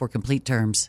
for 0.00 0.08
complete 0.08 0.46
terms. 0.46 0.88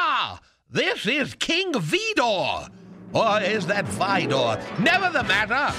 This 0.73 1.05
is 1.05 1.33
King 1.33 1.73
Vidor. 1.73 2.69
Or 3.11 3.41
is 3.41 3.67
that 3.67 3.83
Vidor? 3.83 4.57
Never 4.79 5.09
the 5.09 5.23
matter. 5.23 5.75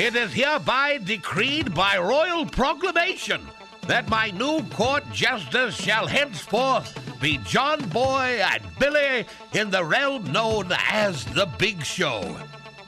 It 0.00 0.14
is 0.14 0.32
hereby 0.32 0.98
decreed 0.98 1.74
by 1.74 1.98
royal 1.98 2.46
proclamation 2.46 3.40
that 3.88 4.08
my 4.08 4.30
new 4.30 4.62
court 4.70 5.02
jesters 5.12 5.74
shall 5.74 6.06
henceforth 6.06 6.96
be 7.20 7.38
John 7.38 7.80
Boy 7.88 8.40
and 8.40 8.62
Billy 8.78 9.26
in 9.54 9.70
the 9.70 9.84
realm 9.84 10.30
known 10.30 10.70
as 10.88 11.24
the 11.24 11.46
Big 11.58 11.84
Show. 11.84 12.36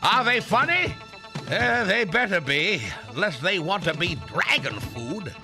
Are 0.05 0.23
they 0.23 0.39
funny? 0.39 0.95
Eh, 1.49 1.83
they 1.83 2.05
better 2.05 2.41
be, 2.41 2.81
lest 3.17 3.43
they 3.43 3.59
want 3.59 3.83
to 3.85 3.95
be 3.95 4.15
dragon 4.29 4.79
food. 4.79 5.35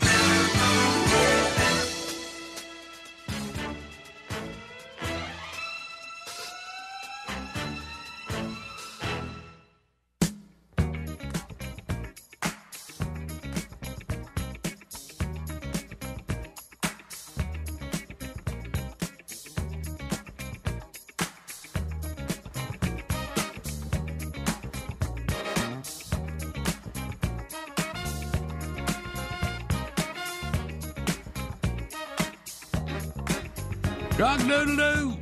Rock 34.18 34.40
doodle 34.40 34.76
doo. 34.76 35.16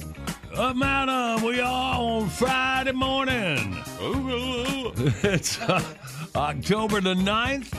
Up 0.56 0.76
Mountain, 0.76 1.44
we 1.44 1.60
are 1.60 1.98
on 1.98 2.28
Friday 2.28 2.92
morning. 2.92 3.76
It's 5.24 5.60
uh, 5.60 5.82
October 6.36 7.00
the 7.00 7.14
9th. 7.14 7.72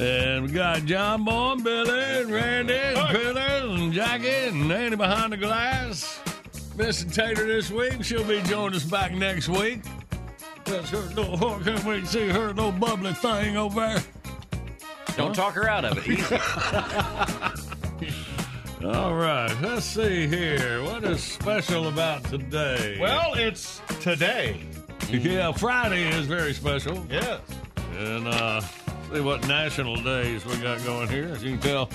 And 0.00 0.46
we 0.46 0.50
got 0.50 0.84
John 0.84 1.24
Boy, 1.24 1.52
and 1.52 1.62
Billy, 1.62 2.00
and 2.00 2.30
Randy, 2.30 2.74
and 2.74 3.08
Peter, 3.08 3.38
and 3.38 3.92
Jackie, 3.92 4.28
and 4.28 4.72
Andy 4.72 4.96
behind 4.96 5.32
the 5.32 5.36
glass. 5.36 6.20
Missing 6.76 7.10
Tater 7.10 7.46
this 7.46 7.70
week. 7.70 8.02
She'll 8.02 8.24
be 8.24 8.42
joining 8.42 8.74
us 8.74 8.84
back 8.84 9.12
next 9.12 9.48
week. 9.48 9.82
That's 10.64 10.90
her 10.90 10.98
little, 11.14 11.38
can't 11.60 11.84
wait 11.84 12.00
to 12.00 12.06
see 12.06 12.28
her 12.28 12.48
little 12.48 12.72
bubbly 12.72 13.14
thing 13.14 13.56
over 13.56 13.80
there. 13.80 14.02
Don't 15.16 15.34
talk 15.34 15.54
her 15.54 15.68
out 15.68 15.84
of 15.84 15.98
it. 15.98 16.08
Easy. 16.08 16.38
All 18.94 19.14
right, 19.14 19.54
let's 19.60 19.84
see 19.84 20.26
here. 20.26 20.82
What 20.82 21.04
is 21.04 21.22
special 21.22 21.88
about 21.88 22.24
today? 22.24 22.96
Well, 22.98 23.34
it's 23.34 23.82
today. 24.00 24.62
yeah, 25.10 25.52
Friday 25.52 26.08
is 26.08 26.24
very 26.24 26.54
special. 26.54 27.04
Yes. 27.10 27.40
And 27.98 28.26
uh, 28.26 28.60
see 29.12 29.20
what 29.20 29.46
national 29.46 29.96
days 29.96 30.46
we 30.46 30.56
got 30.58 30.82
going 30.84 31.08
here. 31.08 31.24
As 31.26 31.44
you 31.44 31.50
can 31.52 31.60
tell, 31.60 31.90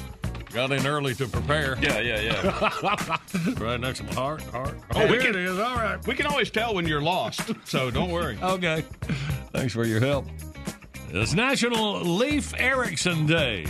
got 0.53 0.71
in 0.71 0.85
early 0.85 1.15
to 1.15 1.27
prepare. 1.27 1.79
Yeah, 1.81 1.99
yeah, 1.99 2.19
yeah. 2.21 3.17
right 3.59 3.79
next 3.79 3.99
to 3.99 4.03
my 4.05 4.13
heart, 4.13 4.43
heart. 4.43 4.77
Oh, 4.93 5.01
we 5.07 5.13
here 5.13 5.21
can- 5.21 5.29
it 5.31 5.35
is. 5.37 5.57
All 5.57 5.75
right. 5.75 6.05
We 6.05 6.13
can 6.13 6.27
always 6.27 6.51
tell 6.51 6.75
when 6.75 6.87
you're 6.87 7.01
lost, 7.01 7.41
so 7.65 7.89
don't 7.89 8.11
worry. 8.11 8.37
Okay. 8.43 8.83
Thanks 9.51 9.73
for 9.73 9.85
your 9.85 9.99
help. 9.99 10.27
It's 11.09 11.33
National 11.33 12.01
Leif 12.01 12.53
Erikson 12.59 13.25
Day. 13.25 13.65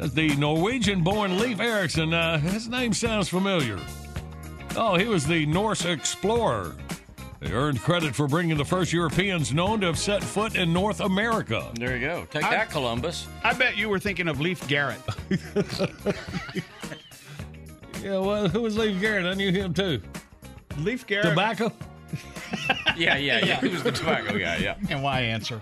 That's 0.00 0.14
the 0.14 0.34
Norwegian 0.36 1.02
born 1.02 1.38
Leif 1.38 1.60
Erikson. 1.60 2.14
Uh, 2.14 2.38
his 2.38 2.70
name 2.70 2.94
sounds 2.94 3.28
familiar. 3.28 3.78
Oh, 4.74 4.96
he 4.96 5.04
was 5.04 5.26
the 5.26 5.44
Norse 5.44 5.84
explorer. 5.84 6.74
He 7.42 7.52
earned 7.52 7.82
credit 7.82 8.14
for 8.14 8.26
bringing 8.26 8.56
the 8.56 8.64
first 8.64 8.94
Europeans 8.94 9.52
known 9.52 9.80
to 9.82 9.88
have 9.88 9.98
set 9.98 10.24
foot 10.24 10.54
in 10.56 10.72
North 10.72 11.00
America. 11.00 11.70
There 11.74 11.98
you 11.98 12.06
go. 12.06 12.26
Take 12.30 12.42
that, 12.42 12.70
Columbus. 12.70 13.26
I 13.44 13.52
bet 13.52 13.76
you 13.76 13.90
were 13.90 13.98
thinking 13.98 14.26
of 14.26 14.40
Leif 14.40 14.66
Garrett. 14.68 15.00
Yeah, 18.02 18.16
well, 18.16 18.48
who 18.48 18.62
was 18.62 18.78
Leif 18.78 18.98
Garrett? 18.98 19.26
I 19.26 19.34
knew 19.34 19.52
him 19.52 19.74
too. 19.74 20.00
Leif 20.78 21.06
Garrett. 21.06 21.28
Tobacco? 21.28 21.70
Yeah, 22.96 23.16
yeah, 23.16 23.44
yeah. 23.44 23.60
He 23.60 23.68
was 23.68 23.82
the 23.82 23.92
tobacco 23.92 24.38
guy, 24.38 24.56
yeah. 24.56 24.74
And 24.88 25.02
why 25.02 25.20
answer? 25.20 25.60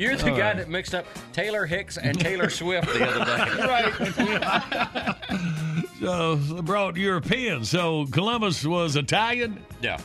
You're 0.00 0.16
the 0.16 0.30
All 0.30 0.36
guy 0.36 0.48
right. 0.48 0.56
that 0.56 0.70
mixed 0.70 0.94
up 0.94 1.04
Taylor 1.34 1.66
Hicks 1.66 1.98
and 1.98 2.18
Taylor 2.18 2.48
Swift 2.60 2.88
the 2.88 3.06
other 3.06 3.24
day. 3.26 3.56
right. 5.28 5.86
So 6.00 6.36
brought 6.62 6.96
Europeans. 6.96 7.68
So 7.68 8.06
Columbus 8.06 8.64
was 8.64 8.96
Italian. 8.96 9.62
Yeah. 9.82 9.98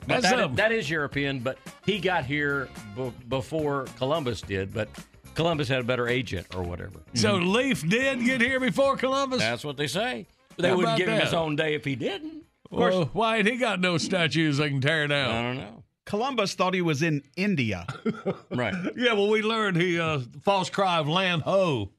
But 0.00 0.08
That's 0.08 0.22
that, 0.24 0.38
something. 0.38 0.56
that 0.56 0.70
is 0.70 0.90
European, 0.90 1.40
but 1.40 1.56
he 1.86 1.98
got 1.98 2.26
here 2.26 2.68
b- 2.94 3.10
before 3.28 3.86
Columbus 3.96 4.42
did, 4.42 4.74
but 4.74 4.90
Columbus 5.34 5.66
had 5.68 5.80
a 5.80 5.84
better 5.84 6.08
agent 6.08 6.54
or 6.54 6.62
whatever. 6.62 7.00
So 7.14 7.36
mm-hmm. 7.36 7.48
Leif 7.50 7.88
did 7.88 8.22
get 8.24 8.42
here 8.42 8.60
before 8.60 8.98
Columbus. 8.98 9.38
That's 9.40 9.64
what 9.64 9.78
they 9.78 9.86
say. 9.86 10.26
They 10.58 10.68
How 10.68 10.76
wouldn't 10.76 10.98
give 10.98 11.08
him 11.08 11.20
his 11.20 11.32
own 11.32 11.56
day 11.56 11.72
if 11.74 11.86
he 11.86 11.96
didn't. 11.96 12.44
well, 12.70 13.08
why 13.14 13.38
ain't 13.38 13.48
he 13.48 13.56
got 13.56 13.80
no 13.80 13.96
statues 13.96 14.58
they 14.58 14.68
can 14.68 14.82
tear 14.82 15.06
down? 15.06 15.30
I 15.30 15.42
don't 15.42 15.56
know. 15.56 15.77
Columbus 16.08 16.54
thought 16.54 16.74
he 16.74 16.82
was 16.82 17.02
in 17.02 17.22
India. 17.36 17.86
Right. 18.50 18.74
Yeah, 18.96 19.12
well, 19.12 19.28
we 19.28 19.42
learned 19.42 19.76
he 19.76 20.00
uh, 20.00 20.20
false 20.42 20.70
cry 20.70 20.98
of 20.98 21.06
land 21.08 21.42
ho. 21.42 21.90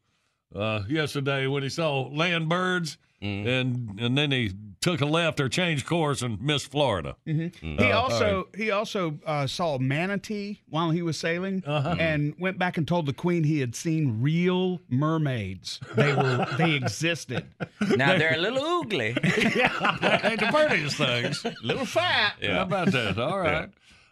uh, 0.55 0.81
yesterday 0.89 1.45
when 1.47 1.63
he 1.63 1.69
saw 1.69 2.01
land 2.11 2.49
birds, 2.49 2.97
Mm-hmm. 3.21 3.47
and 3.49 3.99
and 3.99 4.17
then 4.17 4.31
he 4.31 4.51
took 4.79 5.01
a 5.01 5.05
left 5.05 5.41
or 5.41 5.49
changed 5.49 5.85
course 5.85 6.21
and 6.21 6.41
missed 6.41 6.71
Florida. 6.71 7.17
Mm-hmm. 7.27 7.77
He 7.77 7.91
also 7.91 8.47
he 8.55 8.71
also 8.71 9.19
uh, 9.25 9.45
saw 9.45 9.77
manatee 9.77 10.61
while 10.69 10.91
he 10.91 11.01
was 11.01 11.17
sailing, 11.19 11.61
Uh-huh. 11.67 11.95
and 11.99 12.33
went 12.39 12.57
back 12.57 12.77
and 12.77 12.87
told 12.87 13.05
the 13.07 13.13
queen 13.13 13.43
he 13.43 13.59
had 13.59 13.75
seen 13.75 14.21
real 14.21 14.79
mermaids. 14.87 15.81
They 15.97 16.13
were 16.13 16.47
they 16.57 16.75
existed. 16.75 17.43
Now 17.97 18.17
they're 18.17 18.35
a 18.35 18.41
little 18.41 18.63
oogly. 18.63 19.09
ain't 20.23 20.39
the 20.39 20.47
prettiest 20.51 20.95
things. 20.95 21.45
Little 21.61 21.85
fat. 21.85 22.35
How 22.41 22.61
about 22.63 22.91
that? 22.93 23.19
All 23.19 23.37
right. 23.39 23.69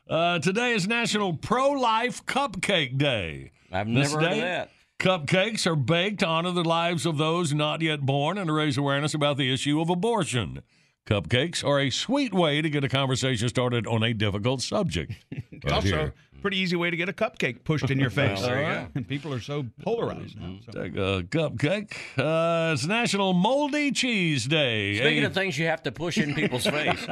Uh, 0.10 0.40
today 0.40 0.74
is 0.74 0.88
National 0.88 1.34
Pro 1.34 1.72
Life 1.72 2.26
Cupcake 2.26 2.98
Day. 2.98 3.52
I've 3.72 3.88
This 3.94 4.14
never 4.14 4.24
heard 4.24 4.32
of 4.34 4.38
that. 4.40 4.70
Cupcakes 5.00 5.68
are 5.68 5.76
baked 5.76 6.20
to 6.22 6.26
honor 6.26 6.52
the 6.52 6.64
lives 6.64 7.06
of 7.06 7.18
those 7.18 7.54
not 7.54 7.82
yet 7.82 8.02
born 8.06 8.38
and 8.38 8.48
to 8.48 8.54
raise 8.54 8.78
awareness 8.78 9.14
about 9.14 9.38
the 9.38 9.54
issue 9.54 9.82
of 9.82 9.90
abortion. 9.90 10.62
Cupcakes 11.06 11.64
are 11.64 11.80
a 11.80 11.90
sweet 11.90 12.34
way 12.34 12.62
to 12.62 12.70
get 12.70 12.84
a 12.84 12.90
conversation 12.90 13.48
started 13.50 13.86
on 13.86 14.02
a 14.04 14.14
difficult 14.14 14.62
subject. 14.62 15.14
Right 15.64 15.74
also, 15.74 15.88
here. 15.88 16.14
pretty 16.44 16.58
easy 16.58 16.76
way 16.76 16.92
to 16.92 16.96
get 16.96 17.10
a 17.10 17.14
cupcake 17.14 17.64
pushed 17.64 17.90
in 17.90 18.00
your 18.00 18.10
face. 18.12 18.40
there 18.42 18.62
you 18.62 18.68
go. 18.68 18.88
And 18.94 19.08
people 19.10 19.34
are 19.34 19.40
so 19.40 19.66
polarized 19.82 20.40
now. 20.40 20.46
Mm-hmm. 20.50 20.72
so. 20.72 20.82
Take 20.84 20.96
a 20.96 21.24
cupcake. 21.24 21.92
Uh, 22.16 22.74
it's 22.74 22.86
National 22.86 23.34
Moldy 23.34 23.92
Cheese 23.92 24.46
Day. 24.46 24.98
Speaking 24.98 25.24
A- 25.24 25.28
of 25.28 25.34
things 25.34 25.58
you 25.58 25.66
have 25.66 25.82
to 25.84 25.92
push 25.92 26.20
in 26.20 26.36
people's 26.36 26.66
face, 26.68 27.04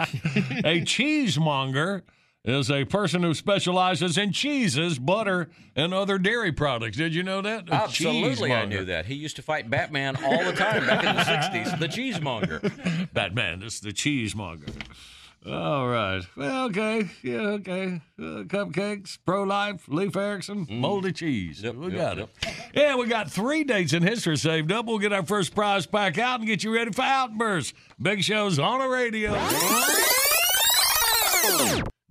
A 0.63 0.81
cheesemonger 0.85 2.03
is 2.45 2.69
a 2.69 2.85
person 2.85 3.23
who 3.23 3.33
specializes 3.33 4.17
in 4.17 4.31
cheeses, 4.31 4.99
butter, 4.99 5.49
and 5.75 5.93
other 5.93 6.17
dairy 6.17 6.51
products. 6.51 6.97
Did 6.97 7.13
you 7.13 7.23
know 7.23 7.41
that? 7.41 7.69
A 7.69 7.73
absolutely, 7.73 8.53
I 8.53 8.65
knew 8.65 8.85
that. 8.85 9.07
He 9.07 9.15
used 9.15 9.35
to 9.37 9.41
fight 9.41 9.69
Batman 9.69 10.15
all 10.23 10.43
the 10.43 10.53
time 10.53 10.85
back 10.85 11.03
in 11.03 11.15
the 11.15 11.21
'60s. 11.21 11.79
The 11.79 11.87
cheesemonger. 11.87 13.09
Batman, 13.13 13.63
is 13.63 13.79
the 13.79 13.91
cheesemonger. 13.91 14.69
All 15.47 15.87
right. 15.87 16.23
Well, 16.35 16.65
okay. 16.65 17.07
Yeah, 17.21 17.41
okay. 17.59 18.01
Uh, 18.17 18.45
cupcakes, 18.45 19.19
pro 19.25 19.43
life, 19.43 19.87
Leif 19.87 20.15
Erikson, 20.15 20.65
moldy 20.69 21.11
cheese. 21.11 21.61
Yep, 21.61 21.75
we 21.75 21.87
yep, 21.87 21.95
got 21.95 22.17
yep. 22.17 22.29
it. 22.41 22.55
Yeah, 22.73 22.95
we 22.95 23.05
got 23.05 23.29
three 23.29 23.63
dates 23.63 23.93
in 23.93 24.01
history 24.01 24.37
saved 24.37 24.71
up. 24.71 24.87
We'll 24.87 24.97
get 24.97 25.13
our 25.13 25.25
first 25.25 25.53
prize 25.53 25.85
pack 25.85 26.17
out 26.17 26.39
and 26.39 26.47
get 26.47 26.63
you 26.63 26.73
ready 26.73 26.91
for 26.91 27.03
Outburst. 27.03 27.75
Big 28.01 28.23
Show's 28.23 28.57
on 28.57 28.79
the 28.79 28.87
radio. 28.87 29.33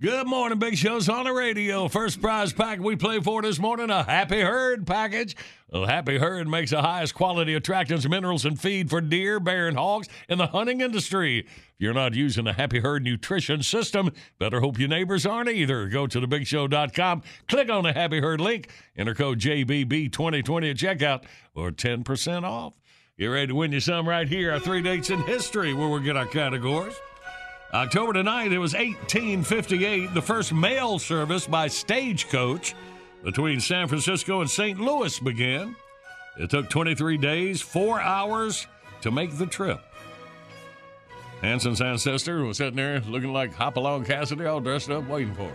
Good 0.05 0.27
morning, 0.27 0.59
Big 0.59 0.77
Show's 0.77 1.09
on 1.09 1.23
the 1.23 1.33
radio. 1.33 1.87
First 1.87 2.21
prize 2.21 2.53
pack 2.53 2.79
we 2.79 2.95
play 2.95 3.19
for 3.19 3.41
this 3.41 3.57
morning, 3.57 3.89
a 3.89 4.03
Happy 4.03 4.39
Herd 4.39 4.85
package. 4.85 5.35
Well, 5.71 5.87
Happy 5.87 6.19
Herd 6.19 6.47
makes 6.47 6.69
the 6.69 6.83
highest 6.83 7.15
quality 7.15 7.59
attractants, 7.59 8.07
minerals, 8.07 8.45
and 8.45 8.61
feed 8.61 8.91
for 8.91 9.01
deer, 9.01 9.39
bear, 9.39 9.67
and 9.67 9.75
hogs 9.75 10.07
in 10.29 10.37
the 10.37 10.45
hunting 10.45 10.81
industry. 10.81 11.39
If 11.39 11.47
you're 11.79 11.95
not 11.95 12.13
using 12.13 12.43
the 12.43 12.53
Happy 12.53 12.81
Herd 12.81 13.03
nutrition 13.03 13.63
system, 13.63 14.11
better 14.37 14.59
hope 14.59 14.77
your 14.77 14.89
neighbors 14.89 15.25
aren't 15.25 15.49
either. 15.49 15.87
Go 15.87 16.05
to 16.05 16.21
thebigshow.com, 16.21 17.23
click 17.47 17.71
on 17.71 17.83
the 17.83 17.93
Happy 17.93 18.19
Herd 18.19 18.39
link, 18.39 18.69
enter 18.95 19.15
code 19.15 19.39
JBB2020 19.39 20.69
at 20.69 20.77
checkout 20.77 21.23
for 21.55 21.71
10% 21.71 22.43
off. 22.43 22.73
Get 23.17 23.25
ready 23.25 23.47
to 23.47 23.55
win 23.55 23.71
you 23.71 23.79
some 23.79 24.07
right 24.07 24.27
here. 24.27 24.51
Our 24.51 24.59
three 24.59 24.83
dates 24.83 25.09
in 25.09 25.23
history 25.23 25.73
where 25.73 25.89
we 25.89 26.03
get 26.03 26.15
our 26.15 26.27
categories. 26.27 26.93
October 27.75 28.13
9th, 28.13 28.51
it 28.53 28.57
was 28.57 28.73
1858, 28.73 30.13
the 30.13 30.21
first 30.21 30.53
mail 30.53 30.97
service 30.97 31.45
by 31.45 31.67
stagecoach 31.67 32.73
between 33.21 33.59
San 33.59 33.89
Francisco 33.89 34.39
and 34.39 34.49
St. 34.49 34.79
Louis 34.79 35.19
began. 35.19 35.75
It 36.37 36.49
took 36.49 36.69
23 36.69 37.17
days, 37.17 37.61
four 37.61 37.99
hours 37.99 38.65
to 39.01 39.11
make 39.11 39.37
the 39.37 39.45
trip. 39.45 39.81
Hanson's 41.41 41.81
ancestor 41.81 42.43
was 42.45 42.57
sitting 42.57 42.77
there 42.77 43.01
looking 43.01 43.33
like 43.33 43.53
Hopalong 43.53 44.05
Cassidy, 44.05 44.45
all 44.45 44.61
dressed 44.61 44.89
up, 44.89 45.05
waiting 45.09 45.35
for 45.35 45.43
it. 45.49 45.53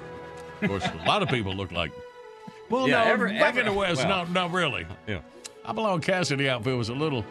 Of 0.64 0.68
course, 0.68 0.84
a 0.86 1.08
lot 1.08 1.22
of 1.22 1.30
people 1.30 1.54
look 1.54 1.72
like. 1.72 1.90
Well, 2.68 2.86
Yeah, 2.86 3.04
no, 3.04 3.10
every- 3.10 3.32
back 3.38 3.48
every- 3.56 3.60
in 3.62 3.66
the 3.68 3.72
West, 3.72 4.00
well. 4.04 4.08
not, 4.08 4.30
not 4.30 4.52
really. 4.52 4.86
Yeah. 5.06 5.20
Hopalong 5.64 6.02
Cassidy 6.02 6.50
outfit 6.50 6.76
was 6.76 6.90
a 6.90 6.94
little. 6.94 7.24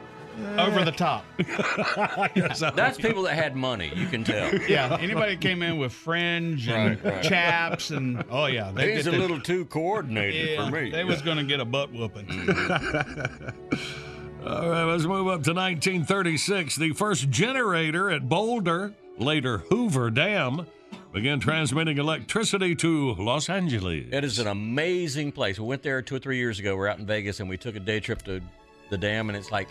Over 0.57 0.83
the 0.85 0.91
top. 0.91 1.25
That's 2.75 2.97
people 2.97 3.23
that 3.23 3.35
had 3.35 3.55
money. 3.55 3.91
You 3.95 4.07
can 4.07 4.23
tell. 4.23 4.53
Yeah. 4.69 4.97
Anybody 4.99 5.35
that 5.35 5.41
came 5.41 5.61
in 5.63 5.77
with 5.77 5.91
fringe 5.91 6.67
and 6.67 7.03
Right, 7.03 7.13
right. 7.15 7.23
chaps 7.23 7.89
and 7.91 8.23
oh 8.29 8.45
yeah, 8.45 8.71
they 8.71 8.95
He's 8.95 9.07
a 9.07 9.11
get 9.11 9.17
the- 9.17 9.21
little 9.21 9.39
too 9.41 9.65
coordinated 9.65 10.49
yeah, 10.49 10.65
for 10.69 10.71
me. 10.75 10.89
They 10.91 11.03
was 11.03 11.21
gonna 11.21 11.43
get 11.43 11.59
a 11.59 11.65
butt 11.65 11.91
whooping. 11.93 12.25
Mm-hmm. 12.27 13.49
All 14.47 14.69
right, 14.69 14.83
let's 14.85 15.03
move 15.05 15.27
up 15.27 15.43
to 15.43 15.53
1936. 15.53 16.75
The 16.77 16.93
first 16.93 17.29
generator 17.29 18.09
at 18.09 18.29
Boulder, 18.29 18.93
later 19.17 19.59
Hoover 19.69 20.09
Dam, 20.09 20.65
began 21.11 21.39
transmitting 21.39 21.97
electricity 21.97 22.73
to 22.75 23.15
Los 23.15 23.49
Angeles. 23.49 24.05
It 24.11 24.23
is 24.23 24.39
an 24.39 24.47
amazing 24.47 25.31
place. 25.33 25.59
We 25.59 25.65
went 25.65 25.83
there 25.83 26.01
two 26.01 26.15
or 26.15 26.19
three 26.19 26.37
years 26.37 26.59
ago. 26.59 26.75
We're 26.77 26.87
out 26.87 26.99
in 26.99 27.05
Vegas 27.05 27.39
and 27.41 27.49
we 27.49 27.57
took 27.57 27.75
a 27.75 27.79
day 27.81 27.99
trip 27.99 28.21
to 28.23 28.39
the 28.89 28.97
dam, 28.97 29.29
and 29.29 29.37
it's 29.37 29.51
like, 29.51 29.67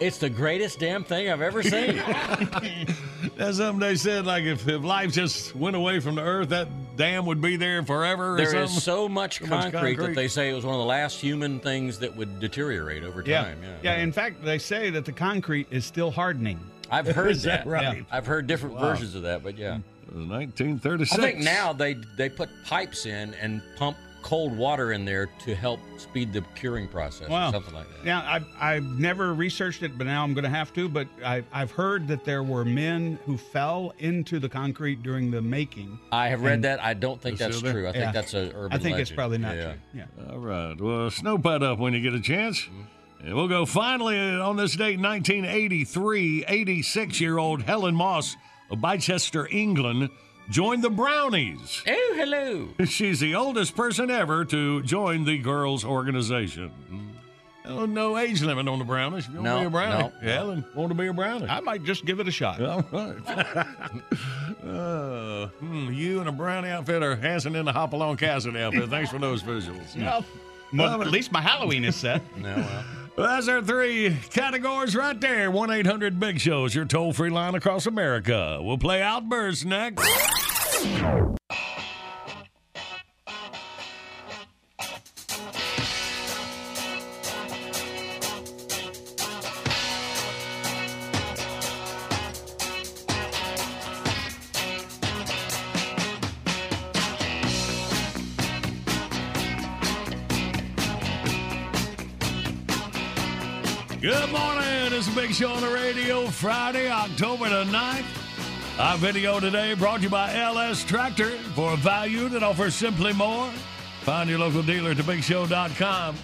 it's 0.00 0.18
the 0.18 0.30
greatest 0.30 0.78
damn 0.78 1.04
thing 1.04 1.30
I've 1.30 1.42
ever 1.42 1.62
seen. 1.62 1.96
That's 3.36 3.56
something 3.58 3.78
they 3.80 3.96
said, 3.96 4.26
like 4.26 4.44
if, 4.44 4.66
if 4.68 4.82
life 4.82 5.12
just 5.12 5.54
went 5.54 5.76
away 5.76 6.00
from 6.00 6.14
the 6.16 6.22
earth, 6.22 6.48
that 6.50 6.68
dam 6.96 7.26
would 7.26 7.40
be 7.40 7.56
there 7.56 7.82
forever 7.84 8.34
or 8.34 8.36
There 8.36 8.56
is 8.56 8.82
so 8.82 9.08
much 9.08 9.40
much 9.42 9.50
concrete, 9.72 9.96
concrete. 9.96 10.06
that 10.08 10.14
they 10.14 10.28
say 10.28 10.50
it 10.50 10.54
was 10.54 10.64
one 10.64 10.74
of 10.74 10.80
the 10.80 10.86
last 10.86 11.20
human 11.20 11.60
things 11.60 11.98
that 12.00 12.14
would 12.16 12.40
deteriorate 12.40 13.02
over 13.04 13.22
Yeah. 13.24 13.44
time. 13.44 13.58
Yeah. 13.62 13.76
yeah. 13.82 14.02
In 14.02 14.12
fact, 14.12 14.44
they 14.44 14.58
say 14.58 14.90
that 14.90 15.04
the 15.04 15.12
concrete 15.12 15.68
is 15.70 15.84
still 15.84 16.10
hardening. 16.10 16.58
I've 16.90 17.06
heard 17.06 17.30
Is 17.32 17.42
that 17.44 17.66
right? 17.66 17.98
Yeah. 17.98 18.02
I've 18.10 18.26
heard 18.26 18.46
different 18.46 18.78
versions 18.78 19.14
of 19.14 19.22
that, 19.22 19.42
but 19.42 19.56
yeah. 19.58 19.76
It 20.08 20.14
was 20.14 20.26
1936. 20.26 21.12
I 21.18 21.22
think 21.22 21.38
now 21.44 21.72
they 21.74 21.94
they 22.16 22.28
put 22.30 22.48
pipes 22.64 23.04
in 23.06 23.34
and 23.34 23.60
pump 23.76 23.96
cold 24.22 24.56
water 24.56 24.92
in 24.92 25.04
there 25.04 25.26
to 25.44 25.54
help 25.54 25.80
speed 25.96 26.32
the 26.32 26.42
curing 26.54 26.88
process 26.88 27.28
Wow. 27.28 27.48
or 27.48 27.52
something 27.52 27.72
like 27.74 27.88
that. 27.88 28.04
Now, 28.04 28.24
I've, 28.26 28.46
I've 28.60 28.84
never 28.98 29.32
researched 29.34 29.82
it, 29.82 29.96
but 29.96 30.06
now 30.06 30.24
I'm 30.24 30.34
going 30.34 30.44
to 30.44 30.50
have 30.50 30.72
to. 30.74 30.88
But 30.88 31.06
I, 31.24 31.44
I've 31.52 31.70
heard 31.70 32.08
that 32.08 32.24
there 32.24 32.42
were 32.42 32.64
men 32.64 33.18
who 33.26 33.36
fell 33.36 33.94
into 33.98 34.38
the 34.38 34.48
concrete 34.48 35.02
during 35.02 35.30
the 35.30 35.40
making. 35.40 35.98
I 36.12 36.28
have 36.28 36.42
read 36.42 36.62
that. 36.62 36.82
I 36.82 36.94
don't 36.94 37.20
think 37.20 37.38
that's 37.38 37.56
still 37.58 37.72
true. 37.72 37.88
I 37.88 37.92
think 37.92 38.12
that's 38.12 38.34
an 38.34 38.52
urban 38.54 38.72
I 38.72 38.82
think 38.82 38.98
it's 38.98 39.10
legend. 39.10 39.16
probably 39.16 39.38
not 39.38 39.56
Yeah. 39.56 39.62
true. 39.64 39.74
Yeah. 39.94 40.32
All 40.32 40.38
right. 40.38 40.80
Well, 40.80 41.10
snow 41.10 41.38
put 41.38 41.62
up 41.62 41.78
when 41.78 41.92
you 41.94 42.00
get 42.00 42.14
a 42.14 42.20
chance. 42.20 42.60
Mm-hmm. 42.62 43.26
And 43.26 43.34
we'll 43.34 43.48
go 43.48 43.66
finally 43.66 44.16
on 44.16 44.56
this 44.56 44.76
date, 44.76 45.00
1983. 45.00 46.44
86 46.46 47.20
year 47.20 47.38
old 47.38 47.62
Helen 47.62 47.94
Moss 47.94 48.36
of 48.70 48.80
Bicester, 48.80 49.48
England, 49.50 50.10
joined 50.50 50.82
the 50.82 50.90
Brownies. 50.90 51.82
Oh, 51.86 52.12
hello. 52.16 52.68
She's 52.86 53.20
the 53.20 53.34
oldest 53.34 53.76
person 53.76 54.10
ever 54.10 54.44
to 54.46 54.82
join 54.82 55.24
the 55.24 55.38
girls' 55.38 55.84
organization. 55.84 56.70
Oh, 57.66 57.84
no 57.84 58.16
age 58.16 58.40
limit 58.42 58.66
on 58.66 58.78
the 58.78 58.84
Brownies. 58.86 59.28
You 59.28 59.34
want 59.42 59.44
to 59.46 59.50
No, 59.52 59.60
be 59.60 59.66
a 59.66 59.70
Brownie, 59.70 60.02
no, 60.04 60.12
no. 60.22 60.32
Helen, 60.32 60.64
want 60.74 60.88
to 60.88 60.94
be 60.94 61.06
a 61.08 61.12
Brownie. 61.12 61.46
I 61.48 61.60
might 61.60 61.84
just 61.84 62.06
give 62.06 62.18
it 62.18 62.26
a 62.26 62.30
shot. 62.30 62.62
All 62.62 62.82
right. 62.90 63.28
uh, 64.64 65.46
hmm, 65.48 65.92
you 65.92 66.20
and 66.20 66.28
a 66.28 66.32
Brownie 66.32 66.70
outfit 66.70 67.02
are 67.02 67.16
Hanson 67.16 67.54
in 67.54 67.66
the 67.66 67.72
Hopalong 67.72 68.16
Cassidy 68.16 68.58
outfit. 68.58 68.88
Thanks 68.88 69.10
for 69.10 69.18
those 69.18 69.42
visuals. 69.42 69.94
Well, 70.70 70.98
well, 70.98 71.00
at 71.00 71.10
least 71.10 71.32
my 71.32 71.40
Halloween 71.40 71.82
is 71.82 71.96
set. 71.96 72.20
No, 72.36 72.54
well. 72.54 72.84
Well, 73.16 73.26
that's 73.26 73.48
our 73.48 73.62
three 73.62 74.14
categories 74.28 74.94
right 74.94 75.18
there. 75.18 75.50
1 75.50 75.70
800 75.70 76.20
Big 76.20 76.38
Shows, 76.38 76.74
your 76.74 76.84
toll 76.84 77.14
free 77.14 77.30
line 77.30 77.54
across 77.54 77.86
America. 77.86 78.58
We'll 78.60 78.76
play 78.76 79.00
Outburst 79.00 79.64
next. 79.64 80.06
Good 80.78 80.86
morning. 104.30 104.92
It's 104.92 105.08
big 105.08 105.34
show 105.34 105.50
on 105.50 105.60
the 105.60 105.68
radio. 105.74 106.28
Friday, 106.28 106.88
October 106.88 107.48
the 107.48 107.64
9th. 107.64 108.27
Our 108.78 108.96
video 108.96 109.40
today 109.40 109.74
brought 109.74 109.96
to 109.96 110.02
you 110.04 110.08
by 110.08 110.32
LS 110.36 110.84
Tractor 110.84 111.30
for 111.56 111.72
a 111.72 111.76
value 111.76 112.28
that 112.28 112.44
offers 112.44 112.76
simply 112.76 113.12
more. 113.12 113.50
Find 114.02 114.30
your 114.30 114.38
local 114.38 114.62
dealer 114.62 114.92
at 114.92 114.98
thebigshow.com. 114.98 116.14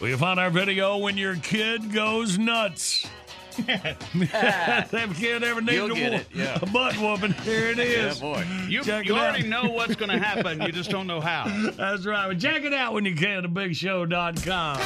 Where 0.00 0.10
you 0.10 0.18
find 0.18 0.38
our 0.38 0.50
video 0.50 0.98
when 0.98 1.16
your 1.16 1.36
kid 1.36 1.94
goes 1.94 2.38
nuts. 2.38 3.06
that 3.66 5.14
kid 5.16 5.42
ever 5.44 5.62
needed 5.62 5.90
a, 5.92 5.94
wo- 5.94 6.20
yeah. 6.34 6.58
a 6.60 6.66
butt 6.66 6.94
whooping. 6.98 7.32
Here 7.42 7.70
it 7.70 7.78
is. 7.78 8.20
yeah, 8.20 8.34
boy. 8.34 8.46
You, 8.68 8.82
you 8.82 9.14
already 9.16 9.48
know 9.48 9.70
what's 9.70 9.94
going 9.94 10.10
to 10.10 10.18
happen. 10.18 10.60
You 10.60 10.72
just 10.72 10.90
don't 10.90 11.06
know 11.06 11.22
how. 11.22 11.44
That's 11.76 12.04
right. 12.04 12.26
Well, 12.26 12.36
check 12.36 12.64
it 12.64 12.74
out 12.74 12.92
when 12.92 13.06
you 13.06 13.14
can 13.14 13.44
at 13.44 13.50
thebigshow.com. 13.50 14.76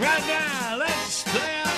Right 0.00 0.26
now, 0.26 0.76
let's 0.76 1.22
play 1.22 1.77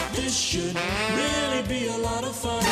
This 0.13 0.37
should 0.37 0.75
really 1.15 1.61
be 1.67 1.87
a 1.87 1.97
lot 1.97 2.23
of 2.23 2.35
fun. 2.35 2.63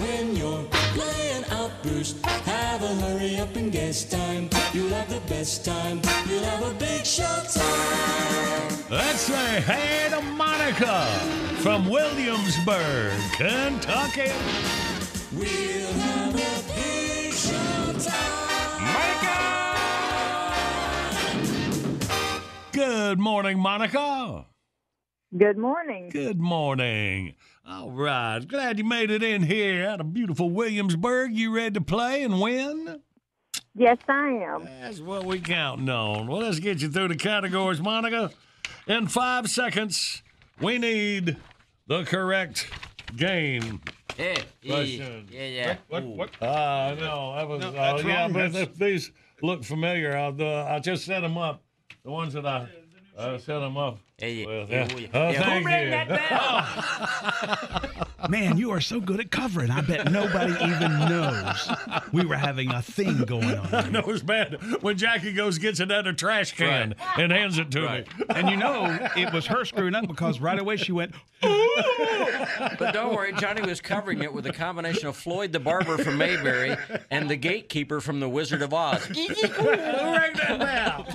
When 0.00 0.34
you're 0.36 0.64
playing 0.94 1.44
Outburst, 1.50 2.24
have 2.24 2.82
a 2.82 2.94
hurry 2.96 3.36
up 3.38 3.54
and 3.56 3.70
guess 3.70 4.04
time. 4.04 4.50
You'll 4.72 4.90
have 4.90 5.08
the 5.08 5.20
best 5.28 5.64
time. 5.64 6.00
You'll 6.28 6.44
have 6.44 6.62
a 6.62 6.74
big 6.74 7.06
show 7.06 7.42
time. 7.52 8.78
Let's 8.90 9.20
say 9.20 9.60
hey 9.60 10.08
to 10.10 10.20
Monica 10.20 11.04
from 11.62 11.88
Williamsburg, 11.88 13.12
Kentucky. 13.32 14.32
We'll 15.32 15.92
have 15.92 16.34
a 16.34 16.62
big 16.74 17.32
show 17.32 17.92
time. 17.98 18.82
Monica! 18.82 19.38
Good 22.72 23.18
morning, 23.20 23.58
Monica. 23.60 24.46
Good 25.36 25.58
morning. 25.58 26.08
Good 26.08 26.40
morning. 26.40 27.36
All 27.64 27.92
right. 27.92 28.40
Glad 28.40 28.78
you 28.78 28.84
made 28.84 29.12
it 29.12 29.22
in 29.22 29.44
here 29.44 29.86
out 29.86 30.00
of 30.00 30.12
beautiful 30.12 30.50
Williamsburg. 30.50 31.32
You 31.32 31.54
ready 31.54 31.74
to 31.74 31.80
play 31.80 32.24
and 32.24 32.40
win? 32.40 33.00
Yes, 33.76 33.98
I 34.08 34.26
am. 34.28 34.64
That's 34.80 34.98
what 34.98 35.24
we 35.24 35.38
counting 35.38 35.88
on. 35.88 36.26
Well, 36.26 36.40
let's 36.40 36.58
get 36.58 36.82
you 36.82 36.90
through 36.90 37.08
the 37.08 37.16
categories, 37.16 37.80
Monica. 37.80 38.32
In 38.88 39.06
five 39.06 39.48
seconds, 39.48 40.24
we 40.60 40.78
need 40.78 41.36
the 41.86 42.02
correct 42.02 42.68
game. 43.14 43.82
Yeah, 44.18 44.36
yeah, 44.62 44.80
yeah, 44.80 45.46
yeah. 45.46 45.76
What? 45.86 46.04
What? 46.06 46.30
Ah, 46.42 46.96
no, 46.98 47.36
that 47.36 47.48
was. 47.48 47.60
No, 47.60 47.68
uh, 47.68 48.02
yeah, 48.04 48.22
wrong. 48.22 48.32
but 48.32 48.54
if 48.56 48.74
these 48.74 49.12
look 49.42 49.62
familiar, 49.62 50.16
I'll, 50.16 50.34
uh, 50.42 50.64
I 50.64 50.80
just 50.80 51.04
set 51.04 51.20
them 51.20 51.38
up. 51.38 51.62
The 52.02 52.10
ones 52.10 52.32
that 52.32 52.44
I 52.44 52.66
uh, 53.16 53.38
set 53.38 53.60
them 53.60 53.76
up. 53.76 54.00
Yeah, 54.20 54.26
yeah, 54.28 54.46
with. 54.46 54.70
yeah, 54.70 54.88
yeah. 54.88 54.96
yeah. 54.98 55.06
Oh, 55.14 55.30
Yeah, 55.30 55.32
who 55.32 55.40
oh, 55.40 55.44
thank 55.44 55.66
rang 55.66 55.84
you. 55.84 55.90
that 55.90 56.10
Man, 58.30 58.58
you 58.58 58.70
are 58.70 58.80
so 58.82 59.00
good 59.00 59.18
at 59.18 59.30
covering. 59.30 59.70
I 59.70 59.80
bet 59.80 60.12
nobody 60.12 60.52
even 60.52 60.90
knows 61.08 61.70
we 62.12 62.24
were 62.26 62.36
having 62.36 62.70
a 62.70 62.82
thing 62.82 63.24
going 63.24 63.56
on. 63.56 63.74
I 63.74 63.88
know 63.88 64.02
it's 64.06 64.22
bad 64.22 64.58
when 64.82 64.98
Jackie 64.98 65.32
goes 65.32 65.56
gets 65.58 65.80
it 65.80 65.90
out 65.90 66.06
of 66.06 66.16
trash 66.16 66.52
can 66.52 66.94
and 67.16 67.32
hands 67.32 67.58
it 67.58 67.70
to 67.72 67.80
Right. 67.82 68.18
me. 68.18 68.24
And 68.28 68.50
you 68.50 68.56
know, 68.56 69.08
it 69.16 69.32
was 69.32 69.46
her 69.46 69.64
screwing 69.64 69.94
up 69.94 70.06
because 70.06 70.38
right 70.38 70.58
away 70.58 70.76
she 70.76 70.92
went, 70.92 71.14
But 72.78 72.92
don't 72.92 73.14
worry, 73.14 73.32
Johnny 73.34 73.62
was 73.62 73.80
covering 73.80 74.22
it 74.22 74.32
with 74.32 74.46
a 74.46 74.52
combination 74.52 75.08
of 75.08 75.16
Floyd 75.16 75.52
the 75.52 75.60
barber 75.60 75.98
from 75.98 76.18
Mayberry 76.18 76.76
and 77.10 77.28
the 77.28 77.36
gatekeeper 77.36 78.00
from 78.00 78.20
the 78.20 78.28
Wizard 78.28 78.62
of 78.62 78.72
Oz. 78.74 79.04
Who 79.04 79.70
rang 79.70 80.32
that 80.34 80.58
bell? 80.58 81.06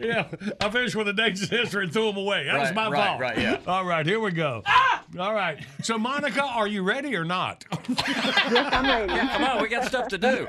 yeah, 0.00 0.28
I 0.60 0.70
finished 0.70 0.96
with 0.96 1.06
the 1.06 1.12
dates 1.12 1.42
of 1.42 1.50
history 1.50 1.84
and 1.84 1.92
threw 1.92 2.06
them 2.06 2.16
away. 2.16 2.44
That 2.44 2.58
was 2.58 2.74
my 2.74 2.88
right, 2.88 3.06
fault. 3.06 3.20
right, 3.20 3.38
yeah. 3.38 3.60
All 3.66 3.84
right, 3.84 4.04
here 4.06 4.20
we 4.20 4.30
go. 4.32 4.62
Ah! 4.66 5.04
All 5.18 5.32
right. 5.32 5.64
So, 5.82 5.96
Monica, 5.96 6.42
are 6.42 6.66
you 6.66 6.82
ready 6.82 7.16
or 7.16 7.24
not? 7.24 7.64
Yes, 7.88 8.02
I'm 8.72 8.84
ready. 8.84 9.28
Come 9.28 9.44
on, 9.44 9.62
we 9.62 9.68
got 9.68 9.86
stuff 9.86 10.08
to 10.08 10.18
do. 10.18 10.46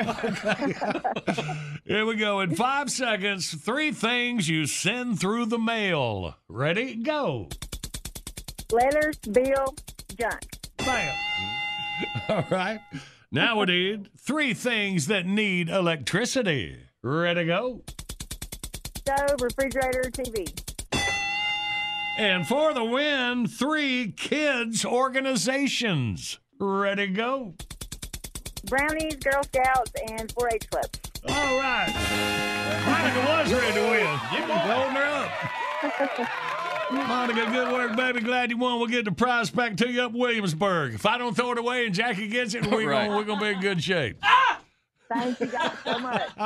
Here 1.86 2.06
we 2.06 2.16
go. 2.18 2.42
In 2.42 2.56
five 2.56 2.92
seconds, 2.92 3.54
three 3.54 3.92
things 3.92 4.50
you 4.50 4.66
send 4.66 5.20
through 5.20 5.46
the 5.46 5.58
mail. 5.60 6.36
Ready? 6.50 6.96
Go. 6.96 7.48
Letters, 8.72 9.18
bill, 9.18 9.76
junk. 10.16 10.42
Bam. 10.78 11.16
All 12.30 12.46
right. 12.52 12.80
Now 13.32 13.60
we 13.60 13.66
need 13.66 14.10
three 14.20 14.54
things 14.54 15.08
that 15.08 15.26
need 15.26 15.70
electricity. 15.70 16.78
Ready? 17.02 17.42
To 17.42 17.46
go. 17.46 17.82
Stove, 18.98 19.42
refrigerator, 19.42 20.04
TV. 20.12 20.52
And 22.18 22.46
for 22.48 22.74
the 22.74 22.84
win, 22.84 23.48
three 23.48 24.12
kids 24.12 24.86
organizations. 24.86 26.38
Ready? 26.60 27.08
To 27.08 27.14
go. 27.14 27.56
Brownies, 28.66 29.16
Girl 29.16 29.42
Scouts, 29.44 29.92
and 30.12 30.34
4-H 30.36 30.70
Club. 30.70 30.86
All 31.28 31.60
right. 31.60 31.92
Monica 32.86 33.20
was 33.32 33.52
ready 33.52 33.74
to 33.74 33.82
win. 33.82 34.20
You've 34.32 34.48
been 34.48 34.58
holding 34.58 34.96
her 34.96 35.28
up. 36.22 36.56
Monica, 36.92 37.46
good 37.52 37.72
work, 37.72 37.96
baby. 37.96 38.22
Glad 38.22 38.50
you 38.50 38.58
won. 38.58 38.80
We'll 38.80 38.88
get 38.88 39.06
the 39.06 39.12
prize 39.12 39.50
back 39.52 39.78
to 39.78 39.90
you 39.90 40.02
up 40.02 40.12
Williamsburg. 40.14 40.94
If 40.96 41.06
I 41.06 41.18
don't 41.18 41.36
throw 41.36 41.52
it 41.52 41.58
away 41.60 41.86
and 41.86 41.94
Jackie 41.94 42.28
gets 42.28 42.56
it, 42.56 42.66
we're 42.66 42.90
Right. 42.90 43.06
gonna, 43.08 43.18
we're 43.18 43.24
gonna 43.26 43.42
be 43.42 43.48
in 43.50 43.60
good 43.62 43.84
shape. 43.84 44.18
Ah! 44.24 44.60
Thank 45.14 45.40
you 45.40 45.48
guys 45.48 45.72
so 45.84 46.00
much. 46.00 46.22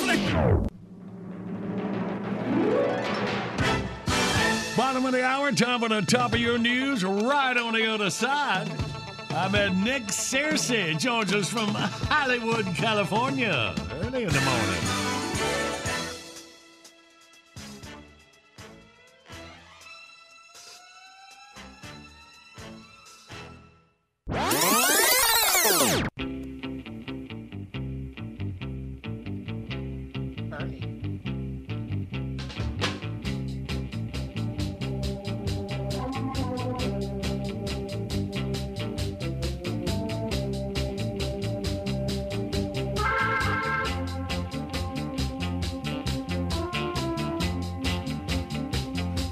Right. 0.00 0.66
Bottom 4.76 5.06
of 5.06 5.12
the 5.12 5.24
hour, 5.24 5.50
time 5.52 5.80
for 5.80 5.88
the 5.88 6.02
top 6.02 6.32
of 6.34 6.38
your 6.38 6.56
news. 6.56 7.04
Right 7.04 7.56
on 7.56 7.74
the 7.74 7.86
other 7.92 8.10
side, 8.10 8.70
I 9.30 9.48
met 9.48 9.74
Nick 9.76 10.04
Searcy 10.04 10.96
joins 10.98 11.34
us 11.34 11.48
from 11.50 11.68
Hollywood, 11.70 12.64
California, 12.76 13.74
early 14.02 14.22
in 14.22 14.28
the 14.30 14.40
morning. 14.40 15.17
What? 24.28 24.57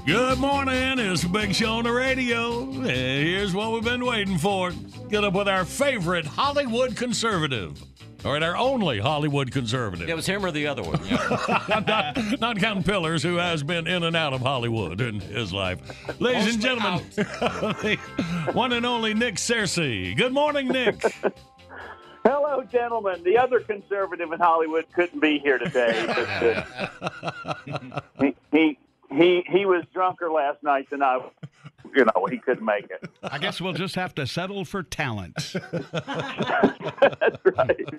Good 0.07 0.39
morning. 0.39 0.99
It's 0.99 1.23
the 1.23 1.27
Big 1.27 1.53
Show 1.53 1.79
on 1.79 1.83
the 1.83 1.91
radio. 1.91 2.61
And 2.61 2.85
here's 2.85 3.53
what 3.53 3.73
we've 3.73 3.83
been 3.83 4.05
waiting 4.05 4.37
for. 4.37 4.71
Get 5.09 5.25
up 5.25 5.33
with 5.33 5.49
our 5.49 5.65
favorite 5.65 6.25
Hollywood 6.25 6.95
conservative. 6.95 7.83
All 8.23 8.31
right, 8.31 8.41
our 8.41 8.55
only 8.55 8.99
Hollywood 8.99 9.51
conservative. 9.51 10.07
It 10.07 10.15
was 10.15 10.25
him 10.25 10.45
or 10.45 10.51
the 10.51 10.65
other 10.65 10.81
one. 10.81 11.05
Yeah. 11.05 11.83
not, 11.85 12.39
not 12.39 12.57
counting 12.57 12.83
Pillars, 12.83 13.21
who 13.21 13.35
has 13.35 13.63
been 13.63 13.85
in 13.85 14.03
and 14.03 14.15
out 14.15 14.31
of 14.31 14.39
Hollywood 14.39 15.01
in 15.01 15.19
his 15.19 15.51
life. 15.51 15.81
Ladies 16.21 16.53
and 16.53 16.61
gentlemen, 16.61 17.03
the 17.15 17.99
one 18.53 18.71
and 18.71 18.85
only 18.85 19.13
Nick 19.13 19.35
Searcy. 19.35 20.15
Good 20.15 20.31
morning, 20.31 20.69
Nick. 20.69 21.01
Hello, 22.23 22.63
gentlemen. 22.63 23.23
The 23.25 23.37
other 23.37 23.59
conservative 23.59 24.31
in 24.31 24.39
Hollywood 24.39 24.85
couldn't 24.93 25.19
be 25.19 25.39
here 25.39 25.57
today. 25.57 26.05
But, 26.07 26.65
uh, 27.01 28.01
he, 28.21 28.35
he 28.53 28.77
he 29.11 29.43
he 29.47 29.65
was 29.65 29.83
drunker 29.93 30.31
last 30.31 30.63
night 30.63 30.89
than 30.89 31.01
I. 31.03 31.19
You 31.95 32.03
know, 32.03 32.27
he 32.29 32.37
couldn't 32.37 32.65
make 32.65 32.89
it. 32.91 33.09
I 33.23 33.37
guess 33.37 33.61
we'll 33.61 33.71
just 33.71 33.95
have 33.95 34.13
to 34.15 34.27
settle 34.27 34.65
for 34.65 34.83
talent. 34.83 35.35
That's 35.91 37.39
right. 37.45 37.89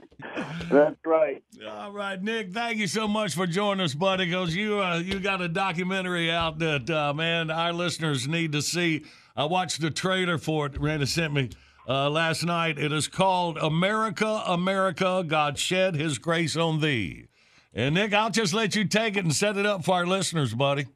That's 0.71 0.97
right. 1.07 1.43
All 1.67 1.93
right, 1.93 2.23
Nick. 2.23 2.53
Thank 2.53 2.77
you 2.77 2.87
so 2.87 3.09
much 3.09 3.35
for 3.35 3.47
joining 3.47 3.83
us, 3.83 3.95
buddy. 3.95 4.27
Because 4.27 4.55
you 4.55 4.81
uh, 4.81 4.99
you 4.99 5.19
got 5.21 5.41
a 5.41 5.49
documentary 5.49 6.31
out 6.31 6.59
that 6.59 6.91
uh, 6.91 7.15
man 7.15 7.51
our 7.51 7.73
listeners 7.73 8.29
need 8.29 8.53
to 8.53 8.61
see. 8.61 9.05
I 9.35 9.47
watched 9.47 9.81
the 9.81 9.91
trailer 9.91 10.37
for 10.37 10.67
it. 10.67 10.79
Randy 10.79 11.07
sent 11.07 11.33
me 11.33 11.49
uh, 11.89 12.11
last 12.11 12.45
night. 12.45 12.79
It 12.79 12.93
is 12.93 13.09
called 13.09 13.57
America, 13.57 14.43
America. 14.47 15.25
God 15.27 15.59
shed 15.59 15.95
His 15.95 16.19
grace 16.19 16.57
on 16.57 16.81
thee. 16.81 17.29
And 17.73 17.95
Nick, 17.95 18.13
I'll 18.13 18.31
just 18.31 18.53
let 18.53 18.75
you 18.75 18.85
take 18.85 19.17
it 19.17 19.25
and 19.25 19.35
set 19.35 19.57
it 19.57 19.65
up 19.67 19.85
for 19.85 19.95
our 19.95 20.07
listeners, 20.07 20.55
buddy. 20.55 20.87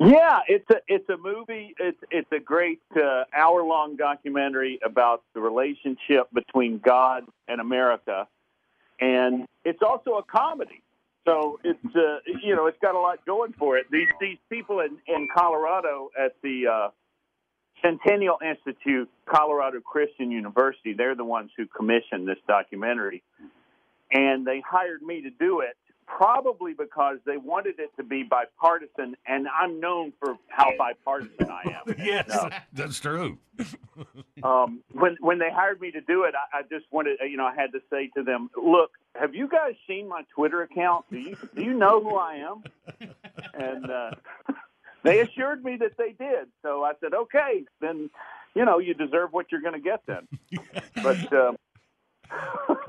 Yeah, 0.00 0.40
it's 0.46 0.68
a 0.70 0.76
it's 0.86 1.08
a 1.08 1.16
movie. 1.16 1.74
It's 1.78 1.98
it's 2.10 2.30
a 2.30 2.38
great 2.38 2.80
uh, 2.96 3.24
hour 3.34 3.64
long 3.64 3.96
documentary 3.96 4.78
about 4.84 5.22
the 5.34 5.40
relationship 5.40 6.28
between 6.32 6.78
God 6.78 7.24
and 7.48 7.60
America, 7.60 8.28
and 9.00 9.46
it's 9.64 9.82
also 9.82 10.12
a 10.12 10.22
comedy. 10.22 10.82
So 11.26 11.58
it's 11.64 11.84
uh, 11.96 12.18
you 12.42 12.54
know 12.54 12.66
it's 12.66 12.78
got 12.80 12.94
a 12.94 13.00
lot 13.00 13.26
going 13.26 13.54
for 13.58 13.76
it. 13.76 13.86
These 13.90 14.08
these 14.20 14.38
people 14.48 14.80
in 14.80 14.98
in 15.08 15.26
Colorado 15.34 16.10
at 16.16 16.36
the 16.42 16.68
uh, 16.68 16.88
Centennial 17.82 18.38
Institute, 18.40 19.10
Colorado 19.26 19.80
Christian 19.80 20.30
University, 20.30 20.92
they're 20.92 21.16
the 21.16 21.24
ones 21.24 21.50
who 21.56 21.66
commissioned 21.66 22.28
this 22.28 22.38
documentary, 22.46 23.24
and 24.12 24.46
they 24.46 24.62
hired 24.64 25.02
me 25.02 25.22
to 25.22 25.30
do 25.30 25.60
it 25.60 25.76
probably 26.16 26.72
because 26.72 27.18
they 27.26 27.36
wanted 27.36 27.78
it 27.78 27.90
to 27.96 28.02
be 28.02 28.22
bipartisan, 28.22 29.14
and 29.26 29.46
I'm 29.48 29.78
known 29.78 30.12
for 30.18 30.36
how 30.48 30.70
bipartisan 30.76 31.50
I 31.50 31.62
am. 31.86 31.94
yes, 32.04 32.26
No. 32.28 32.48
that's 32.72 32.98
true. 32.98 33.38
um, 34.42 34.80
when 34.92 35.16
when 35.20 35.38
they 35.38 35.50
hired 35.52 35.80
me 35.80 35.90
to 35.90 36.00
do 36.00 36.24
it, 36.24 36.34
I, 36.34 36.58
I 36.58 36.62
just 36.62 36.86
wanted, 36.90 37.18
you 37.28 37.36
know, 37.36 37.44
I 37.46 37.54
had 37.54 37.72
to 37.72 37.80
say 37.90 38.10
to 38.16 38.22
them, 38.22 38.48
"Look, 38.56 38.92
have 39.14 39.34
you 39.34 39.48
guys 39.48 39.74
seen 39.86 40.08
my 40.08 40.22
Twitter 40.34 40.62
account? 40.62 41.04
Do 41.10 41.18
you 41.18 41.36
do 41.54 41.62
you 41.62 41.74
know 41.74 42.02
who 42.02 42.16
I 42.16 42.34
am?" 42.36 42.62
And 43.54 43.90
uh, 43.90 44.10
they 45.04 45.20
assured 45.20 45.62
me 45.64 45.76
that 45.76 45.96
they 45.98 46.12
did. 46.12 46.48
So 46.62 46.84
I 46.84 46.92
said, 47.00 47.14
"Okay, 47.14 47.64
then, 47.80 48.10
you 48.54 48.64
know, 48.64 48.78
you 48.78 48.94
deserve 48.94 49.32
what 49.32 49.52
you're 49.52 49.60
going 49.60 49.74
to 49.74 49.80
get 49.80 50.02
then." 50.06 50.26
But 51.02 51.32
um, 51.32 51.56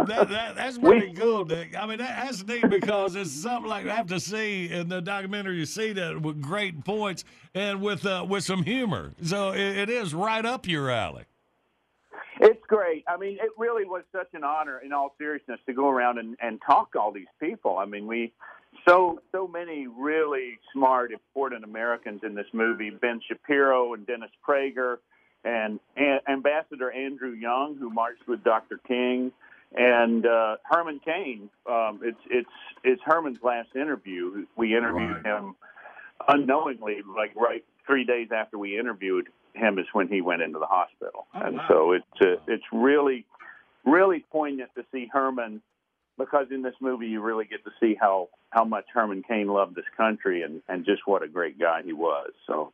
that, 0.08 0.30
that, 0.30 0.56
that's 0.56 0.78
pretty 0.78 1.14
cool, 1.14 1.46
Dick. 1.46 1.76
I 1.78 1.86
mean, 1.86 1.98
that, 2.00 2.24
that's 2.24 2.46
neat 2.46 2.70
because 2.70 3.16
it's 3.16 3.32
something 3.32 3.70
like 3.70 3.86
I 3.88 3.96
have 3.96 4.08
to 4.08 4.20
see 4.20 4.70
in 4.70 4.90
the 4.90 5.02
documentary. 5.02 5.58
You 5.58 5.66
see 5.66 5.94
that 5.94 6.22
with 6.22 6.42
great 6.42 6.84
points 6.84 7.24
and 7.54 7.82
with 7.82 8.06
uh, 8.06 8.26
with 8.28 8.44
some 8.44 8.64
humor. 8.64 9.14
So 9.24 9.52
it, 9.52 9.78
it 9.78 9.90
is 9.90 10.14
right 10.14 10.46
up 10.46 10.68
your 10.68 10.90
alley. 10.90 11.26
It's 12.42 12.66
great. 12.68 13.04
I 13.08 13.18
mean, 13.18 13.38
it 13.42 13.52
really 13.58 13.84
was 13.84 14.04
such 14.14 14.30
an 14.34 14.46
honor, 14.46 14.80
in 14.80 14.94
all 14.94 15.14
seriousness, 15.18 15.60
to 15.66 15.74
go 15.74 15.90
around 15.90 16.20
and, 16.20 16.38
and 16.42 16.60
talk 16.66 16.94
to 16.94 17.00
all 17.00 17.12
these 17.12 17.28
people. 17.40 17.78
I 17.78 17.86
mean, 17.86 18.08
we 18.08 18.32
so 18.88 19.20
so 19.32 19.48
many 19.48 19.88
really 19.88 20.58
smart, 20.74 21.12
important 21.12 21.64
Americans 21.64 22.22
in 22.24 22.36
this 22.36 22.46
movie. 22.54 22.90
Ben 22.90 23.20
Shapiro 23.28 23.94
and 23.94 24.08
Dennis 24.08 24.32
Prager, 24.48 24.98
and, 25.44 25.80
and 25.98 26.22
Ambassador 26.30 26.92
Andrew 26.92 27.32
Young, 27.32 27.78
who 27.78 27.90
marched 27.90 28.28
with 28.28 28.44
Dr. 28.44 28.80
King, 28.88 29.32
and 29.76 30.26
uh, 30.26 30.58
Herman 30.64 31.00
Cain. 31.04 31.50
Um, 31.70 32.00
it's 32.04 32.20
it's 32.30 32.50
it's 32.84 33.02
Herman's 33.06 33.40
last 33.44 33.70
interview. 33.76 34.46
We 34.56 34.76
interviewed 34.76 35.26
him 35.26 35.56
unknowingly, 36.28 37.02
like 37.16 37.36
right 37.36 37.64
three 37.86 38.04
days 38.04 38.30
after 38.36 38.58
we 38.58 38.78
interviewed 38.78 39.28
him 39.54 39.80
is 39.80 39.86
when 39.94 40.08
he 40.08 40.22
went 40.22 40.42
into 40.42 40.60
the 40.60 40.68
hospital, 40.68 41.28
and 41.34 41.60
so 41.68 41.92
it's 41.94 42.06
uh, 42.22 42.42
it's 42.48 42.64
really 42.72 43.26
really 43.86 44.26
poignant 44.32 44.70
to 44.76 44.84
see 44.92 45.10
Herman 45.12 45.62
because 46.18 46.48
in 46.52 46.62
this 46.62 46.76
movie 46.82 47.08
you 47.08 47.22
really 47.22 47.46
get 47.46 47.64
to 47.64 47.72
see 47.80 47.96
how 48.00 48.30
how 48.50 48.64
much 48.64 48.86
Herman 48.94 49.24
Cain 49.28 49.48
loved 49.48 49.76
this 49.76 49.86
country 49.96 50.42
and 50.44 50.62
and 50.68 50.86
just 50.86 51.02
what 51.06 51.24
a 51.24 51.28
great 51.28 51.60
guy 51.60 51.82
he 51.84 51.94
was. 51.94 52.32
So 52.48 52.72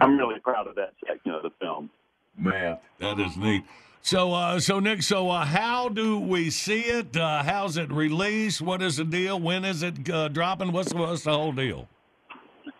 I'm 0.00 0.18
really 0.18 0.40
proud 0.40 0.66
of 0.66 0.74
that 0.76 0.94
section 1.06 1.32
of 1.32 1.42
the 1.42 1.50
film. 1.60 1.90
Man, 2.36 2.78
that 3.00 3.18
is 3.18 3.36
neat. 3.36 3.64
So, 4.08 4.32
uh, 4.32 4.58
so 4.58 4.80
Nick, 4.80 5.02
so 5.02 5.28
uh, 5.28 5.44
how 5.44 5.90
do 5.90 6.18
we 6.18 6.48
see 6.48 6.80
it? 6.80 7.14
Uh, 7.14 7.42
how's 7.42 7.76
it 7.76 7.92
released? 7.92 8.62
What 8.62 8.80
is 8.80 8.96
the 8.96 9.04
deal? 9.04 9.38
When 9.38 9.66
is 9.66 9.82
it 9.82 10.08
uh, 10.08 10.28
dropping? 10.28 10.72
What's, 10.72 10.94
what's 10.94 11.24
the 11.24 11.32
whole 11.32 11.52
deal? 11.52 11.86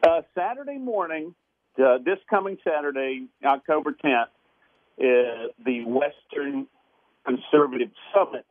Uh, 0.02 0.22
Saturday 0.34 0.78
morning, 0.78 1.34
uh, 1.78 1.98
this 2.02 2.16
coming 2.30 2.56
Saturday, 2.64 3.26
October 3.44 3.94
10th, 4.02 4.22
uh, 4.22 5.48
the 5.66 5.84
Western 5.84 6.66
Conservative 7.26 7.90
Summit 8.14 8.46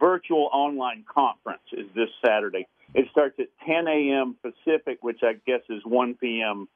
virtual 0.00 0.48
online 0.54 1.04
conference 1.12 1.60
is 1.72 1.84
this 1.94 2.08
Saturday. 2.24 2.66
It 2.94 3.04
starts 3.10 3.38
at 3.38 3.48
10 3.66 3.86
a.m. 3.86 4.34
Pacific, 4.40 4.96
which 5.02 5.20
I 5.22 5.34
guess 5.46 5.60
is 5.68 5.82
1 5.84 6.14
p.m. 6.14 6.68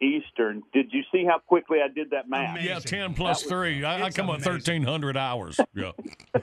Eastern. 0.00 0.62
Did 0.72 0.92
you 0.92 1.02
see 1.12 1.24
how 1.24 1.38
quickly 1.38 1.78
I 1.82 1.88
did 1.88 2.10
that 2.10 2.28
math? 2.28 2.62
Yeah, 2.62 2.78
10 2.78 3.14
plus 3.14 3.42
3. 3.42 3.82
I, 3.84 4.04
I 4.04 4.10
come 4.10 4.30
up 4.30 4.44
1,300 4.44 5.16
hours. 5.16 5.58
Yeah. 5.74 5.90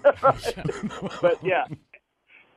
but 1.21 1.39
yeah, 1.43 1.65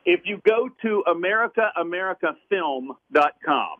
if 0.05 0.23
you 0.25 0.41
go 0.47 0.69
to 0.83 1.05
AmericaAmericaFilm.com, 1.07 3.77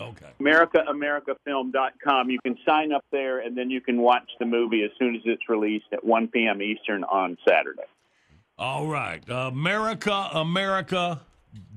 okay, 0.00 0.30
AmericaAmericaFilm.com, 0.40 2.30
you 2.30 2.38
can 2.40 2.56
sign 2.66 2.92
up 2.92 3.04
there, 3.10 3.40
and 3.40 3.56
then 3.56 3.70
you 3.70 3.80
can 3.80 4.00
watch 4.00 4.30
the 4.38 4.46
movie 4.46 4.84
as 4.84 4.90
soon 4.98 5.16
as 5.16 5.22
it's 5.24 5.48
released 5.48 5.86
at 5.92 6.04
1 6.04 6.28
p.m. 6.28 6.62
Eastern 6.62 7.02
on 7.04 7.36
Saturday. 7.46 7.82
All 8.58 8.86
right. 8.86 9.22
America, 9.28 10.28
America. 10.32 11.20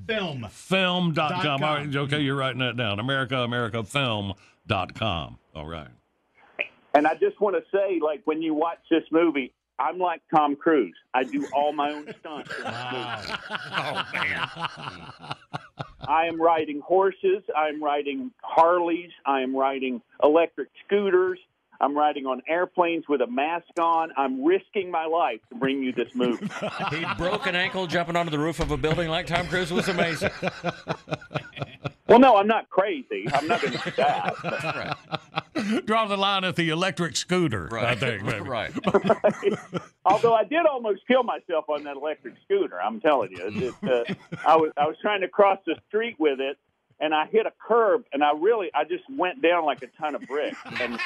Film. 0.08 0.48
Film.com. 0.50 1.14
Dot 1.14 1.44
com. 1.44 1.64
All 1.64 1.76
right. 1.76 1.96
Okay, 1.96 2.22
you're 2.22 2.36
writing 2.36 2.60
that 2.60 2.78
down. 2.78 3.00
America, 3.00 3.38
America 3.40 3.84
Film.com. 3.84 5.38
All 5.56 5.66
right. 5.68 5.88
And 6.94 7.06
I 7.06 7.16
just 7.16 7.40
want 7.42 7.56
to 7.58 7.64
say, 7.76 8.00
like, 8.02 8.22
when 8.26 8.42
you 8.42 8.54
watch 8.54 8.80
this 8.90 9.04
movie, 9.12 9.52
I'm 9.78 10.00
like 10.00 10.22
Tom 10.34 10.56
Cruise. 10.56 10.96
I 11.14 11.24
do 11.24 11.46
all 11.54 11.74
my 11.74 11.92
own 11.92 12.08
stunts. 12.20 12.50
in 12.58 12.64
this 12.64 12.74
movie. 12.92 13.38
Oh, 13.78 14.06
man. 14.14 14.50
I 16.08 16.28
am 16.28 16.42
riding 16.42 16.80
horses. 16.80 17.44
I'm 17.56 17.84
riding 17.84 18.32
Harleys. 18.42 19.12
I 19.26 19.42
am 19.42 19.56
riding 19.56 20.02
electric 20.24 20.70
scooters. 20.86 21.40
I'm 21.82 21.98
riding 21.98 22.26
on 22.26 22.42
airplanes 22.48 23.08
with 23.08 23.22
a 23.22 23.28
mask 23.28 23.68
on. 23.80 24.12
I'm 24.18 24.44
risking 24.44 24.90
my 24.92 25.06
life 25.06 25.40
to 25.50 25.56
bring 25.56 25.82
you 25.84 25.92
this 25.92 26.10
movie. 26.16 26.48
He 26.92 27.06
broke 27.18 27.46
an 27.48 27.56
ankle 27.56 27.88
jumping 27.88 28.16
onto 28.16 28.32
the 28.32 28.40
roof 28.40 28.60
of 28.60 28.72
a 28.72 28.78
building 28.78 29.10
like 29.10 29.28
Tom 29.28 29.48
Cruise 29.48 29.72
was 29.72 29.88
amazing. 29.88 30.30
Well, 32.08 32.20
no, 32.20 32.38
I'm 32.38 32.46
not 32.46 32.70
crazy. 32.70 33.26
I'm 33.34 33.48
not 33.48 33.62
going 33.64 33.74
to 33.74 33.84
do 33.84 33.92
that. 33.98 35.86
Draw 35.86 36.06
the 36.06 36.18
line 36.18 36.44
at 36.44 36.56
the 36.56 36.70
electric 36.70 37.16
scooter, 37.16 37.68
I 37.72 37.76
Right. 37.84 37.98
think. 37.98 38.24
Maybe. 38.24 38.42
right. 38.42 38.72
Although 40.06 40.36
I 40.36 40.44
did 40.44 40.68
almost 40.68 41.02
kill 41.08 41.24
myself 41.24 41.66
on 41.68 41.84
that 41.86 41.96
electric 41.98 42.36
scooter, 42.44 42.80
I'm 42.80 43.02
telling 43.02 43.32
you, 43.32 43.74
it, 43.82 43.90
uh, 43.90 44.14
I 44.48 44.56
was 44.56 44.72
I 44.78 44.86
was 44.86 44.96
trying 45.02 45.22
to 45.22 45.28
cross 45.28 45.58
the 45.66 45.76
street 45.88 46.16
with 46.20 46.40
it, 46.40 46.60
and 46.99 47.13
I 47.13 47.25
hit 47.27 47.45
a 47.45 47.51
curb, 47.67 48.03
and 48.13 48.23
I 48.23 48.31
really 48.38 48.69
I 48.73 48.84
just 48.84 49.03
went 49.10 49.41
down 49.41 49.65
like 49.65 49.81
a 49.84 49.88
ton 49.99 50.15
of 50.15 50.21
bricks, 50.27 50.60
and 50.79 50.99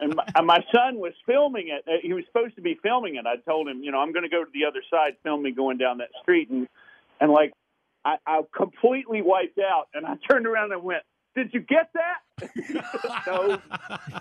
and 0.00 0.14
my, 0.14 0.40
my 0.42 0.64
son 0.74 0.98
was 0.98 1.12
filming 1.26 1.68
it. 1.68 1.84
Uh, 1.86 1.98
He 2.02 2.12
was 2.12 2.24
supposed 2.26 2.56
to 2.56 2.62
be 2.62 2.78
filming 2.82 3.16
it. 3.16 3.26
I 3.26 3.36
told 3.36 3.68
him, 3.68 3.82
you 3.82 3.90
know, 3.92 3.98
I'm 3.98 4.12
going 4.12 4.24
to 4.24 4.28
go 4.28 4.44
to 4.44 4.50
the 4.52 4.64
other 4.66 4.82
side, 4.90 5.16
film 5.22 5.42
me 5.42 5.52
going 5.52 5.78
down 5.78 5.98
that 5.98 6.10
street, 6.22 6.50
and 6.50 6.68
and 7.20 7.32
like 7.32 7.52
I, 8.04 8.16
I 8.26 8.42
completely 8.56 9.22
wiped 9.22 9.58
out, 9.58 9.88
and 9.94 10.04
I 10.06 10.14
turned 10.30 10.46
around 10.46 10.72
and 10.72 10.82
went. 10.82 11.02
Did 11.34 11.54
you 11.54 11.60
get 11.60 11.88
that? 11.94 12.18
no. 13.26 13.58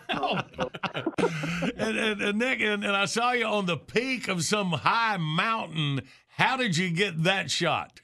and, 1.78 1.98
and, 1.98 2.22
and 2.22 2.40
Nick, 2.40 2.62
and, 2.62 2.86
and 2.86 2.96
I 2.96 3.04
saw 3.04 3.34
you 3.34 3.44
on 3.46 3.66
the 3.66 3.76
peak 3.76 4.30
of 4.30 4.46
some 4.46 4.72
high 4.72 5.18
mountain. 5.18 6.04
How 6.38 6.56
did 6.56 6.78
you 6.78 6.90
get 6.90 7.24
that 7.24 7.52
shot? 7.52 8.01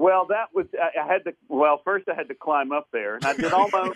Well, 0.00 0.24
that 0.30 0.46
was 0.54 0.64
I 0.74 1.06
had 1.06 1.24
to. 1.24 1.34
Well, 1.50 1.82
first 1.84 2.08
I 2.08 2.14
had 2.14 2.28
to 2.28 2.34
climb 2.34 2.72
up 2.72 2.88
there, 2.90 3.16
and 3.16 3.24
I 3.26 3.34
did 3.34 3.52
my 3.52 3.68
own. 3.74 3.92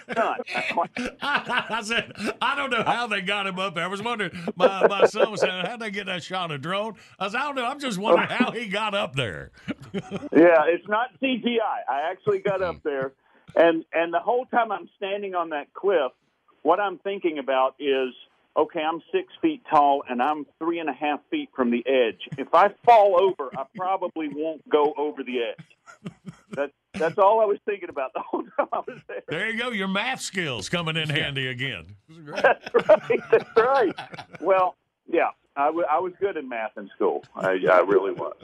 I 1.22 1.66
I 1.70 1.80
said, 1.82 2.12
I 2.42 2.54
don't 2.54 2.68
know 2.68 2.82
how 2.82 3.06
they 3.06 3.22
got 3.22 3.46
him 3.46 3.58
up 3.58 3.74
there. 3.74 3.84
I 3.84 3.86
was 3.86 4.02
wondering, 4.02 4.30
my, 4.54 4.86
my 4.86 5.06
son 5.06 5.30
was 5.30 5.40
saying, 5.40 5.64
how'd 5.64 5.80
they 5.80 5.90
get 5.90 6.04
that 6.04 6.22
shot 6.22 6.50
of 6.50 6.60
drone? 6.60 6.96
I 7.18 7.28
said, 7.28 7.40
I 7.40 7.44
don't 7.46 7.54
know. 7.54 7.64
I'm 7.64 7.80
just 7.80 7.96
wondering 7.96 8.28
how 8.28 8.50
he 8.50 8.66
got 8.66 8.94
up 8.94 9.16
there. 9.16 9.50
yeah, 9.94 10.64
it's 10.66 10.86
not 10.88 11.08
CGI. 11.22 11.58
I 11.88 12.10
actually 12.10 12.40
got 12.40 12.60
up 12.60 12.82
there, 12.82 13.14
and 13.56 13.82
and 13.94 14.12
the 14.12 14.20
whole 14.20 14.44
time 14.44 14.72
I'm 14.72 14.90
standing 14.98 15.34
on 15.34 15.48
that 15.50 15.72
cliff, 15.72 16.12
what 16.60 16.80
I'm 16.80 16.98
thinking 16.98 17.38
about 17.38 17.76
is, 17.80 18.12
okay, 18.56 18.80
I'm 18.80 19.02
six 19.12 19.32
feet 19.42 19.62
tall, 19.70 20.02
and 20.08 20.22
I'm 20.22 20.46
three 20.58 20.78
and 20.78 20.88
a 20.88 20.92
half 20.92 21.20
feet 21.30 21.48
from 21.54 21.70
the 21.70 21.84
edge. 21.86 22.20
If 22.38 22.48
I 22.54 22.70
fall 22.84 23.20
over, 23.20 23.50
I 23.56 23.64
probably 23.76 24.28
won't 24.28 24.68
go 24.68 24.94
over 24.96 25.22
the 25.22 25.40
edge. 25.42 26.12
That's 26.50 26.72
that's 26.94 27.18
all 27.18 27.40
I 27.40 27.44
was 27.44 27.58
thinking 27.66 27.88
about 27.88 28.12
the 28.14 28.20
whole 28.20 28.42
time 28.56 28.68
I 28.72 28.78
was 28.86 28.98
there. 29.08 29.22
There 29.28 29.50
you 29.50 29.58
go. 29.58 29.70
Your 29.70 29.88
math 29.88 30.20
skills 30.20 30.68
coming 30.68 30.96
in 30.96 31.08
handy 31.08 31.48
again. 31.48 31.96
That's 32.08 32.74
right. 32.74 33.20
That's 33.30 33.56
right. 33.56 33.94
Well, 34.40 34.76
yeah, 35.10 35.30
I 35.56 35.70
was 35.70 36.12
good 36.20 36.36
in 36.36 36.48
math 36.48 36.76
in 36.76 36.88
school. 36.94 37.24
I, 37.34 37.58
I 37.70 37.80
really 37.80 38.12
was. 38.12 38.36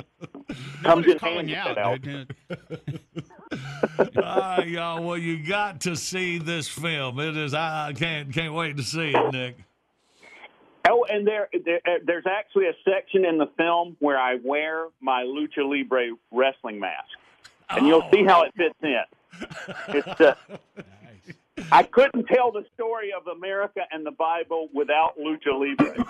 Comes 0.82 1.06
in 1.06 1.18
calling 1.18 1.48
handy 1.48 1.52
you 1.52 1.58
at 1.58 1.78
out, 1.78 1.78
algebra. 1.78 2.26
dude. 2.26 3.00
Ah, 4.16 4.62
y'all, 4.62 5.02
well, 5.02 5.18
you 5.18 5.44
got 5.44 5.80
to 5.82 5.96
see 5.96 6.38
this 6.38 6.68
film. 6.68 7.18
It 7.18 7.36
is, 7.36 7.52
I 7.52 7.88
I 7.88 7.92
can't, 7.92 8.32
can't 8.32 8.54
wait 8.54 8.76
to 8.76 8.82
see 8.84 9.10
it, 9.14 9.32
Nick. 9.32 9.56
Oh, 10.90 11.06
and 11.08 11.24
there, 11.24 11.48
there 11.64 11.80
there's 12.04 12.26
actually 12.26 12.66
a 12.66 12.74
section 12.84 13.24
in 13.24 13.38
the 13.38 13.46
film 13.56 13.96
where 14.00 14.18
I 14.18 14.38
wear 14.42 14.86
my 15.00 15.22
lucha 15.22 15.58
libre 15.58 16.16
wrestling 16.32 16.80
mask, 16.80 17.06
and 17.68 17.86
you'll 17.86 18.08
see 18.12 18.24
how 18.24 18.42
it 18.42 18.52
fits 18.56 18.74
in. 18.82 19.04
It's 19.88 20.20
uh, 20.20 20.34
I 21.70 21.84
couldn't 21.84 22.26
tell 22.26 22.50
the 22.50 22.64
story 22.74 23.12
of 23.12 23.28
America 23.28 23.82
and 23.92 24.04
the 24.04 24.10
Bible 24.10 24.68
without 24.74 25.16
lucha 25.16 25.54
libre. 25.54 26.04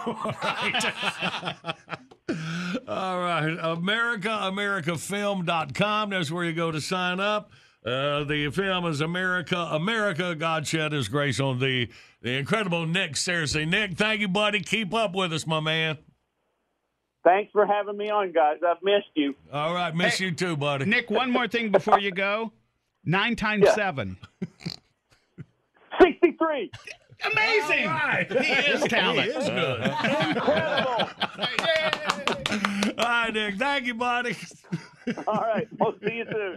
All 2.88 3.20
right. 3.20 3.58
America, 3.60 4.28
AmericaFilm.com. 4.28 6.10
That's 6.10 6.30
where 6.30 6.44
you 6.44 6.54
go 6.54 6.70
to 6.70 6.80
sign 6.80 7.20
up. 7.20 7.50
Uh, 7.84 8.24
the 8.24 8.50
film 8.52 8.84
is 8.86 9.00
America, 9.00 9.56
America. 9.56 10.34
God 10.34 10.66
shed 10.66 10.92
his 10.92 11.08
grace 11.08 11.40
on 11.40 11.58
the, 11.60 11.88
the 12.20 12.36
incredible 12.36 12.86
Nick 12.86 13.12
Searcy. 13.12 13.66
Nick, 13.66 13.92
thank 13.96 14.20
you, 14.20 14.28
buddy. 14.28 14.60
Keep 14.60 14.92
up 14.92 15.14
with 15.14 15.32
us, 15.32 15.46
my 15.46 15.60
man. 15.60 15.96
Thanks 17.24 17.50
for 17.52 17.66
having 17.66 17.96
me 17.96 18.10
on, 18.10 18.32
guys. 18.32 18.58
I've 18.66 18.82
missed 18.82 19.06
you. 19.14 19.34
All 19.52 19.72
right, 19.74 19.94
miss 19.94 20.18
Hey, 20.18 20.26
you 20.26 20.32
too, 20.32 20.56
buddy. 20.56 20.84
Nick, 20.84 21.10
one 21.10 21.30
more 21.30 21.48
thing 21.48 21.70
before 21.70 21.98
you 22.00 22.10
go. 22.10 22.52
Nine 23.04 23.34
times 23.36 23.64
Yeah. 23.66 23.74
seven. 23.74 24.16
63. 26.00 26.70
Amazing. 27.32 27.90
He 28.42 28.52
is 28.52 28.82
talented. 28.84 29.34
He 29.34 29.40
is 29.40 29.48
good. 29.48 29.82
Incredible. 30.36 31.10
All 32.98 33.04
right, 33.06 33.30
Nick. 33.32 33.56
Thank 33.56 33.86
you, 33.86 33.94
buddy. 33.94 34.36
All 35.26 35.34
right. 35.34 35.68
We'll 35.78 35.94
see 36.06 36.14
you 36.16 36.26
soon. 36.30 36.56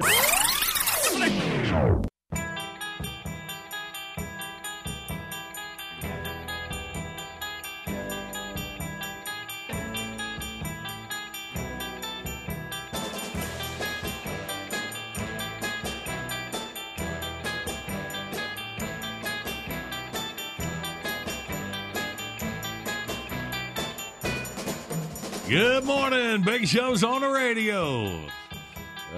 Good 25.53 25.83
morning. 25.83 26.41
Big 26.41 26.67
show's 26.67 27.03
on 27.03 27.21
the 27.21 27.29
radio. 27.29 28.25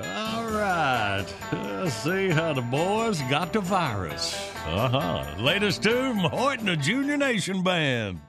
All 0.03 0.45
right. 0.51 1.25
Let's 1.53 1.93
see 1.93 2.29
how 2.29 2.51
the 2.51 2.61
boys 2.61 3.21
got 3.29 3.53
the 3.53 3.61
virus. 3.61 4.35
Uh 4.65 4.89
huh. 4.89 5.41
Latest 5.41 5.83
two 5.83 6.09
from 6.09 6.19
Hoyt 6.19 6.59
and 6.59 6.67
the 6.67 6.75
Junior 6.75 7.15
Nation 7.15 7.63
Band. 7.63 8.19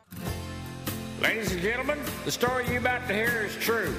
Ladies 1.20 1.50
and 1.50 1.61
gentlemen, 1.61 1.98
the 2.24 2.31
story 2.31 2.66
you're 2.68 2.79
about 2.79 3.09
to 3.09 3.14
hear 3.14 3.46
is 3.46 3.57
true. 3.57 3.92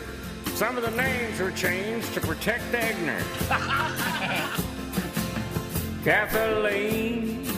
Some 0.55 0.77
of 0.77 0.83
the 0.83 0.91
names 0.91 1.41
were 1.41 1.51
changed 1.51 2.13
to 2.13 2.21
protect 2.21 2.71
the 2.71 2.89
ignorant. 2.89 3.27
Kathleen, 6.05 7.51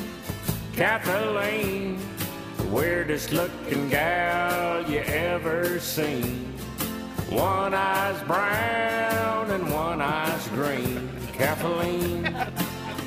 Kathleen, 0.74 2.00
the 2.58 2.64
weirdest 2.64 3.32
looking 3.32 3.90
gal 3.90 4.90
you 4.90 5.02
ever 5.02 5.80
seen. 5.80 6.49
One 7.30 7.76
eye's 7.76 8.22
brown 8.24 9.52
and 9.52 9.72
one 9.72 10.02
eye's 10.02 10.48
green. 10.50 11.10
Kathleen, 11.34 12.28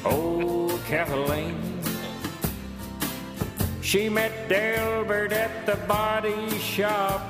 oh 0.05 0.81
Kathleen. 0.87 1.59
She 3.81 4.09
met 4.09 4.49
Delbert 4.49 5.33
at 5.33 5.67
the 5.67 5.77
body 5.89 6.57
shop. 6.59 7.21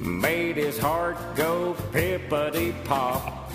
Made 0.00 0.56
his 0.56 0.78
heart 0.78 1.16
go 1.36 1.76
pippity 1.92 2.72
pop. 2.84 3.52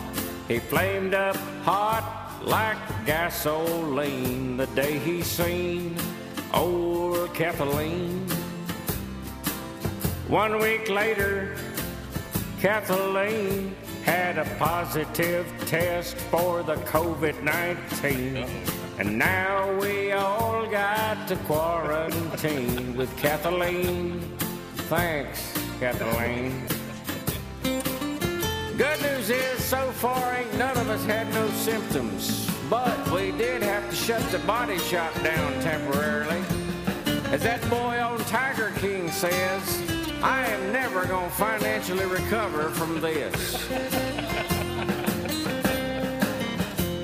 He 0.47 0.59
flamed 0.59 1.13
up 1.13 1.35
hot 1.63 2.41
like 2.41 2.77
gasoline 3.05 4.55
the 4.55 4.67
day 4.67 4.97
he 4.97 5.21
seen 5.21 5.97
old 6.53 7.33
Kathleen. 7.33 8.25
One 10.27 10.59
week 10.59 10.89
later, 10.89 11.55
Kathleen 12.59 13.75
had 14.03 14.39
a 14.39 14.45
positive 14.57 15.45
test 15.67 16.15
for 16.15 16.63
the 16.63 16.75
COVID 16.77 17.43
19. 17.43 18.47
And 18.97 19.15
now 19.19 19.71
we 19.79 20.11
all 20.11 20.65
got 20.65 21.27
to 21.27 21.35
quarantine 21.45 22.97
with 22.97 23.15
Kathleen. 23.15 24.21
Thanks, 24.89 25.53
Kathleen. 25.79 26.65
Good 28.75 29.01
news 29.03 29.29
is, 29.29 29.63
so 29.63 29.91
far, 29.91 30.33
ain't 30.33 30.57
none 30.57 30.77
of 30.77 30.89
us 30.89 31.05
had 31.05 31.31
no 31.35 31.47
symptoms. 31.49 32.49
But 32.71 33.11
we 33.11 33.31
did 33.33 33.61
have 33.61 33.87
to 33.87 33.95
shut 33.95 34.21
the 34.31 34.39
body 34.39 34.79
shop 34.79 35.13
down 35.23 35.61
temporarily. 35.61 36.41
As 37.31 37.43
that 37.43 37.61
boy 37.69 38.01
on 38.01 38.17
Tiger 38.25 38.71
King 38.79 39.11
says, 39.11 39.96
I 40.23 40.47
am 40.47 40.73
never 40.73 41.05
going 41.05 41.29
to 41.29 41.35
financially 41.35 42.05
recover 42.05 42.69
from 42.69 42.99
this. 42.99 43.53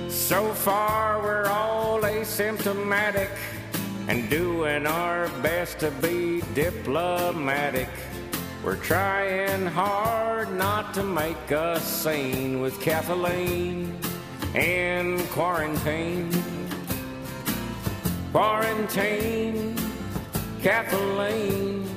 So 0.10 0.52
far, 0.54 1.22
we're 1.22 1.46
all 1.48 2.02
asymptomatic 2.02 3.30
and 4.08 4.28
doing 4.32 4.88
our 4.88 5.30
best 5.44 5.80
to 5.80 5.92
be 5.92 6.42
diplomatic. 6.56 7.90
We're 8.64 8.78
trying 8.78 9.68
hard 9.68 10.52
not 10.52 10.96
to 10.96 11.04
make 11.04 11.52
a 11.52 11.80
scene 11.80 12.62
with 12.62 12.82
Kathleen 12.82 13.96
in 14.56 15.20
quarantine. 15.28 16.32
Quarantine, 18.32 19.76
Kathleen 20.64 21.93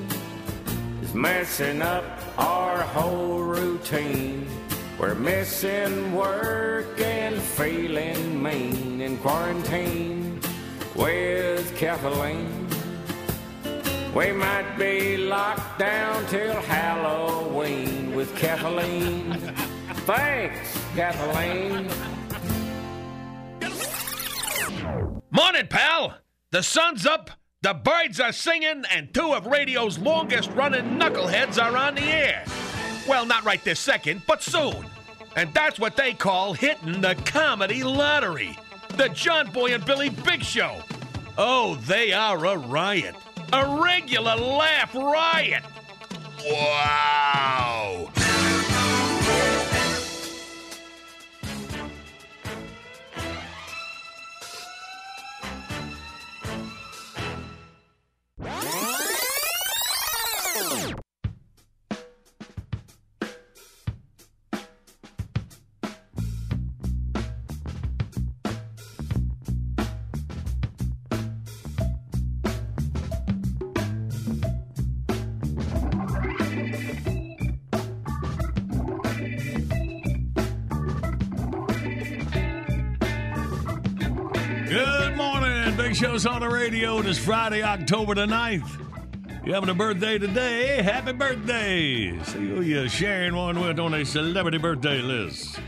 messing 1.17 1.81
up 1.81 2.05
our 2.39 2.83
whole 2.83 3.41
routine. 3.41 4.47
We're 4.99 5.15
missing 5.15 6.15
work 6.15 7.01
and 7.01 7.41
feeling 7.41 8.43
mean 8.43 9.01
in 9.01 9.17
quarantine 9.19 10.41
with 10.95 11.75
Kathleen. 11.77 12.69
We 14.15 14.33
might 14.33 14.77
be 14.79 15.17
locked 15.17 15.79
down 15.79 16.27
till 16.27 16.55
Halloween 16.63 18.15
with 18.15 18.35
Kathleen. 18.37 19.33
Thanks, 20.07 20.79
Kathleen. 20.95 21.91
Morning, 25.31 25.67
pal. 25.69 26.15
The 26.51 26.63
sun's 26.63 27.07
up, 27.07 27.31
the 27.67 27.75
birds 27.75 28.21
are 28.21 28.31
singing, 28.31 28.85
and 28.95 29.13
two 29.13 29.35
of 29.35 29.45
radio's 29.47 29.99
longest 29.99 30.53
running 30.53 30.85
knuckleheads 31.01 31.61
are 31.61 31.77
on 31.77 31.97
the 31.97 32.03
air. 32.03 32.45
Well, 33.09 33.27
not 33.27 33.45
right 33.45 33.63
this 33.65 33.81
second, 33.81 34.23
but 34.25 34.41
soon. 34.41 34.87
And 35.35 35.53
that's 35.53 35.81
what 35.81 35.97
they 35.97 36.13
call 36.13 36.53
hitting 36.53 37.01
the 37.01 37.17
comedy 37.25 37.83
lottery. 37.83 38.57
The 38.91 39.09
John 39.09 39.51
Boy 39.51 39.75
and 39.75 39.85
Billy 39.85 40.11
Big 40.11 40.45
Show. 40.45 40.81
Oh, 41.37 41.75
they 41.87 42.13
are 42.13 42.47
a 42.47 42.57
riot. 42.57 43.17
A 43.53 43.81
regular 43.83 44.37
laugh 44.37 44.95
riot. 44.95 45.65
Wow. 46.49 48.13
On 86.27 86.41
the 86.41 86.49
radio. 86.49 86.99
It 86.99 87.07
is 87.07 87.19
Friday, 87.19 87.63
October 87.63 88.15
the 88.15 88.27
9th. 88.27 89.47
You 89.47 89.55
having 89.55 89.69
a 89.69 89.75
birthday 89.75 90.19
today? 90.19 90.83
Happy 90.83 91.13
birthday. 91.13 92.19
See 92.25 92.39
who 92.39 92.63
you're 92.63 92.89
sharing 92.89 93.37
one 93.37 93.61
with 93.61 93.79
on 93.79 93.95
a 93.95 94.05
celebrity 94.05 94.59
birthday 94.59 95.01
list. 95.01 95.61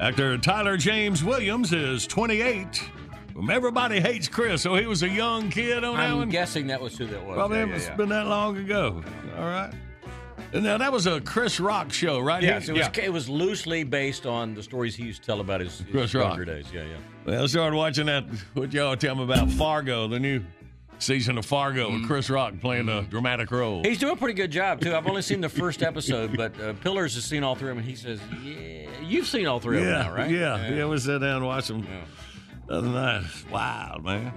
Actor 0.00 0.38
Tyler 0.38 0.76
James 0.76 1.22
Williams 1.22 1.72
is 1.72 2.06
28. 2.06 2.82
Um, 3.36 3.50
Everybody 3.50 4.00
hates 4.00 4.26
Chris, 4.28 4.62
so 4.62 4.74
he 4.74 4.86
was 4.86 5.02
a 5.02 5.08
young 5.08 5.50
kid 5.50 5.84
on 5.84 5.96
that 5.96 6.12
one. 6.12 6.22
I'm 6.22 6.28
guessing 6.30 6.66
that 6.68 6.80
was 6.80 6.96
who 6.96 7.06
that 7.06 7.24
was. 7.24 7.34
Probably 7.34 7.58
Yeah, 7.58 7.66
yeah, 7.66 7.78
yeah. 7.78 7.94
been 7.96 8.08
that 8.08 8.26
long 8.26 8.56
ago. 8.56 9.02
All 9.36 9.44
right. 9.44 9.72
Now 10.54 10.78
that 10.78 10.92
was 10.92 11.06
a 11.06 11.20
Chris 11.20 11.58
Rock 11.58 11.92
show, 11.92 12.20
right? 12.20 12.42
Yes, 12.42 12.66
He- 12.66 12.70
it 12.72 12.78
was, 12.78 12.98
it 13.04 13.12
was 13.12 13.28
loosely 13.28 13.82
based 13.84 14.24
on 14.24 14.54
the 14.54 14.62
stories 14.62 14.94
he 14.94 15.04
used 15.04 15.22
to 15.22 15.26
tell 15.26 15.40
about 15.40 15.60
his, 15.60 15.78
his 15.80 15.90
Chris 15.90 16.12
younger 16.14 16.38
Rock. 16.40 16.46
days. 16.46 16.66
Yeah, 16.72 16.82
yeah. 16.84 16.96
Well, 17.26 17.42
I 17.42 17.46
started 17.46 17.76
watching 17.76 18.06
that. 18.06 18.24
What 18.54 18.72
y'all 18.72 18.96
tell 18.96 19.14
me 19.16 19.24
about 19.24 19.50
Fargo, 19.50 20.06
the 20.08 20.20
new 20.20 20.42
season 21.00 21.36
of 21.38 21.44
Fargo 21.44 21.90
with 21.90 22.06
Chris 22.06 22.30
Rock 22.30 22.54
playing 22.60 22.88
a 22.88 23.02
dramatic 23.02 23.50
role. 23.50 23.82
He's 23.82 23.98
doing 23.98 24.12
a 24.12 24.16
pretty 24.16 24.34
good 24.34 24.52
job 24.52 24.80
too. 24.80 24.94
I've 24.94 25.06
only 25.08 25.22
seen 25.22 25.40
the 25.40 25.48
first 25.48 25.82
episode, 25.82 26.36
but 26.36 26.58
uh, 26.60 26.72
Pillars 26.74 27.14
has 27.16 27.24
seen 27.24 27.42
all 27.42 27.56
three 27.56 27.70
of 27.70 27.76
them, 27.76 27.84
and 27.84 27.88
he 27.88 27.96
says, 27.96 28.20
"Yeah, 28.42 28.86
you've 29.02 29.26
seen 29.26 29.46
all 29.46 29.58
three 29.58 29.78
of 29.78 29.84
them 29.84 29.92
now, 29.92 30.14
right?" 30.14 30.30
Yeah, 30.30 30.68
yeah, 30.70 30.86
we 30.86 30.98
sat 30.98 31.20
down 31.20 31.38
and 31.38 31.46
watched 31.46 31.68
them. 31.68 31.86
That's 32.66 33.48
wild, 33.50 34.04
man. 34.04 34.32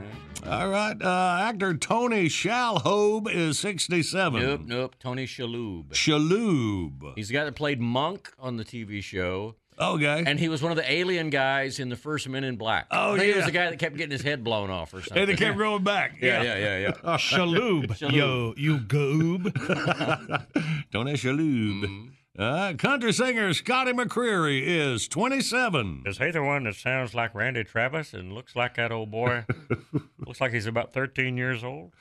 All 0.46 0.70
right. 0.70 0.96
Uh, 1.02 1.38
actor 1.42 1.76
Tony 1.76 2.28
Shalhoub 2.28 3.30
is 3.34 3.60
67. 3.60 4.42
Nope, 4.42 4.62
nope. 4.66 4.96
Tony 5.00 5.26
Shalhoub. 5.26 5.90
Shalhoub. 5.90 7.14
He's 7.16 7.28
the 7.30 7.34
guy 7.34 7.46
that 7.46 7.56
played 7.56 7.82
Monk 7.82 8.32
on 8.40 8.58
the 8.58 8.64
TV 8.64 9.02
show. 9.04 9.56
Okay. 9.80 10.24
And 10.26 10.40
he 10.40 10.50
was 10.50 10.62
one 10.64 10.72
of 10.72 10.76
the 10.76 10.92
alien 10.92 11.30
guys 11.30 11.80
in 11.80 11.90
the 11.90 11.96
first 11.96 12.28
Men 12.28 12.44
in 12.44 12.56
Black. 12.56 12.88
Oh, 12.90 13.14
I 13.14 13.18
think 13.20 13.32
He 13.32 13.38
was 13.38 13.46
the 13.46 13.52
guy 13.52 13.70
that 13.70 13.78
kept 13.78 13.96
getting 13.96 14.12
his 14.12 14.24
head 14.24 14.44
blown 14.44 14.70
off 14.72 14.94
or 14.94 15.02
something. 15.02 15.22
And 15.22 15.32
it 15.32 15.38
kept 15.38 15.56
growing 15.56 15.84
back. 15.84 16.16
Yeah, 16.22 16.42
yeah, 16.42 16.58
yeah, 16.58 16.78
yeah. 16.80 16.92
Shaloub. 17.18 18.12
Yo, 18.12 18.54
you 18.58 18.78
goob. 18.80 19.44
Tony 20.92 21.14
Shalhoub. 21.14 21.84
Mm-hmm. 21.84 22.08
Uh, 22.38 22.74
country 22.78 23.12
singer 23.12 23.52
Scotty 23.54 23.94
McCreery 23.94 24.62
is 24.64 25.08
27. 25.08 26.04
Is 26.06 26.20
he 26.20 26.30
the 26.30 26.44
one 26.44 26.66
that 26.66 26.76
sounds 26.76 27.16
like 27.16 27.34
Randy 27.34 27.64
Travis 27.64 28.14
and 28.14 28.32
looks 28.32 28.56
like 28.56 28.76
that 28.76 28.92
old 28.92 29.10
boy? 29.10 29.46
looks 30.26 30.40
like 30.40 30.52
he's 30.54 30.68
about 30.68 30.94
13 30.94 31.36
years 31.36 31.64
old. 31.64 31.94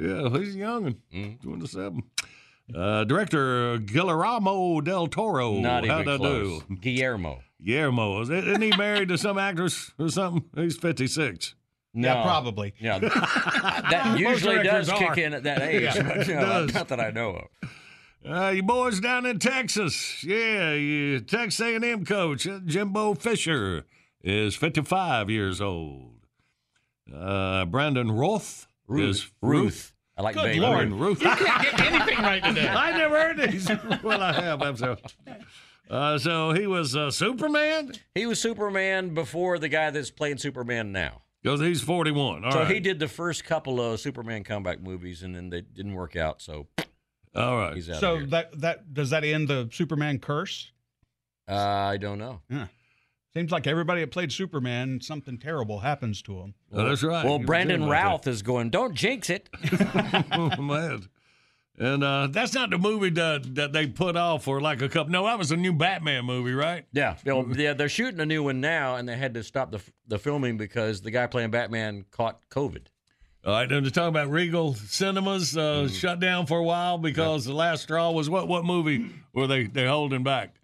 Yeah, 0.00 0.30
he's 0.30 0.56
young. 0.56 0.96
Mm-hmm. 1.12 1.46
27. 1.46 2.02
Uh, 2.74 3.04
director 3.04 3.76
Guillermo 3.76 4.80
del 4.80 5.06
Toro. 5.06 5.60
Not 5.60 5.84
even 5.84 5.96
How'd 5.96 6.08
I 6.08 6.16
close. 6.16 6.62
do? 6.62 6.76
Guillermo. 6.76 7.40
Guillermo. 7.62 8.22
Is- 8.22 8.30
Isn't 8.30 8.62
he 8.62 8.74
married 8.78 9.08
to 9.10 9.18
some 9.18 9.36
actress 9.36 9.92
or 9.98 10.08
something? 10.08 10.44
He's 10.56 10.78
56. 10.78 11.54
Yeah, 11.92 12.14
No. 12.14 12.22
probably. 12.22 12.72
Yeah, 12.80 12.98
that 13.00 14.16
usually 14.18 14.62
does 14.62 14.86
directors 14.88 15.08
kick 15.14 15.18
in 15.26 15.34
at 15.34 15.42
that 15.42 15.60
age. 15.60 15.82
Yeah, 15.82 16.02
but, 16.16 16.26
you 16.26 16.34
know, 16.36 16.40
does. 16.66 16.74
not 16.74 16.88
that 16.88 17.00
I 17.00 17.10
know 17.10 17.30
of. 17.36 17.70
Uh, 18.26 18.48
you 18.48 18.62
boys 18.62 19.00
down 19.00 19.26
in 19.26 19.38
Texas. 19.38 20.24
Yeah, 20.24 20.72
you 20.72 21.20
Texas 21.20 21.60
A&M 21.60 22.06
coach 22.06 22.46
uh, 22.46 22.60
Jimbo 22.64 23.14
Fisher 23.14 23.84
is 24.22 24.56
55 24.56 25.28
years 25.28 25.60
old. 25.60 26.26
Uh, 27.14 27.66
Brandon 27.66 28.10
Roth 28.10 28.66
is 28.88 29.30
Ruth. 29.42 29.92
I 30.16 30.22
like 30.22 30.36
Good 30.36 30.44
baby. 30.44 30.60
Lord. 30.60 30.90
Ruth. 30.92 31.20
You 31.20 31.28
can't 31.28 31.62
get 31.62 31.80
anything 31.80 32.18
right 32.24 32.42
today. 32.42 32.68
I 32.74 32.96
never 32.96 33.20
heard 33.20 33.50
these. 33.52 33.68
well, 34.02 34.22
I 34.22 34.32
have. 34.32 34.62
I'm 34.62 34.76
so. 34.76 34.96
Uh, 35.90 36.16
so 36.16 36.52
he 36.52 36.66
was 36.66 36.96
uh, 36.96 37.10
Superman 37.10 37.92
He 38.14 38.24
was 38.24 38.40
Superman 38.40 39.12
before 39.12 39.58
the 39.58 39.68
guy 39.68 39.90
that's 39.90 40.10
playing 40.10 40.38
Superman 40.38 40.92
now. 40.92 41.22
because 41.42 41.60
he's 41.60 41.82
41. 41.82 42.42
All 42.44 42.52
so 42.52 42.58
right. 42.60 42.70
he 42.70 42.80
did 42.80 42.98
the 43.00 43.08
first 43.08 43.44
couple 43.44 43.80
of 43.82 44.00
Superman 44.00 44.44
comeback 44.44 44.80
movies, 44.80 45.22
and 45.22 45.34
then 45.34 45.50
they 45.50 45.60
didn't 45.60 45.92
work 45.92 46.16
out. 46.16 46.40
So 46.40 46.68
All 47.34 47.56
right. 47.56 47.74
he's 47.74 47.90
out. 47.90 48.00
So 48.00 48.14
of 48.14 48.18
here. 48.20 48.26
that 48.28 48.60
that 48.60 48.94
does 48.94 49.10
that 49.10 49.24
end 49.24 49.48
the 49.48 49.68
Superman 49.72 50.18
curse? 50.18 50.70
Uh, 51.48 51.54
I 51.54 51.96
don't 51.96 52.18
know. 52.18 52.40
Yeah. 52.48 52.66
Seems 53.34 53.50
like 53.50 53.66
everybody 53.66 54.00
that 54.00 54.12
played 54.12 54.30
Superman, 54.30 55.00
something 55.00 55.38
terrible 55.38 55.80
happens 55.80 56.22
to 56.22 56.38
him. 56.38 56.54
Oh, 56.72 56.88
that's 56.88 57.02
right. 57.02 57.24
Well, 57.24 57.38
He 57.38 57.44
Brandon 57.44 57.80
doing 57.80 57.90
Routh 57.90 58.28
is 58.28 58.42
going. 58.42 58.70
Don't 58.70 58.94
jinx 58.94 59.28
it. 59.28 59.48
Oh, 60.30 60.50
man. 60.62 61.08
And 61.76 62.04
uh, 62.04 62.28
that's 62.30 62.54
not 62.54 62.70
the 62.70 62.78
movie 62.78 63.10
that, 63.10 63.56
that 63.56 63.72
they 63.72 63.88
put 63.88 64.14
off 64.16 64.44
for 64.44 64.60
like 64.60 64.80
a 64.80 64.88
couple. 64.88 65.10
No, 65.10 65.24
that 65.24 65.36
was 65.36 65.50
a 65.50 65.56
new 65.56 65.72
Batman 65.72 66.24
movie, 66.24 66.52
right? 66.52 66.86
Yeah, 66.92 67.16
Well, 67.26 67.44
yeah, 67.56 67.72
they're 67.74 67.88
shooting 67.88 68.20
a 68.20 68.26
new 68.26 68.44
one 68.44 68.60
now, 68.60 68.94
and 68.94 69.08
they 69.08 69.16
had 69.16 69.34
to 69.34 69.42
stop 69.42 69.72
the 69.72 69.80
the 70.06 70.20
filming 70.20 70.56
because 70.56 71.00
the 71.02 71.10
guy 71.10 71.26
playing 71.26 71.50
Batman 71.50 72.04
caught 72.12 72.38
COVID. 72.50 72.86
All 73.46 73.52
right, 73.52 73.70
and 73.70 73.84
they're 73.84 73.90
talking 73.90 74.08
about 74.08 74.30
Regal 74.30 74.74
Cinemas 74.74 75.56
uh, 75.56 75.60
Mm-hmm. 75.84 75.94
shut 75.94 76.18
down 76.20 76.46
for 76.46 76.58
a 76.58 76.64
while 76.64 76.96
because 76.98 77.44
the 77.44 77.52
last 77.52 77.82
straw 77.82 78.10
was 78.10 78.30
what? 78.30 78.48
What 78.48 78.64
movie 78.64 79.10
were 79.34 79.46
they 79.46 79.64
they 79.66 79.86
holding 79.86 80.22
back? 80.22 80.54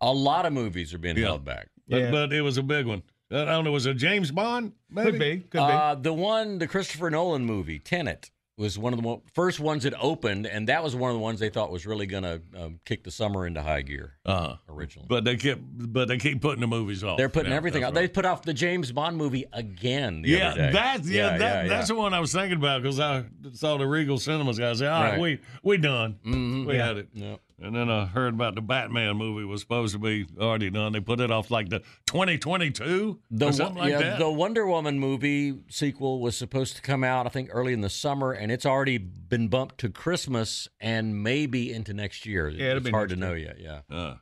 A 0.00 0.12
lot 0.12 0.44
of 0.44 0.52
movies 0.52 0.92
are 0.92 0.98
being 0.98 1.16
Yeah. 1.16 1.26
held 1.26 1.44
back. 1.44 1.68
But, 1.88 2.00
Yeah. 2.00 2.10
but 2.10 2.32
it 2.32 2.42
was 2.42 2.58
a 2.58 2.62
big 2.62 2.86
one. 2.86 3.02
I 3.30 3.44
don't 3.44 3.64
know. 3.64 3.72
Was 3.72 3.86
it 3.86 3.94
James 3.94 4.30
Bond? 4.30 4.72
Maybe? 4.90 5.10
Could 5.12 5.18
be. 5.20 5.36
Could 5.50 5.60
Uh, 5.60 5.94
the 5.94 6.12
one, 6.12 6.58
the 6.58 6.66
Christopher 6.66 7.10
Nolan 7.10 7.44
movie, 7.44 7.78
Tenet, 7.78 8.30
was 8.58 8.78
one 8.78 8.92
of 8.94 8.96
the 8.96 9.02
mo- 9.02 9.22
first 9.34 9.60
ones 9.60 9.82
that 9.82 9.92
opened, 10.00 10.46
and 10.46 10.68
that 10.68 10.82
was 10.82 10.96
one 10.96 11.10
of 11.10 11.14
the 11.14 11.20
ones 11.20 11.38
they 11.38 11.50
thought 11.50 11.70
was 11.70 11.84
really 11.84 12.06
going 12.06 12.22
to 12.22 12.40
um, 12.56 12.80
kick 12.86 13.04
the 13.04 13.10
summer 13.10 13.46
into 13.46 13.60
high 13.62 13.82
gear 13.82 14.14
Uh-huh. 14.24 14.56
originally. 14.70 15.06
But 15.10 15.24
they 15.24 15.36
keep, 15.36 15.58
but 15.62 16.08
they 16.08 16.16
keep 16.16 16.40
putting 16.40 16.62
the 16.62 16.66
movies 16.66 17.04
off. 17.04 17.18
They're 17.18 17.28
putting 17.28 17.50
Yeah, 17.50 17.56
everything 17.58 17.84
off. 17.84 17.92
that's 17.92 18.02
They 18.04 18.08
put 18.08 18.24
off 18.24 18.42
the 18.42 18.54
James 18.54 18.90
Bond 18.92 19.18
movie 19.18 19.44
again. 19.52 20.22
Yeah, 20.24 20.70
that's 20.72 21.06
yeah, 21.08 21.36
that, 21.36 21.64
yeah, 21.64 21.68
that's 21.68 21.88
the 21.88 21.94
one 21.94 22.14
I 22.14 22.20
was 22.20 22.32
thinking 22.32 22.56
about 22.56 22.82
because 22.82 22.98
I 22.98 23.24
saw 23.52 23.76
the 23.76 23.86
Regal 23.86 24.18
Cinemas 24.18 24.58
guys 24.58 24.78
say, 24.78 24.86
"All 24.86 25.02
right, 25.02 25.10
Right. 25.12 25.20
we 25.20 25.40
we 25.62 25.76
done, 25.76 26.18
Mhm. 26.24 26.66
we 26.66 26.76
Yeah. 26.76 26.86
had 26.86 26.96
it." 26.96 27.08
Yep. 27.12 27.40
And 27.58 27.74
then 27.74 27.88
I 27.88 28.04
heard 28.04 28.34
about 28.34 28.54
the 28.54 28.60
Batman 28.60 29.16
movie 29.16 29.44
was 29.46 29.62
supposed 29.62 29.94
to 29.94 29.98
be 29.98 30.26
already 30.38 30.68
done. 30.68 30.92
They 30.92 31.00
put 31.00 31.20
it 31.20 31.30
off 31.30 31.50
like 31.50 31.70
the 31.70 31.78
2022 32.06 33.18
The, 33.30 33.46
or 33.46 33.52
something 33.52 33.78
like 33.78 33.92
yeah, 33.92 33.98
that. 33.98 34.18
the 34.18 34.30
Wonder 34.30 34.66
Woman 34.66 34.98
movie 34.98 35.58
sequel 35.70 36.20
was 36.20 36.36
supposed 36.36 36.76
to 36.76 36.82
come 36.82 37.02
out, 37.02 37.24
I 37.26 37.30
think, 37.30 37.48
early 37.52 37.72
in 37.72 37.80
the 37.80 37.88
summer, 37.88 38.32
and 38.32 38.52
it's 38.52 38.66
already 38.66 38.98
been 38.98 39.48
bumped 39.48 39.78
to 39.78 39.88
Christmas 39.88 40.68
and 40.80 41.22
maybe 41.22 41.72
into 41.72 41.94
next 41.94 42.26
year. 42.26 42.48
Yeah, 42.50 42.74
it's 42.74 42.84
be 42.84 42.90
hard 42.90 43.08
to 43.08 43.16
next 43.16 43.30
know 43.30 43.34
yet. 43.34 43.56
Yeah. 43.58 43.80
Uh, 43.90 44.16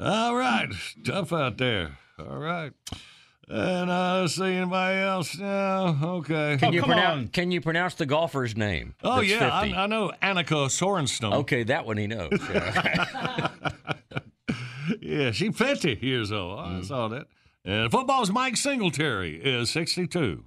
all 0.00 0.34
right, 0.34 0.68
tough 1.04 1.32
out 1.32 1.58
there. 1.58 1.98
All 2.18 2.38
right, 2.38 2.72
and 3.50 3.90
uh, 3.90 4.20
let's 4.20 4.34
see 4.34 4.44
anybody 4.44 4.98
else 5.00 5.36
now. 5.38 5.98
Okay. 6.02 6.56
Can 6.58 6.72
you 6.72 6.82
pronounce? 6.82 7.18
on. 7.22 7.28
Can 7.28 7.50
you 7.50 7.60
pronounce 7.60 7.94
the 7.94 8.06
golfer's 8.06 8.56
name? 8.56 8.94
oh 9.02 9.20
yeah, 9.20 9.48
I, 9.48 9.72
I 9.84 9.86
know 9.86 10.12
Annika 10.22 10.66
Sorenstam. 10.68 11.32
Okay, 11.34 11.62
that 11.64 11.86
one 11.86 11.96
he 11.96 12.06
knows. 12.06 12.30
Yeah. 12.52 13.48
Yeah, 15.00 15.30
she 15.32 15.50
50 15.52 15.98
years 16.00 16.32
old. 16.32 16.60
I 16.60 16.80
saw 16.82 17.08
that. 17.08 17.26
And 17.64 17.90
football's 17.90 18.30
Mike 18.30 18.56
Singletary 18.56 19.36
is 19.36 19.70
62. 19.70 20.44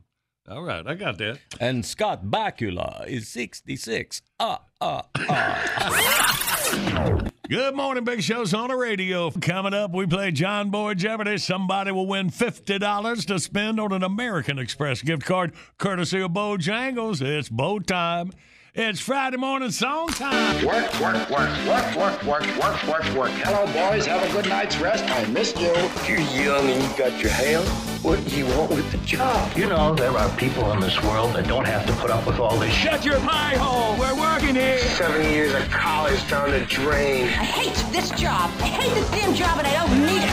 All 0.49 0.63
right, 0.63 0.85
I 0.85 0.95
got 0.95 1.17
that. 1.19 1.39
and 1.59 1.85
Scott 1.85 2.25
Bakula 2.25 3.07
is 3.07 3.27
sixty-six. 3.27 4.21
Ah, 4.39 4.61
ah, 4.81 5.03
ah. 5.29 7.21
Good 7.51 7.75
morning, 7.75 8.05
Big 8.05 8.23
Show's 8.23 8.53
on 8.53 8.69
the 8.69 8.77
radio. 8.77 9.29
Coming 9.29 9.73
up, 9.73 9.91
we 9.91 10.07
play 10.07 10.31
John 10.31 10.69
Boy 10.69 10.93
Jeopardy. 10.93 11.37
Somebody 11.37 11.91
will 11.91 12.07
win 12.07 12.29
$50 12.29 13.25
to 13.25 13.39
spend 13.41 13.77
on 13.77 13.91
an 13.91 14.03
American 14.03 14.57
Express 14.57 15.01
gift 15.01 15.25
card 15.25 15.51
courtesy 15.77 16.21
of 16.21 16.31
Bojangles. 16.31 17.21
It's 17.21 17.49
Bo 17.49 17.79
time. 17.79 18.31
It's 18.73 19.01
Friday 19.01 19.35
morning 19.35 19.69
song 19.69 20.07
time. 20.07 20.65
Work, 20.65 20.97
work, 21.01 21.29
work, 21.29 21.49
work, 21.67 21.97
work, 21.97 22.23
work, 22.23 22.57
work, 22.57 22.87
work, 22.87 23.15
work. 23.17 23.31
Hello, 23.31 23.65
boys. 23.73 24.05
Have 24.05 24.23
a 24.23 24.31
good 24.31 24.47
night's 24.47 24.77
rest. 24.77 25.03
I 25.09 25.25
missed 25.25 25.59
you. 25.59 25.73
You're 26.07 26.21
young 26.21 26.69
and 26.69 26.81
you 26.81 26.97
got 26.97 27.19
your 27.21 27.31
hair. 27.31 27.59
What 28.01 28.25
do 28.25 28.33
you 28.33 28.45
want 28.55 28.69
with 28.71 28.89
the 28.93 28.97
job? 28.99 29.57
You 29.57 29.67
know, 29.67 29.93
there 29.93 30.11
are 30.11 30.37
people 30.37 30.71
in 30.71 30.79
this 30.79 31.03
world 31.03 31.35
that 31.35 31.49
don't 31.49 31.65
have 31.65 31.85
to 31.85 31.91
put 31.95 32.11
up 32.11 32.25
with 32.25 32.39
all 32.39 32.57
this. 32.59 32.71
Shut 32.71 33.03
your 33.03 33.19
pie 33.19 33.57
hole. 33.57 33.99
We're 33.99 34.15
working 34.17 34.55
here. 34.55 34.77
Seven 34.77 35.21
years 35.21 35.53
of 35.53 35.69
college 35.69 36.25
down 36.29 36.51
the 36.51 36.61
drain. 36.61 37.25
I 37.25 37.43
hate 37.43 37.75
this 37.91 38.09
job. 38.11 38.51
I 38.61 38.67
hate 38.67 38.93
this 38.93 39.11
damn 39.11 39.33
job 39.33 39.57
and 39.57 39.67
I 39.67 39.85
don't 39.85 39.99
need 39.99 40.23
it. 40.23 40.29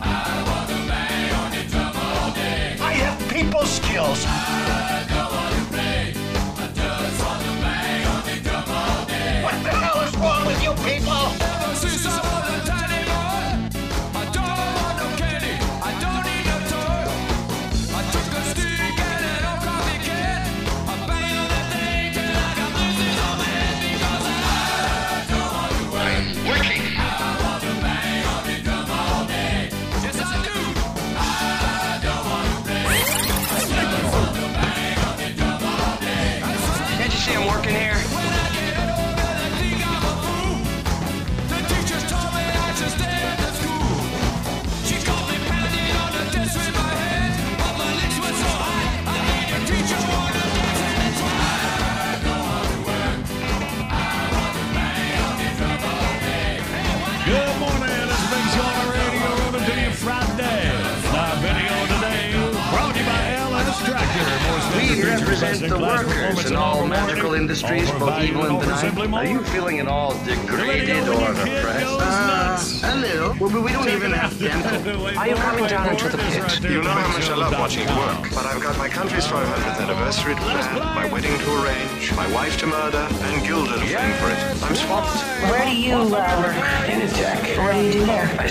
I 0.00 0.44
want 0.48 0.70
to 0.70 0.76
lay 0.88 1.30
on 1.36 1.52
it 1.52 1.74
all 1.94 2.32
day. 2.32 2.78
I 2.80 2.92
have 2.94 3.30
people 3.30 3.66
skills. 3.66 4.24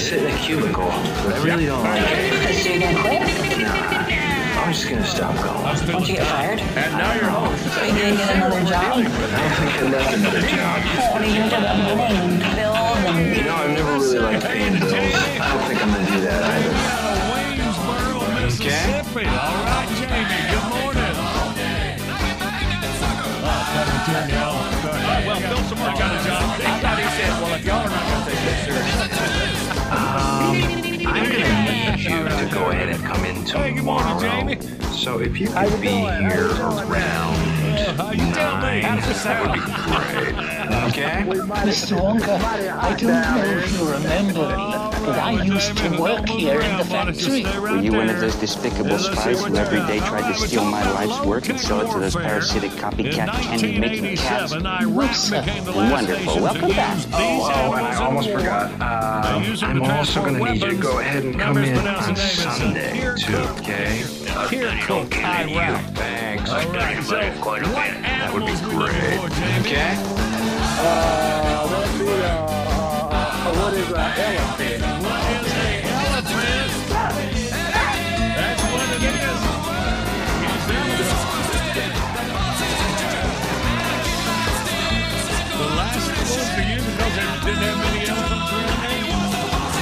Sit 0.02 0.24
in 0.24 0.34
a 0.34 0.38
cubicle, 0.40 0.90
but 1.24 1.36
I 1.36 1.44
really 1.44 1.66
don't 1.68 1.84
like 1.84 2.02
it. 2.02 2.56
So 2.56 2.70
you're 2.70 2.82
gonna 2.82 3.00
quit? 3.02 3.22
I'm 3.22 4.74
just 4.74 4.90
gonna 4.90 5.06
stop 5.06 5.36
going. 5.46 5.62
Won't 5.94 6.08
you 6.10 6.16
get 6.16 6.26
fired? 6.28 6.60
And 6.60 6.98
now 6.98 7.14
you're 7.14 7.30
home. 7.30 7.56
So 7.58 7.84
you 7.86 7.94
gonna 7.94 8.18
get 8.18 8.36
another 8.36 8.62
job? 8.66 8.82
I 8.82 8.98
don't 8.98 9.06
think 9.06 9.78
I'd 9.78 9.94
like 9.94 10.14
another 10.18 10.42
job. 10.42 10.82
What 11.14 11.22
are 11.22 11.26
you 11.26 11.38
gonna 11.38 11.50
do 11.50 11.58
about 11.62 11.78
paying 12.02 12.40
bills 12.40 12.98
and? 13.06 13.38
You 13.38 13.44
know, 13.44 13.56
I've 13.56 13.72
never 13.78 13.94
really 13.94 14.20
liked 14.20 14.44
paying 14.46 14.80
bills. 14.80 14.94
I 14.94 14.98
don't 15.54 15.66
think 15.70 15.80
I'm 15.84 15.90
gonna 15.94 16.10
do 16.10 16.20
that 16.22 16.42
either. 16.50 16.74
Mississippi. 18.42 19.26
All 19.30 19.54
right, 19.70 19.90
Jamie. 20.02 20.26
Good 20.50 20.66
morning. 20.70 21.14
Well, 25.22 25.40
Bill 25.40 25.64
Samar 25.70 25.94
got 25.94 26.12
a 26.12 26.18
job. 26.26 26.42
I 26.42 26.80
thought 26.82 26.98
he 26.98 27.06
said, 27.16 27.32
well, 27.42 27.54
if 27.56 27.64
y'all 27.64 27.86
are 27.86 27.90
not 27.90 28.04
going 28.10 28.20
to 28.20 28.21
you 32.12 32.24
to 32.24 32.50
go 32.54 32.70
ahead 32.70 32.90
and 32.90 33.04
come 33.04 33.24
in 33.26 33.44
tomorrow. 33.46 34.60
So 34.92 35.20
if 35.20 35.40
you 35.40 35.48
could 35.48 35.82
be 35.82 35.88
here 35.88 36.52
around 36.52 37.62
you 38.16 38.24
nine, 38.36 38.82
that 38.82 39.38
would 39.42 39.54
be 39.54 39.62
great. 39.88 40.36
Okay? 40.92 41.24
Mr. 41.66 41.98
Wonka, 41.98 42.38
I 42.40 42.96
don't 42.96 43.12
know 43.12 43.44
if 43.58 43.72
you 43.72 43.84
remember 43.92 44.46
me, 44.58 44.72
but 45.06 45.18
I 45.20 45.44
used 45.44 45.78
to 45.78 45.90
work 46.00 46.28
here 46.30 46.60
in 46.60 46.78
the 46.78 46.86
factory. 46.86 47.44
Were 47.60 47.78
you 47.78 47.94
one 47.94 48.10
of 48.10 48.20
those 48.20 48.36
despicable 48.36 49.00
spies 49.00 49.44
who 49.44 49.56
every 49.56 49.80
day 49.88 50.00
tried 50.00 50.34
to 50.34 50.40
steal 50.40 50.66
my 50.66 50.84
life's 50.92 51.26
work 51.26 51.50
and 51.50 51.60
sell 51.60 51.82
it 51.82 51.92
to 51.94 52.00
those 52.00 52.16
parasitic 52.16 52.72
copycat 52.72 53.30
candy-making 53.42 54.18
cats? 54.18 54.54
No, 54.54 55.12
sir. 55.14 55.44
Wonderful. 55.74 56.42
Welcome 56.42 56.70
back. 56.70 56.98
Oh, 57.14 57.52
oh, 57.54 57.74
and 57.74 57.88
I 57.88 57.96
almost 58.04 58.30
forgot. 58.30 58.72
Uh, 59.32 59.56
I'm 59.62 59.82
also 59.82 60.20
going 60.22 60.36
to 60.36 60.44
need 60.44 60.62
you 60.62 60.72
to 60.72 60.76
go 60.76 61.00
ahead 61.00 61.24
and 61.24 61.40
come 61.40 61.58
in 61.58 61.78
on 61.88 62.16
Sunday, 62.18 63.00
too, 63.18 63.38
okay? 63.62 64.04
Kirkuk, 64.52 65.14
Iraq. 65.16 65.82
Thanks. 65.96 66.50
All 66.52 66.68
right, 66.74 67.02
so 67.02 67.32
quite 67.40 67.62
a 67.64 67.66
bit. 67.66 67.74
That 68.04 68.34
would 68.34 68.46
be 68.46 68.52
animals 68.52 68.62
are 68.62 68.68
we 68.68 68.74
looking 68.76 69.40
great. 69.40 69.64
Okay? 69.64 69.96
Uh, 70.84 71.68
that'd 71.68 72.00
be, 72.00 72.12
uh, 72.12 72.44
what 73.56 73.74
is 73.74 73.88
an 73.88 73.96
elephant? 73.96 74.82
What 75.00 75.24
is 75.32 75.48
a 75.48 75.80
elephant? 75.96 76.72
That's 78.36 78.64
what 78.68 78.84
it 78.92 79.00
is. 79.00 79.40
It's 80.44 80.68
elephant. 80.76 81.96
The 85.56 85.68
last 85.80 86.06
one 86.12 86.52
for 86.52 86.64
you 86.68 86.80
because 86.84 87.16
they 87.16 87.24
didn't 87.48 87.64
have 87.64 87.80
many 87.80 88.02
elephants 88.12 88.48
for 88.52 88.81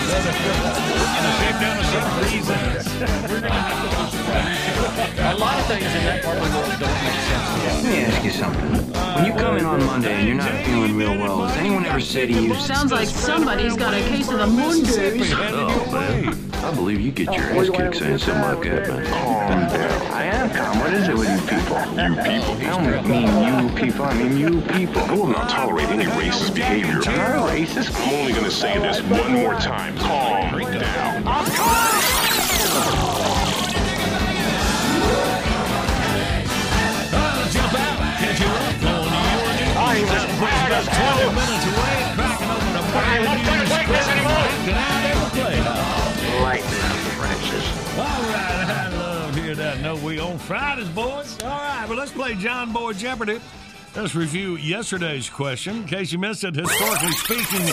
your 0.09 0.23
name. 0.23 0.65
And 1.17 1.25
I 1.25 1.31
saved 1.39 1.59
down 1.61 1.77
a 1.77 1.83
certain. 1.83 2.09
A 5.19 5.35
lot 5.35 5.59
of 5.59 5.65
things 5.67 5.85
in 5.85 6.03
that 6.05 6.23
part 6.23 6.37
of 6.37 6.43
the 6.43 6.49
world 6.57 6.79
don't 6.79 7.03
make 7.03 7.13
sense. 7.13 7.83
Let 7.83 7.91
me 7.93 7.99
ask 8.03 8.23
you 8.23 8.31
something. 8.31 8.69
When 9.15 9.25
you 9.25 9.33
come 9.33 9.57
in 9.57 9.65
on 9.65 9.83
Monday 9.85 10.13
and 10.13 10.27
you're 10.27 10.37
not 10.37 10.51
feeling 10.65 10.95
real 10.95 11.17
well, 11.17 11.45
has 11.45 11.57
anyone 11.57 11.85
ever 11.85 11.99
said 11.99 12.29
to 12.29 12.33
you, 12.33 12.55
Sounds 12.55 12.91
like 12.91 13.07
somebody's 13.07 13.75
got 13.75 13.93
a 13.93 14.01
case 14.09 14.29
of 14.29 14.39
the 14.39 14.47
Mondays. 14.47 15.31
Oh, 15.33 15.91
man. 15.91 16.35
I 16.63 16.73
believe 16.73 16.99
you 17.01 17.11
get 17.11 17.33
your 17.33 17.43
ass 17.43 17.69
kicked 17.69 17.95
saying 17.97 18.17
something 18.17 18.43
like 18.43 18.61
that, 18.63 18.87
man. 18.87 19.05
Oh, 19.07 19.69
Calm 19.69 19.98
down. 20.59 20.77
I 20.77 20.79
am 20.79 20.79
calm. 20.79 20.79
What 20.79 20.93
is 20.93 21.07
it 21.07 21.17
with 21.17 21.29
you 21.29 21.41
people? 21.47 21.77
You 21.77 22.15
people? 22.15 22.53
I 22.55 23.01
don't 23.01 23.07
mean 23.07 23.27
you 23.43 23.75
people. 23.75 24.05
I 24.05 24.13
mean 24.13 24.37
you 24.37 24.61
people. 24.61 25.01
I 25.01 25.13
will 25.13 25.27
not 25.27 25.49
tolerate 25.49 25.87
any 25.89 26.05
racist 26.05 26.53
behavior. 26.55 27.01
I'm 27.05 27.17
not 27.17 27.49
racist. 27.49 27.95
I'm 27.95 28.13
only 28.15 28.33
going 28.33 28.45
to 28.45 28.51
say 28.51 28.77
this 28.79 29.01
one 29.03 29.33
more 29.33 29.53
time. 29.55 29.97
Calm 29.97 30.59
down. 30.59 31.23
Uh, 37.11 37.49
jump 37.51 37.73
out, 37.73 37.97
catch 38.19 38.39
you 38.39 38.47
up 38.47 38.83
on 38.83 39.07
your 39.09 39.53
news. 39.57 39.77
I 39.79 40.01
was 40.01 40.09
That 40.09 40.27
brings 40.39 40.59
proud 40.59 40.71
us 40.71 40.87
of 40.87 40.93
hell. 40.93 41.17
20 41.19 41.39
minutes 41.39 41.65
away, 41.69 41.95
cracking 42.15 42.49
open 42.49 42.73
a 42.75 42.83
brand 42.93 43.23
not 43.25 43.37
new 43.37 43.45
gonna 43.49 43.65
take 43.69 43.87
this 43.87 44.05
spread. 44.05 44.17
anymore. 44.17 44.47
Get 44.65 44.77
out 44.79 45.03
of 45.05 45.19
the 45.19 45.29
playhouse. 45.39 46.41
Lighten 46.45 46.79
up, 46.79 46.99
Francis. 47.17 47.65
All 47.97 48.21
right, 48.29 48.68
I. 49.79 49.81
No, 49.81 49.95
we 49.95 50.19
on 50.19 50.37
Fridays, 50.37 50.89
boys. 50.89 51.37
All 51.43 51.49
right, 51.49 51.85
well, 51.87 51.97
let's 51.97 52.11
play 52.11 52.35
John 52.35 52.71
Boy 52.73 52.93
Jeopardy. 52.93 53.39
Let's 53.95 54.13
review 54.13 54.55
yesterday's 54.57 55.29
question. 55.29 55.77
In 55.77 55.85
case 55.85 56.11
you 56.11 56.19
missed 56.19 56.43
it, 56.43 56.55
historically 56.55 57.11
speaking, 57.11 57.65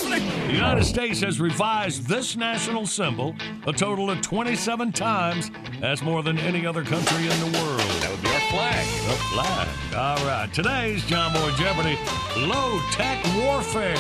the 0.47 0.53
United 0.53 0.85
States 0.85 1.21
has 1.21 1.41
revised 1.41 2.07
this 2.09 2.37
national 2.37 2.87
symbol 2.87 3.35
a 3.67 3.73
total 3.73 4.11
of 4.11 4.23
27 4.23 4.93
times. 4.93 5.51
That's 5.81 6.03
more 6.03 6.23
than 6.23 6.39
any 6.39 6.65
other 6.65 6.83
country 6.83 7.25
in 7.25 7.39
the 7.41 7.59
world. 7.59 7.81
That 8.01 8.11
would 8.11 8.23
be 8.23 8.29
our 8.29 8.41
flag. 8.51 8.87
The 9.07 9.17
flag. 9.35 9.69
All 9.95 10.27
right, 10.27 10.53
today's 10.55 11.05
John 11.05 11.33
Boy 11.35 11.51
Jeopardy 11.57 11.99
low 12.39 12.81
tech 12.93 13.23
warfare. 13.37 13.95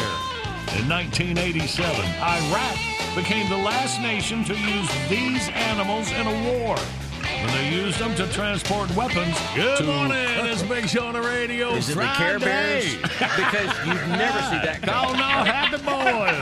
In 0.78 0.88
1987, 0.88 2.04
Iraq 2.20 2.78
became 3.14 3.48
the 3.48 3.56
last 3.56 4.00
nation 4.00 4.42
to 4.44 4.54
use 4.54 5.08
these 5.08 5.48
animals 5.50 6.10
in 6.12 6.26
a 6.26 6.64
war. 6.64 6.76
When 7.46 7.54
they 7.54 7.70
used 7.76 7.98
them 8.00 8.12
to 8.16 8.26
transport 8.32 8.94
weapons. 8.96 9.36
Good 9.54 9.78
To- 9.78 9.84
morning, 9.84 10.16
it's 10.18 10.62
Big 10.64 10.88
Show 10.88 11.06
on 11.06 11.12
the 11.14 11.20
radio. 11.22 11.74
Is 11.74 11.88
it 11.90 11.94
the 11.94 12.02
Care 12.16 12.38
Bears? 12.40 12.96
Because 12.96 13.86
you'd 13.86 14.08
never 14.08 14.40
see 14.50 14.58
that 14.66 14.80
Oh 14.88 15.12
coming. 15.12 15.20
no, 15.20 15.26
happy 15.26 15.76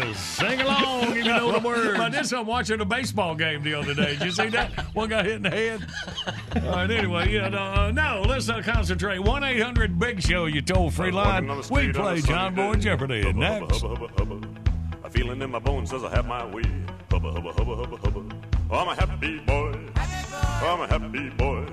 boys. 0.07 0.17
Sing 0.19 0.61
along 0.63 1.11
if 1.11 1.17
you 1.17 1.25
know 1.25 1.53
the 1.53 1.59
words. 1.67 2.01
I 2.01 2.09
did 2.09 2.25
some 2.27 2.47
watching 2.47 2.81
a 2.81 2.85
baseball 2.87 3.35
game 3.35 3.63
the 3.63 3.75
other 3.75 3.93
day. 3.95 4.17
Did 4.17 4.23
you 4.23 4.31
see 4.31 4.49
that? 4.49 4.71
One 4.95 5.09
got 5.11 5.27
hit 5.27 5.35
in 5.35 5.43
the 5.43 5.51
head. 5.51 5.87
All 6.65 6.71
right, 6.77 6.91
anyway, 6.91 7.31
yeah, 7.33 7.49
no, 7.51 7.59
uh, 7.59 7.91
no 7.93 8.23
let's 8.27 8.49
uh, 8.49 8.63
concentrate. 8.63 9.19
1 9.19 9.45
800 9.45 9.99
Big 9.99 10.23
Show, 10.23 10.47
you 10.47 10.63
told 10.63 10.95
free 10.95 11.11
line. 11.11 11.47
Walking 11.47 11.51
on 11.51 11.61
the 11.61 11.87
We 11.87 11.93
play 11.93 12.21
John 12.23 12.55
Boy 12.55 12.75
day. 12.75 12.81
Jeopardy. 12.81 13.23
Hubba, 13.23 13.39
Next. 13.39 13.81
hubba, 13.83 13.95
hubba, 13.97 14.09
hubba, 14.19 14.35
hubba. 14.37 14.49
A 15.05 15.11
feeling 15.11 15.43
in 15.43 15.51
my 15.51 15.59
bones 15.59 15.91
says 15.91 16.03
I 16.03 16.11
have 16.17 16.27
my 16.27 16.45
way. 16.47 16.63
Hubba, 17.11 17.31
hubba, 17.33 17.53
hubba, 17.53 17.77
hubba, 17.77 17.97
hubba. 17.99 18.37
Oh, 18.71 18.79
I'm 18.79 18.89
a 18.89 18.95
happy 18.95 19.39
boy. 19.41 19.79
I'm 20.63 20.81
a 20.81 20.87
happy 20.87 21.31
boy. 21.31 21.67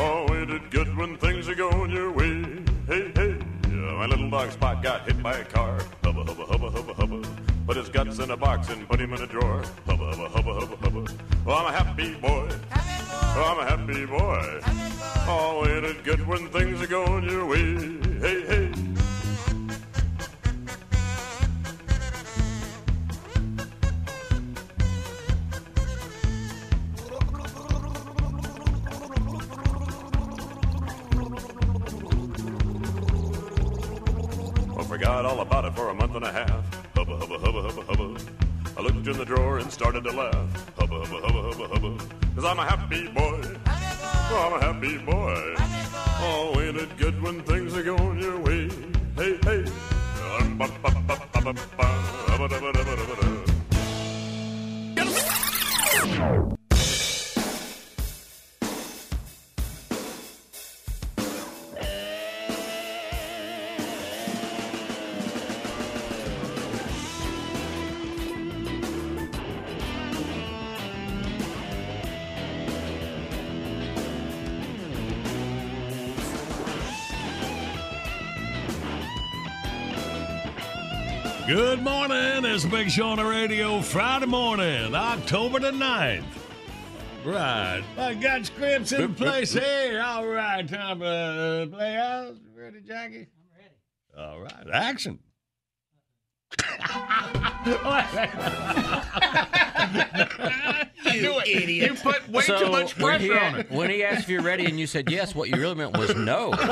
Oh, 0.00 0.26
ain't 0.32 0.50
it 0.50 0.70
good 0.70 0.96
when 0.96 1.16
things 1.18 1.48
are 1.48 1.54
going 1.54 1.90
your 1.90 2.12
way? 2.12 2.42
Hey, 2.86 3.10
hey. 3.14 3.36
Yeah, 3.68 3.94
my 3.98 4.06
little 4.06 4.30
dog 4.30 4.50
Spot 4.52 4.82
got 4.82 5.06
hit 5.06 5.22
by 5.22 5.38
a 5.38 5.44
car. 5.44 5.80
Hubba, 6.04 6.24
hubba, 6.24 6.44
hubba, 6.44 6.70
hubba, 6.70 6.94
hubba. 6.94 7.28
Put 7.66 7.76
his 7.76 7.88
guts 7.88 8.18
in 8.18 8.30
a 8.30 8.36
box 8.36 8.70
and 8.70 8.88
put 8.88 9.00
him 9.00 9.12
in 9.12 9.22
a 9.22 9.26
drawer. 9.26 9.62
Hubba, 9.86 10.14
hubba, 10.14 10.28
hubba, 10.28 10.54
hubba, 10.54 10.76
hubba. 10.76 11.12
Oh, 11.46 11.54
I'm 11.54 11.66
a 11.66 11.72
happy 11.72 12.14
boy. 12.14 12.48
Oh, 12.72 13.56
I'm 13.56 13.58
a 13.58 13.68
happy 13.68 14.06
boy. 14.06 14.60
Oh, 15.30 15.66
ain't 15.68 15.84
it 15.84 16.04
good 16.04 16.26
when 16.26 16.48
things 16.48 16.80
are 16.80 16.86
going 16.86 17.24
your 17.24 17.46
way? 17.46 17.74
Hey, 18.20 18.46
hey. 18.46 18.77
Forgot 34.98 35.24
all 35.24 35.40
about 35.42 35.64
it 35.64 35.72
for 35.76 35.90
a 35.90 35.94
month 35.94 36.16
and 36.16 36.24
a 36.24 36.32
half. 36.32 36.64
Hubba, 36.96 37.16
hubba, 37.18 37.38
hubba, 37.38 37.62
hubba, 37.62 37.82
hubba. 37.82 38.20
I 38.76 38.82
looked 38.82 39.06
in 39.06 39.16
the 39.16 39.24
drawer 39.24 39.58
and 39.58 39.70
started 39.70 40.02
to 40.02 40.10
laugh. 40.10 40.74
Hubba, 40.76 41.04
hubba, 41.04 41.20
hubba, 41.24 41.42
hubba, 41.52 41.68
hubba. 41.68 42.04
Cause 42.34 42.44
I'm 42.44 42.58
a 42.58 42.64
happy 42.64 43.06
boy. 43.06 43.40
Oh, 43.66 44.44
I'm 44.46 44.60
a 44.60 44.64
happy 44.64 44.98
boy. 44.98 45.54
Oh, 46.20 46.60
ain't 46.60 46.78
it 46.78 46.96
good 46.96 47.22
when 47.22 47.40
things 47.42 47.76
are 47.76 47.84
going 47.84 48.18
your 48.18 48.40
way? 48.40 48.68
Hey, 49.14 49.38
hey. 49.44 49.64
Um, 50.40 50.58
Good 81.48 81.82
morning. 81.82 82.44
It's 82.44 82.66
Big 82.66 82.90
Show 82.90 83.06
on 83.06 83.16
the 83.16 83.24
radio 83.24 83.80
Friday 83.80 84.26
morning, 84.26 84.94
October 84.94 85.58
the 85.58 85.70
9th. 85.70 86.22
Right. 87.24 87.82
I 87.96 88.12
got 88.12 88.44
scripts 88.44 88.92
in 88.92 89.14
place 89.14 89.54
here. 89.54 90.02
All 90.04 90.26
right. 90.26 90.68
Time 90.68 91.00
to 91.00 91.06
uh, 91.06 91.66
play 91.74 91.96
out. 91.96 92.34
Ready, 92.54 92.82
Jackie? 92.82 93.28
I'm 94.14 94.26
ready. 94.26 94.30
All 94.30 94.40
right. 94.42 94.66
Action. 94.70 95.20
You 101.14 101.40
idiot. 101.46 101.90
You 101.92 101.94
put 101.94 102.28
way 102.28 102.42
so 102.42 102.58
too 102.58 102.70
much 102.70 102.98
when 102.98 103.20
he, 103.22 103.28
pressure 103.28 103.44
on 103.44 103.54
a- 103.54 103.58
it. 103.60 103.70
when 103.70 103.88
he 103.88 104.04
asked 104.04 104.24
if 104.24 104.28
you're 104.28 104.42
ready 104.42 104.66
and 104.66 104.78
you 104.78 104.86
said 104.86 105.10
yes, 105.10 105.34
what 105.34 105.48
you 105.48 105.56
really 105.56 105.76
meant 105.76 105.96
was 105.96 106.14
no. 106.14 106.52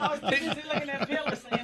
Okay. 0.00 0.38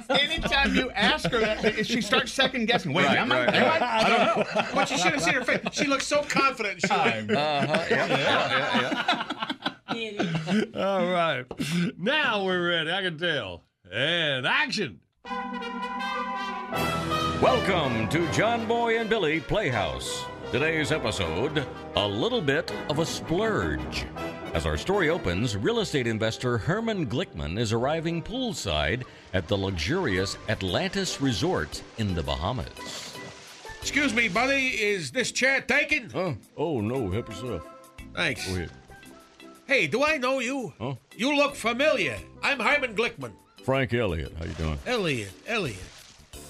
Anytime 0.09 0.75
you 0.75 0.91
ask 0.91 1.29
her 1.31 1.39
that, 1.39 1.85
she 1.85 2.01
starts 2.01 2.31
second 2.31 2.65
guessing. 2.67 2.93
Wait, 2.93 3.05
Right, 3.05 3.17
am 3.17 3.31
I? 3.31 3.45
right, 3.45 3.55
am 3.55 3.63
right. 3.63 3.81
I? 3.81 3.97
I 3.99 4.09
don't 4.09 4.37
know. 4.55 4.65
But 4.73 4.91
you 4.91 4.97
should 4.97 5.13
have 5.13 5.21
seen 5.23 5.33
her 5.35 5.43
face. 5.43 5.59
She 5.71 5.85
looked 5.87 6.03
so 6.03 6.21
confident. 6.23 6.81
She 6.81 6.93
went, 6.93 7.31
Uh-huh. 7.31 7.85
Yeah, 7.89 9.25
yeah, 9.89 9.93
yeah, 9.93 10.85
All 10.85 11.09
right. 11.11 11.45
Now 11.97 12.43
we're 12.43 12.67
ready. 12.69 12.91
I 12.91 13.01
can 13.01 13.17
tell. 13.17 13.63
And 13.91 14.45
action. 14.45 14.99
Welcome 17.41 18.07
to 18.09 18.31
John 18.31 18.67
Boy 18.67 18.99
and 18.99 19.09
Billy 19.09 19.39
Playhouse. 19.39 20.23
Today's 20.51 20.91
episode 20.91 21.65
A 21.95 22.07
Little 22.07 22.41
Bit 22.41 22.71
of 22.89 22.99
a 22.99 23.05
Splurge. 23.05 24.05
As 24.55 24.65
our 24.65 24.77
story 24.77 25.09
opens, 25.09 25.57
real 25.57 25.81
estate 25.81 26.07
investor 26.07 26.57
Herman 26.57 27.07
Glickman 27.07 27.59
is 27.59 27.73
arriving 27.73 28.23
poolside 28.23 29.03
at 29.33 29.49
the 29.49 29.57
luxurious 29.57 30.37
Atlantis 30.47 31.19
Resort 31.19 31.81
in 31.97 32.15
the 32.15 32.23
Bahamas. 32.23 33.17
Excuse 33.81 34.13
me, 34.13 34.29
buddy. 34.29 34.67
Is 34.67 35.11
this 35.11 35.33
chair 35.33 35.59
taken? 35.59 36.09
Oh, 36.15 36.37
oh 36.55 36.79
no, 36.79 37.11
help 37.11 37.27
yourself. 37.27 37.67
Thanks. 38.13 38.47
Go 38.47 38.55
ahead. 38.55 38.71
Hey, 39.67 39.87
do 39.87 40.05
I 40.05 40.15
know 40.19 40.39
you? 40.39 40.71
Huh? 40.79 40.95
You 41.17 41.35
look 41.35 41.57
familiar. 41.57 42.15
I'm 42.41 42.61
Herman 42.61 42.95
Glickman. 42.95 43.33
Frank 43.61 43.93
Elliott, 43.93 44.31
how 44.39 44.45
you 44.45 44.53
doing? 44.53 44.79
Elliott, 44.85 45.33
Elliott. 45.47 45.83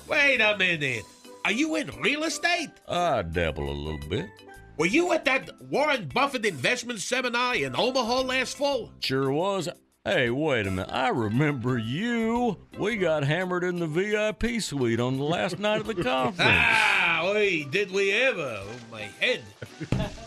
Wait 0.07 0.41
a 0.41 0.55
minute. 0.55 1.05
Are 1.43 1.51
you 1.51 1.75
in 1.75 1.87
real 2.03 2.25
estate? 2.25 2.69
I 2.87 3.23
dabble 3.23 3.67
a 3.67 3.73
little 3.73 4.07
bit. 4.07 4.27
Were 4.77 4.85
you 4.85 5.13
at 5.13 5.23
that 5.25 5.49
Warren 5.69 6.09
Buffett 6.13 6.45
investment 6.45 6.99
seminar 6.99 7.55
in 7.55 7.75
Omaha 7.75 8.21
last 8.21 8.57
fall? 8.57 8.91
Sure 8.99 9.31
was. 9.31 9.69
Hey, 10.03 10.29
wait 10.29 10.67
a 10.67 10.71
minute. 10.71 10.91
I 10.91 11.09
remember 11.09 11.77
you. 11.77 12.57
We 12.77 12.97
got 12.97 13.23
hammered 13.23 13.63
in 13.63 13.79
the 13.79 13.87
VIP 13.87 14.61
suite 14.61 14.99
on 14.99 15.17
the 15.17 15.23
last 15.23 15.57
night 15.59 15.81
of 15.81 15.87
the 15.87 15.95
conference. 16.03 16.51
Ah, 16.53 17.25
oi, 17.25 17.65
did 17.71 17.89
we 17.91 18.11
ever? 18.11 18.59
Oh, 18.63 18.67
my 18.91 19.03
head. 19.19 19.41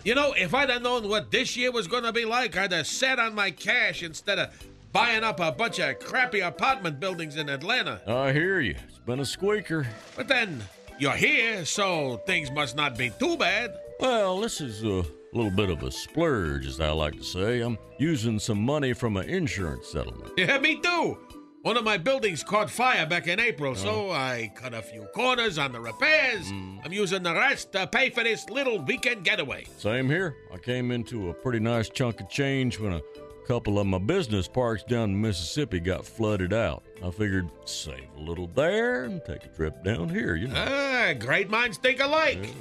you 0.03 0.15
know, 0.15 0.33
if 0.33 0.55
I'd 0.55 0.71
have 0.71 0.83
known 0.83 1.09
what 1.09 1.31
this 1.31 1.57
year 1.57 1.71
was 1.71 1.87
going 1.87 2.05
to 2.05 2.13
be 2.13 2.25
like, 2.25 2.57
I'd 2.57 2.73
have 2.73 2.87
sat 2.87 3.19
on 3.21 3.35
my 3.35 3.51
cash 3.51 4.03
instead 4.03 4.39
of 4.39 4.49
buying 4.93 5.23
up 5.23 5.39
a 5.41 5.53
bunch 5.53 5.79
of 5.79 5.99
crappy 6.01 6.41
apartment 6.41 6.99
buildings 6.99 7.37
in 7.37 7.49
Atlanta. 7.51 8.01
I 8.07 8.33
hear 8.33 8.61
you. 8.61 8.75
It's 8.89 8.99
been 8.99 9.21
a 9.21 9.25
squeaker. 9.27 9.87
But 10.17 10.27
then, 10.27 10.65
you're 10.99 11.13
here, 11.13 11.65
so 11.67 12.17
things 12.27 12.51
must 12.51 12.75
not 12.75 12.97
be 12.97 13.11
too 13.11 13.37
bad. 13.37 13.77
Well, 14.01 14.41
this 14.41 14.61
is 14.61 14.83
a 14.85 15.05
little 15.33 15.51
bit 15.51 15.71
of 15.71 15.83
a 15.83 15.91
splurge, 15.91 16.67
as 16.67 16.81
I 16.81 16.91
like 16.91 17.15
to 17.17 17.25
say. 17.25 17.61
I'm 17.61 17.79
using 17.99 18.39
some 18.39 18.61
money 18.63 18.93
from 18.93 19.17
an 19.17 19.29
insurance 19.29 19.89
settlement. 19.89 20.33
Yeah, 20.37 20.59
me 20.59 20.81
too. 20.81 21.19
One 21.63 21.77
of 21.77 21.83
my 21.83 21.99
buildings 21.99 22.45
caught 22.45 22.71
fire 22.71 23.05
back 23.05 23.27
in 23.27 23.41
April, 23.41 23.75
so 23.75 24.13
I 24.13 24.53
cut 24.55 24.73
a 24.73 24.81
few 24.81 25.03
corners 25.15 25.59
on 25.59 25.73
the 25.73 25.81
repairs. 25.81 26.49
I'm 26.49 26.93
using 26.93 27.25
the 27.25 27.35
rest 27.35 27.73
to 27.73 27.89
pay 27.89 28.11
for 28.11 28.23
this 28.23 28.49
little 28.49 28.79
weekend 28.81 29.25
getaway. 29.25 29.67
Same 29.77 30.09
here. 30.09 30.37
I 30.55 30.59
came 30.59 30.93
into 30.93 31.31
a 31.31 31.35
pretty 31.35 31.59
nice 31.59 31.89
chunk 31.89 32.21
of 32.21 32.31
change 32.31 32.79
when 32.79 32.93
a 32.93 33.03
couple 33.49 33.81
of 33.81 33.87
my 33.89 33.99
business 33.99 34.47
parks 34.47 34.85
down 34.85 35.11
in 35.11 35.21
Mississippi 35.21 35.81
got 35.81 36.07
flooded 36.07 36.53
out. 36.53 36.85
I 37.05 37.11
figured 37.11 37.51
save 37.65 38.07
a 38.17 38.21
little 38.21 38.47
there 38.47 39.05
and 39.05 39.21
take 39.25 39.45
a 39.45 39.49
trip 39.49 39.83
down 39.83 40.09
here, 40.09 40.37
you 40.37 40.47
know. 40.47 40.65
Ah, 40.65 41.13
great 41.19 41.51
minds 41.51 41.77
think 41.77 42.01
alike. 42.01 42.55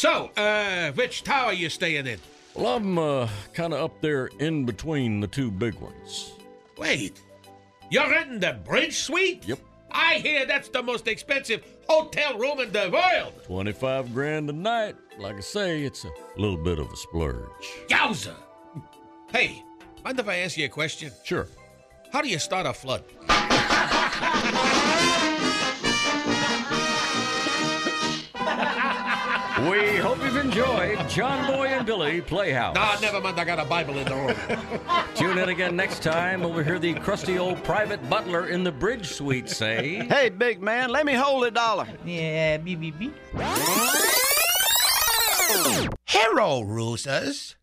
So, 0.00 0.30
uh, 0.34 0.92
which 0.92 1.24
tower 1.24 1.52
you 1.52 1.68
staying 1.68 2.06
in? 2.06 2.18
Well, 2.54 2.76
I'm 2.76 2.98
uh, 2.98 3.28
kind 3.52 3.74
of 3.74 3.82
up 3.82 4.00
there 4.00 4.30
in 4.38 4.64
between 4.64 5.20
the 5.20 5.26
two 5.26 5.50
big 5.50 5.74
ones. 5.74 6.32
Wait, 6.78 7.20
you're 7.90 8.08
renting 8.08 8.40
the 8.40 8.58
bridge 8.64 8.96
suite? 8.96 9.46
Yep. 9.46 9.58
I 9.92 10.14
hear 10.14 10.46
that's 10.46 10.70
the 10.70 10.82
most 10.82 11.06
expensive 11.06 11.62
hotel 11.86 12.38
room 12.38 12.60
in 12.60 12.72
the 12.72 12.88
world. 12.90 13.44
25 13.44 14.14
grand 14.14 14.48
a 14.48 14.54
night. 14.54 14.96
Like 15.18 15.36
I 15.36 15.40
say, 15.40 15.82
it's 15.82 16.06
a 16.06 16.10
little 16.38 16.56
bit 16.56 16.78
of 16.78 16.90
a 16.90 16.96
splurge. 16.96 17.66
Yowza! 17.90 18.36
Hey, 19.30 19.62
mind 20.02 20.18
if 20.18 20.26
I 20.26 20.36
ask 20.36 20.56
you 20.56 20.64
a 20.64 20.70
question? 20.70 21.12
Sure. 21.24 21.46
How 22.10 22.22
do 22.22 22.28
you 22.30 22.38
start 22.38 22.64
a 22.64 22.72
flood? 22.72 23.04
We 29.68 29.96
hope 29.96 30.22
you've 30.22 30.36
enjoyed 30.36 31.06
John 31.10 31.46
Boy 31.46 31.66
and 31.66 31.84
Billy 31.84 32.22
Playhouse. 32.22 32.74
Nah, 32.74 32.98
never 33.00 33.20
mind. 33.20 33.38
I 33.38 33.44
got 33.44 33.58
a 33.58 33.64
Bible 33.66 33.98
in 33.98 34.06
the 34.06 34.14
room. 34.14 35.04
Tune 35.14 35.36
in 35.36 35.50
again 35.50 35.76
next 35.76 36.02
time 36.02 36.42
when 36.42 36.54
we 36.54 36.64
hear 36.64 36.78
the 36.78 36.94
crusty 36.94 37.38
old 37.38 37.62
private 37.62 38.08
butler 38.08 38.46
in 38.46 38.64
the 38.64 38.72
bridge 38.72 39.06
suite 39.06 39.50
say, 39.50 40.06
Hey, 40.08 40.30
big 40.30 40.62
man, 40.62 40.88
let 40.88 41.04
me 41.04 41.12
hold 41.12 41.44
a 41.44 41.50
dollar. 41.50 41.86
Yeah, 42.06 42.56
beep, 42.56 42.80
beep, 42.80 42.98
beep. 42.98 43.14
Hello, 46.06 46.62
Roosers. 46.62 47.56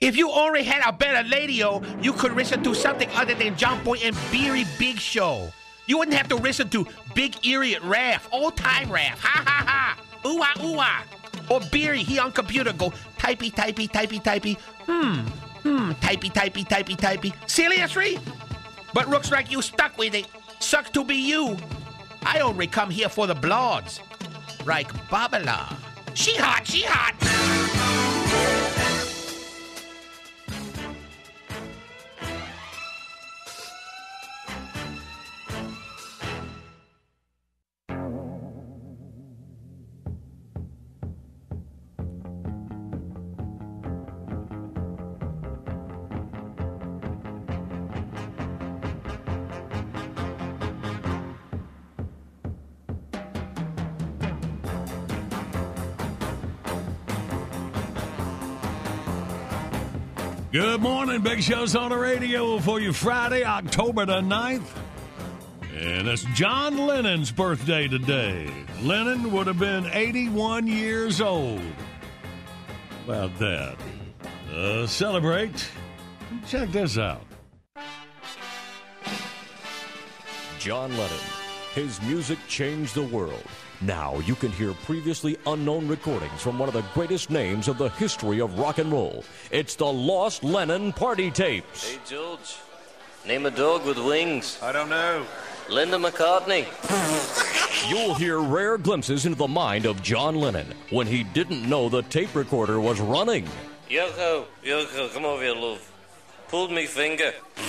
If 0.00 0.18
you 0.18 0.30
only 0.30 0.64
had 0.64 0.86
a 0.86 0.92
better 0.92 1.26
radio, 1.30 1.82
you 2.02 2.12
could 2.12 2.32
listen 2.32 2.62
to 2.64 2.74
something 2.74 3.08
other 3.14 3.34
than 3.34 3.56
John 3.56 3.82
Boy 3.82 3.96
and 4.04 4.14
Beery 4.30 4.64
Big 4.78 4.98
Show. 4.98 5.48
You 5.86 5.98
wouldn't 5.98 6.16
have 6.16 6.28
to 6.28 6.36
listen 6.36 6.68
to 6.70 6.86
Big 7.14 7.46
Erie 7.46 7.74
at 7.74 7.82
Raff, 7.84 8.28
old 8.32 8.56
time 8.56 8.90
Raff, 8.90 9.20
ha 9.20 9.42
ha 9.46 9.64
ha, 9.66 10.05
ooh 10.26 10.40
ah 10.42 10.64
ooh 10.64 10.76
ah. 10.78 11.04
Or 11.48 11.60
Beery, 11.60 12.02
he 12.02 12.18
on 12.18 12.32
computer 12.32 12.72
go 12.72 12.90
typey 13.18 13.52
typey 13.52 13.88
typey 13.88 14.20
typey, 14.22 14.58
hmm, 14.86 15.20
hmm, 15.62 15.92
typey 15.92 16.32
typey 16.32 16.66
typey 16.66 16.96
typey. 16.96 17.48
Seriously? 17.48 18.18
But 18.92 19.08
looks 19.08 19.30
like 19.30 19.50
you 19.50 19.62
stuck 19.62 19.96
with 19.96 20.14
it. 20.14 20.26
Suck 20.58 20.92
to 20.94 21.04
be 21.04 21.16
you. 21.16 21.56
I 22.24 22.40
only 22.40 22.66
come 22.66 22.90
here 22.90 23.08
for 23.08 23.26
the 23.26 23.34
bloods. 23.34 24.00
Like 24.64 24.92
Babala. 25.08 25.76
She 26.14 26.34
hot, 26.36 26.66
she 26.66 26.82
hot. 26.82 27.65
Good 60.56 60.80
morning. 60.80 61.20
Big 61.20 61.42
Show's 61.42 61.76
on 61.76 61.90
the 61.90 61.98
radio 61.98 62.58
for 62.60 62.80
you 62.80 62.94
Friday, 62.94 63.44
October 63.44 64.06
the 64.06 64.22
9th. 64.22 64.66
And 65.74 66.08
it's 66.08 66.24
John 66.32 66.78
Lennon's 66.78 67.30
birthday 67.30 67.88
today. 67.88 68.50
Lennon 68.80 69.32
would 69.32 69.48
have 69.48 69.58
been 69.58 69.84
81 69.92 70.66
years 70.66 71.20
old. 71.20 71.60
About 73.04 73.38
that. 73.38 73.76
Uh, 74.50 74.86
celebrate. 74.86 75.68
Check 76.46 76.70
this 76.70 76.96
out. 76.96 77.26
John 80.58 80.88
Lennon. 80.92 81.18
His 81.74 82.00
music 82.00 82.38
changed 82.48 82.94
the 82.94 83.02
world. 83.02 83.44
Now 83.82 84.18
you 84.20 84.34
can 84.34 84.50
hear 84.52 84.72
previously 84.72 85.36
unknown 85.46 85.86
recordings 85.86 86.40
from 86.40 86.58
one 86.58 86.68
of 86.68 86.74
the 86.74 86.84
greatest 86.94 87.28
names 87.30 87.68
of 87.68 87.76
the 87.76 87.90
history 87.90 88.40
of 88.40 88.58
rock 88.58 88.78
and 88.78 88.90
roll. 88.90 89.22
It's 89.50 89.74
the 89.74 89.84
Lost 89.84 90.42
Lennon 90.42 90.94
Party 90.94 91.30
Tapes. 91.30 91.90
Hey, 91.90 91.98
George. 92.06 92.56
Name 93.26 93.44
a 93.44 93.50
dog 93.50 93.84
with 93.84 93.98
wings. 93.98 94.58
I 94.62 94.72
don't 94.72 94.88
know. 94.88 95.26
Linda 95.68 95.98
McCartney. 95.98 96.64
You'll 97.90 98.14
hear 98.14 98.40
rare 98.40 98.78
glimpses 98.78 99.26
into 99.26 99.36
the 99.36 99.48
mind 99.48 99.84
of 99.84 100.02
John 100.02 100.36
Lennon 100.36 100.72
when 100.90 101.06
he 101.06 101.22
didn't 101.22 101.68
know 101.68 101.90
the 101.90 102.02
tape 102.02 102.34
recorder 102.34 102.80
was 102.80 102.98
running. 103.00 103.46
Yoko, 103.90 104.46
Yoko, 104.64 105.12
come 105.12 105.26
over 105.26 105.42
here, 105.42 105.54
love. 105.54 105.92
Pulled 106.48 106.72
me 106.72 106.86
finger. 106.86 107.32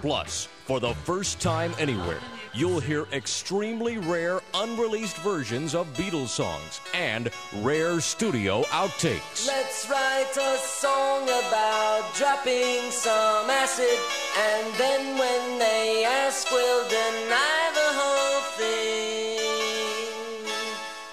Plus, 0.00 0.48
for 0.64 0.80
the 0.80 0.94
first 1.04 1.40
time 1.40 1.72
anywhere, 1.78 2.18
you'll 2.56 2.80
hear 2.80 3.06
extremely 3.12 3.98
rare 3.98 4.40
unreleased 4.54 5.18
versions 5.18 5.74
of 5.74 5.86
Beatles 5.92 6.28
songs 6.28 6.80
and 6.94 7.30
rare 7.56 8.00
studio 8.00 8.62
outtakes. 8.64 9.46
Let's 9.46 9.88
write 9.90 10.34
a 10.36 10.56
song 10.56 11.24
about 11.24 12.14
dropping 12.14 12.90
some 12.90 13.50
acid, 13.50 13.98
and 14.38 14.74
then 14.78 15.18
when 15.18 15.58
they 15.58 16.06
ask, 16.08 16.50
we'll 16.50 16.88
deny 16.88 17.70
the 17.74 17.92
whole 17.92 18.40
thing. 18.56 20.46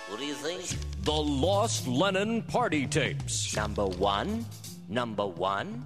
What 0.08 0.20
do 0.20 0.26
you 0.26 0.36
think? 0.36 0.78
The 1.04 1.12
Lost 1.12 1.86
Lennon 1.88 2.44
Party 2.44 2.88
Tapes. 2.88 3.54
Number 3.54 3.86
one, 3.86 4.46
number 4.88 5.28
one, 5.28 5.84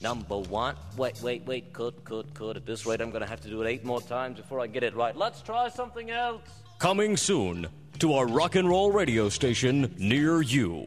number 0.00 0.38
one. 0.38 0.76
Wait, 0.96 1.20
wait, 1.22 1.46
wait. 1.46 1.72
Cut, 1.72 2.04
cut, 2.04 2.32
cut. 2.34 2.56
At 2.56 2.66
this 2.66 2.86
rate, 2.86 3.00
I'm 3.00 3.10
going 3.10 3.22
to 3.22 3.28
have 3.28 3.40
to 3.42 3.48
do 3.48 3.62
it 3.62 3.68
eight 3.68 3.84
more 3.84 4.00
times 4.00 4.36
before 4.38 4.60
I 4.60 4.66
get 4.66 4.82
it 4.82 4.94
right. 4.94 5.16
Let's 5.16 5.42
try 5.42 5.68
something 5.68 6.10
else. 6.10 6.42
Coming 6.78 7.16
soon 7.16 7.66
to 7.98 8.14
a 8.14 8.24
rock 8.24 8.54
and 8.54 8.68
roll 8.68 8.92
radio 8.92 9.28
station 9.28 9.94
near 9.98 10.42
you. 10.42 10.86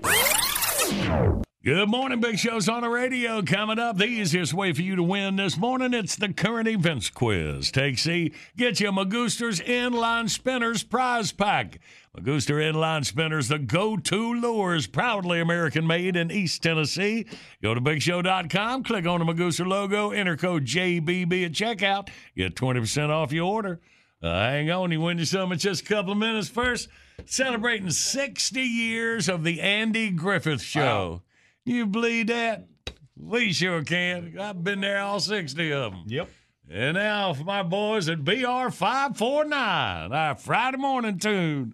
Good 1.63 1.89
morning, 1.89 2.19
Big 2.19 2.39
Show's 2.39 2.67
on 2.67 2.81
the 2.81 2.89
radio. 2.89 3.43
Coming 3.43 3.77
up, 3.77 3.95
the 3.95 4.07
easiest 4.07 4.51
way 4.51 4.73
for 4.73 4.81
you 4.81 4.95
to 4.95 5.03
win 5.03 5.35
this 5.35 5.59
morning, 5.59 5.93
it's 5.93 6.15
the 6.15 6.33
current 6.33 6.67
events 6.67 7.11
quiz. 7.11 7.69
Take 7.69 7.99
C, 7.99 8.33
get 8.57 8.79
you 8.79 8.91
Magooster's 8.91 9.59
Inline 9.59 10.27
Spinners 10.27 10.81
prize 10.81 11.31
pack. 11.31 11.79
Magooster 12.17 12.55
Inline 12.55 13.05
Spinners, 13.05 13.47
the 13.47 13.59
go-to 13.59 14.33
lures, 14.33 14.87
proudly 14.87 15.39
American-made 15.39 16.15
in 16.15 16.31
East 16.31 16.63
Tennessee. 16.63 17.27
Go 17.61 17.75
to 17.75 17.79
BigShow.com, 17.79 18.83
click 18.83 19.05
on 19.05 19.23
the 19.23 19.31
Magooster 19.31 19.67
logo, 19.67 20.09
enter 20.09 20.35
code 20.35 20.65
JBB 20.65 21.45
at 21.45 21.51
checkout, 21.51 22.09
get 22.35 22.55
20% 22.55 23.09
off 23.11 23.31
your 23.31 23.45
order. 23.45 23.79
Uh, 24.19 24.49
hang 24.49 24.71
on, 24.71 24.91
you 24.91 24.99
win 24.99 25.19
you 25.19 25.25
some 25.25 25.51
in 25.51 25.59
just 25.59 25.83
a 25.83 25.85
couple 25.85 26.13
of 26.13 26.17
minutes. 26.17 26.49
First, 26.49 26.89
celebrating 27.27 27.91
60 27.91 28.59
years 28.59 29.29
of 29.29 29.43
the 29.43 29.61
Andy 29.61 30.09
Griffith 30.09 30.63
Show. 30.63 31.21
You 31.65 31.85
believe 31.85 32.27
that? 32.27 32.67
We 33.15 33.53
sure 33.53 33.83
can. 33.83 34.37
I've 34.39 34.63
been 34.63 34.81
there 34.81 34.99
all 35.01 35.19
60 35.19 35.71
of 35.73 35.91
them. 35.91 36.03
Yep. 36.07 36.29
And 36.69 36.95
now 36.95 37.33
for 37.33 37.43
my 37.43 37.63
boys 37.63 38.09
at 38.09 38.23
BR 38.23 38.69
549, 38.69 40.11
our 40.11 40.35
Friday 40.35 40.77
morning 40.77 41.19
tune. 41.19 41.73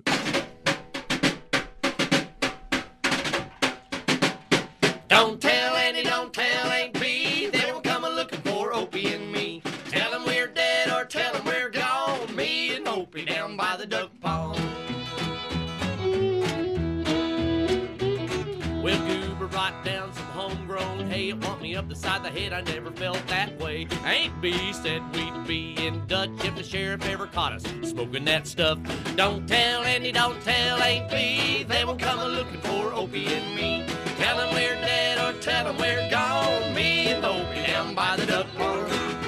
Hay. 21.17 21.29
It 21.29 21.43
want 21.43 21.61
me 21.63 21.75
up 21.75 21.89
the 21.89 21.95
side 21.95 22.17
of 22.17 22.23
the 22.23 22.39
head. 22.39 22.53
I 22.53 22.61
never 22.61 22.91
felt 22.91 23.25
that 23.27 23.59
way. 23.59 23.87
Aunt 24.05 24.39
B 24.39 24.53
said 24.71 25.01
we'd 25.15 25.47
be 25.47 25.75
in 25.85 26.05
Dutch 26.05 26.29
if 26.43 26.55
the 26.55 26.63
sheriff 26.63 27.03
ever 27.09 27.25
caught 27.25 27.53
us 27.53 27.63
smoking 27.81 28.25
that 28.25 28.45
stuff. 28.45 28.77
Don't 29.15 29.47
tell 29.47 29.81
Andy, 29.83 30.11
don't 30.11 30.39
tell 30.43 30.79
Aunt 30.79 31.09
B. 31.09 31.63
They 31.63 31.85
will 31.85 31.97
come 31.97 32.19
a 32.19 32.27
looking 32.27 32.61
for 32.61 32.93
Opie 32.93 33.25
and 33.33 33.55
me. 33.55 33.85
Tell 34.17 34.37
them 34.37 34.53
we're 34.53 34.75
dead 34.75 35.17
or 35.17 35.39
tell 35.41 35.65
them 35.65 35.77
we're 35.77 36.07
gone. 36.11 36.75
Me 36.75 37.07
and 37.07 37.25
Opie 37.25 37.65
down 37.65 37.95
by 37.95 38.15
the 38.15 38.25
duck 38.27 38.47
pond. 38.55 39.26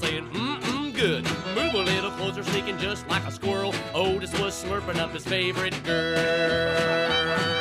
Saying, 0.00 0.28
mm-mm, 0.30 0.94
good. 0.94 1.24
Move 1.54 1.74
a 1.74 1.78
little 1.78 2.10
closer, 2.12 2.42
sneaking 2.42 2.78
just 2.78 3.08
like 3.08 3.24
a 3.24 3.30
squirrel. 3.30 3.74
Otis 3.94 4.32
was 4.40 4.64
slurping 4.64 4.96
up 4.96 5.12
his 5.12 5.24
favorite 5.24 5.74
girl. 5.84 7.59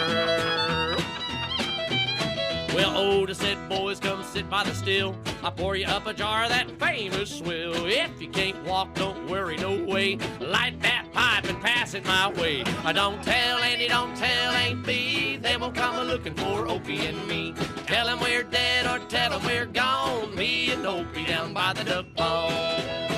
Well, 2.80 2.98
Otis 2.98 3.40
said, 3.40 3.58
boys, 3.68 4.00
come 4.00 4.24
sit 4.24 4.50
by 4.50 4.64
the 4.64 4.74
still. 4.74 5.14
I 5.44 5.50
pour 5.50 5.76
you 5.76 5.86
up 5.86 6.08
a 6.08 6.14
jar 6.14 6.44
of 6.44 6.50
that 6.50 6.72
famous 6.80 7.30
swill. 7.40 7.74
If 7.86 8.22
you 8.22 8.30
can't 8.30 8.64
walk, 8.64 8.96
don't 8.96 9.30
worry, 9.30 9.58
no 9.58 9.84
way. 9.84 10.18
Light 10.40 10.80
that 10.82 11.06
pipe 11.12 11.44
and 11.50 11.60
pass 11.60 11.94
it 11.94 12.06
my 12.06 12.30
way. 12.40 12.64
I 12.86 12.94
don't 12.94 13.22
tell 13.22 13.58
Andy, 13.58 13.90
don't 13.90 14.16
tell 14.16 14.54
Aunt 14.54 14.86
B. 14.86 15.36
They 15.36 15.58
will 15.58 15.74
come 15.74 15.96
a 15.96 16.06
looking 16.06 16.36
for 16.36 16.70
Opie 16.70 17.06
and 17.06 17.28
me. 17.28 17.54
Tell 17.86 18.06
them 18.06 18.22
we're 18.22 18.44
dead 18.44 18.86
or 18.86 19.06
tell 19.08 19.32
them 19.32 19.46
we're 19.46 19.66
gone. 19.66 20.34
Me 20.34 20.72
and 20.72 20.86
Opie 20.86 21.26
down 21.26 21.54
by 21.54 21.74
the 21.74 21.84
duck 21.84 22.06
pond. 22.16 23.09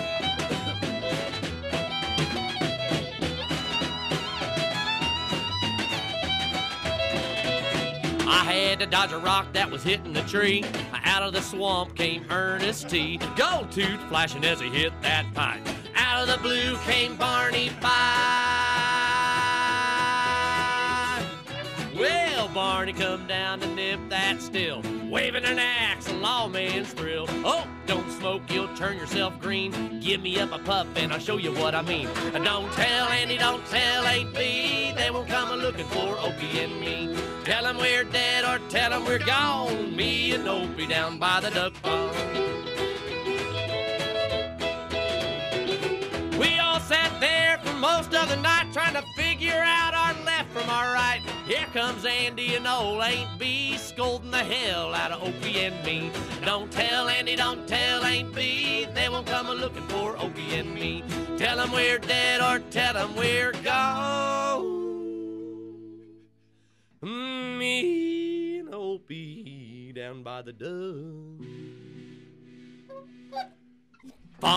Had 8.53 8.79
to 8.79 8.85
dodge 8.85 9.11
a 9.11 9.17
rock 9.17 9.51
that 9.53 9.69
was 9.69 9.83
hitting 9.83 10.13
the 10.13 10.21
tree. 10.21 10.63
Out 10.93 11.23
of 11.23 11.33
the 11.33 11.41
swamp 11.41 11.95
came 11.95 12.25
Ernest 12.29 12.89
T. 12.89 13.17
Gold 13.35 13.71
tooth 13.71 14.01
flashing 14.09 14.43
as 14.45 14.59
he 14.59 14.69
hit 14.69 14.93
that 15.01 15.25
pine. 15.33 15.61
Out 15.95 16.21
of 16.21 16.35
the 16.35 16.41
blue 16.41 16.77
came 16.85 17.15
Barney 17.15 17.69
Fife. 17.69 17.91
Well, 21.97 22.47
Barney 22.49 22.93
come 22.93 23.27
down 23.27 23.59
to 23.59 23.67
nip 23.67 23.99
that 24.09 24.41
still, 24.41 24.81
waving 25.09 25.45
an 25.45 25.59
axe, 25.59 26.07
a 26.07 26.13
lawman's 26.13 26.91
thrill. 26.93 27.25
Oh, 27.45 27.67
don't 27.85 28.09
smoke, 28.13 28.41
you'll 28.49 28.75
turn 28.75 28.97
yourself 28.97 29.39
green. 29.39 29.99
Give 29.99 30.21
me 30.21 30.39
up 30.39 30.51
a 30.51 30.59
puff 30.59 30.87
and 30.95 31.13
I'll 31.13 31.19
show 31.19 31.37
you 31.37 31.51
what 31.53 31.75
I 31.75 31.83
mean. 31.83 32.07
Don't 32.33 32.71
tell 32.73 33.07
Andy, 33.09 33.37
don't 33.37 33.63
tell 33.67 34.05
Aunt 34.05 34.33
B. 34.33 34.93
They 34.95 35.11
won't 35.11 35.27
come 35.27 35.51
a 35.51 35.55
looking 35.55 35.85
for 35.87 36.17
Opie 36.19 36.59
and 36.59 36.81
me. 36.81 37.20
Tell 37.51 37.63
them 37.63 37.79
we're 37.79 38.05
dead 38.05 38.45
or 38.45 38.65
tell 38.69 38.91
them 38.91 39.03
we're 39.03 39.19
gone. 39.19 39.93
Me 39.93 40.31
and 40.31 40.47
Opie 40.47 40.87
down 40.87 41.19
by 41.19 41.41
the 41.41 41.49
duck 41.49 41.73
pond. 41.83 42.15
We 46.39 46.59
all 46.59 46.79
sat 46.79 47.11
there 47.19 47.59
for 47.61 47.75
most 47.75 48.13
of 48.15 48.29
the 48.29 48.37
night 48.37 48.71
trying 48.71 48.93
to 48.93 49.03
figure 49.17 49.61
out 49.65 49.93
our 49.93 50.13
left 50.23 50.49
from 50.53 50.69
our 50.69 50.93
right. 50.93 51.19
Here 51.45 51.67
comes 51.73 52.05
Andy 52.05 52.55
and 52.55 52.65
old 52.65 53.01
Aunt 53.01 53.37
B 53.37 53.75
scolding 53.75 54.31
the 54.31 54.45
hell 54.45 54.95
out 54.95 55.11
of 55.11 55.21
Opie 55.21 55.59
and 55.59 55.85
me. 55.85 56.09
Don't 56.45 56.71
tell 56.71 57.09
Andy, 57.09 57.35
don't 57.35 57.67
tell 57.67 58.05
Aunt 58.05 58.33
B. 58.33 58.87
They 58.95 59.09
won't 59.09 59.27
come 59.27 59.47
a 59.47 59.53
looking 59.53 59.85
for 59.89 60.17
Opie 60.17 60.55
and 60.55 60.73
me. 60.73 61.03
Tell 61.37 61.57
them 61.57 61.73
we're 61.73 61.99
dead 61.99 62.39
or 62.39 62.59
tell 62.69 62.93
them 62.93 63.13
we're 63.17 63.51
gone. 63.61 64.80
Me 67.03 68.59
and 68.59 68.73
Opie 68.73 69.91
down 69.95 70.21
by 70.21 70.43
the 70.43 70.53
duck. 70.53 70.69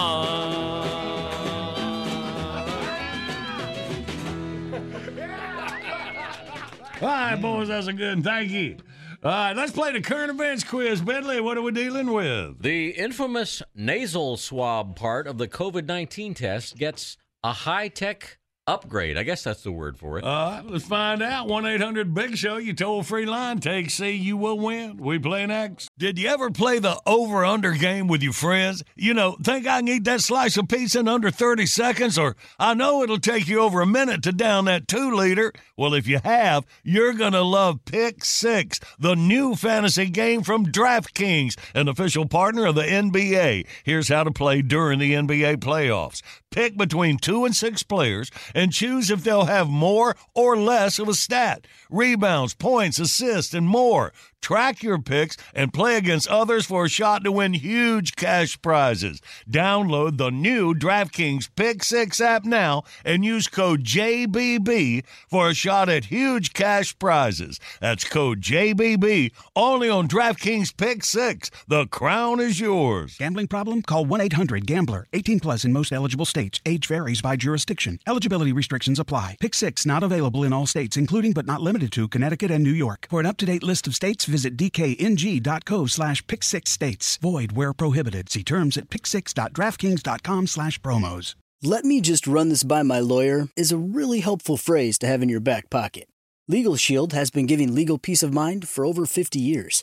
All 7.01 7.09
right, 7.09 7.36
boys, 7.40 7.68
that's 7.68 7.86
a 7.86 7.92
good 7.95 8.16
one. 8.16 8.22
Thank 8.22 8.51
you. 8.51 8.76
All 9.22 9.30
right, 9.30 9.57
let's 9.57 9.72
play 9.72 9.92
the 9.92 10.03
current 10.03 10.30
events 10.30 10.64
quiz. 10.64 11.01
Bentley, 11.01 11.40
what 11.40 11.57
are 11.57 11.62
we 11.62 11.72
dealing 11.72 12.12
with? 12.12 12.61
The 12.61 12.90
infamous 12.90 13.62
nasal 13.74 14.36
swab 14.36 14.97
part 14.97 15.26
of 15.26 15.38
the 15.38 15.49
COVID 15.49 15.86
19 15.86 16.34
test 16.34 16.76
gets 16.76 17.16
a 17.42 17.53
high 17.55 17.88
tech 17.88 18.38
upgrade. 18.66 19.18
I 19.18 19.22
guess 19.22 19.44
that's 19.44 19.62
the 19.62 19.72
word 19.72 19.98
for 19.98 20.18
it. 20.18 20.24
Right, 20.24 20.62
let's 20.64 20.84
find 20.84 21.22
out. 21.22 21.46
1 21.48 21.66
800 21.66 22.14
Big 22.14 22.36
Show, 22.36 22.56
you 22.56 22.72
toll 22.72 23.02
free 23.02 23.26
line. 23.26 23.60
Take 23.60 23.90
C, 23.90 24.12
you 24.12 24.36
will 24.36 24.58
win. 24.58 24.96
We 24.96 25.18
play 25.18 25.44
next. 25.46 25.90
Did 25.98 26.18
you 26.18 26.28
ever 26.28 26.50
play 26.50 26.78
the 26.78 27.00
over 27.06 27.44
under 27.44 27.72
game 27.72 28.08
with 28.08 28.22
your 28.22 28.32
friends? 28.32 28.82
You 28.96 29.14
know, 29.14 29.36
think 29.42 29.66
I 29.66 29.80
can 29.80 29.88
eat 29.88 30.04
that 30.04 30.20
slice 30.22 30.56
of 30.56 30.68
pizza 30.68 31.00
in 31.00 31.08
under 31.08 31.30
30 31.30 31.66
seconds? 31.66 32.18
Or 32.18 32.36
I 32.58 32.74
know 32.74 33.02
it'll 33.02 33.18
take 33.18 33.48
you 33.48 33.60
over 33.60 33.80
a 33.80 33.86
minute 33.86 34.22
to 34.22 34.32
down 34.32 34.64
that 34.64 34.88
two 34.88 35.14
liter. 35.14 35.52
Well, 35.76 35.94
if 35.94 36.06
you 36.06 36.20
have, 36.24 36.64
you're 36.82 37.12
going 37.12 37.32
to 37.32 37.42
love 37.42 37.84
Pick 37.84 38.24
Six, 38.24 38.80
the 38.98 39.14
new 39.14 39.54
fantasy 39.54 40.06
game 40.06 40.42
from 40.42 40.66
DraftKings, 40.66 41.58
an 41.74 41.88
official 41.88 42.26
partner 42.26 42.66
of 42.66 42.76
the 42.76 42.82
NBA. 42.82 43.66
Here's 43.84 44.08
how 44.08 44.24
to 44.24 44.30
play 44.30 44.62
during 44.62 44.98
the 44.98 45.12
NBA 45.12 45.56
playoffs. 45.56 46.22
Pick 46.55 46.76
between 46.76 47.18
two 47.18 47.44
and 47.44 47.57
six 47.57 47.82
players 47.82 48.30
and 48.55 48.72
choose 48.72 49.11
if 49.11 49.24
they'll 49.24 49.46
have 49.46 49.68
more 49.68 50.14
or 50.34 50.57
less 50.57 51.00
of 51.00 51.09
a 51.09 51.14
stat 51.14 51.66
rebounds, 51.90 52.55
points, 52.55 53.00
assists, 53.00 53.55
and 53.55 53.66
more. 53.66 54.12
Track 54.45 54.82
your 54.82 54.99
picks, 54.99 55.38
and 55.55 55.72
play 55.72 55.97
against 55.97 56.28
others 56.28 56.66
for 56.66 56.84
a 56.84 56.88
shot 56.88 57.24
to 57.24 57.32
win 57.32 57.55
huge 57.55 58.14
cash 58.14 58.61
prizes. 58.61 59.22
Download 59.51 60.18
the 60.18 60.30
new 60.30 60.74
DraftKings 60.74 61.49
Pick 61.57 61.82
6 61.82 62.20
app 62.20 62.45
now 62.45 62.82
and 63.07 63.24
use 63.24 63.49
code 63.49 63.84
JBB 63.84 65.05
for 65.30 65.49
a 65.49 65.55
shot 65.55 65.88
at 65.88 66.07
huge 66.07 66.53
cash 66.53 66.97
prizes. 66.99 67.59
That's 67.80 68.05
code 68.05 68.42
JBB 68.42 69.32
only 69.57 69.88
on 69.88 70.09
DraftKings 70.09 70.76
Pick 70.76 71.05
6. 71.05 71.51
The 71.66 71.86
crown 71.86 72.38
is 72.38 72.61
yours. 72.61 73.16
Gambling 73.16 73.49
problem? 73.49 73.80
Call 73.80 74.05
1 74.05 74.20
800 74.20 74.66
Gambler. 74.66 75.07
18 75.14 75.40
plus 75.40 75.64
in 75.64 75.72
most 75.72 75.90
eligible 75.90 76.26
states. 76.26 76.61
Age 76.66 76.86
varies 76.86 77.22
by 77.22 77.36
jurisdiction. 77.36 77.99
Eligibility 78.07 78.53
restrictions 78.53 78.99
apply. 78.99 79.38
Pick 79.40 79.55
6 79.55 79.86
not 79.86 80.03
available 80.03 80.45
in 80.45 80.53
all 80.53 80.66
states, 80.66 80.99
including 80.99 81.32
but 81.32 81.47
not 81.47 81.62
limited 81.62 81.90
to 81.92 82.09
Connecticut 82.09 82.51
and 82.51 82.62
New 82.62 82.70
York. 82.70 83.07
For 83.09 83.20
an 83.20 83.26
up 83.26 83.38
to 83.38 83.47
date 83.47 83.62
list 83.62 83.86
of 83.86 83.95
states, 83.95 84.26
visit 84.35 84.57
dkng.co 84.57 85.87
slash 85.87 86.26
pick 86.26 86.43
6 86.43 86.70
states. 86.70 87.16
Void 87.18 87.53
where 87.53 87.72
prohibited. 87.72 88.28
See 88.28 88.43
terms 88.43 88.76
at 88.76 88.89
pick6.draftkings.com 88.89 90.49
slash 90.49 90.80
promos. 90.80 91.35
Let 91.62 91.85
me 91.85 92.01
just 92.01 92.26
run 92.26 92.51
this 92.51 92.64
by 92.64 92.82
my 92.82 93.01
lawyer 93.01 93.49
is 93.57 93.72
a 93.72 93.78
really 93.78 94.20
helpful 94.20 94.59
phrase 94.59 94.99
to 94.99 95.07
have 95.07 95.22
in 95.22 95.30
your 95.30 95.41
back 95.41 95.70
pocket. 95.70 96.07
Legal 96.47 96.76
Shield 96.76 97.14
has 97.14 97.30
been 97.30 97.47
giving 97.47 97.74
legal 97.74 97.97
peace 97.97 98.22
of 98.22 98.35
mind 98.35 98.68
for 98.68 98.85
over 98.85 99.07
50 99.07 99.39
years. 99.39 99.82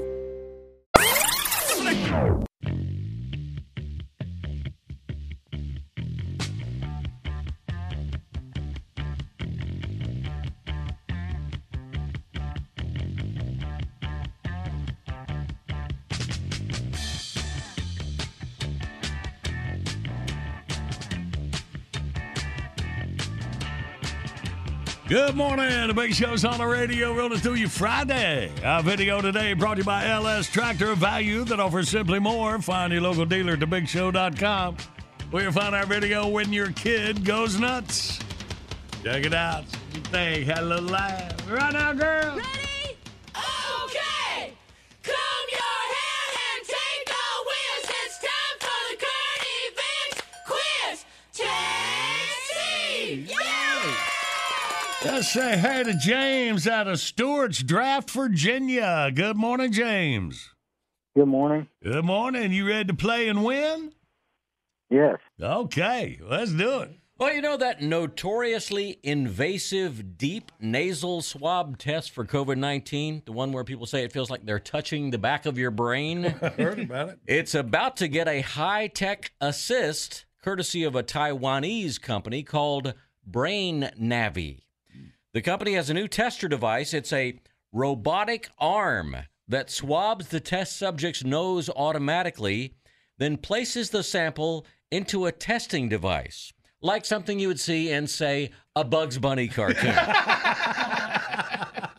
Good 25.11 25.35
morning. 25.35 25.87
The 25.87 25.93
big 25.93 26.13
show's 26.13 26.45
on 26.45 26.59
the 26.59 26.65
radio, 26.65 27.13
rolling 27.13 27.39
through 27.39 27.55
you 27.55 27.67
Friday. 27.67 28.49
Our 28.63 28.81
video 28.81 29.19
today 29.19 29.51
brought 29.51 29.73
to 29.73 29.79
you 29.79 29.83
by 29.83 30.07
LS 30.07 30.47
Tractor 30.47 30.95
Value 30.95 31.43
that 31.43 31.59
offers 31.59 31.89
simply 31.89 32.19
more. 32.19 32.61
Find 32.61 32.93
your 32.93 33.01
local 33.01 33.25
dealer 33.25 33.51
at 33.51 33.59
thebigshow.com 33.59 34.77
where 35.29 35.43
you'll 35.43 35.51
find 35.51 35.75
our 35.75 35.85
video 35.85 36.29
when 36.29 36.53
your 36.53 36.71
kid 36.71 37.25
goes 37.25 37.59
nuts. 37.59 38.19
Check 39.03 39.25
it 39.25 39.33
out. 39.33 39.65
Say 40.11 40.45
hello 40.45 40.79
live. 40.79 41.51
Right 41.51 41.73
now, 41.73 41.91
girl. 41.91 42.37
Ready? 42.37 42.60
Let's 55.03 55.29
say 55.29 55.57
hey 55.57 55.83
to 55.83 55.95
James 55.95 56.67
out 56.67 56.87
of 56.87 56.99
Stuarts 56.99 57.63
Draft, 57.63 58.11
Virginia. 58.11 59.09
Good 59.11 59.35
morning, 59.35 59.71
James. 59.71 60.53
Good 61.15 61.25
morning. 61.27 61.67
Good 61.83 62.05
morning. 62.05 62.51
You 62.51 62.67
ready 62.67 62.85
to 62.85 62.93
play 62.93 63.27
and 63.27 63.43
win? 63.43 63.93
Yes. 64.91 65.17
Okay, 65.41 66.19
let's 66.21 66.51
do 66.51 66.81
it. 66.81 66.91
Well, 67.17 67.33
you 67.33 67.41
know 67.41 67.57
that 67.57 67.81
notoriously 67.81 68.99
invasive 69.01 70.19
deep 70.19 70.51
nasal 70.59 71.23
swab 71.23 71.79
test 71.79 72.11
for 72.11 72.23
COVID 72.23 72.57
19? 72.57 73.23
The 73.25 73.31
one 73.31 73.51
where 73.51 73.63
people 73.63 73.87
say 73.87 74.03
it 74.03 74.13
feels 74.13 74.29
like 74.29 74.45
they're 74.45 74.59
touching 74.59 75.09
the 75.09 75.17
back 75.17 75.47
of 75.47 75.57
your 75.57 75.71
brain? 75.71 76.23
Heard 76.57 76.77
about 76.77 77.09
it. 77.09 77.19
It's 77.25 77.55
about 77.55 77.97
to 77.97 78.07
get 78.07 78.27
a 78.27 78.41
high 78.41 78.85
tech 78.85 79.31
assist 79.41 80.25
courtesy 80.43 80.83
of 80.83 80.95
a 80.95 81.01
Taiwanese 81.01 81.99
company 81.99 82.43
called 82.43 82.93
Brain 83.25 83.89
Navi. 83.99 84.59
The 85.33 85.41
company 85.41 85.73
has 85.75 85.89
a 85.89 85.93
new 85.93 86.09
tester 86.09 86.49
device. 86.49 86.93
It's 86.93 87.13
a 87.13 87.39
robotic 87.71 88.49
arm 88.59 89.15
that 89.47 89.69
swabs 89.69 90.27
the 90.27 90.41
test 90.41 90.77
subject's 90.77 91.23
nose 91.23 91.69
automatically, 91.69 92.73
then 93.17 93.37
places 93.37 93.91
the 93.91 94.03
sample 94.03 94.65
into 94.91 95.25
a 95.25 95.31
testing 95.31 95.87
device, 95.87 96.51
like 96.81 97.05
something 97.05 97.39
you 97.39 97.47
would 97.47 97.61
see 97.61 97.89
in, 97.91 98.07
say, 98.07 98.51
a 98.75 98.83
Bugs 98.83 99.17
Bunny 99.19 99.47
cartoon. 99.47 99.95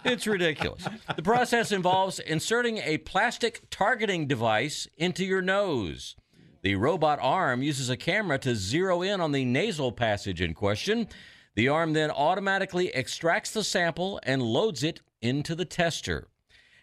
it's 0.04 0.26
ridiculous. 0.26 0.86
The 1.16 1.22
process 1.22 1.72
involves 1.72 2.18
inserting 2.18 2.78
a 2.78 2.98
plastic 2.98 3.62
targeting 3.70 4.26
device 4.26 4.86
into 4.98 5.24
your 5.24 5.40
nose. 5.40 6.16
The 6.60 6.74
robot 6.74 7.18
arm 7.22 7.62
uses 7.62 7.88
a 7.88 7.96
camera 7.96 8.38
to 8.40 8.54
zero 8.54 9.00
in 9.00 9.22
on 9.22 9.32
the 9.32 9.46
nasal 9.46 9.90
passage 9.90 10.42
in 10.42 10.52
question. 10.52 11.08
The 11.54 11.68
arm 11.68 11.92
then 11.92 12.10
automatically 12.10 12.88
extracts 12.94 13.50
the 13.50 13.64
sample 13.64 14.20
and 14.22 14.42
loads 14.42 14.82
it 14.82 15.00
into 15.20 15.54
the 15.54 15.64
tester. 15.64 16.28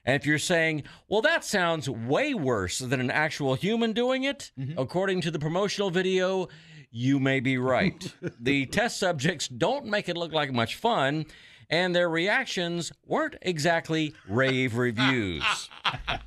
And 0.05 0.15
if 0.15 0.25
you're 0.25 0.39
saying, 0.39 0.83
well, 1.07 1.21
that 1.21 1.43
sounds 1.43 1.89
way 1.89 2.33
worse 2.33 2.79
than 2.79 2.99
an 2.99 3.11
actual 3.11 3.55
human 3.55 3.93
doing 3.93 4.23
it, 4.23 4.51
mm-hmm. 4.57 4.79
according 4.79 5.21
to 5.21 5.31
the 5.31 5.39
promotional 5.39 5.89
video, 5.89 6.47
you 6.91 7.19
may 7.19 7.39
be 7.39 7.57
right. 7.57 8.13
the 8.39 8.65
test 8.67 8.97
subjects 8.97 9.47
don't 9.47 9.85
make 9.85 10.09
it 10.09 10.17
look 10.17 10.31
like 10.31 10.51
much 10.51 10.75
fun, 10.75 11.25
and 11.69 11.95
their 11.95 12.09
reactions 12.09 12.91
weren't 13.05 13.35
exactly 13.41 14.13
rave 14.27 14.77
reviews. 14.77 15.69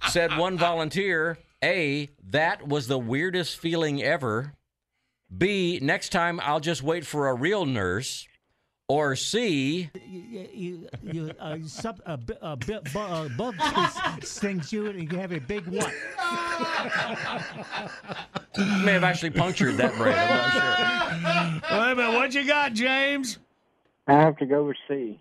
Said 0.08 0.36
one 0.36 0.58
volunteer, 0.58 1.38
A, 1.64 2.10
that 2.30 2.68
was 2.68 2.86
the 2.86 2.98
weirdest 2.98 3.58
feeling 3.58 4.02
ever. 4.02 4.54
B, 5.36 5.80
next 5.82 6.10
time 6.10 6.38
I'll 6.40 6.60
just 6.60 6.82
wait 6.82 7.06
for 7.06 7.28
a 7.28 7.34
real 7.34 7.66
nurse. 7.66 8.28
Or 8.92 9.16
C, 9.16 9.88
you, 10.06 10.48
you, 10.52 10.88
you, 11.02 11.30
uh, 11.40 11.56
sub, 11.64 12.02
a, 12.04 12.18
bi- 12.18 12.34
a, 12.42 12.56
bi- 12.56 12.80
bu- 12.92 12.98
a 12.98 13.30
bug 13.38 13.54
stings 14.22 14.70
you 14.70 14.86
and 14.90 15.10
you 15.10 15.18
have 15.18 15.32
a 15.32 15.38
big 15.38 15.66
what? 15.66 15.90
may 18.84 18.92
have 18.92 19.02
actually 19.02 19.30
punctured 19.30 19.78
that 19.78 19.94
brain. 19.96 20.14
I'm 20.14 20.28
not 20.28 21.62
sure. 21.62 21.78
Wait 21.80 21.92
a 21.92 21.96
minute. 21.96 22.12
What 22.18 22.34
you 22.34 22.46
got, 22.46 22.74
James? 22.74 23.38
I 24.08 24.12
have 24.12 24.36
to 24.36 24.44
go 24.44 24.64
with 24.64 24.76
C. 24.86 25.18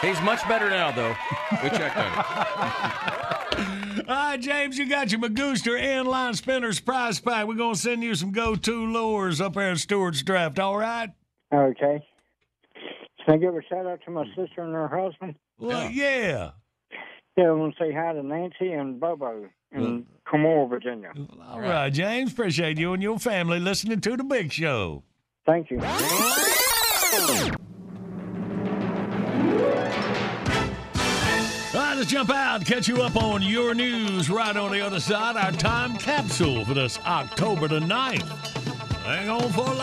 He's 0.00 0.20
much 0.20 0.46
better 0.46 0.70
now, 0.70 0.92
though. 0.92 1.16
We 1.64 1.70
checked 1.70 1.96
on 1.96 2.12
it. 2.12 3.37
All 3.98 4.14
right, 4.14 4.34
ah, 4.34 4.36
James, 4.36 4.78
you 4.78 4.88
got 4.88 5.10
your 5.10 5.20
Magooster 5.20 5.80
inline 5.80 6.36
spinners 6.36 6.80
prize 6.80 7.20
pack. 7.20 7.46
We're 7.46 7.54
going 7.54 7.74
to 7.74 7.80
send 7.80 8.02
you 8.02 8.14
some 8.14 8.32
go 8.32 8.54
to 8.54 8.86
lures 8.86 9.40
up 9.40 9.54
there 9.54 9.70
at 9.70 9.78
Stuarts 9.78 10.22
Draft, 10.22 10.58
all 10.58 10.76
right? 10.76 11.10
Okay. 11.52 12.04
Can 13.24 13.34
I 13.34 13.36
give 13.38 13.54
a 13.54 13.62
shout 13.68 13.86
out 13.86 14.00
to 14.04 14.10
my 14.10 14.24
sister 14.36 14.62
and 14.62 14.72
her 14.72 14.88
husband? 14.88 15.34
Well, 15.58 15.90
yeah. 15.90 16.50
Yeah, 17.36 17.48
I 17.48 17.52
want 17.52 17.76
to 17.76 17.84
say 17.84 17.92
hi 17.92 18.12
to 18.12 18.22
Nancy 18.22 18.72
and 18.72 18.98
Bobo 18.98 19.48
in 19.72 20.06
Comore, 20.26 20.68
Virginia. 20.68 21.12
All 21.46 21.60
right, 21.60 21.90
James, 21.90 22.32
appreciate 22.32 22.78
you 22.78 22.92
and 22.94 23.02
your 23.02 23.18
family 23.18 23.60
listening 23.60 24.00
to 24.00 24.16
The 24.16 24.24
Big 24.24 24.52
Show. 24.52 25.02
Thank 25.46 25.70
you. 25.70 25.78
Right, 31.98 32.02
let's 32.02 32.12
jump 32.12 32.30
out, 32.30 32.64
catch 32.64 32.86
you 32.86 33.02
up 33.02 33.16
on 33.16 33.42
your 33.42 33.74
news 33.74 34.30
right 34.30 34.56
on 34.56 34.70
the 34.70 34.80
other 34.80 35.00
side. 35.00 35.34
Our 35.34 35.50
time 35.50 35.96
capsule 35.96 36.64
for 36.64 36.72
this 36.72 36.96
October 37.00 37.66
the 37.66 37.80
9th. 37.80 38.22
Hang 39.02 39.28
on 39.28 39.50
for 39.50 39.66
a 39.66 39.74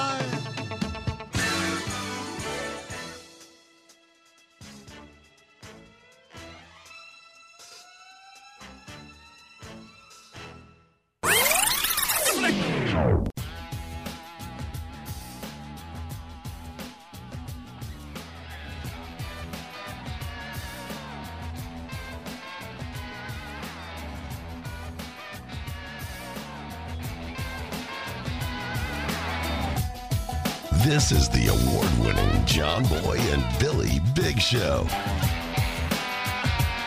This 30.96 31.12
is 31.12 31.28
the 31.28 31.48
award 31.48 31.90
winning 32.00 32.46
John 32.46 32.84
Boy 32.86 33.18
and 33.18 33.60
Billy 33.60 34.00
Big 34.14 34.40
Show. 34.40 34.88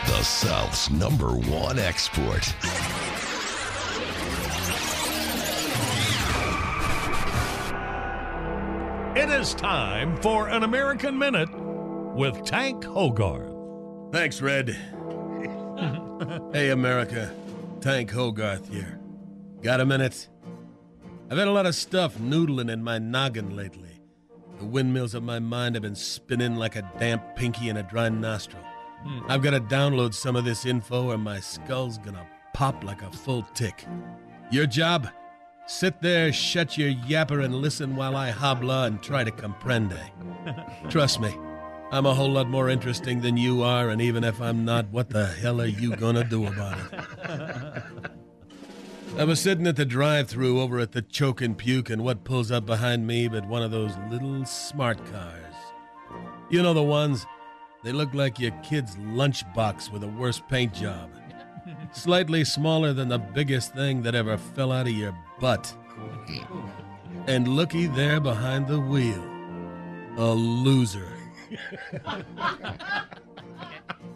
The 0.07 0.23
South's 0.23 0.89
number 0.89 1.33
one 1.33 1.77
export. 1.77 2.51
It 9.15 9.29
is 9.29 9.53
time 9.53 10.17
for 10.23 10.49
an 10.49 10.63
American 10.63 11.15
Minute 11.15 11.51
with 12.15 12.43
Tank 12.43 12.83
Hogarth. 12.83 14.11
Thanks, 14.11 14.41
Red. 14.41 14.69
hey, 16.51 16.71
America. 16.71 17.31
Tank 17.79 18.09
Hogarth 18.09 18.67
here. 18.71 18.99
Got 19.61 19.81
a 19.81 19.85
minute? 19.85 20.27
I've 21.29 21.37
had 21.37 21.47
a 21.47 21.51
lot 21.51 21.67
of 21.67 21.75
stuff 21.75 22.17
noodling 22.17 22.71
in 22.71 22.83
my 22.83 22.97
noggin 22.97 23.55
lately. 23.55 23.88
The 24.59 24.65
windmills 24.65 25.13
of 25.13 25.23
my 25.23 25.39
mind 25.39 25.75
have 25.75 25.83
been 25.83 25.95
spinning 25.95 26.57
like 26.57 26.75
a 26.75 26.81
damp 26.99 27.23
pinky 27.37 27.69
in 27.69 27.77
a 27.77 27.83
dry 27.83 28.09
nostril. 28.09 28.61
Hmm. 29.03 29.19
I've 29.29 29.41
got 29.41 29.51
to 29.51 29.61
download 29.61 30.13
some 30.13 30.35
of 30.35 30.43
this 30.43 30.65
info 30.65 31.09
or 31.11 31.17
my 31.17 31.39
skull's 31.39 31.97
gonna 31.97 32.27
pop 32.53 32.83
like 32.83 33.01
a 33.01 33.09
full 33.09 33.43
tick. 33.53 33.85
Your 34.51 34.65
job? 34.65 35.07
Sit 35.65 36.01
there, 36.01 36.33
shut 36.33 36.77
your 36.77 36.91
yapper, 36.91 37.45
and 37.45 37.55
listen 37.55 37.95
while 37.95 38.17
I 38.17 38.31
habla 38.31 38.87
and 38.87 39.01
try 39.01 39.23
to 39.23 39.31
comprende. 39.31 39.97
Trust 40.89 41.21
me, 41.21 41.37
I'm 41.91 42.05
a 42.05 42.13
whole 42.13 42.31
lot 42.31 42.49
more 42.49 42.67
interesting 42.69 43.21
than 43.21 43.37
you 43.37 43.63
are, 43.63 43.89
and 43.89 44.01
even 44.01 44.25
if 44.25 44.41
I'm 44.41 44.65
not, 44.65 44.89
what 44.89 45.09
the 45.09 45.25
hell 45.25 45.61
are 45.61 45.67
you 45.67 45.95
gonna 45.95 46.25
do 46.25 46.47
about 46.47 46.77
it? 46.79 47.83
I 49.17 49.23
was 49.25 49.39
sitting 49.39 49.67
at 49.67 49.75
the 49.75 49.85
drive 49.85 50.29
through 50.29 50.61
over 50.61 50.79
at 50.79 50.93
the 50.93 51.01
Choke 51.01 51.41
and 51.41 51.57
Puke, 51.57 51.89
and 51.89 52.03
what 52.03 52.23
pulls 52.23 52.51
up 52.51 52.65
behind 52.65 53.05
me 53.05 53.27
but 53.27 53.45
one 53.47 53.63
of 53.63 53.71
those 53.71 53.91
little 54.09 54.45
smart 54.45 54.97
cars. 55.11 55.55
You 56.49 56.63
know 56.63 56.73
the 56.73 56.83
ones? 56.83 57.25
They 57.83 57.91
look 57.91 58.13
like 58.13 58.39
your 58.39 58.51
kid's 58.63 58.95
lunchbox 58.97 59.91
with 59.91 60.03
a 60.03 60.07
worse 60.07 60.41
paint 60.49 60.73
job. 60.73 61.09
Slightly 61.91 62.45
smaller 62.45 62.93
than 62.93 63.09
the 63.09 63.19
biggest 63.19 63.73
thing 63.73 64.01
that 64.03 64.15
ever 64.15 64.37
fell 64.37 64.71
out 64.71 64.87
of 64.87 64.93
your 64.93 65.17
butt. 65.39 65.73
And 67.27 67.47
looky 67.47 67.87
there 67.87 68.19
behind 68.19 68.67
the 68.67 68.79
wheel. 68.79 69.23
A 70.17 70.31
loser. 70.31 71.13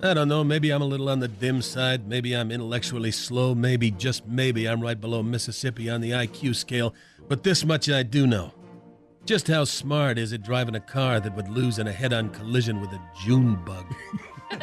I 0.04 0.14
don't 0.14 0.28
know, 0.28 0.44
maybe 0.44 0.70
I'm 0.70 0.82
a 0.82 0.86
little 0.86 1.08
on 1.08 1.22
the 1.22 1.30
dim 1.30 1.62
side, 1.62 2.10
maybe 2.10 2.36
I'm 2.36 2.52
intellectually 2.52 3.12
slow, 3.12 3.56
maybe, 3.56 3.90
just 3.90 4.28
maybe, 4.28 4.68
I'm 4.68 4.82
right 4.82 5.00
below 5.00 5.24
Mississippi 5.24 5.90
on 5.90 6.02
the 6.02 6.12
IQ 6.12 6.58
scale, 6.58 6.94
but 7.30 7.44
this 7.44 7.64
much 7.64 7.90
I 7.90 8.04
do 8.04 8.28
know. 8.28 8.52
Just 9.24 9.48
how 9.48 9.64
smart 9.64 10.18
is 10.18 10.34
it 10.34 10.44
driving 10.44 10.76
a 10.76 10.82
car 10.82 11.22
that 11.22 11.34
would 11.34 11.48
lose 11.48 11.80
in 11.80 11.88
a 11.88 11.94
head 11.94 12.12
on 12.12 12.32
collision 12.32 12.82
with 12.82 12.92
a 12.92 13.00
June 13.24 13.56
bug? 13.64 13.86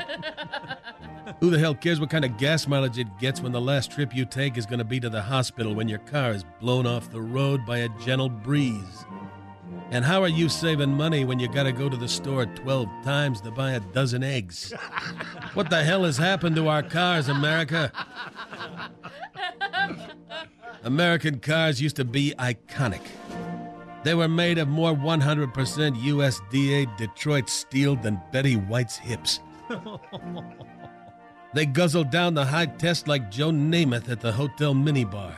Who 1.41 1.49
the 1.49 1.59
hell 1.59 1.75
cares 1.75 2.01
what 2.01 2.11
kind 2.11 2.27
of 2.27 2.37
gas 2.37 2.67
mileage 2.67 2.99
it 2.99 3.19
gets 3.19 3.41
when 3.41 3.53
the 3.53 3.63
last 3.63 3.91
trip 3.91 4.15
you 4.15 4.27
take 4.27 4.59
is 4.59 4.67
going 4.67 4.81
to 4.81 4.85
be 4.85 5.01
to 5.01 5.09
the 5.09 5.23
hospital 5.23 5.75
when 5.75 5.89
your 5.89 6.01
car 6.01 6.33
is 6.33 6.45
blown 6.61 6.87
off 6.87 7.11
the 7.11 7.23
road 7.23 7.65
by 7.65 7.79
a 7.79 7.89
gentle 8.05 8.29
breeze? 8.29 9.07
And 9.91 10.05
how 10.05 10.23
are 10.23 10.29
you 10.29 10.49
saving 10.49 10.91
money 10.91 11.25
when 11.25 11.41
you 11.41 11.49
got 11.49 11.65
to 11.65 11.73
go 11.73 11.89
to 11.89 11.97
the 11.97 12.09
store 12.09 12.47
12 12.47 12.89
times 13.05 13.41
to 13.41 13.51
buy 13.51 13.73
a 13.73 13.81
dozen 13.81 14.23
eggs? 14.23 14.73
What 15.55 15.69
the 15.69 15.83
hell 15.83 16.05
has 16.05 16.17
happened 16.17 16.55
to 16.57 16.69
our 16.69 16.83
cars, 16.83 17.29
America? 17.29 17.91
American 20.85 21.41
cars 21.41 21.83
used 21.83 21.97
to 21.97 22.05
be 22.05 22.35
iconic. 22.39 23.01
They 24.05 24.15
were 24.15 24.29
made 24.29 24.59
of 24.59 24.69
more 24.69 24.95
100% 24.95 25.53
USDA 25.53 26.97
Detroit 26.97 27.51
steel 27.51 27.97
than 27.97 28.23
Betty 28.31 28.55
White's 28.55 28.97
hips. 28.97 29.41
They 31.53 31.67
guzzled 31.67 32.11
down 32.11 32.35
the 32.35 32.45
high 32.45 32.67
test 32.67 33.09
like 33.09 33.29
Joe 33.29 33.51
Namath 33.51 34.09
at 34.09 34.21
the 34.21 34.31
hotel 34.31 34.73
minibar. 34.73 35.35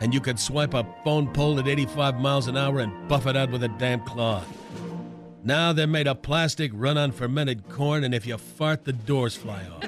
And 0.00 0.12
you 0.12 0.20
could 0.20 0.38
swipe 0.38 0.74
a 0.74 0.86
phone 1.04 1.32
pole 1.32 1.58
at 1.58 1.68
85 1.68 2.20
miles 2.20 2.48
an 2.48 2.56
hour 2.56 2.80
and 2.80 3.08
buff 3.08 3.26
it 3.26 3.36
out 3.36 3.50
with 3.50 3.62
a 3.62 3.68
damn 3.68 4.00
claw. 4.04 4.42
Now 5.42 5.72
they're 5.72 5.86
made 5.86 6.08
of 6.08 6.22
plastic, 6.22 6.72
run 6.74 6.98
on 6.98 7.12
fermented 7.12 7.68
corn, 7.68 8.02
and 8.02 8.12
if 8.12 8.26
you 8.26 8.36
fart, 8.36 8.84
the 8.84 8.92
doors 8.92 9.36
fly 9.36 9.62
off. 9.64 9.84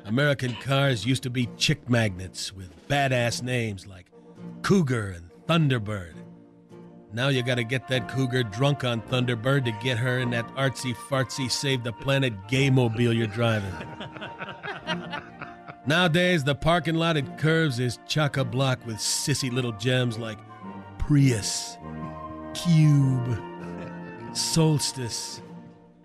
American 0.06 0.54
cars 0.62 1.04
used 1.04 1.22
to 1.24 1.30
be 1.30 1.48
chick 1.58 1.90
magnets 1.90 2.54
with 2.54 2.70
badass 2.88 3.42
names 3.42 3.86
like 3.86 4.06
Cougar 4.62 5.10
and 5.10 5.30
Thunderbird. 5.46 6.14
Now 7.12 7.28
you 7.28 7.42
gotta 7.42 7.64
get 7.64 7.86
that 7.88 8.08
cougar 8.08 8.42
drunk 8.42 8.82
on 8.84 9.00
Thunderbird 9.02 9.64
to 9.66 9.72
get 9.82 9.98
her 9.98 10.18
in 10.18 10.30
that 10.30 10.46
artsy 10.54 10.94
fartsy 10.94 11.50
save 11.50 11.84
the 11.84 11.92
planet 11.92 12.32
gay 12.48 12.70
mobile 12.70 13.12
you're 13.12 13.26
driving. 13.26 13.72
Nowadays, 15.86 16.42
the 16.42 16.56
parking 16.56 16.96
lot 16.96 17.16
at 17.16 17.38
Curves 17.38 17.78
is 17.78 18.00
chock 18.08 18.36
a 18.36 18.44
block 18.44 18.84
with 18.86 18.96
sissy 18.96 19.52
little 19.52 19.70
gems 19.72 20.18
like 20.18 20.38
Prius, 20.98 21.78
Cube, 22.54 23.40
Solstice, 24.32 25.40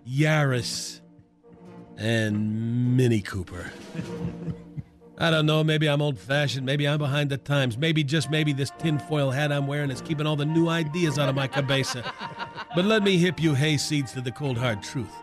Yaris, 0.08 1.00
and 1.96 2.96
Mini 2.96 3.20
Cooper. 3.20 3.72
I 5.18 5.32
don't 5.32 5.46
know, 5.46 5.64
maybe 5.64 5.88
I'm 5.88 6.00
old 6.00 6.16
fashioned, 6.16 6.64
maybe 6.64 6.86
I'm 6.86 6.98
behind 6.98 7.30
the 7.30 7.36
times, 7.36 7.76
maybe 7.76 8.04
just 8.04 8.30
maybe 8.30 8.52
this 8.52 8.70
tinfoil 8.78 9.32
hat 9.32 9.50
I'm 9.50 9.66
wearing 9.66 9.90
is 9.90 10.00
keeping 10.00 10.26
all 10.26 10.36
the 10.36 10.46
new 10.46 10.68
ideas 10.68 11.18
out 11.18 11.28
of 11.28 11.34
my 11.34 11.48
cabeza. 11.48 12.04
but 12.76 12.84
let 12.84 13.02
me 13.02 13.18
hip 13.18 13.40
you 13.40 13.52
hayseeds 13.52 14.12
to 14.14 14.20
the 14.20 14.32
cold 14.32 14.58
hard 14.58 14.80
truth. 14.80 15.21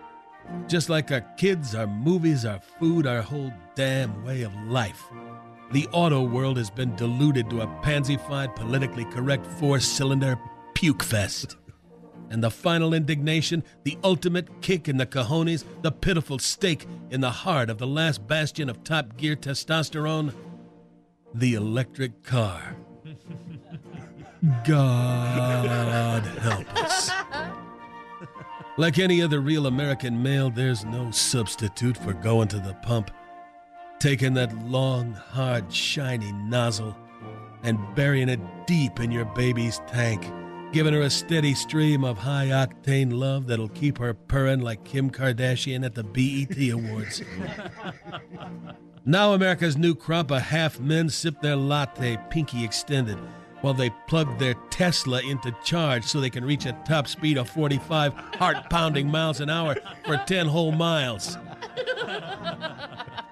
Just 0.67 0.89
like 0.89 1.11
our 1.11 1.21
kids, 1.37 1.75
our 1.75 1.87
movies, 1.87 2.45
our 2.45 2.59
food, 2.59 3.07
our 3.07 3.21
whole 3.21 3.51
damn 3.75 4.23
way 4.23 4.43
of 4.43 4.53
life. 4.63 5.03
The 5.71 5.87
auto 5.91 6.21
world 6.23 6.57
has 6.57 6.69
been 6.69 6.95
diluted 6.95 7.49
to 7.49 7.61
a 7.61 7.67
pansified, 7.83 8.55
politically 8.55 9.05
correct 9.05 9.45
four 9.45 9.79
cylinder 9.79 10.39
puke 10.73 11.03
fest. 11.03 11.57
And 12.31 12.43
the 12.43 12.51
final 12.51 12.93
indignation, 12.93 13.63
the 13.83 13.97
ultimate 14.03 14.61
kick 14.61 14.87
in 14.87 14.97
the 14.97 15.05
cojones, 15.05 15.63
the 15.81 15.91
pitiful 15.91 16.39
stake 16.39 16.85
in 17.09 17.21
the 17.21 17.31
heart 17.31 17.69
of 17.69 17.79
the 17.79 17.87
last 17.87 18.27
bastion 18.27 18.69
of 18.69 18.83
top 18.83 19.17
gear 19.17 19.35
testosterone 19.35 20.33
the 21.33 21.53
electric 21.53 22.23
car. 22.23 22.75
God 24.65 26.25
help 26.25 26.75
us. 26.75 27.11
Like 28.79 28.97
any 28.97 29.21
other 29.21 29.41
real 29.41 29.67
American 29.67 30.23
male, 30.23 30.49
there's 30.49 30.85
no 30.85 31.11
substitute 31.11 31.97
for 31.97 32.13
going 32.13 32.47
to 32.47 32.59
the 32.59 32.75
pump, 32.75 33.11
taking 33.99 34.33
that 34.35 34.57
long, 34.69 35.11
hard, 35.11 35.69
shiny 35.73 36.31
nozzle, 36.31 36.95
and 37.63 37.77
burying 37.93 38.29
it 38.29 38.39
deep 38.67 39.01
in 39.01 39.11
your 39.11 39.25
baby's 39.25 39.81
tank 39.87 40.25
giving 40.71 40.93
her 40.93 41.01
a 41.01 41.09
steady 41.09 41.55
stream 41.55 42.03
of 42.03 42.17
high 42.17 42.47
octane 42.47 43.11
love 43.11 43.47
that'll 43.47 43.67
keep 43.69 43.97
her 43.97 44.13
purring 44.13 44.59
like 44.59 44.83
Kim 44.85 45.09
Kardashian 45.09 45.83
at 45.83 45.95
the 45.95 46.03
BET 46.03 46.55
Awards. 46.71 47.23
now, 49.03 49.33
America's 49.33 49.77
new 49.77 49.95
crop 49.95 50.29
of 50.29 50.43
half 50.43 50.79
men 50.79 51.09
sip 51.09 51.41
their 51.41 51.55
latte 51.55 52.17
pinky 52.29 52.63
extended 52.63 53.17
while 53.61 53.73
they 53.73 53.89
plug 54.07 54.37
their 54.37 54.53
Tesla 54.69 55.21
into 55.21 55.55
charge 55.63 56.03
so 56.05 56.19
they 56.19 56.29
can 56.29 56.45
reach 56.45 56.65
a 56.65 56.73
top 56.85 57.07
speed 57.07 57.37
of 57.37 57.49
45 57.49 58.13
heart 58.13 58.69
pounding 58.69 59.09
miles 59.09 59.39
an 59.39 59.49
hour 59.49 59.75
for 60.05 60.17
10 60.17 60.47
whole 60.47 60.71
miles. 60.71 61.37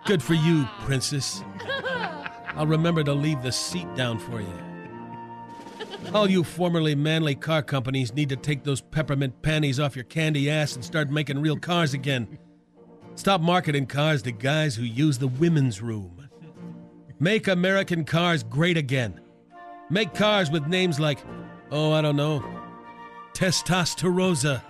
Good 0.05 0.23
for 0.23 0.33
you, 0.33 0.65
princess. 0.81 1.43
I'll 2.55 2.67
remember 2.67 3.03
to 3.03 3.13
leave 3.13 3.43
the 3.43 3.51
seat 3.51 3.93
down 3.95 4.19
for 4.19 4.41
you. 4.41 4.53
All 6.13 6.29
you 6.29 6.43
formerly 6.43 6.95
manly 6.95 7.35
car 7.35 7.61
companies 7.61 8.13
need 8.13 8.29
to 8.29 8.37
take 8.37 8.63
those 8.63 8.81
peppermint 8.81 9.41
panties 9.41 9.79
off 9.79 9.95
your 9.95 10.05
candy 10.05 10.49
ass 10.49 10.75
and 10.75 10.83
start 10.83 11.09
making 11.09 11.41
real 11.41 11.57
cars 11.57 11.93
again. 11.93 12.39
Stop 13.15 13.41
marketing 13.41 13.87
cars 13.87 14.21
to 14.21 14.31
guys 14.31 14.75
who 14.75 14.83
use 14.83 15.17
the 15.17 15.27
women's 15.27 15.81
room. 15.81 16.29
Make 17.19 17.47
American 17.47 18.05
cars 18.05 18.43
great 18.43 18.77
again. 18.77 19.19
Make 19.89 20.13
cars 20.13 20.51
with 20.51 20.67
names 20.67 20.99
like, 20.99 21.19
oh, 21.71 21.93
I 21.93 22.01
don't 22.01 22.17
know, 22.17 22.43
Testosterosa. 23.33 24.61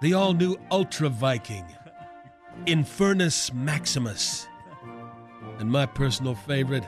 the 0.00 0.14
all 0.14 0.34
new 0.34 0.56
Ultra 0.70 1.08
Viking, 1.08 1.64
Infernus 2.66 3.52
Maximus, 3.52 4.46
and 5.58 5.70
my 5.70 5.84
personal 5.84 6.34
favorite, 6.34 6.84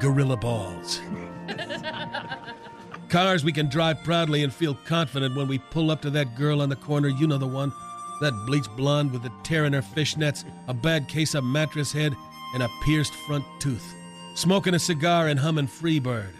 Gorilla 0.00 0.36
Balls. 0.36 1.00
Cars 3.08 3.44
we 3.44 3.52
can 3.52 3.68
drive 3.68 4.02
proudly 4.02 4.42
and 4.42 4.52
feel 4.52 4.74
confident 4.74 5.36
when 5.36 5.46
we 5.46 5.58
pull 5.58 5.92
up 5.92 6.02
to 6.02 6.10
that 6.10 6.34
girl 6.34 6.60
on 6.60 6.68
the 6.68 6.76
corner. 6.76 7.08
You 7.08 7.28
know 7.28 7.38
the 7.38 7.46
one. 7.46 7.72
That 8.20 8.32
bleached 8.46 8.74
blonde 8.76 9.12
with 9.12 9.24
a 9.26 9.32
tear 9.44 9.66
in 9.66 9.72
her 9.72 9.82
fishnets, 9.82 10.44
a 10.66 10.74
bad 10.74 11.06
case 11.06 11.34
of 11.34 11.44
mattress 11.44 11.92
head, 11.92 12.14
and 12.54 12.62
a 12.62 12.68
pierced 12.82 13.14
front 13.26 13.44
tooth. 13.60 13.94
Smoking 14.34 14.74
a 14.74 14.78
cigar 14.78 15.28
and 15.28 15.38
humming 15.38 15.68
Freebird. 15.68 16.32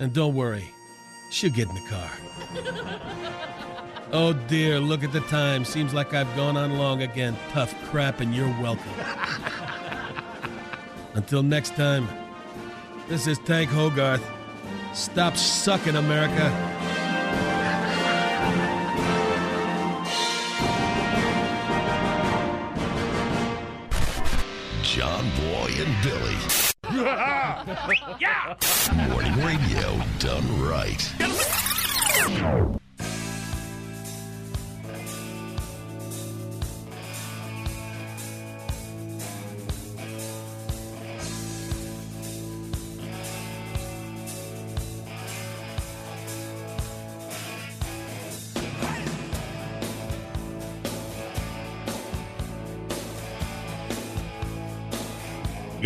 And 0.00 0.12
don't 0.12 0.34
worry, 0.34 0.70
she'll 1.30 1.50
get 1.50 1.68
in 1.68 1.74
the 1.74 1.88
car. 1.88 2.10
Oh 4.12 4.32
dear, 4.32 4.78
look 4.78 5.02
at 5.02 5.12
the 5.12 5.20
time. 5.22 5.64
Seems 5.64 5.92
like 5.92 6.14
I've 6.14 6.34
gone 6.36 6.56
on 6.56 6.78
long 6.78 7.02
again. 7.02 7.36
Tough 7.50 7.74
crap, 7.86 8.20
and 8.20 8.34
you're 8.34 8.48
welcome. 8.60 8.92
Until 11.14 11.42
next 11.42 11.74
time, 11.74 12.06
this 13.08 13.26
is 13.26 13.38
Tank 13.40 13.70
Hogarth. 13.70 14.24
Stop 14.92 15.36
sucking, 15.36 15.96
America. 15.96 16.52
John 24.82 25.24
Boy 25.36 25.72
and 25.78 26.02
Billy. 26.02 26.67
yeah! 28.18 28.56
Morning 29.10 29.36
radio 29.44 30.00
done 30.18 30.62
right. 30.62 31.12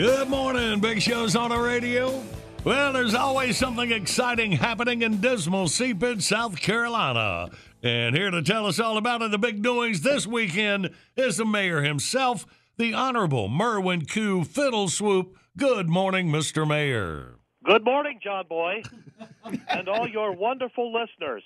Good 0.02 0.28
morning, 0.28 0.80
Big 0.80 1.00
Show's 1.00 1.36
on 1.36 1.50
the 1.50 1.58
radio. 1.60 2.24
Well, 2.64 2.92
there's 2.92 3.14
always 3.14 3.56
something 3.56 3.92
exciting 3.92 4.50
happening 4.50 5.02
in 5.02 5.20
dismal 5.20 5.68
Seepage, 5.68 6.22
South 6.22 6.60
Carolina. 6.60 7.50
And 7.84 8.16
here 8.16 8.32
to 8.32 8.42
tell 8.42 8.66
us 8.66 8.80
all 8.80 8.96
about 8.96 9.22
it, 9.22 9.30
the 9.30 9.38
big 9.38 9.62
doings 9.62 10.00
this 10.00 10.26
weekend 10.26 10.90
is 11.16 11.36
the 11.36 11.44
mayor 11.44 11.82
himself, 11.82 12.44
the 12.78 12.92
Honorable 12.92 13.46
Merwin 13.46 14.04
Q. 14.04 14.42
Fiddle 14.42 14.88
Swoop. 14.88 15.36
Good 15.56 15.88
morning, 15.88 16.32
Mr. 16.32 16.66
Mayor. 16.66 17.36
Good 17.64 17.84
morning, 17.84 18.18
John 18.20 18.46
Boy, 18.48 18.82
and 19.68 19.88
all 19.88 20.08
your 20.08 20.32
wonderful 20.32 20.92
listeners. 20.92 21.44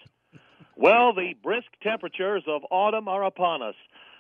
Well, 0.77 1.13
the 1.13 1.35
brisk 1.43 1.69
temperatures 1.83 2.45
of 2.49 2.63
autumn 2.71 3.07
are 3.07 3.25
upon 3.25 3.61
us, 3.61 3.77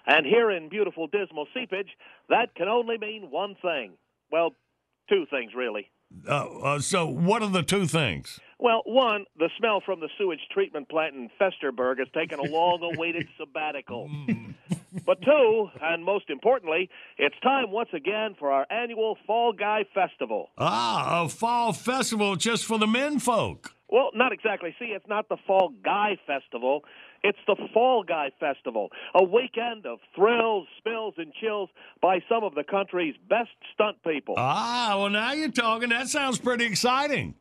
and 0.07 0.26
here 0.26 0.51
in 0.51 0.68
beautiful 0.68 1.07
dismal 1.07 1.47
seepage, 1.55 1.89
that 2.28 2.55
can 2.55 2.68
only 2.68 2.99
mean 2.99 3.30
one 3.30 3.55
thing. 3.62 3.93
Well, 4.31 4.51
two 5.09 5.27
things, 5.31 5.53
really. 5.57 5.91
Uh, 6.29 6.47
uh, 6.62 6.79
so, 6.81 7.07
what 7.07 7.43
are 7.43 7.51
the 7.51 7.62
two 7.62 7.87
things? 7.87 8.39
Well, 8.59 8.83
one, 8.87 9.27
the 9.37 9.51
smell 9.59 9.83
from 9.85 10.01
the 10.01 10.09
sewage 10.16 10.41
treatment 10.53 10.89
plant 10.89 11.14
in 11.14 11.29
Festerburg 11.41 11.99
has 11.99 12.09
taken 12.14 12.39
a 12.39 12.45
long 12.45 12.81
awaited 12.95 13.29
sabbatical. 13.39 14.09
But 15.05 15.20
two, 15.22 15.68
and 15.83 16.05
most 16.05 16.31
importantly, 16.31 16.89
it's 17.18 17.35
time 17.43 17.70
once 17.70 17.91
again 17.93 18.35
for 18.39 18.51
our 18.51 18.66
annual 18.70 19.18
Fall 19.27 19.53
Guy 19.53 19.85
Festival. 19.93 20.49
Ah, 20.57 21.24
a 21.24 21.29
fall 21.29 21.72
festival 21.72 22.37
just 22.37 22.64
for 22.64 22.79
the 22.79 22.87
men 22.87 23.18
folk. 23.18 23.74
Well, 23.89 24.11
not 24.14 24.33
exactly. 24.33 24.74
See, 24.79 24.87
it's 24.87 25.07
not 25.07 25.29
the 25.29 25.37
Fall 25.47 25.72
Guy 25.85 26.18
Festival. 26.27 26.83
It's 27.27 27.39
the 27.49 27.57
Fall 27.74 28.05
Guy 28.05 28.31
Festival, 28.39 28.91
a 29.12 29.24
weekend 29.24 29.85
of 29.85 29.99
thrills, 30.14 30.68
spills, 30.79 31.14
and 31.18 31.33
chills 31.35 31.68
by 32.01 32.20
some 32.29 32.45
of 32.45 32.55
the 32.55 32.62
country's 32.62 33.16
best 33.29 33.51
stunt 33.74 33.97
people. 34.05 34.37
Ah, 34.39 34.95
well, 34.97 35.11
now 35.11 35.33
you're 35.33 35.51
talking. 35.51 35.89
That 35.89 36.07
sounds 36.07 36.39
pretty 36.39 36.66
exciting. 36.66 37.35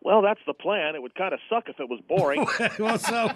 Well, 0.00 0.22
that's 0.22 0.38
the 0.46 0.54
plan. 0.54 0.94
It 0.94 1.02
would 1.02 1.16
kind 1.16 1.34
of 1.34 1.40
suck 1.50 1.64
if 1.68 1.80
it 1.80 1.88
was 1.88 2.00
boring. 2.08 2.46
well, 2.78 2.98
so 3.00 3.32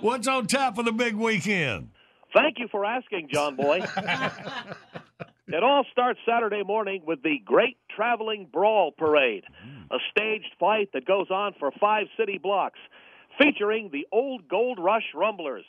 what's 0.00 0.26
on 0.26 0.46
tap 0.46 0.74
for 0.74 0.84
the 0.84 0.92
big 0.92 1.14
weekend? 1.16 1.90
Thank 2.32 2.58
you 2.58 2.68
for 2.70 2.86
asking, 2.86 3.28
John 3.30 3.56
Boy. 3.56 3.80
it 5.48 5.62
all 5.62 5.84
starts 5.92 6.18
Saturday 6.26 6.62
morning 6.62 7.02
with 7.06 7.22
the 7.22 7.40
Great 7.44 7.76
Traveling 7.94 8.48
Brawl 8.50 8.92
Parade, 8.92 9.44
a 9.90 9.98
staged 10.10 10.54
fight 10.58 10.88
that 10.94 11.04
goes 11.04 11.30
on 11.30 11.52
for 11.58 11.70
five 11.78 12.06
city 12.16 12.38
blocks, 12.42 12.78
featuring 13.40 13.90
the 13.92 14.06
Old 14.12 14.48
Gold 14.48 14.78
Rush 14.78 15.04
Rumblers, 15.14 15.64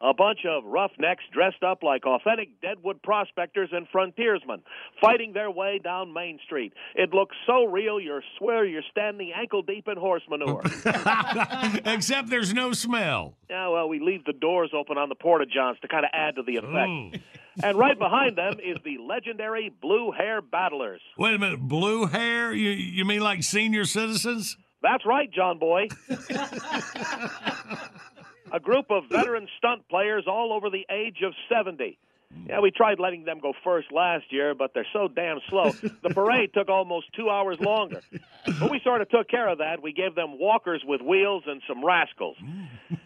a 0.00 0.14
bunch 0.14 0.40
of 0.48 0.64
roughnecks 0.64 1.24
dressed 1.32 1.62
up 1.62 1.82
like 1.82 2.06
authentic 2.06 2.60
Deadwood 2.60 3.02
prospectors 3.02 3.70
and 3.72 3.86
frontiersmen, 3.90 4.62
fighting 5.00 5.32
their 5.32 5.50
way 5.50 5.80
down 5.82 6.12
Main 6.12 6.38
Street. 6.44 6.72
It 6.94 7.12
looks 7.12 7.36
so 7.46 7.64
real, 7.64 8.00
you 8.00 8.20
swear 8.38 8.64
you're 8.64 8.82
standing 8.90 9.32
ankle 9.34 9.62
deep 9.62 9.88
in 9.88 9.96
horse 9.96 10.22
manure. 10.28 10.62
Except 11.84 12.30
there's 12.30 12.54
no 12.54 12.72
smell. 12.72 13.36
Yeah, 13.50 13.68
well, 13.68 13.88
we 13.88 14.00
leave 14.00 14.24
the 14.24 14.32
doors 14.32 14.70
open 14.74 14.98
on 14.98 15.08
the 15.08 15.14
porta 15.14 15.46
johns 15.46 15.78
to 15.80 15.88
kind 15.88 16.04
of 16.04 16.10
add 16.12 16.36
to 16.36 16.42
the 16.42 16.56
effect. 16.56 17.24
And 17.62 17.78
right 17.78 17.98
behind 17.98 18.36
them 18.36 18.54
is 18.62 18.76
the 18.84 18.98
legendary 18.98 19.72
Blue 19.80 20.12
Hair 20.12 20.42
Battlers. 20.42 21.00
Wait 21.18 21.34
a 21.34 21.38
minute, 21.38 21.60
blue 21.60 22.06
hair? 22.06 22.52
You, 22.52 22.70
you 22.70 23.04
mean 23.04 23.20
like 23.20 23.42
senior 23.42 23.84
citizens? 23.84 24.58
That's 24.82 25.04
right, 25.06 25.30
John 25.32 25.58
Boy. 25.58 25.88
A 28.52 28.60
group 28.60 28.86
of 28.90 29.04
veteran 29.10 29.48
stunt 29.58 29.88
players 29.88 30.24
all 30.28 30.52
over 30.52 30.70
the 30.70 30.86
age 30.90 31.22
of 31.24 31.32
70. 31.52 31.98
Yeah, 32.48 32.60
we 32.60 32.70
tried 32.70 33.00
letting 33.00 33.24
them 33.24 33.40
go 33.40 33.52
first 33.64 33.90
last 33.90 34.24
year, 34.30 34.54
but 34.54 34.72
they're 34.74 34.86
so 34.92 35.08
damn 35.08 35.38
slow. 35.48 35.70
The 36.02 36.10
parade 36.10 36.50
took 36.54 36.68
almost 36.68 37.06
two 37.14 37.28
hours 37.30 37.58
longer. 37.60 38.02
But 38.60 38.70
we 38.70 38.80
sort 38.84 39.00
of 39.00 39.08
took 39.08 39.28
care 39.28 39.48
of 39.48 39.58
that. 39.58 39.82
We 39.82 39.92
gave 39.92 40.14
them 40.14 40.38
walkers 40.38 40.82
with 40.86 41.00
wheels 41.00 41.42
and 41.46 41.60
some 41.66 41.84
rascals. 41.84 42.36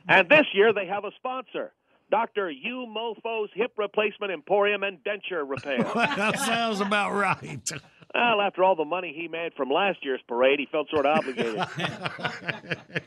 And 0.09 0.29
this 0.29 0.47
year 0.53 0.73
they 0.75 0.87
have 0.87 1.05
a 1.05 1.11
sponsor. 1.17 1.73
Dr. 2.11 2.51
U 2.51 2.87
Mofo's 2.89 3.51
Hip 3.55 3.73
Replacement 3.79 4.33
Emporium 4.33 4.83
and 4.83 4.99
Denture 5.05 5.49
Repair. 5.49 5.85
that 5.95 6.39
sounds 6.41 6.81
about 6.81 7.13
right. 7.13 7.71
Well, 8.15 8.41
after 8.41 8.65
all 8.65 8.75
the 8.77 8.85
money 8.85 9.15
he 9.17 9.29
made 9.29 9.55
from 9.55 9.71
last 9.71 9.99
year's 10.05 10.21
parade, 10.27 10.59
he 10.59 10.67
felt 10.71 10.89
sort 10.91 11.07
of 11.07 11.19
obligated. 11.19 11.61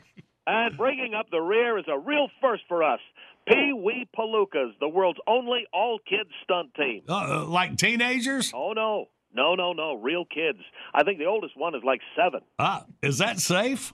and 0.46 0.76
bringing 0.76 1.14
up 1.14 1.30
the 1.30 1.40
rear 1.40 1.78
is 1.78 1.84
a 1.88 1.98
real 1.98 2.28
first 2.40 2.62
for 2.68 2.82
us. 2.82 3.00
Pee 3.46 3.72
Wee 3.74 4.08
Palookas, 4.16 4.70
the 4.80 4.88
world's 4.88 5.18
only 5.26 5.66
all 5.72 5.98
kids 5.98 6.30
stunt 6.42 6.74
team. 6.74 7.02
Uh, 7.08 7.44
like 7.44 7.76
teenagers? 7.76 8.52
Oh, 8.54 8.72
no. 8.72 9.08
No, 9.34 9.54
no, 9.54 9.72
no. 9.72 9.94
Real 9.96 10.24
kids. 10.24 10.60
I 10.94 11.02
think 11.02 11.18
the 11.18 11.26
oldest 11.26 11.56
one 11.56 11.74
is 11.74 11.82
like 11.84 12.00
seven. 12.16 12.40
Ah, 12.58 12.84
is 13.02 13.18
that 13.18 13.40
safe? 13.40 13.92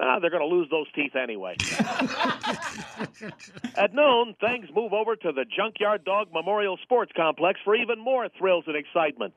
Ah, 0.00 0.18
they're 0.20 0.30
going 0.30 0.48
to 0.48 0.54
lose 0.54 0.68
those 0.70 0.86
teeth 0.94 1.14
anyway. 1.14 1.54
At 3.76 3.92
noon, 3.92 4.34
things 4.40 4.66
move 4.74 4.92
over 4.94 5.16
to 5.16 5.32
the 5.32 5.44
Junkyard 5.44 6.04
Dog 6.04 6.28
Memorial 6.32 6.78
Sports 6.82 7.12
Complex 7.14 7.60
for 7.62 7.76
even 7.76 7.98
more 8.00 8.26
thrills 8.38 8.64
and 8.66 8.76
excitement. 8.76 9.34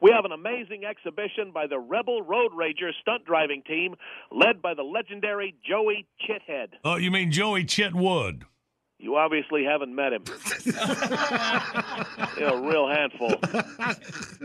We 0.00 0.12
have 0.14 0.24
an 0.24 0.32
amazing 0.32 0.84
exhibition 0.84 1.52
by 1.52 1.66
the 1.66 1.78
Rebel 1.78 2.22
Road 2.22 2.52
Rager 2.52 2.90
stunt 3.00 3.24
driving 3.24 3.62
team, 3.62 3.94
led 4.30 4.60
by 4.60 4.74
the 4.74 4.82
legendary 4.82 5.54
Joey 5.66 6.06
Chithead. 6.28 6.68
Oh, 6.84 6.96
you 6.96 7.10
mean 7.10 7.32
Joey 7.32 7.64
Chitwood? 7.64 8.42
You 8.98 9.16
obviously 9.16 9.64
haven't 9.64 9.94
met 9.94 10.12
him. 10.12 10.24
You're 12.38 12.48
a 12.48 12.60
real 12.60 12.88
handful. 12.88 13.34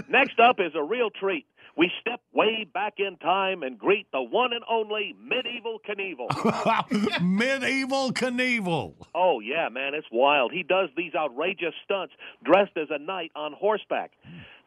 Next 0.10 0.40
up 0.40 0.58
is 0.60 0.74
a 0.76 0.84
real 0.84 1.10
treat. 1.10 1.46
We 1.78 1.90
step 2.02 2.20
way 2.34 2.66
back 2.72 2.96
in 2.98 3.16
time 3.18 3.64
and 3.64 3.78
greet 3.78 4.08
the 4.12 4.22
one 4.22 4.52
and 4.52 4.64
only 4.70 5.16
Medieval 5.18 5.80
Knievel. 5.88 6.28
Medieval 7.22 8.12
Knievel. 8.12 8.94
Oh 9.16 9.40
yeah, 9.40 9.70
man, 9.70 9.94
it's 9.94 10.08
wild. 10.12 10.52
He 10.52 10.64
does 10.64 10.90
these 10.98 11.16
outrageous 11.16 11.74
stunts 11.86 12.14
dressed 12.44 12.76
as 12.76 12.90
a 12.92 13.00
knight 13.00 13.32
on 13.38 13.54
horseback. 13.54 14.12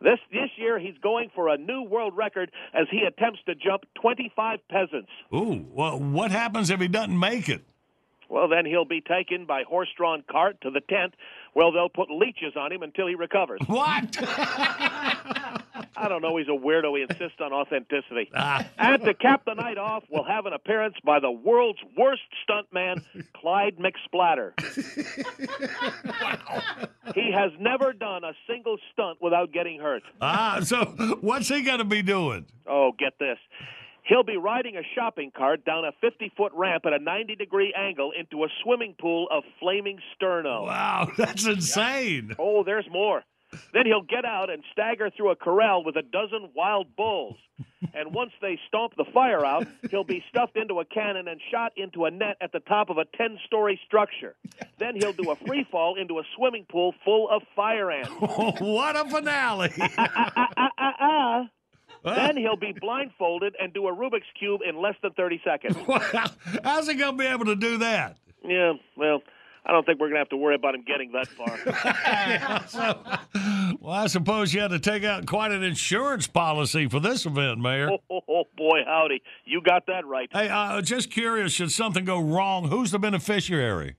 This 0.05 0.19
this 0.31 0.51
year 0.57 0.79
he's 0.79 0.99
going 1.03 1.31
for 1.35 1.49
a 1.49 1.57
new 1.57 1.83
world 1.83 2.15
record 2.15 2.53
as 2.75 2.87
he 2.91 3.01
attempts 3.09 3.41
to 3.47 3.55
jump 3.55 3.85
25 4.03 4.59
peasants. 4.69 5.09
Ooh, 5.35 5.67
well, 5.73 5.99
what 5.99 6.31
happens 6.31 6.69
if 6.69 6.79
he 6.79 6.89
doesn't 6.89 7.19
make 7.19 7.49
it? 7.49 7.65
Well, 8.29 8.49
then 8.49 8.67
he'll 8.67 8.85
be 8.85 9.01
taken 9.01 9.47
by 9.47 9.63
horse-drawn 9.63 10.25
cart 10.31 10.61
to 10.63 10.71
the 10.71 10.81
tent 10.81 11.15
where 11.55 11.73
they'll 11.73 11.89
put 11.89 12.11
leeches 12.11 12.55
on 12.57 12.71
him 12.73 12.83
until 12.83 13.07
he 13.07 13.15
recovers. 13.15 13.61
What? 13.75 14.17
I 15.97 16.09
don't 16.09 16.23
know. 16.23 16.37
He's 16.37 16.49
a 16.49 16.51
weirdo. 16.51 16.97
He 16.97 17.03
insists 17.03 17.41
on 17.41 17.53
authenticity. 17.53 18.31
And 18.79 19.03
to 19.05 19.15
cap 19.15 19.45
the 19.47 19.55
night 19.55 19.79
off, 19.79 20.05
we'll 20.11 20.25
have 20.25 20.47
an 20.47 20.53
appearance 20.53 20.97
by 21.05 21.21
the 21.21 21.31
world's 21.31 21.79
worst 21.97 22.23
stuntman, 22.49 23.03
Clyde 23.35 23.77
McSplatter. 23.79 24.53
He 27.15 27.33
has 27.33 27.53
never 27.59 27.93
done 27.93 28.25
a 28.25 28.33
single 28.49 28.77
stunt 28.93 29.19
without 29.23 29.53
getting 29.53 29.81
hurt. 29.81 30.03
Ah, 30.21 30.61
so 30.63 30.85
what's 31.21 31.49
he 31.49 31.63
going 31.63 31.79
to 31.79 31.85
be 31.85 32.03
doing? 32.03 32.47
Oh, 32.67 32.93
get 32.99 33.19
this. 33.19 33.39
He'll 34.05 34.23
be 34.23 34.37
riding 34.37 34.77
a 34.77 34.83
shopping 34.95 35.33
cart 35.35 35.65
down 35.65 35.85
a 35.85 35.93
50 36.01 36.33
foot 36.37 36.53
ramp 36.55 36.85
at 36.87 36.93
a 36.93 36.99
90 36.99 37.37
degree 37.37 37.75
angle 37.77 38.13
into 38.19 38.45
a 38.45 38.49
swimming 38.63 38.95
pool 39.01 39.27
of 39.31 39.45
flaming 39.61 39.99
sterno. 40.15 40.67
Wow, 40.67 41.11
that's 41.17 41.47
insane. 41.47 42.35
Oh, 42.39 42.65
there's 42.65 42.89
more. 42.91 43.23
Then 43.73 43.87
he'll 43.87 44.03
get 44.03 44.25
out 44.25 44.51
and 44.51 44.63
stagger 44.73 45.11
through 45.17 45.31
a 45.31 45.37
corral 45.37 45.85
with 45.85 45.97
a 45.97 46.03
dozen 46.03 46.51
wild 46.55 46.97
bulls. 46.97 47.37
And 47.95 48.13
once 48.13 48.33
they 48.43 48.59
stomp 48.67 48.95
the 48.97 49.05
fire 49.15 49.45
out, 49.45 49.69
he'll 49.91 50.03
be 50.05 50.25
stuffed 50.29 50.57
into 50.57 50.81
a 50.81 50.85
cannon 50.85 51.29
and 51.29 51.41
shot 51.53 51.73
into 51.77 52.07
a 52.07 52.11
net 52.11 52.37
at 52.41 52.51
the 52.51 52.59
top 52.61 52.91
of 52.91 52.99
a 52.99 53.05
10 53.17 53.39
story 53.47 53.79
structure. 53.87 54.35
Then 54.79 54.97
he'll 54.97 55.13
do 55.13 55.31
a 55.31 55.37
free 55.37 55.65
fall 55.71 55.95
into 55.95 56.19
a 56.19 56.23
swimming 56.37 56.67
pool 56.69 56.95
full 57.05 57.29
of 57.31 57.43
fire 57.55 57.93
ants. 57.93 58.11
what 58.21 58.97
a 58.97 59.09
finale. 59.09 59.73
Ah, 62.05 62.15
Then 62.15 62.37
he'll 62.37 62.57
be 62.57 62.73
blindfolded 62.79 63.55
and 63.61 63.73
do 63.73 63.87
a 63.89 63.93
Rubik's 63.95 64.27
Cube 64.39 64.61
in 64.69 64.81
less 64.81 64.95
than 65.03 65.13
30 65.13 65.41
seconds. 65.45 65.77
How's 66.65 66.87
he 66.89 66.95
going 66.95 67.17
to 67.17 67.23
be 67.23 67.27
able 67.27 67.47
to 67.47 67.57
do 67.57 67.79
that? 67.79 68.19
Yeah, 68.47 68.75
well, 68.97 69.23
I 69.65 69.73
don't 69.73 69.87
think 69.87 69.99
we're 70.01 70.09
going 70.09 70.17
to 70.17 70.19
have 70.19 70.29
to 70.29 70.37
worry 70.37 70.55
about 70.55 70.75
him 70.75 70.85
getting 70.87 71.13
that 71.13 71.29
far. 71.29 71.59
Well, 73.81 73.93
I 73.93 74.07
suppose 74.07 74.55
you 74.55 74.61
had 74.63 74.71
to 74.71 74.79
take 74.79 75.05
out 75.05 75.27
quite 75.27 75.51
an 75.53 75.63
insurance 75.63 76.27
policy 76.27 76.89
for 76.89 77.01
this 77.01 77.27
event, 77.27 77.61
Mayor. 77.61 77.91
oh, 77.91 77.99
oh, 78.11 78.21
oh, 78.29 78.45
boy, 78.57 78.81
howdy. 78.87 79.23
You 79.45 79.61
got 79.61 79.87
that 79.89 80.07
right. 80.07 80.29
Hey, 80.33 80.49
uh, 80.49 80.81
just 80.81 81.11
curious, 81.11 81.53
should 81.53 81.71
something 81.71 82.05
go 82.07 82.19
wrong, 82.19 82.69
who's 82.69 82.93
the 82.93 82.99
beneficiary? 82.99 83.97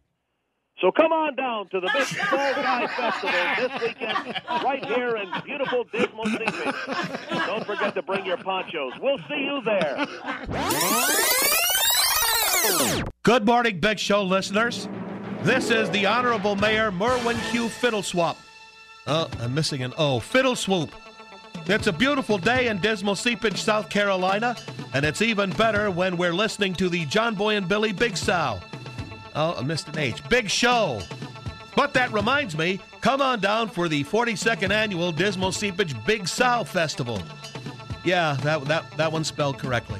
So 0.81 0.91
come 0.91 1.13
on 1.13 1.35
down 1.35 1.69
to 1.69 1.79
the 1.79 1.89
Big 1.93 2.03
Soul 2.05 2.37
Guy 2.37 2.87
Festival 2.87 3.31
this 3.57 3.81
weekend, 3.81 4.41
right 4.63 4.85
here 4.85 5.15
in 5.15 5.29
beautiful 5.45 5.85
Dismal 5.85 6.25
Seepage. 6.25 6.75
Don't 7.47 7.65
forget 7.65 7.95
to 7.95 8.01
bring 8.01 8.25
your 8.25 8.35
ponchos. 8.35 8.91
We'll 8.99 9.17
see 9.29 9.45
you 9.45 9.61
there. 9.63 10.05
Good 13.23 13.45
morning, 13.45 13.79
Big 13.79 13.99
Show 13.99 14.23
listeners. 14.23 14.89
This 15.43 15.71
is 15.71 15.89
the 15.91 16.05
Honorable 16.07 16.57
Mayor 16.57 16.91
Merwin 16.91 17.37
Q 17.51 17.67
Fiddleswap. 17.67 18.35
Oh, 19.07 19.29
I'm 19.39 19.53
missing 19.53 19.81
an 19.81 19.93
O. 19.97 20.19
Fiddle 20.19 20.57
Swoop. 20.57 20.91
It's 21.67 21.87
a 21.87 21.93
beautiful 21.93 22.37
day 22.37 22.67
in 22.67 22.79
Dismal 22.79 23.15
Seepage, 23.15 23.61
South 23.61 23.89
Carolina, 23.89 24.57
and 24.93 25.05
it's 25.05 25.21
even 25.21 25.51
better 25.51 25.89
when 25.89 26.17
we're 26.17 26.33
listening 26.33 26.73
to 26.73 26.89
the 26.89 27.05
John 27.05 27.33
Boy 27.33 27.55
and 27.55 27.65
Billy 27.67 27.93
Big 27.93 28.17
Sow. 28.17 28.59
Oh, 29.35 29.55
I 29.57 29.63
missed 29.63 29.89
an 29.89 29.97
H. 29.97 30.27
Big 30.29 30.49
Show. 30.49 31.01
But 31.75 31.93
that 31.93 32.11
reminds 32.13 32.57
me, 32.57 32.79
come 33.01 33.21
on 33.21 33.41
down 33.41 33.67
for 33.67 33.89
the 33.89 34.05
42nd 34.05 34.71
annual 34.71 35.11
Dismal 35.11 35.51
Seepage 35.51 35.93
Big 36.05 36.25
Sow 36.27 36.63
Festival. 36.63 37.21
Yeah, 38.05 38.37
that, 38.43 38.63
that, 38.65 38.89
that 38.95 39.11
one's 39.11 39.27
spelled 39.27 39.59
correctly. 39.59 39.99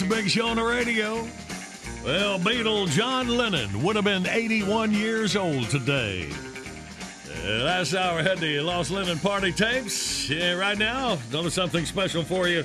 Morning. 0.00 0.16
It's 0.16 0.18
a 0.18 0.22
big 0.22 0.30
show 0.30 0.46
on 0.48 0.56
the 0.56 0.64
radio. 0.64 1.26
Well, 2.04 2.38
Beatle 2.38 2.88
John 2.88 3.28
Lennon 3.28 3.82
would 3.82 3.96
have 3.96 4.04
been 4.04 4.26
81 4.26 4.92
years 4.92 5.36
old 5.36 5.68
today. 5.70 6.28
Uh, 7.44 7.62
last 7.64 7.94
hour 7.94 8.22
had 8.22 8.38
the 8.38 8.60
Lost 8.60 8.90
Lennon 8.90 9.18
party 9.18 9.52
tapes. 9.52 10.28
Yeah, 10.28 10.52
right 10.54 10.76
now, 10.78 11.18
notice 11.32 11.54
something 11.54 11.84
special 11.86 12.22
for 12.22 12.48
you. 12.48 12.64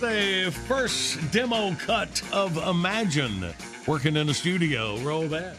The 0.00 0.52
first 0.66 1.18
demo 1.30 1.74
cut 1.76 2.22
of 2.32 2.56
Imagine 2.56 3.52
working 3.86 4.16
in 4.16 4.26
the 4.26 4.34
studio. 4.34 4.96
Roll 4.98 5.28
that. 5.28 5.56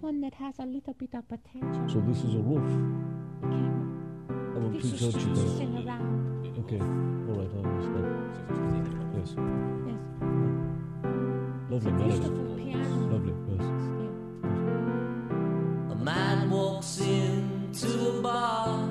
One 0.00 0.20
that 0.20 0.34
has 0.34 0.54
a 0.58 0.66
little 0.66 0.92
bit 0.94 1.14
of 1.14 1.26
potential. 1.28 1.88
So 1.88 2.00
this 2.00 2.18
is 2.24 2.34
a 2.34 2.38
roof. 2.38 2.62
I 3.42 4.58
will 4.58 4.70
This 4.70 4.82
please 4.90 5.02
is 5.02 5.14
touch 5.14 5.22
it. 5.22 5.28
around. 5.86 6.58
Okay, 6.58 6.78
all 6.78 7.40
right, 7.40 7.50
I 7.54 7.68
understand. 7.68 8.83
Yes. 9.24 9.36
Yes. 9.86 9.96
Lovely 11.70 11.92
melody. 11.92 12.20
Beautiful 12.20 12.56
piano. 12.56 13.12
Lovely, 13.12 13.34
yes. 13.48 13.64
A 15.92 15.94
man 15.96 16.50
walks 16.50 17.00
into 17.00 18.18
a 18.18 18.20
bar 18.20 18.88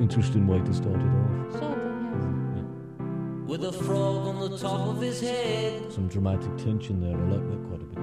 Interesting 0.00 0.46
way 0.46 0.60
to 0.60 0.74
start 0.74 0.96
it 0.96 1.02
off. 1.02 1.52
Sort 1.52 1.78
of, 1.78 1.78
yes. 2.56 2.64
with 3.46 3.64
a 3.64 3.72
frog 3.72 4.26
on 4.26 4.50
the 4.50 4.56
top 4.58 4.88
of 4.88 5.00
his 5.00 5.20
head. 5.20 5.92
Some 5.92 6.08
dramatic 6.08 6.56
tension 6.56 7.00
there. 7.00 7.16
I 7.16 7.24
like 7.28 7.46
that 7.50 7.62
quite 7.68 7.80
a 7.80 7.84
bit. 7.84 8.00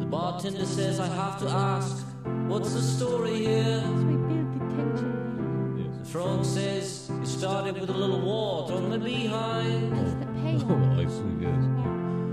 The 0.00 0.06
bartender 0.06 0.64
says, 0.66 1.00
I 1.00 1.08
have 1.08 1.38
to 1.40 1.48
ask, 1.48 2.06
what's 2.46 2.72
the 2.72 2.80
story 2.80 3.38
here? 3.38 3.82
So 3.84 3.92
We 3.92 4.14
build 4.14 4.54
the 4.54 4.60
tension. 4.76 5.98
The 5.98 6.04
frog 6.08 6.44
says, 6.44 6.84
it 6.84 6.97
started 7.28 7.78
with 7.78 7.90
a 7.90 7.92
little 7.92 8.20
water 8.20 8.74
on 8.74 8.90
the 8.90 8.98
behind. 8.98 9.94
Oh, 10.70 11.00
I 11.00 11.06
see, 11.06 11.36
yes. 11.40 11.64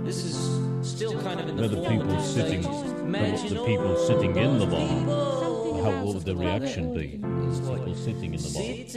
This 0.06 0.24
is 0.24 0.88
still 0.90 1.20
kind 1.22 1.40
of 1.40 1.50
in 1.50 1.56
the 1.58 1.62
Now 1.64 1.68
the 1.68 1.90
people 1.90 2.22
sitting, 2.22 2.64
stage. 2.64 2.74
the, 2.74 3.00
Imagine 3.02 3.54
the 3.56 3.66
people 3.66 3.98
sitting 4.08 4.36
in 4.36 4.60
the 4.60 4.66
bar, 4.66 4.88
how 5.84 6.04
what 6.04 6.16
would 6.16 6.24
the 6.26 6.36
reaction 6.36 6.94
be? 6.94 7.08
People 7.20 7.96
sitting 7.96 8.34
in 8.34 8.42
the 8.42 8.50
bar. 8.50 8.64
sitting, 8.64 8.90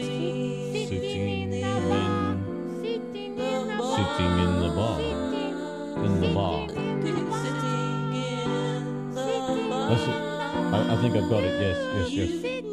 Sitting 0.88 1.52
in, 1.52 1.62
Sitting 2.82 3.38
in 3.40 3.70
the 3.70 3.78
bar. 3.78 3.96
sitting 3.96 4.38
in 4.38 4.60
the 4.60 4.70
bar. 4.74 5.00
In 6.04 6.20
the 6.20 6.28
bar. 6.34 6.66
That's 9.88 10.02
it. 10.02 10.08
I, 10.74 10.94
I 10.94 10.96
think 11.02 11.16
I've 11.16 11.28
got 11.30 11.42
it, 11.42 11.60
yes, 11.60 12.10
yes, 12.12 12.32
yes. 12.44 12.67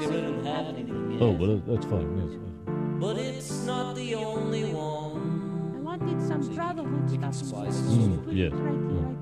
Joke. 0.00 0.12
See, 0.12 0.18
I 0.18 0.20
don't 0.20 0.44
have 0.44 0.66
anything 0.66 1.10
yet. 1.12 1.22
Oh, 1.22 1.30
well, 1.32 1.62
that's 1.66 1.86
fine, 1.86 2.18
yes. 2.18 2.38
But 3.00 3.16
it's 3.18 3.64
not 3.64 3.94
the 3.96 4.14
only 4.14 4.64
one. 4.72 5.74
I 5.76 5.80
wanted 5.80 6.20
some 6.26 6.54
brotherhood 6.54 7.10
stuff. 7.10 7.34
Mm, 7.34 8.26
yes. 8.32 8.52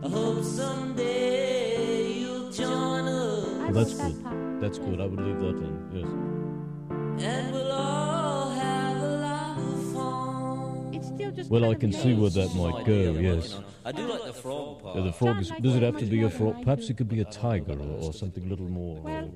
I 0.04 0.08
hope 0.08 0.44
someday 0.44 2.12
you'll 2.12 2.50
join 2.50 3.06
us. 3.06 3.46
Well, 3.46 3.72
that's 3.72 3.94
good. 3.94 4.60
That's 4.60 4.78
good. 4.78 5.00
I 5.00 5.06
would 5.06 5.20
leave 5.20 5.40
that 5.40 5.56
in. 5.56 5.90
Yes. 5.92 7.24
And 7.24 7.52
we'll 7.52 7.72
all 7.72 8.50
have 8.50 8.96
a 9.02 9.16
lot 9.18 9.58
of 9.58 9.92
fun. 9.92 10.94
It's 10.94 11.08
still 11.08 11.30
just 11.32 11.50
Well, 11.50 11.70
I 11.70 11.74
can 11.74 11.92
see 11.92 12.14
where 12.14 12.30
that 12.30 12.54
might 12.54 12.84
go. 12.86 13.12
Yes. 13.18 13.58
I 13.84 13.90
do 13.92 14.06
like 14.06 14.24
the 14.24 14.32
frog 14.32 14.82
part. 14.82 14.96
Yeah, 14.96 15.02
the 15.02 15.12
frog 15.12 15.40
is. 15.40 15.50
Does 15.60 15.74
it 15.74 15.82
have 15.82 15.98
to 15.98 16.06
be 16.06 16.22
a 16.22 16.30
frog? 16.30 16.62
Perhaps 16.62 16.88
it 16.90 16.96
could 16.96 17.08
be 17.08 17.20
a 17.20 17.24
tiger 17.24 17.72
or, 17.72 18.04
or 18.04 18.12
something 18.12 18.44
a 18.44 18.48
little 18.48 18.68
more. 18.68 19.00
Well, 19.00 19.30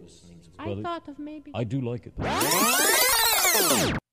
I 0.58 0.66
well, 0.68 0.78
it- 0.78 0.82
thought 0.82 1.08
of 1.08 1.18
maybe. 1.18 1.50
I 1.54 1.64
do 1.64 1.80
like 1.80 2.06
it. 2.06 2.14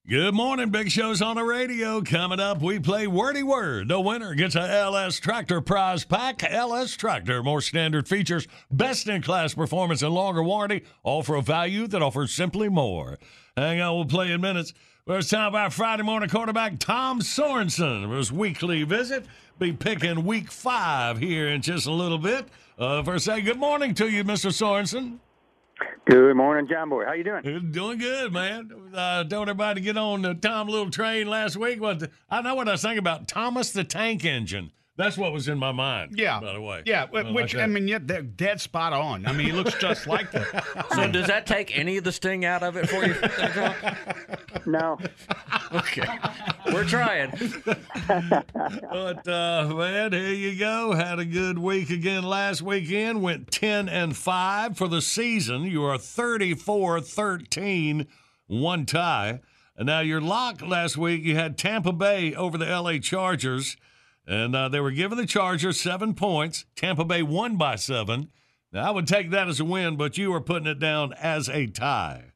Good 0.05 0.33
morning, 0.33 0.69
Big 0.69 0.91
Show's 0.91 1.21
on 1.21 1.37
the 1.37 1.43
radio. 1.43 2.01
Coming 2.01 2.39
up, 2.41 2.61
we 2.61 2.77
play 2.77 3.07
Wordy 3.07 3.41
Word. 3.41 3.87
The 3.87 3.99
winner 4.01 4.35
gets 4.35 4.55
a 4.55 4.59
LS 4.69 5.17
Tractor 5.19 5.61
prize 5.61 6.03
pack. 6.03 6.43
LS 6.43 6.97
Tractor, 6.97 7.41
more 7.41 7.61
standard 7.61 8.07
features, 8.09 8.45
best 8.69 9.07
in 9.07 9.21
class 9.21 9.53
performance, 9.53 10.01
and 10.01 10.13
longer 10.13 10.43
warranty, 10.43 10.83
all 11.03 11.23
for 11.23 11.35
a 11.35 11.41
value 11.41 11.87
that 11.87 12.01
offers 12.01 12.33
simply 12.33 12.67
more. 12.67 13.17
Hang 13.55 13.79
on, 13.79 13.95
we'll 13.95 14.05
play 14.05 14.31
in 14.31 14.41
minutes. 14.41 14.73
Well, 15.05 15.19
it's 15.19 15.29
time 15.29 15.53
for 15.53 15.57
our 15.59 15.69
Friday 15.71 16.03
morning 16.03 16.29
quarterback, 16.29 16.79
Tom 16.79 17.21
Sorensen, 17.21 18.07
for 18.09 18.17
his 18.17 18.31
weekly 18.31 18.83
visit. 18.83 19.25
Be 19.57 19.71
picking 19.71 20.25
week 20.25 20.51
five 20.51 21.17
here 21.17 21.47
in 21.47 21.61
just 21.61 21.87
a 21.87 21.91
little 21.91 22.17
bit. 22.17 22.45
Uh, 22.77 23.03
first, 23.03 23.23
say 23.25 23.41
good 23.41 23.59
morning 23.59 23.93
to 23.95 24.09
you, 24.09 24.23
Mr. 24.25 24.49
Sorensen. 24.51 25.19
Good 26.05 26.35
morning, 26.35 26.67
John 26.69 26.89
Boy. 26.89 27.05
How 27.05 27.13
you 27.13 27.23
doing? 27.23 27.71
Doing 27.71 27.97
good, 27.97 28.33
man. 28.33 28.69
Uh, 28.93 29.23
told 29.23 29.49
everybody 29.49 29.81
to 29.81 29.85
get 29.85 29.97
on 29.97 30.21
the 30.21 30.33
Tom 30.33 30.67
Little 30.67 30.89
train 30.89 31.27
last 31.27 31.55
week. 31.55 31.81
What 31.81 32.09
I 32.29 32.41
know 32.41 32.55
what 32.55 32.67
I 32.67 32.73
was 32.73 32.81
thinking 32.81 32.99
about 32.99 33.27
Thomas 33.27 33.71
the 33.71 33.83
Tank 33.83 34.25
Engine. 34.25 34.71
That's 34.95 35.17
what 35.17 35.33
was 35.33 35.47
in 35.47 35.57
my 35.57 35.71
mind. 35.71 36.11
Yeah. 36.15 36.39
by 36.39 36.53
the 36.53 36.61
way. 36.61 36.83
Yeah, 36.85 37.07
I 37.11 37.21
like 37.21 37.33
which 37.33 37.55
I 37.55 37.65
mean, 37.65 37.87
yeah, 37.87 37.97
they're 37.99 38.21
dead 38.21 38.61
spot 38.61 38.93
on. 38.93 39.25
I 39.25 39.33
mean, 39.33 39.47
he 39.47 39.51
looks 39.51 39.73
just 39.75 40.05
like 40.05 40.29
that. 40.31 40.63
So 40.93 41.11
does 41.11 41.25
that 41.27 41.47
take 41.47 41.75
any 41.77 41.97
of 41.97 42.03
the 42.03 42.11
sting 42.11 42.45
out 42.45 42.61
of 42.61 42.77
it 42.77 42.87
for 42.87 43.03
you? 43.03 43.15
No. 44.67 44.99
okay. 45.73 46.05
We're 46.71 46.85
trying. 46.85 47.31
But 48.05 49.27
uh, 49.27 49.73
man, 49.75 50.13
here 50.13 50.29
you 50.29 50.55
go. 50.57 50.93
Had 50.93 51.19
a 51.19 51.25
good 51.25 51.57
week 51.57 51.89
again 51.89 52.23
last 52.23 52.61
weekend. 52.61 53.21
Went 53.21 53.51
ten 53.51 53.89
and 53.89 54.15
five 54.15 54.77
for 54.77 54.87
the 54.87 55.01
season. 55.01 55.63
You 55.63 55.83
are 55.85 55.97
34-13, 55.97 58.07
one 58.47 58.85
tie. 58.85 59.39
And 59.75 59.87
now 59.87 60.01
your 60.01 60.21
lock 60.21 60.61
last 60.61 60.97
week. 60.97 61.23
You 61.23 61.35
had 61.35 61.57
Tampa 61.57 61.91
Bay 61.91 62.33
over 62.35 62.57
the 62.57 62.67
L.A. 62.67 62.99
Chargers, 62.99 63.75
and 64.27 64.55
uh, 64.55 64.69
they 64.69 64.79
were 64.79 64.91
giving 64.91 65.17
the 65.17 65.25
Chargers 65.25 65.79
seven 65.79 66.13
points. 66.13 66.65
Tampa 66.75 67.05
Bay 67.05 67.23
won 67.23 67.57
by 67.57 67.75
seven. 67.75 68.29
Now 68.71 68.87
I 68.87 68.91
would 68.91 69.07
take 69.07 69.29
that 69.31 69.47
as 69.47 69.59
a 69.59 69.65
win, 69.65 69.95
but 69.95 70.17
you 70.17 70.33
are 70.33 70.41
putting 70.41 70.67
it 70.67 70.79
down 70.79 71.13
as 71.13 71.49
a 71.49 71.67
tie. 71.67 72.33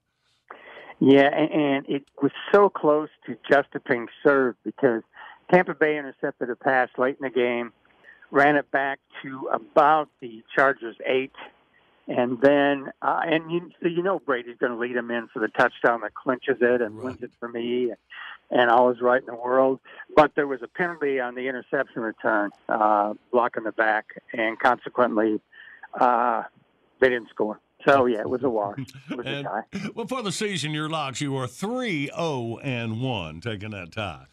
Yeah, 0.99 1.29
and, 1.31 1.51
and 1.51 1.85
it 1.87 2.03
was 2.21 2.31
so 2.51 2.69
close 2.69 3.09
to 3.27 3.37
just 3.49 3.67
a 3.75 3.79
being 3.79 4.07
served 4.23 4.57
because 4.63 5.03
Tampa 5.51 5.75
Bay 5.75 5.97
intercepted 5.97 6.49
a 6.49 6.55
pass 6.55 6.89
late 6.97 7.17
in 7.21 7.23
the 7.23 7.29
game, 7.29 7.71
ran 8.31 8.55
it 8.55 8.69
back 8.71 8.99
to 9.21 9.49
about 9.53 10.09
the 10.21 10.43
Chargers 10.55 10.95
eight, 11.05 11.33
and 12.07 12.39
then 12.41 12.91
uh, 13.01 13.21
and 13.25 13.51
you 13.51 13.69
so 13.81 13.87
you 13.87 14.01
know 14.01 14.19
Brady's 14.19 14.57
going 14.57 14.71
to 14.71 14.77
lead 14.77 14.95
him 14.95 15.11
in 15.11 15.27
for 15.31 15.39
the 15.39 15.49
touchdown 15.49 16.01
that 16.01 16.15
clinches 16.15 16.57
it 16.61 16.81
and 16.81 16.97
wins 16.97 17.21
it 17.21 17.31
for 17.39 17.47
me, 17.47 17.91
and 18.49 18.69
all 18.69 18.89
is 18.91 19.01
right 19.01 19.19
in 19.19 19.27
the 19.27 19.35
world. 19.35 19.79
But 20.15 20.31
there 20.35 20.47
was 20.47 20.61
a 20.61 20.67
penalty 20.67 21.19
on 21.19 21.35
the 21.35 21.47
interception 21.47 22.01
return, 22.01 22.51
uh, 22.69 23.13
blocking 23.31 23.63
the 23.63 23.71
back, 23.71 24.21
and 24.33 24.59
consequently, 24.59 25.41
uh, 25.99 26.43
they 26.99 27.09
didn't 27.09 27.29
score. 27.29 27.59
So 27.85 28.05
yeah, 28.05 28.21
it 28.21 28.29
was 28.29 28.43
a 28.43 28.49
wash. 28.49 28.79
It 29.09 29.17
was 29.17 29.25
a 29.25 29.43
tie. 29.71 29.89
well, 29.95 30.07
for 30.07 30.21
the 30.23 30.31
season, 30.31 30.71
your 30.71 30.89
locks, 30.89 31.21
you 31.21 31.35
are 31.37 31.47
3 31.47 32.07
0 32.07 32.57
and 32.63 33.01
1, 33.01 33.41
taking 33.41 33.71
that 33.71 33.91
tie. 33.91 34.25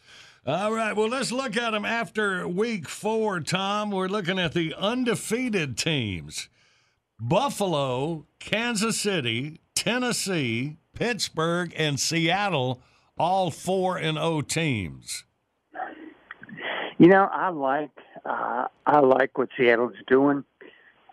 All 0.47 0.73
right, 0.73 0.95
well, 0.95 1.09
let's 1.09 1.31
look 1.31 1.57
at 1.57 1.71
them 1.71 1.85
after 1.85 2.47
week 2.47 2.87
four, 2.87 3.39
Tom. 3.39 3.89
We're 3.89 4.07
looking 4.07 4.37
at 4.37 4.53
the 4.53 4.75
undefeated 4.77 5.75
teams 5.75 6.49
Buffalo, 7.19 8.27
Kansas 8.39 8.99
City, 8.99 9.59
Tennessee, 9.73 10.77
Pittsburgh, 10.93 11.73
and 11.75 11.99
Seattle, 11.99 12.81
all 13.17 13.51
4 13.51 13.97
and 13.97 14.17
O 14.17 14.41
teams. 14.41 15.25
You 16.97 17.07
know, 17.07 17.27
I 17.31 17.49
like 17.49 17.91
uh, 18.25 18.65
I 18.85 18.99
like 18.99 19.37
what 19.37 19.49
Seattle's 19.57 19.93
doing. 20.07 20.43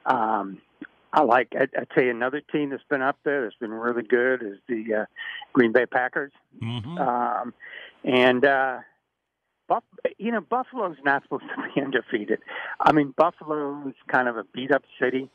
Um, 0.07 0.59
I 1.13 1.23
like. 1.23 1.53
I, 1.55 1.65
I 1.77 1.85
tell 1.93 2.05
you, 2.05 2.11
another 2.11 2.41
team 2.41 2.71
that's 2.71 2.83
been 2.89 3.03
up 3.03 3.19
there 3.25 3.43
that's 3.43 3.57
been 3.57 3.71
really 3.71 4.03
good 4.03 4.43
is 4.43 4.59
the 4.69 5.03
uh, 5.03 5.05
Green 5.53 5.73
Bay 5.73 5.87
Packers. 5.87 6.33
Mm-hmm. 6.63 6.99
Um, 6.99 7.55
and 8.05 8.45
uh, 8.45 8.79
Buff, 9.69 9.85
you 10.19 10.33
know, 10.33 10.41
Buffalo's 10.41 10.97
not 11.05 11.23
supposed 11.25 11.45
to 11.55 11.63
be 11.75 11.81
undefeated. 11.81 12.41
I 12.81 12.93
mean, 12.93 13.13
Buffalo's 13.17 13.95
kind 14.11 14.29
of 14.29 14.37
a 14.37 14.45
beat 14.55 14.73
up 14.73 14.85
city, 15.01 15.29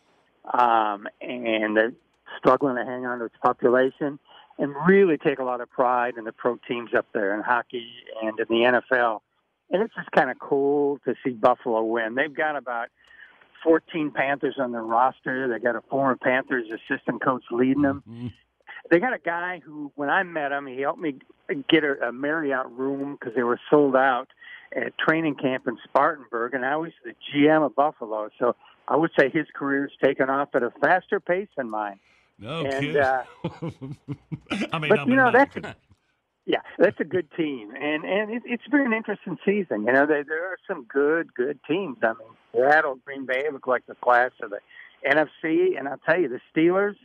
um, 0.57 1.07
and 1.22 1.78
they're 1.78 1.93
struggling 2.39 2.76
to 2.78 2.86
hang 2.86 3.05
on 3.05 3.20
to 3.20 3.26
its 3.26 3.36
population, 3.43 4.20
and 4.60 4.74
really 4.88 5.18
take 5.18 5.39
a 5.39 5.43
lot 5.43 5.62
of 5.62 5.70
pride 5.70 6.16
in 6.18 6.24
the 6.24 6.32
pro 6.32 6.58
teams 6.68 6.91
up 6.95 7.05
there 7.14 7.36
in 7.36 7.41
hockey 7.41 7.88
and 8.24 8.39
in 8.39 8.45
the 8.49 8.82
NFL. 8.91 9.20
And 9.70 9.84
it's 9.84 9.93
just 9.95 10.12
kind 10.12 10.32
of 10.32 10.39
cool 10.39 10.99
to 11.05 11.14
see 11.24 11.32
Buffalo 11.32 11.84
win. 11.84 12.16
They've 12.16 12.34
got 12.34 12.55
about 12.55 12.88
14 13.64 14.12
Panthers 14.12 14.55
on 14.60 14.72
their 14.72 14.84
roster. 14.84 15.47
They 15.47 15.60
got 15.60 15.76
a 15.76 15.82
former 15.89 16.16
Panthers 16.16 16.68
assistant 16.72 17.24
coach 17.24 17.43
leading 17.51 17.82
them. 17.82 18.03
Mm-hmm. 18.10 18.28
They 18.89 18.99
got 18.99 19.14
a 19.14 19.20
guy 19.20 19.62
who, 19.64 19.91
when 19.95 20.10
I 20.10 20.24
met 20.24 20.51
him, 20.51 20.66
he 20.68 20.80
helped 20.80 21.01
me 21.01 21.16
get 21.70 21.84
a, 21.84 22.08
a 22.08 22.12
Marriott 22.12 22.72
room 22.72 23.18
because 23.20 23.36
they 23.36 23.43
were 23.43 23.60
sold 23.70 23.95
out 23.95 24.30
at 24.76 24.97
training 24.97 25.36
camp 25.36 25.68
in 25.68 25.78
Spartanburg, 25.84 26.53
and 26.53 26.66
I 26.66 26.78
was 26.78 26.91
the 27.03 27.14
GM 27.34 27.66
of 27.66 27.76
Buffalo. 27.76 28.30
So 28.39 28.55
I 28.88 28.95
would 28.95 29.12
say 29.20 29.30
his 29.30 29.47
career's 29.53 29.91
taken 30.03 30.30
off 30.30 30.49
at 30.53 30.64
a 30.64 30.72
faster 30.82 31.20
pace 31.20 31.49
than 31.58 31.70
mine. 31.70 31.99
No 32.39 32.65
and 32.65 32.71
kidding. 32.71 32.97
uh, 32.97 33.23
I 34.71 34.79
mean, 34.79 34.89
but 34.89 34.99
I 34.99 35.05
you 35.05 35.15
know 35.15 35.29
not- 35.29 35.33
that's 35.33 35.57
a, 35.57 35.75
yeah, 36.45 36.61
that's 36.77 36.99
a 36.99 37.03
good 37.03 37.29
team, 37.35 37.71
and 37.75 38.05
and 38.05 38.31
it, 38.31 38.43
it's 38.45 38.67
been 38.69 38.81
an 38.81 38.93
interesting 38.93 39.38
season. 39.43 39.85
You 39.85 39.93
know, 39.93 40.05
there, 40.05 40.23
there 40.23 40.45
are 40.45 40.57
some 40.67 40.85
good 40.85 41.33
good 41.33 41.59
teams. 41.67 41.97
I 42.03 42.09
mean, 42.09 42.29
Seattle, 42.53 42.99
Green 43.05 43.25
Bay 43.25 43.43
look 43.51 43.67
like 43.67 43.85
the 43.85 43.95
class 43.95 44.31
of 44.41 44.51
the 44.51 44.59
NFC, 45.05 45.77
and 45.77 45.88
I'll 45.88 45.99
tell 46.05 46.19
you, 46.19 46.29
the 46.29 46.39
Steelers, 46.55 46.95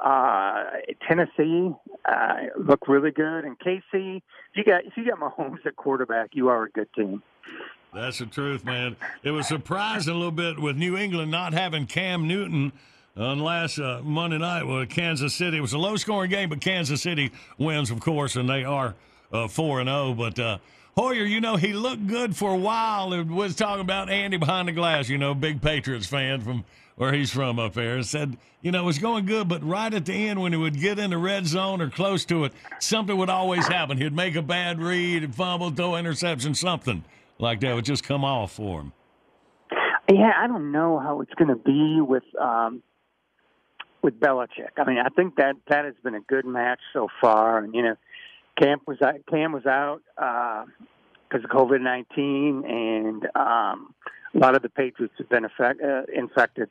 uh, 0.00 0.78
Tennessee 1.06 1.74
uh, 2.04 2.34
look 2.58 2.88
really 2.88 3.10
good, 3.10 3.44
and 3.44 3.58
KC. 3.58 4.16
If 4.16 4.22
you 4.54 4.64
got 4.64 4.84
if 4.86 4.96
you 4.96 5.04
got 5.04 5.18
Mahomes 5.18 5.66
at 5.66 5.76
quarterback, 5.76 6.30
you 6.32 6.48
are 6.48 6.64
a 6.64 6.70
good 6.70 6.88
team. 6.94 7.22
That's 7.92 8.18
the 8.18 8.26
truth, 8.26 8.64
man. 8.64 8.96
It 9.22 9.32
was 9.32 9.48
surprising 9.48 10.14
a 10.14 10.16
little 10.16 10.30
bit 10.30 10.58
with 10.58 10.76
New 10.76 10.96
England 10.96 11.30
not 11.30 11.52
having 11.52 11.86
Cam 11.86 12.28
Newton 12.28 12.72
on 13.18 13.40
last 13.40 13.78
uh, 13.78 14.00
Monday 14.04 14.38
night 14.38 14.62
with 14.62 14.88
Kansas 14.90 15.34
City. 15.34 15.58
It 15.58 15.60
was 15.60 15.72
a 15.72 15.78
low 15.78 15.96
scoring 15.96 16.30
game, 16.30 16.48
but 16.48 16.60
Kansas 16.60 17.02
City 17.02 17.32
wins, 17.58 17.90
of 17.90 18.00
course, 18.00 18.36
and 18.36 18.48
they 18.48 18.64
are 18.64 18.94
uh, 19.32 19.48
4 19.48 19.80
and 19.80 19.88
0. 19.88 20.14
But 20.14 20.38
uh, 20.38 20.58
Hoyer, 20.96 21.24
you 21.24 21.40
know, 21.40 21.56
he 21.56 21.72
looked 21.72 22.06
good 22.06 22.36
for 22.36 22.52
a 22.52 22.56
while. 22.56 23.12
It 23.12 23.26
was 23.26 23.56
talking 23.56 23.80
about 23.80 24.08
Andy 24.08 24.36
behind 24.36 24.68
the 24.68 24.72
glass, 24.72 25.08
you 25.08 25.18
know, 25.18 25.34
big 25.34 25.60
Patriots 25.60 26.06
fan 26.06 26.40
from 26.40 26.64
where 26.96 27.12
he's 27.12 27.30
from 27.30 27.60
up 27.60 27.74
there, 27.74 27.94
and 27.94 28.06
said, 28.06 28.36
you 28.60 28.72
know, 28.72 28.82
it 28.82 28.86
was 28.86 28.98
going 28.98 29.24
good, 29.24 29.48
but 29.48 29.62
right 29.62 29.94
at 29.94 30.04
the 30.04 30.12
end 30.12 30.40
when 30.42 30.52
he 30.52 30.58
would 30.58 30.80
get 30.80 30.98
in 30.98 31.10
the 31.10 31.18
red 31.18 31.46
zone 31.46 31.80
or 31.80 31.88
close 31.88 32.24
to 32.24 32.44
it, 32.44 32.52
something 32.80 33.16
would 33.16 33.30
always 33.30 33.64
happen. 33.68 33.98
He'd 33.98 34.12
make 34.12 34.34
a 34.34 34.42
bad 34.42 34.80
read, 34.80 35.32
fumble, 35.32 35.70
throw 35.70 35.94
interception, 35.94 36.56
something 36.56 37.04
like 37.38 37.60
that 37.60 37.72
would 37.72 37.84
just 37.84 38.02
come 38.02 38.24
off 38.24 38.50
for 38.50 38.80
him. 38.80 38.92
Yeah, 40.10 40.32
I 40.36 40.48
don't 40.48 40.72
know 40.72 40.98
how 40.98 41.20
it's 41.20 41.34
going 41.34 41.48
to 41.48 41.54
be 41.54 42.00
with 42.00 42.24
um, 42.40 42.82
with 44.02 44.18
Belichick. 44.20 44.78
I 44.78 44.84
mean, 44.84 44.98
I 44.98 45.08
think 45.08 45.36
that 45.36 45.56
that 45.68 45.84
has 45.84 45.94
been 46.02 46.14
a 46.14 46.20
good 46.20 46.44
match 46.44 46.80
so 46.92 47.08
far, 47.20 47.58
and 47.58 47.74
you 47.74 47.82
know, 47.82 47.96
Camp 48.60 48.82
was 48.86 49.00
out, 49.02 49.16
Cam 49.30 49.52
was 49.52 49.66
out 49.66 50.02
because 51.28 51.44
of 51.44 51.50
COVID 51.50 51.80
nineteen, 51.80 52.64
and 52.66 53.24
um, 53.34 53.94
a 54.34 54.38
lot 54.38 54.54
of 54.54 54.62
the 54.62 54.68
Patriots 54.68 55.14
have 55.18 55.28
been 55.28 55.44
affect, 55.44 55.80
uh, 55.82 56.02
infected. 56.14 56.68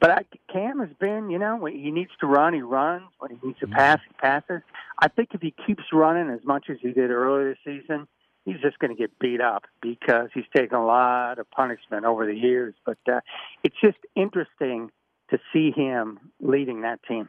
But 0.00 0.10
I, 0.10 0.24
Cam 0.50 0.80
has 0.80 0.88
been, 0.98 1.28
you 1.28 1.38
know, 1.38 1.56
when 1.56 1.74
he 1.74 1.90
needs 1.90 2.10
to 2.20 2.26
run, 2.26 2.54
he 2.54 2.62
runs. 2.62 3.04
When 3.18 3.32
he 3.32 3.46
needs 3.46 3.58
to 3.60 3.66
pass, 3.66 3.98
he 4.08 4.14
passes. 4.14 4.62
I 4.98 5.08
think 5.08 5.30
if 5.34 5.42
he 5.42 5.54
keeps 5.66 5.82
running 5.92 6.30
as 6.30 6.40
much 6.44 6.66
as 6.70 6.78
he 6.80 6.92
did 6.92 7.10
earlier 7.10 7.50
this 7.50 7.58
season, 7.82 8.08
he's 8.46 8.60
just 8.62 8.78
going 8.78 8.96
to 8.96 8.98
get 8.98 9.18
beat 9.18 9.42
up 9.42 9.64
because 9.82 10.30
he's 10.32 10.46
taken 10.56 10.76
a 10.76 10.84
lot 10.86 11.38
of 11.38 11.50
punishment 11.50 12.06
over 12.06 12.24
the 12.24 12.34
years. 12.34 12.74
But 12.86 12.98
uh, 13.06 13.20
it's 13.62 13.76
just 13.82 13.98
interesting 14.16 14.90
to 15.30 15.38
see 15.52 15.70
him 15.70 16.18
leading 16.40 16.82
that 16.82 17.00
team. 17.04 17.28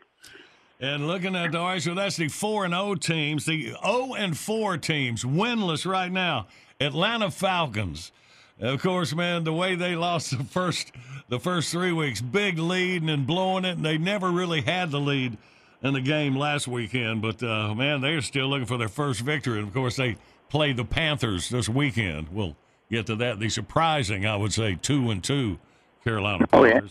And 0.79 1.07
looking 1.07 1.35
at 1.35 1.51
the 1.51 1.59
all 1.59 1.67
right, 1.67 1.81
so 1.81 1.93
that's 1.93 2.17
the 2.17 2.27
four 2.27 2.65
and 2.65 2.73
O 2.73 2.95
teams. 2.95 3.45
The 3.45 3.75
O 3.83 4.15
and 4.15 4.35
four 4.35 4.77
teams 4.77 5.23
winless 5.23 5.85
right 5.85 6.11
now. 6.11 6.47
Atlanta 6.79 7.29
Falcons. 7.29 8.11
Of 8.59 8.81
course, 8.81 9.13
man, 9.13 9.43
the 9.43 9.53
way 9.53 9.75
they 9.75 9.95
lost 9.95 10.37
the 10.37 10.43
first 10.43 10.91
the 11.29 11.39
first 11.39 11.71
three 11.71 11.91
weeks, 11.91 12.19
big 12.19 12.57
lead 12.57 13.01
and 13.01 13.09
then 13.09 13.25
blowing 13.25 13.63
it, 13.63 13.77
and 13.77 13.85
they 13.85 13.97
never 13.97 14.31
really 14.31 14.61
had 14.61 14.91
the 14.91 14.99
lead 14.99 15.37
in 15.83 15.93
the 15.93 16.01
game 16.01 16.35
last 16.35 16.67
weekend. 16.67 17.21
But 17.21 17.41
uh, 17.43 17.73
man, 17.75 18.01
they're 18.01 18.21
still 18.21 18.47
looking 18.47 18.65
for 18.65 18.77
their 18.77 18.89
first 18.89 19.21
victory. 19.21 19.59
And 19.59 19.67
of 19.67 19.73
course, 19.73 19.95
they 19.95 20.17
play 20.49 20.73
the 20.73 20.83
Panthers 20.83 21.49
this 21.49 21.69
weekend. 21.69 22.29
We'll 22.31 22.55
get 22.89 23.05
to 23.07 23.15
that. 23.17 23.39
The 23.39 23.49
surprising, 23.49 24.25
I 24.25 24.35
would 24.35 24.53
say, 24.53 24.77
two 24.81 25.11
and 25.11 25.23
two 25.23 25.59
Carolina 26.03 26.47
Oh, 26.53 26.65
yeah. 26.65 26.81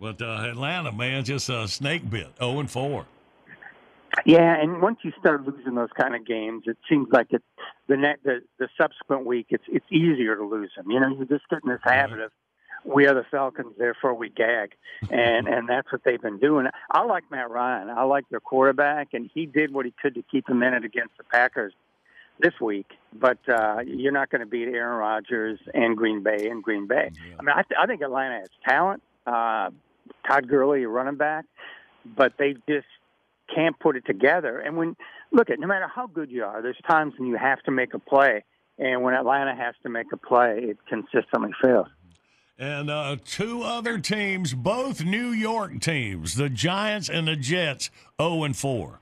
But 0.00 0.22
uh, 0.22 0.46
Atlanta, 0.48 0.92
man, 0.92 1.24
just 1.24 1.48
a 1.50 1.68
snake 1.68 2.08
bit, 2.08 2.28
zero 2.38 2.58
and 2.58 2.70
four. 2.70 3.06
Yeah, 4.24 4.60
and 4.60 4.82
once 4.82 4.98
you 5.02 5.12
start 5.20 5.46
losing 5.46 5.74
those 5.74 5.90
kind 5.98 6.14
of 6.16 6.26
games, 6.26 6.64
it 6.66 6.78
seems 6.88 7.08
like 7.12 7.28
it 7.30 7.42
the 7.86 7.96
net 7.96 8.18
the, 8.24 8.40
the 8.58 8.68
subsequent 8.80 9.26
week 9.26 9.46
it's 9.50 9.64
it's 9.68 9.86
easier 9.90 10.36
to 10.36 10.44
lose 10.44 10.70
them. 10.76 10.90
You 10.90 11.00
know, 11.00 11.08
you 11.08 11.26
just 11.26 11.48
get 11.48 11.60
in 11.64 11.70
this 11.70 11.80
habit 11.84 12.20
of 12.20 12.32
we 12.84 13.06
are 13.06 13.14
the 13.14 13.24
Falcons, 13.30 13.74
therefore 13.78 14.14
we 14.14 14.30
gag, 14.30 14.72
and 15.10 15.46
and 15.46 15.68
that's 15.68 15.92
what 15.92 16.02
they've 16.04 16.20
been 16.20 16.38
doing. 16.38 16.66
I 16.90 17.02
like 17.04 17.24
Matt 17.30 17.50
Ryan. 17.50 17.90
I 17.90 18.02
like 18.04 18.28
their 18.30 18.40
quarterback, 18.40 19.08
and 19.12 19.30
he 19.32 19.46
did 19.46 19.72
what 19.72 19.84
he 19.84 19.94
could 20.02 20.14
to 20.14 20.22
keep 20.22 20.46
them 20.46 20.62
in 20.62 20.74
it 20.74 20.84
against 20.84 21.16
the 21.18 21.24
Packers 21.24 21.72
this 22.40 22.54
week. 22.60 22.86
But 23.12 23.38
uh, 23.48 23.80
you're 23.84 24.12
not 24.12 24.30
going 24.30 24.40
to 24.40 24.46
beat 24.46 24.68
Aaron 24.68 24.98
Rodgers 24.98 25.60
and 25.74 25.96
Green 25.96 26.22
Bay 26.22 26.48
and 26.48 26.62
Green 26.62 26.86
Bay. 26.86 27.10
I 27.38 27.42
mean, 27.42 27.54
I, 27.54 27.62
th- 27.62 27.78
I 27.78 27.86
think 27.86 28.00
Atlanta 28.00 28.40
has 28.40 28.48
talent. 28.64 29.02
Uh, 29.26 29.70
Todd 30.26 30.48
Gurley, 30.48 30.82
a 30.82 30.88
running 30.88 31.16
back, 31.16 31.44
but 32.04 32.34
they 32.38 32.54
just 32.68 32.86
can't 33.54 33.78
put 33.78 33.96
it 33.96 34.04
together. 34.06 34.58
And 34.58 34.76
when 34.76 34.96
look 35.32 35.50
at 35.50 35.58
no 35.58 35.66
matter 35.66 35.88
how 35.88 36.06
good 36.06 36.30
you 36.30 36.44
are, 36.44 36.62
there's 36.62 36.78
times 36.88 37.14
when 37.18 37.28
you 37.28 37.36
have 37.36 37.62
to 37.62 37.70
make 37.70 37.94
a 37.94 37.98
play, 37.98 38.44
and 38.78 39.02
when 39.02 39.14
Atlanta 39.14 39.54
has 39.54 39.74
to 39.82 39.88
make 39.88 40.06
a 40.12 40.16
play, 40.16 40.58
it 40.62 40.78
consistently 40.88 41.50
fails. 41.62 41.88
And 42.58 42.90
uh, 42.90 43.16
two 43.24 43.62
other 43.62 43.98
teams, 43.98 44.52
both 44.52 45.02
New 45.02 45.28
York 45.28 45.80
teams, 45.80 46.34
the 46.34 46.50
Giants 46.50 47.08
and 47.08 47.26
the 47.26 47.36
Jets, 47.36 47.90
zero 48.20 48.44
and 48.44 48.56
four. 48.56 49.00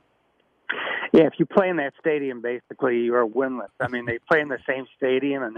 Yeah, 1.13 1.23
if 1.23 1.33
you 1.39 1.47
play 1.47 1.69
in 1.69 1.77
that 1.79 1.95
stadium, 1.99 2.41
basically 2.41 2.99
you 3.01 3.15
are 3.15 3.27
winless. 3.27 3.71
I 3.81 3.89
mean, 3.89 4.07
they 4.07 4.19
play 4.31 4.41
in 4.41 4.49
the 4.49 4.59
same 4.69 4.87
stadium 4.97 5.43
and 5.43 5.57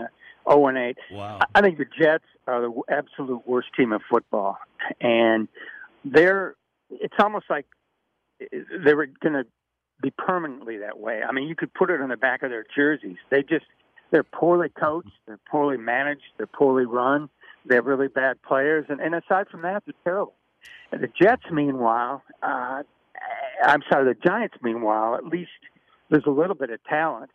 0 0.49 0.67
and 0.69 0.79
8. 0.79 0.97
Wow. 1.13 1.41
I 1.55 1.61
think 1.61 1.79
the 1.79 1.87
Jets 2.01 2.25
are 2.47 2.61
the 2.61 2.83
absolute 2.89 3.47
worst 3.47 3.69
team 3.77 3.93
in 3.93 4.01
football, 4.11 4.59
and 5.01 5.49
they're. 6.05 6.55
It's 6.91 7.15
almost 7.21 7.47
like 7.49 7.67
they 8.41 8.95
were 8.95 9.07
going 9.07 9.35
to 9.35 9.45
be 10.03 10.11
permanently 10.11 10.79
that 10.79 10.99
way. 10.99 11.21
I 11.27 11.33
mean, 11.33 11.47
you 11.47 11.55
could 11.55 11.73
put 11.73 11.91
it 11.91 12.01
on 12.01 12.09
the 12.09 12.17
back 12.17 12.43
of 12.43 12.51
their 12.51 12.65
jerseys. 12.75 13.19
They 13.31 13.43
just 13.43 13.67
they're 14.11 14.25
poorly 14.25 14.69
coached, 14.69 15.13
they're 15.27 15.39
poorly 15.51 15.77
managed, 15.77 16.23
they're 16.37 16.47
poorly 16.47 16.87
run. 16.87 17.29
They 17.67 17.75
have 17.77 17.85
really 17.85 18.09
bad 18.09 18.43
players, 18.43 18.87
and, 18.89 19.01
and 19.01 19.15
aside 19.15 19.49
from 19.51 19.63
that, 19.63 19.83
they're 19.85 19.95
terrible. 20.03 20.35
And 20.93 21.03
the 21.03 21.09
Jets, 21.09 21.43
meanwhile, 21.53 22.23
uh, 22.43 22.83
I'm 23.65 23.83
sorry, 23.91 24.05
the 24.07 24.19
Giants, 24.29 24.57
meanwhile, 24.63 25.15
at 25.15 25.27
least 25.27 25.51
there's 26.09 26.25
a 26.27 26.31
little 26.31 26.55
bit 26.55 26.71
of 26.71 26.83
talent, 26.85 27.31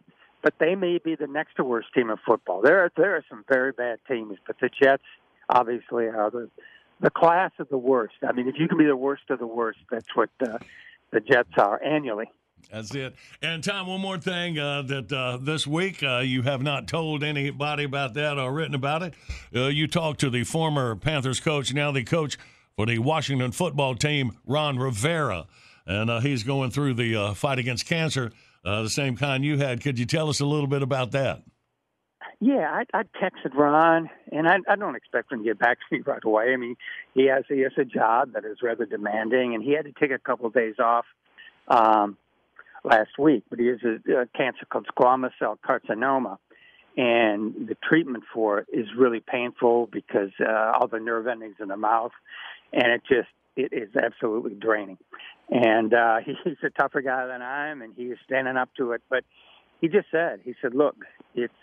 but 0.45 0.53
they 0.59 0.75
may 0.75 0.99
be 0.99 1.15
the 1.15 1.25
next 1.25 1.55
to 1.55 1.63
worst 1.63 1.87
team 1.95 2.11
in 2.11 2.17
football. 2.23 2.61
There 2.61 2.81
are 2.81 2.91
there 2.95 3.15
are 3.15 3.25
some 3.27 3.43
very 3.49 3.71
bad 3.71 3.97
teams, 4.07 4.37
but 4.45 4.55
the 4.61 4.69
Jets 4.69 5.01
obviously 5.49 6.05
are 6.05 6.29
the 6.29 6.51
the 7.01 7.09
class 7.09 7.49
of 7.57 7.67
the 7.69 7.79
worst. 7.79 8.13
I 8.25 8.31
mean, 8.31 8.47
if 8.47 8.53
you 8.59 8.67
can 8.67 8.77
be 8.77 8.85
the 8.85 8.95
worst 8.95 9.23
of 9.31 9.39
the 9.39 9.47
worst, 9.47 9.79
that's 9.89 10.15
what 10.15 10.29
the 10.39 10.59
Jets 11.19 11.49
are 11.57 11.83
annually. 11.83 12.29
That's 12.71 12.93
it. 12.93 13.15
And 13.41 13.63
Tom, 13.63 13.87
one 13.87 14.01
more 14.01 14.19
thing 14.19 14.59
uh, 14.59 14.83
that 14.83 15.11
uh, 15.11 15.37
this 15.41 15.65
week 15.65 16.03
uh, 16.03 16.19
you 16.19 16.43
have 16.43 16.61
not 16.61 16.87
told 16.87 17.23
anybody 17.23 17.83
about 17.83 18.13
that 18.13 18.37
or 18.37 18.53
written 18.53 18.75
about 18.75 19.01
it. 19.01 19.15
Uh, 19.53 19.67
you 19.67 19.87
talked 19.87 20.19
to 20.19 20.29
the 20.29 20.43
former 20.43 20.95
Panthers 20.95 21.39
coach, 21.39 21.73
now 21.73 21.91
the 21.91 22.03
coach 22.03 22.37
for 22.75 22.85
the 22.85 22.99
Washington 22.99 23.51
football 23.51 23.95
team, 23.95 24.37
Ron 24.45 24.77
Rivera, 24.77 25.47
and 25.87 26.11
uh, 26.11 26.19
he's 26.19 26.43
going 26.43 26.69
through 26.69 26.93
the 26.93 27.15
uh, 27.15 27.33
fight 27.33 27.57
against 27.57 27.87
cancer, 27.87 28.31
uh, 28.65 28.81
the 28.81 28.89
same 28.89 29.15
kind 29.15 29.45
you 29.45 29.57
had. 29.57 29.81
Could 29.81 29.99
you 29.99 30.05
tell 30.05 30.27
us 30.29 30.39
a 30.39 30.45
little 30.45 30.67
bit 30.67 30.81
about 30.81 31.11
that? 31.11 31.43
Yeah, 32.41 32.69
I, 32.69 32.83
I 32.93 33.03
texted 33.03 33.53
Ron, 33.53 34.09
and 34.31 34.47
I, 34.47 34.57
I 34.67 34.75
don't 34.75 34.95
expect 34.95 35.31
him 35.31 35.39
to 35.39 35.45
get 35.45 35.59
back 35.59 35.77
to 35.77 35.95
me 35.95 36.01
right 36.05 36.23
away. 36.23 36.53
I 36.53 36.57
mean, 36.57 36.75
he 37.13 37.27
has 37.27 37.43
he 37.47 37.61
has 37.61 37.71
a 37.77 37.85
job 37.85 38.33
that 38.33 38.43
is 38.43 38.57
rather 38.61 38.85
demanding, 38.85 39.55
and 39.55 39.63
he 39.63 39.73
had 39.73 39.85
to 39.85 39.93
take 39.93 40.11
a 40.11 40.19
couple 40.19 40.47
of 40.47 40.53
days 40.53 40.75
off 40.79 41.05
um, 41.67 42.17
last 42.83 43.11
week. 43.17 43.43
But 43.49 43.59
he 43.59 43.67
has 43.67 43.79
a, 43.83 44.21
a 44.21 44.25
cancer 44.35 44.65
called 44.69 44.87
squamous 44.97 45.31
cell 45.39 45.57
carcinoma, 45.63 46.37
and 46.97 47.67
the 47.67 47.77
treatment 47.87 48.23
for 48.33 48.59
it 48.59 48.67
is 48.73 48.87
really 48.97 49.21
painful 49.21 49.87
because 49.91 50.31
uh, 50.39 50.73
all 50.73 50.87
the 50.87 50.99
nerve 50.99 51.27
endings 51.27 51.55
in 51.61 51.69
the 51.69 51.77
mouth, 51.77 52.11
and 52.73 52.91
it 52.91 53.01
just 53.07 53.29
it 53.55 53.73
is 53.73 53.89
absolutely 53.95 54.55
draining. 54.55 54.97
And 55.49 55.93
uh, 55.93 56.17
he's 56.25 56.57
a 56.63 56.69
tougher 56.69 57.01
guy 57.01 57.27
than 57.27 57.41
I 57.41 57.69
am, 57.69 57.81
and 57.81 57.93
he 57.95 58.03
is 58.03 58.17
standing 58.25 58.57
up 58.57 58.69
to 58.77 58.91
it. 58.91 59.01
But 59.09 59.23
he 59.81 59.87
just 59.87 60.07
said, 60.11 60.39
he 60.43 60.53
said, 60.61 60.73
look, 60.73 60.95
it's 61.33 61.53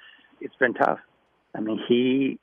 it's 0.41 0.55
been 0.57 0.75
tough. 0.75 0.99
I 1.55 1.61
mean, 1.61 1.81
he, 1.87 2.39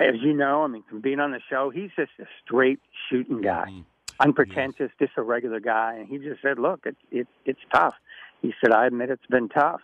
as 0.00 0.14
you 0.22 0.32
know, 0.32 0.62
I 0.62 0.68
mean, 0.68 0.82
from 0.88 1.00
being 1.00 1.20
on 1.20 1.32
the 1.32 1.40
show, 1.50 1.70
he's 1.70 1.90
just 1.96 2.12
a 2.20 2.24
straight 2.44 2.80
shooting 3.10 3.42
guy, 3.42 3.66
unpretentious, 4.20 4.90
just 4.98 5.12
a 5.16 5.22
regular 5.22 5.60
guy. 5.60 5.96
And 5.98 6.08
he 6.08 6.18
just 6.18 6.40
said, 6.40 6.58
"Look, 6.58 6.82
it's 6.86 7.00
it's 7.10 7.30
it's 7.44 7.60
tough." 7.74 7.94
He 8.40 8.54
said, 8.60 8.72
"I 8.72 8.86
admit 8.86 9.10
it's 9.10 9.26
been 9.26 9.48
tough." 9.48 9.80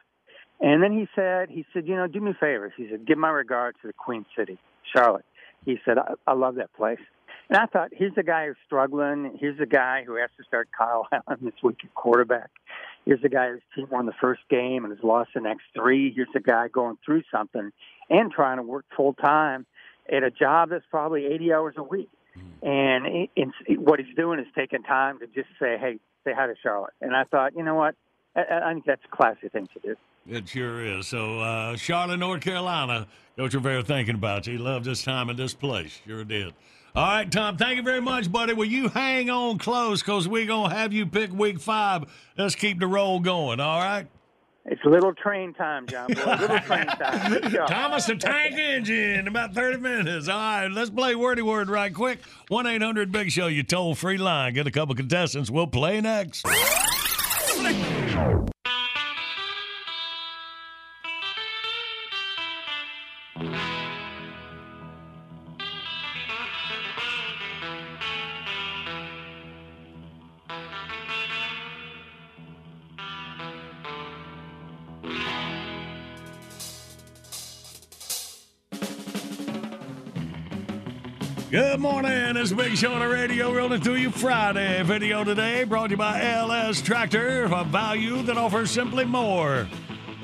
And 0.61 0.83
then 0.83 0.93
he 0.93 1.07
said, 1.15 1.51
"He 1.51 1.65
said, 1.73 1.87
you 1.87 1.97
know, 1.97 2.07
do 2.07 2.21
me 2.21 2.31
a 2.31 2.35
favor." 2.35 2.73
He 2.77 2.89
said, 2.91 3.07
"Give 3.07 3.19
my 3.19 3.31
regards 3.31 3.79
to 3.83 3.89
the 3.89 3.93
Queen 3.93 4.25
City, 4.37 4.59
Charlotte." 4.95 5.25
He 5.65 5.79
said, 5.85 5.99
"I, 5.99 6.15
I 6.27 6.35
love 6.35 6.57
that 6.57 6.73
place." 6.75 7.01
And 7.49 7.57
I 7.57 7.67
thought, 7.67 7.91
here's 7.93 8.13
a 8.17 8.23
guy 8.23 8.47
who's 8.47 8.57
struggling. 8.67 9.37
Here's 9.41 9.59
a 9.59 9.67
guy 9.67 10.05
who 10.07 10.17
has 10.17 10.31
to 10.37 10.45
start 10.45 10.69
Kyle 10.77 11.07
Allen 11.13 11.41
this 11.43 11.55
week 11.63 11.79
at 11.83 11.95
quarterback. 11.95 12.51
Here's 13.07 13.25
a 13.25 13.29
guy 13.29 13.51
whose 13.51 13.63
team 13.75 13.87
won 13.91 14.05
the 14.05 14.13
first 14.21 14.43
game 14.51 14.85
and 14.85 14.95
has 14.95 15.03
lost 15.03 15.31
the 15.35 15.41
next 15.41 15.63
three. 15.75 16.13
Here's 16.15 16.29
a 16.35 16.41
guy 16.41 16.69
going 16.69 16.99
through 17.05 17.23
something 17.33 17.71
and 18.11 18.31
trying 18.31 18.59
to 18.59 18.63
work 18.63 18.85
full 18.95 19.15
time 19.15 19.65
at 20.13 20.23
a 20.23 20.31
job 20.31 20.71
that's 20.71 20.85
probably 20.91 21.27
80 21.27 21.53
hours 21.53 21.75
a 21.79 21.83
week. 21.83 22.11
And 22.63 23.07
it, 23.07 23.31
it, 23.67 23.81
what 23.81 23.99
he's 23.99 24.15
doing 24.15 24.41
is 24.41 24.47
taking 24.55 24.83
time 24.83 25.19
to 25.21 25.27
just 25.27 25.49
say, 25.59 25.77
hey, 25.79 25.99
say 26.25 26.33
hi 26.35 26.47
to 26.47 26.55
Charlotte. 26.63 26.93
And 27.01 27.17
I 27.17 27.25
thought, 27.25 27.57
you 27.57 27.63
know 27.63 27.75
what? 27.75 27.95
I, 28.37 28.43
I 28.63 28.73
think 28.73 28.85
that's 28.85 29.03
a 29.11 29.17
classy 29.17 29.49
thing 29.49 29.69
to 29.75 29.81
do. 29.81 29.97
It 30.29 30.49
sure 30.49 30.85
is. 30.85 31.07
So, 31.07 31.41
uh, 31.41 31.77
Charlotte, 31.77 32.19
North 32.19 32.43
Carolina, 32.43 33.07
Coach 33.37 33.55
Rivera 33.55 33.83
thinking 33.83 34.15
about 34.15 34.47
you. 34.47 34.55
He 34.55 34.59
loved 34.59 34.85
this 34.85 35.03
time 35.03 35.31
and 35.31 35.39
this 35.39 35.55
place. 35.55 36.01
Sure 36.07 36.25
did. 36.25 36.53
All 36.99 37.05
right, 37.05 37.31
Tom, 37.31 37.57
thank 37.57 37.77
you 37.77 37.85
very 37.85 38.01
much, 38.01 38.33
buddy. 38.33 38.55
Will 38.55 38.65
you 38.65 38.89
hang 38.89 39.31
on 39.31 39.59
close 39.59 40.03
because 40.03 40.27
we're 40.27 40.47
going 40.47 40.71
to 40.71 40.77
have 40.77 40.93
you 40.93 41.07
pick 41.07 41.33
week 41.33 41.61
five. 41.61 42.03
Let's 42.37 42.57
keep 42.57 42.81
the 42.81 42.89
roll 42.89 43.21
going, 43.21 43.61
all 43.61 43.79
right? 43.79 44.09
It's 44.65 44.81
a 44.85 44.89
little 44.89 45.15
train 45.15 45.55
time, 45.55 45.87
John 45.87 46.13
Boy. 46.13 46.25
Little 46.25 46.59
train 46.59 46.87
time. 46.87 47.41
Thomas 47.69 48.07
the 48.07 48.17
Tank 48.17 48.57
Engine, 48.57 49.29
about 49.29 49.55
30 49.55 49.79
minutes. 49.79 50.27
All 50.27 50.37
right, 50.37 50.67
let's 50.67 50.91
play 50.91 51.15
Wordy 51.15 51.43
Word 51.43 51.69
right 51.69 51.95
quick. 51.95 52.19
1 52.49 52.67
800 52.67 53.13
Big 53.13 53.31
Show, 53.31 53.47
you 53.47 53.63
toll 53.63 53.95
free 53.95 54.19
line. 54.19 54.55
Get 54.55 54.67
a 54.67 54.73
couple 54.73 54.97
contestants. 54.97 55.53
We'll 55.53 55.69
play 55.69 56.01
next. 56.01 56.45
Good 81.79 81.93
morning. 81.93 82.37
It's 82.37 82.53
Big 82.53 82.77
Show 82.77 82.93
on 82.93 82.99
the 82.99 83.09
radio 83.09 83.55
rolling 83.55 83.81
through 83.81 83.99
you 83.99 84.11
Friday. 84.11 84.83
Video 84.83 85.23
today 85.23 85.63
brought 85.63 85.87
to 85.87 85.91
you 85.93 85.97
by 85.97 86.21
LS 86.21 86.83
Tractor, 86.83 87.45
a 87.45 87.63
value 87.63 88.21
that 88.23 88.37
offers 88.37 88.73
simply 88.73 89.05
more. 89.05 89.69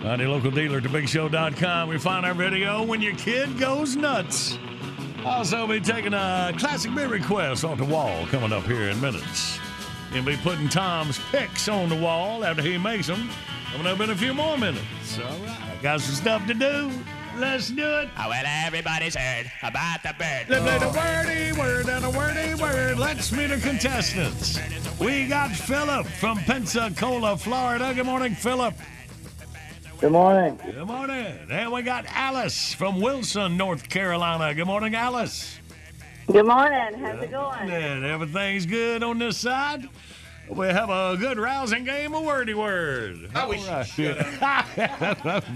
Find 0.02 0.20
a 0.20 0.28
local 0.28 0.50
dealer 0.50 0.80
to 0.80 0.88
BigShow.com. 0.88 1.88
We 1.88 1.98
find 1.98 2.26
our 2.26 2.34
video 2.34 2.82
when 2.82 3.00
your 3.00 3.14
kid 3.14 3.56
goes 3.56 3.94
nuts. 3.94 4.58
Also, 5.24 5.64
be 5.68 5.78
taking 5.78 6.12
a 6.12 6.52
classic 6.58 6.92
beer 6.92 7.06
request 7.06 7.64
off 7.64 7.78
the 7.78 7.84
wall 7.84 8.26
coming 8.26 8.52
up 8.52 8.64
here 8.64 8.90
in 8.90 9.00
minutes. 9.00 9.60
He'll 10.12 10.24
be 10.24 10.36
putting 10.38 10.68
Tom's 10.68 11.20
picks 11.30 11.68
on 11.68 11.88
the 11.88 11.94
wall 11.94 12.44
after 12.44 12.62
he 12.62 12.78
makes 12.78 13.06
them. 13.06 13.30
Coming 13.70 13.86
up 13.86 14.00
in 14.00 14.10
a 14.10 14.16
few 14.16 14.34
more 14.34 14.58
minutes. 14.58 15.20
All 15.20 15.38
right, 15.46 15.78
got 15.80 16.00
some 16.00 16.16
stuff 16.16 16.48
to 16.48 16.54
do. 16.54 16.90
Let's 17.36 17.70
do 17.70 17.82
it. 17.82 18.08
Oh, 18.16 18.28
well, 18.28 18.44
everybody's 18.46 19.16
heard 19.16 19.50
about 19.62 20.02
the 20.02 20.14
bird. 20.18 20.46
Let's 20.48 20.62
play 20.62 20.78
the 20.78 20.88
wordy 20.88 21.58
word 21.58 21.88
and 21.88 22.04
a 22.04 22.10
wordy 22.10 22.54
word. 22.54 22.98
Let's 22.98 23.32
meet 23.32 23.48
the 23.48 23.58
contestants. 23.58 24.58
We 25.00 25.26
got 25.26 25.50
Philip 25.50 26.06
from 26.06 26.38
Pensacola, 26.38 27.36
Florida. 27.36 27.92
Good 27.92 28.06
morning, 28.06 28.34
Philip. 28.34 28.74
Good 30.00 30.12
morning. 30.12 30.60
Good 30.64 30.86
morning. 30.86 31.38
And 31.50 31.72
we 31.72 31.82
got 31.82 32.04
Alice 32.08 32.72
from 32.72 33.00
Wilson, 33.00 33.56
North 33.56 33.88
Carolina. 33.88 34.54
Good 34.54 34.66
morning, 34.66 34.94
Alice. 34.94 35.58
Good 36.30 36.46
morning. 36.46 36.94
How's 37.00 37.22
it 37.22 37.30
going? 37.32 37.70
And 37.70 38.04
everything's 38.04 38.64
good 38.64 39.02
on 39.02 39.18
this 39.18 39.38
side. 39.38 39.88
We 40.48 40.66
have 40.66 40.90
a 40.90 41.16
good 41.18 41.38
rousing 41.38 41.84
game 41.84 42.14
of 42.14 42.22
wordy 42.24 42.54
word. 42.54 43.30
I 43.34 43.46
wish 43.46 43.66
you 43.66 43.84
should 43.84 44.16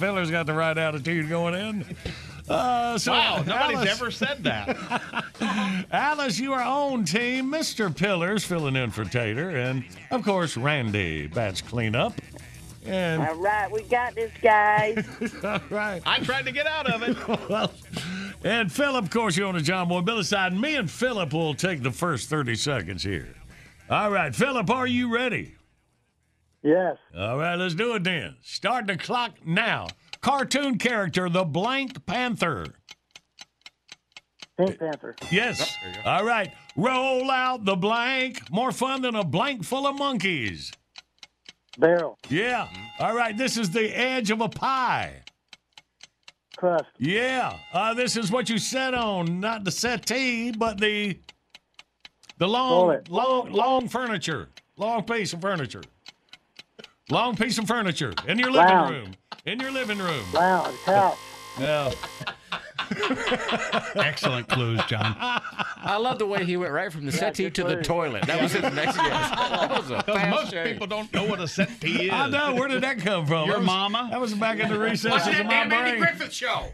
Miller's 0.01 0.31
got 0.31 0.47
the 0.47 0.55
right 0.55 0.77
attitude 0.77 1.29
going 1.29 1.55
in. 1.55 1.85
Uh, 2.49 2.97
so 2.97 3.13
Wow, 3.13 3.43
nobody's 3.47 3.77
Alice- 3.77 3.91
ever 3.91 4.11
said 4.11 4.43
that. 4.45 5.85
Alice, 5.93 6.39
you 6.39 6.55
are 6.55 6.63
on 6.63 7.05
team. 7.05 7.51
Mr. 7.53 7.95
Pillars 7.95 8.45
filling 8.45 8.77
in 8.77 8.91
for 8.91 9.05
Tater. 9.05 9.51
And, 9.51 9.85
of 10.11 10.25
course, 10.25 10.57
Randy 10.57 11.27
bats 11.27 11.61
cleanup. 11.61 12.15
And 12.87 13.21
All 13.21 13.35
right, 13.37 13.71
we 13.71 13.83
got 13.83 14.15
this, 14.15 14.33
guys. 14.41 15.05
All 15.45 15.61
right. 15.69 16.01
I 16.07 16.21
tried 16.21 16.47
to 16.47 16.53
get 16.53 16.67
out 16.67 16.91
of 16.91 17.03
it. 17.03 17.49
well, 17.51 17.71
and 18.43 18.73
Philip, 18.73 19.05
of 19.05 19.11
course, 19.11 19.37
you're 19.37 19.47
on 19.49 19.55
the 19.57 19.61
John 19.61 19.89
Boy 19.89 20.01
Billy 20.01 20.23
side. 20.23 20.53
And 20.53 20.61
me 20.63 20.77
and 20.77 20.91
Philip 20.91 21.35
will 21.35 21.53
take 21.55 21.83
the 21.83 21.91
first 21.91 22.31
30 22.31 22.55
seconds 22.55 23.03
here. 23.03 23.35
All 23.91 24.11
right, 24.11 24.35
Philip, 24.35 24.69
are 24.71 24.87
you 24.87 25.13
ready? 25.13 25.55
Yes. 26.63 26.97
All 27.17 27.39
right, 27.39 27.55
let's 27.55 27.75
do 27.75 27.95
it 27.95 28.05
then. 28.05 28.37
Start 28.43 28.87
the 28.87 28.97
clock 28.97 29.33
now. 29.47 29.87
Cartoon 30.21 30.79
character, 30.79 31.29
the 31.29 31.45
Blank 31.45 32.05
Panther. 32.05 32.67
Pink 34.59 34.79
Panther. 34.79 35.15
Yes. 35.31 35.75
All 36.05 36.25
right. 36.25 36.53
Roll 36.77 37.31
out 37.31 37.65
the 37.65 37.77
blank. 37.77 38.51
More 38.51 38.73
fun 38.73 39.03
than 39.03 39.15
a 39.15 39.23
blank 39.23 39.65
full 39.65 39.87
of 39.87 39.97
monkeys. 39.97 40.73
Barrel. 41.79 42.19
Yeah. 42.29 42.69
All 42.99 43.15
right. 43.15 43.37
This 43.37 43.57
is 43.57 43.71
the 43.71 43.97
edge 43.97 44.33
of 44.33 44.41
a 44.41 44.49
pie. 44.49 45.23
Crust. 46.57 46.87
Yeah. 46.99 47.57
Uh, 47.73 47.95
this 47.95 48.17
is 48.17 48.33
what 48.33 48.51
you 48.51 48.59
sit 48.59 48.95
on, 48.95 49.39
not 49.39 49.63
the 49.63 49.71
settee, 49.71 50.51
but 50.51 50.81
the 50.81 51.21
the 52.39 52.49
long, 52.49 53.01
long, 53.09 53.53
long 53.53 53.89
furniture, 53.89 54.49
long 54.77 55.03
piece 55.05 55.33
of 55.33 55.41
furniture, 55.41 55.83
long 57.11 57.37
piece 57.37 57.59
of 57.59 57.67
furniture 57.67 58.13
in 58.27 58.39
your 58.39 58.51
living 58.51 58.69
Lounge. 58.69 58.91
room. 58.91 59.13
In 59.47 59.61
your 59.61 59.71
living 59.71 59.99
room. 59.99 60.25
Lounge. 60.33 60.77
Couch. 60.85 61.17
Yeah. 61.61 61.93
Excellent 63.97 64.49
clues, 64.49 64.81
John. 64.87 65.15
I 65.19 65.97
love 65.99 66.19
the 66.19 66.27
way 66.27 66.45
he 66.45 66.57
went 66.57 66.73
right 66.73 66.93
from 66.93 67.07
the 67.07 67.13
settee 67.13 67.45
good 67.45 67.55
to 67.57 67.65
the 67.65 67.83
toilet. 67.83 68.27
That 68.27 68.41
was 68.43 68.53
his 68.53 68.63
next 68.63 68.97
guess. 68.97 69.31
That 69.31 69.71
was 69.71 69.91
a 69.91 69.97
Because 69.99 70.15
fast 70.17 70.31
most 70.31 70.51
change. 70.53 70.71
people 70.73 70.87
don't 70.87 71.13
know 71.13 71.25
what 71.25 71.41
a 71.41 71.49
settee 71.49 72.07
is. 72.07 72.13
I 72.13 72.29
know. 72.29 72.55
Where 72.55 72.69
did 72.69 72.83
that 72.83 72.99
come 72.99 73.27
from? 73.27 73.49
Your 73.49 73.59
was- 73.59 73.67
mama? 73.67 74.09
That 74.11 74.21
was 74.21 74.35
back 74.35 74.59
in 74.59 74.69
the 74.69 74.79
recesses 74.79 75.11
Watch 75.11 75.29
of 75.29 75.33
that 75.35 75.47
my 75.47 75.53
damn 75.69 75.73
Andy. 75.73 75.99
Griffith 76.01 76.33
show. 76.33 76.67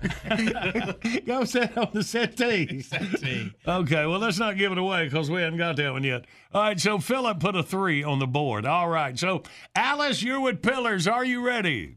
Go 1.27 1.45
sit 1.45 1.77
on 1.77 1.89
the 1.93 2.03
settee. 2.03 2.81
Settee. 2.83 3.53
Okay, 3.67 4.07
well, 4.07 4.19
let's 4.19 4.39
not 4.39 4.57
give 4.57 4.73
it 4.73 4.79
away 4.79 5.05
because 5.05 5.31
we 5.31 5.41
haven't 5.41 5.59
got 5.59 5.77
that 5.77 5.93
one 5.93 6.05
yet. 6.05 6.25
All 6.53 6.63
right, 6.63 6.79
so 6.81 6.99
Philip 6.99 7.41
put 7.41 7.57
a 7.57 7.63
three 7.63 8.03
on 8.05 8.19
the 8.19 8.27
board. 8.27 8.65
All 8.67 8.89
right, 8.89 9.19
so 9.19 9.43
Alice, 9.75 10.23
you're 10.23 10.41
with 10.41 10.63
Pillars. 10.63 11.07
Are 11.07 11.25
you 11.25 11.45
ready? 11.45 11.97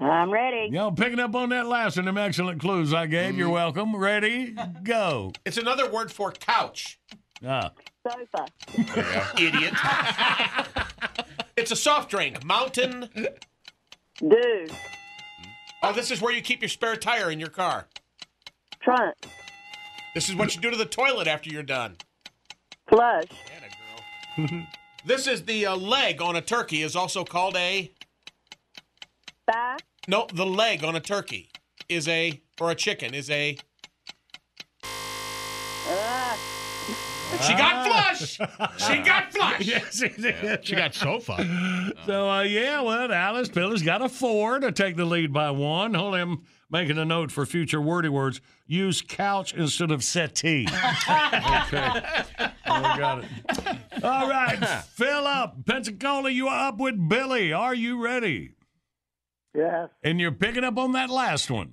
I'm 0.00 0.30
ready. 0.30 0.68
Y'all 0.70 0.92
picking 0.92 1.18
up 1.18 1.34
on 1.34 1.48
that 1.48 1.66
last 1.66 1.96
one, 1.96 2.04
them 2.04 2.16
excellent 2.16 2.60
clues 2.60 2.94
I 2.94 3.06
gave. 3.06 3.36
You're 3.36 3.48
welcome. 3.48 3.96
Ready? 3.96 4.54
Go. 4.82 5.32
It's 5.44 5.58
another 5.58 5.90
word 5.90 6.12
for 6.12 6.30
couch. 6.30 7.00
Ah. 7.44 7.72
Sofa. 8.06 8.46
Idiot. 9.36 9.74
it's 11.56 11.70
a 11.70 11.76
soft 11.76 12.10
drink. 12.10 12.44
Mountain. 12.44 13.08
Dew. 14.18 14.66
Oh, 15.82 15.92
this 15.92 16.10
is 16.10 16.20
where 16.20 16.32
you 16.32 16.42
keep 16.42 16.62
your 16.62 16.68
spare 16.68 16.96
tire 16.96 17.30
in 17.30 17.40
your 17.40 17.48
car. 17.50 17.88
Trunk. 18.80 19.14
This 20.14 20.28
is 20.28 20.36
what 20.36 20.54
you 20.54 20.60
do 20.60 20.70
to 20.70 20.76
the 20.76 20.84
toilet 20.84 21.26
after 21.26 21.50
you're 21.50 21.62
done. 21.62 21.96
Flush. 22.88 23.24
This 25.04 25.26
is 25.26 25.44
the 25.44 25.64
uh, 25.64 25.76
leg 25.76 26.20
on 26.20 26.36
a 26.36 26.42
turkey 26.42 26.82
is 26.82 26.94
also 26.96 27.24
called 27.24 27.56
a. 27.56 27.90
Thigh. 29.50 29.76
No, 30.06 30.26
the 30.32 30.46
leg 30.46 30.84
on 30.84 30.96
a 30.96 31.00
turkey 31.00 31.50
is 31.88 32.06
a 32.08 32.40
or 32.60 32.70
a 32.70 32.74
chicken 32.74 33.14
is 33.14 33.30
a. 33.30 33.56
Ah. 34.84 36.38
She 37.46 37.52
got 37.54 37.86
flush. 37.86 38.38
She 38.78 38.98
got 39.02 39.32
flush. 39.32 39.60
Yes, 39.66 39.98
she 39.98 40.08
did. 40.08 40.64
She 40.64 40.74
got 40.74 40.94
sofa. 40.94 41.92
So, 42.06 42.28
uh, 42.28 42.42
yeah, 42.42 42.80
well, 42.80 43.12
Alice 43.12 43.48
Pillars 43.48 43.82
got 43.82 44.00
a 44.00 44.08
four 44.08 44.58
to 44.60 44.72
take 44.72 44.96
the 44.96 45.04
lead 45.04 45.32
by 45.32 45.50
one. 45.50 45.92
Hold 45.94 46.16
him 46.16 46.42
making 46.70 46.96
a 46.96 47.04
note 47.04 47.30
for 47.30 47.44
future 47.44 47.80
wordy 47.80 48.08
words. 48.08 48.40
Use 48.66 49.02
couch 49.02 49.52
instead 49.54 49.90
of 49.90 50.02
settee. 50.02 50.66
okay. 51.08 52.02
We 52.40 52.82
got 52.98 53.24
it. 53.24 54.02
All 54.02 54.28
right, 54.28 54.58
fill 54.94 55.26
up. 55.26 55.64
Pensacola, 55.66 56.30
you 56.30 56.48
are 56.48 56.68
up 56.68 56.78
with 56.78 57.08
Billy. 57.08 57.52
Are 57.52 57.74
you 57.74 58.02
ready? 58.02 58.52
Yes. 59.58 59.88
And 60.04 60.20
you're 60.20 60.32
picking 60.32 60.62
up 60.64 60.78
on 60.78 60.92
that 60.92 61.10
last 61.10 61.50
one. 61.50 61.72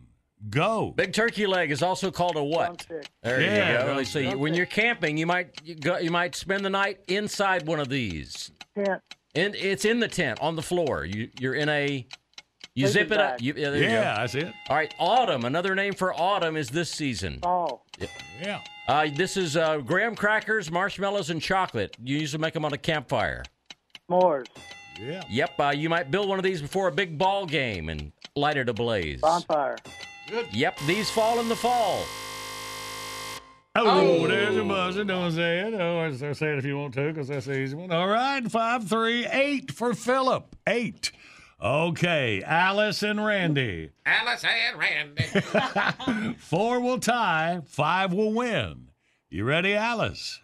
Go. 0.50 0.92
Big 0.96 1.14
turkey 1.14 1.46
leg 1.48 1.72
is 1.72 1.82
also 1.82 2.12
called 2.12 2.36
a 2.36 2.44
what? 2.44 2.86
Drumstick. 2.88 3.10
There 3.24 3.42
Yeah. 3.42 3.88
you 3.88 3.94
go. 3.96 4.04
So 4.04 4.20
you, 4.20 4.38
when 4.38 4.54
you're 4.54 4.66
camping, 4.66 5.18
you 5.18 5.26
might 5.26 5.60
you, 5.64 5.76
go, 5.76 5.98
you 5.98 6.12
might 6.12 6.36
spend 6.36 6.64
the 6.66 6.70
night 6.70 7.00
inside 7.08 7.66
one 7.68 7.80
of 7.80 7.90
these. 7.90 8.52
Tent. 8.76 9.02
And 9.36 9.56
it's 9.56 9.86
in 9.86 10.00
the 10.00 10.08
tent 10.08 10.40
on 10.42 10.56
the 10.56 10.62
floor. 10.62 11.06
You 11.06 11.30
you're 11.40 11.56
in 11.56 11.70
a 11.70 12.06
you 12.74 12.88
Sleeping 12.88 13.10
zip 13.10 13.12
it 13.12 13.20
up. 13.20 13.42
You, 13.42 13.54
yeah, 13.56 13.70
there 13.70 13.80
you 13.80 13.86
Yeah, 13.86 14.16
go. 14.16 14.22
that's 14.22 14.36
it. 14.36 14.54
All 14.70 14.76
right, 14.76 14.94
autumn. 15.00 15.46
Another 15.46 15.74
name 15.76 15.94
for 15.94 16.14
autumn 16.14 16.58
is 16.58 16.70
this 16.70 16.90
season. 16.92 17.40
Fall. 17.42 17.86
Yeah. 18.42 18.60
Uh, 18.88 19.08
this 19.16 19.38
is 19.38 19.56
uh, 19.58 19.78
graham 19.78 20.16
crackers, 20.16 20.70
marshmallows, 20.70 21.30
and 21.30 21.42
chocolate. 21.42 21.96
You 22.04 22.18
usually 22.18 22.42
make 22.42 22.54
them 22.54 22.66
on 22.66 22.74
a 22.74 22.78
campfire. 22.78 23.44
S'mores. 24.10 24.46
Yeah. 25.00 25.24
Yep, 25.30 25.60
uh, 25.60 25.74
you 25.76 25.90
might 25.90 26.12
build 26.12 26.30
one 26.30 26.40
of 26.40 26.44
these 26.44 26.62
before 26.62 26.88
a 26.88 26.92
big 26.92 27.18
ball 27.18 27.46
game 27.46 27.90
and 27.90 28.12
light 28.36 28.58
it 28.58 28.70
ablaze. 28.70 29.22
Bonfire. 29.22 29.78
Good. 30.30 30.48
Yep, 30.54 30.80
these 30.88 31.10
fall 31.10 31.40
in 31.40 31.50
the 31.50 31.56
fall. 31.56 32.04
Oh, 33.78 34.26
there's 34.26 34.56
a 34.56 34.64
buzzer. 34.64 35.04
Don't 35.04 35.32
say 35.34 35.60
it. 35.60 35.74
Oh, 35.74 36.10
say 36.14 36.54
it 36.54 36.58
if 36.58 36.66
you 36.66 36.78
want 36.78 36.94
to, 36.94 37.12
because 37.12 37.28
that's 37.28 37.46
the 37.46 37.60
easy 37.60 37.76
one. 37.76 37.92
All 37.92 38.08
right, 38.08 38.50
five, 38.50 38.88
three, 38.88 39.26
eight 39.28 39.72
for 39.72 39.94
Philip. 39.94 40.56
Eight. 40.66 41.12
Okay, 41.62 42.42
Alice 42.44 43.04
and 43.04 43.26
Randy. 43.26 43.92
Alice 44.06 44.46
and 44.46 44.80
Randy. 44.80 46.36
Four 46.38 46.80
will 46.80 47.00
tie, 47.00 47.62
five 47.66 48.14
will 48.14 48.34
win. 48.34 48.90
You 49.30 49.44
ready, 49.44 49.74
Alice? 49.74 50.40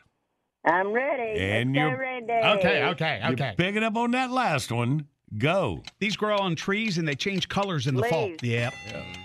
I'm 0.66 0.92
ready. 0.92 1.40
And 1.40 1.74
Let's 1.76 1.84
you're- 1.84 1.98
Randy. 2.00 2.34
Okay, 2.34 2.84
okay, 2.86 3.20
You're 3.24 3.32
okay. 3.34 3.54
picking 3.58 3.84
up 3.84 3.96
on 3.98 4.12
that 4.12 4.30
last 4.32 4.72
one. 4.72 5.08
Go. 5.38 5.82
These 6.00 6.18
grow 6.18 6.38
on 6.38 6.56
trees 6.56 6.98
and 6.98 7.08
they 7.08 7.16
change 7.16 7.48
colors 7.48 7.88
in 7.88 7.96
the 7.96 8.04
fall. 8.04 8.28
Leaves. 8.28 8.44
Yep. 8.44 8.74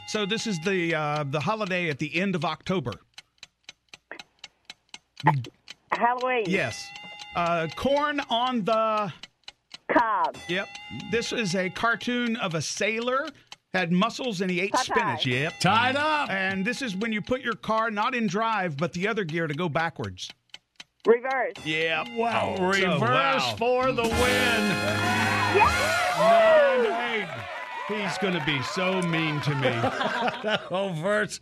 So 0.07 0.25
this 0.25 0.47
is 0.47 0.59
the 0.61 0.95
uh, 0.95 1.25
the 1.25 1.41
holiday 1.41 1.91
at 1.91 1.99
the 1.99 2.15
end 2.21 2.35
of 2.37 2.45
October. 2.45 2.93
Halloween. 5.91 6.45
Yes. 6.47 6.89
Uh, 7.35 7.67
corn 7.77 8.21
on 8.31 8.65
the. 8.65 9.13
Cob. 9.93 10.37
Yep. 10.49 10.69
This 11.11 11.33
is 11.33 11.55
a 11.55 11.71
cartoon 11.71 12.37
of 12.37 12.55
a 12.55 12.63
sailor. 12.63 13.27
Had 13.75 13.93
muscles 13.93 14.41
and 14.41 14.51
he 14.51 14.61
ate 14.61 14.73
Popeye. 14.73 14.85
spinach. 14.85 15.27
Yep. 15.27 15.61
Tied 15.61 15.97
up. 15.97 16.31
And 16.31 16.65
this 16.65 16.83
is 16.83 16.97
when 16.97 17.13
you 17.13 17.21
put 17.21 17.41
your 17.43 17.55
car 17.55 17.91
not 17.91 18.15
in 18.15 18.27
drive, 18.27 18.77
but 18.77 18.93
the 18.93 19.07
other 19.07 19.23
gear 19.25 19.47
to 19.47 19.55
go 19.55 19.69
backwards. 19.69 20.31
Reverse. 21.07 21.55
Yeah. 21.65 22.05
Wow. 22.17 22.57
So, 22.57 22.65
Reverse 22.65 23.01
wow. 23.01 23.55
for 23.59 23.93
the 23.93 24.03
win. 24.03 24.69
Nine, 26.19 26.87
eight. 27.13 27.29
He's 27.89 28.19
going 28.19 28.35
to 28.35 28.45
be 28.45 28.61
so 28.63 29.01
mean 29.03 29.41
to 29.43 29.55
me. 29.55 29.71
oh, 30.73 30.93
verse. 31.01 31.41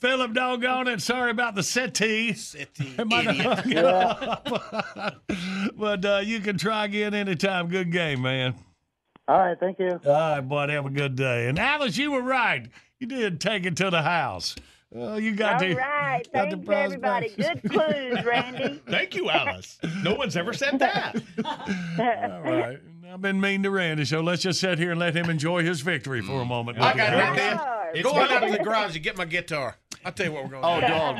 Philip, 0.00 0.32
doggone 0.32 0.88
it. 0.88 1.02
Sorry 1.02 1.30
about 1.30 1.54
the 1.54 1.62
settee. 1.62 2.32
Settee, 2.32 2.94
It 2.98 3.06
might 3.06 3.26
have 3.26 3.58
hung 3.58 3.70
idiot. 3.70 3.84
up. 3.84 5.22
but 5.76 6.04
uh, 6.06 6.22
you 6.24 6.40
can 6.40 6.56
try 6.56 6.86
again 6.86 7.12
anytime. 7.12 7.68
Good 7.68 7.92
game, 7.92 8.22
man. 8.22 8.54
All 9.28 9.38
right, 9.38 9.58
thank 9.60 9.78
you. 9.78 10.00
All 10.06 10.12
right, 10.12 10.40
bud. 10.40 10.70
Have 10.70 10.86
a 10.86 10.90
good 10.90 11.16
day. 11.16 11.48
And 11.48 11.58
Alice, 11.58 11.98
you 11.98 12.12
were 12.12 12.22
right. 12.22 12.66
You 12.98 13.06
did 13.06 13.40
take 13.40 13.66
it 13.66 13.76
to 13.76 13.90
the 13.90 14.02
house. 14.02 14.56
Uh, 14.96 15.14
you 15.14 15.34
got 15.34 15.54
All 15.54 15.68
the 15.68 15.74
right. 15.74 16.22
got 16.32 16.50
Thanks, 16.50 16.66
prize 16.66 16.84
everybody. 16.92 17.34
back. 17.36 17.62
Good 17.62 17.70
clues, 17.72 18.24
Randy. 18.24 18.80
Thank 18.88 19.14
you, 19.16 19.28
Alice. 19.28 19.78
No 20.02 20.14
one's 20.14 20.36
ever 20.36 20.52
said 20.52 20.78
that. 20.78 21.16
All 21.44 22.42
right. 22.42 22.78
I've 23.12 23.20
been 23.20 23.40
mean 23.40 23.62
to 23.64 23.70
Randy, 23.70 24.04
so 24.04 24.20
let's 24.20 24.42
just 24.42 24.60
sit 24.60 24.78
here 24.78 24.90
and 24.92 25.00
let 25.00 25.14
him 25.16 25.28
enjoy 25.30 25.62
his 25.64 25.80
victory 25.80 26.20
for 26.20 26.40
a 26.40 26.44
moment. 26.44 26.80
I 26.80 26.94
got 26.96 27.12
Okay. 27.14 27.32
it, 27.32 27.36
man. 27.36 28.02
Go 28.02 28.14
on 28.14 28.30
out 28.30 28.40
to 28.46 28.50
the 28.52 28.58
garage 28.62 28.94
and 28.94 29.04
get 29.04 29.16
my 29.16 29.24
guitar. 29.24 29.76
I'll 30.04 30.12
tell 30.12 30.26
you 30.26 30.32
what 30.32 30.44
we're 30.44 30.50
going 30.60 30.64
Oh, 30.64 30.80
to 30.80 30.86
do. 30.86 30.92
Oh, 30.92 31.14
don't, 31.16 31.18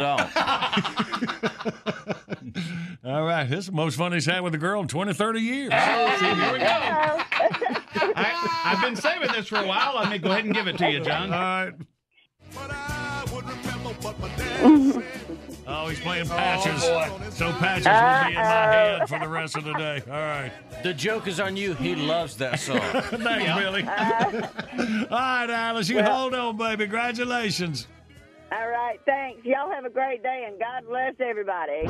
don't. 3.04 3.14
All 3.14 3.24
right. 3.24 3.44
This 3.48 3.60
is 3.60 3.66
the 3.66 3.72
most 3.72 3.96
fun 3.96 4.12
he's 4.12 4.26
had 4.26 4.40
with 4.40 4.54
a 4.54 4.58
girl 4.58 4.80
in 4.82 4.88
20, 4.88 5.14
30 5.14 5.40
years. 5.40 5.70
Oh, 5.72 6.08
here 6.36 6.52
we 6.52 6.58
go. 6.58 6.66
I, 8.16 8.62
I've 8.64 8.80
been 8.82 8.96
saving 8.96 9.32
this 9.32 9.46
for 9.48 9.58
a 9.58 9.66
while. 9.66 9.94
Let 9.96 10.10
me 10.10 10.18
go 10.18 10.30
ahead 10.32 10.44
and 10.44 10.54
give 10.54 10.66
it 10.68 10.78
to 10.78 10.90
you, 10.90 11.00
John. 11.00 11.32
All 11.32 11.40
right. 11.40 11.72
Oh, 15.66 15.88
he's 15.88 16.00
playing 16.00 16.26
oh, 16.26 16.34
patches. 16.34 16.82
so 17.36 17.52
patches 17.52 17.86
will 17.86 18.28
be 18.28 18.34
in 18.34 18.34
my 18.34 18.36
uh, 18.36 18.44
uh, 18.44 18.98
head 18.98 19.08
for 19.08 19.18
the 19.18 19.28
rest 19.28 19.56
of 19.56 19.64
the 19.64 19.72
day. 19.74 20.02
All 20.06 20.12
right. 20.12 20.52
The 20.82 20.92
joke 20.94 21.26
is 21.26 21.40
on 21.40 21.56
you. 21.56 21.74
He 21.74 21.94
loves 21.94 22.36
that 22.36 22.60
song. 22.60 22.78
Thanks, 22.92 23.60
Billy. 23.60 23.82
Uh, 23.82 25.06
All 25.10 25.18
right, 25.18 25.50
Alice, 25.50 25.88
you 25.88 25.96
Well- 25.96 26.14
hold 26.14 26.34
on, 26.34 26.56
baby. 26.56 26.84
Congratulations. 26.84 27.86
All 28.52 28.68
right, 28.68 29.00
thanks. 29.04 29.44
Y'all 29.44 29.70
have 29.70 29.84
a 29.84 29.90
great 29.90 30.22
day, 30.22 30.46
and 30.46 30.60
God 30.60 30.84
bless 30.86 31.14
everybody. 31.18 31.88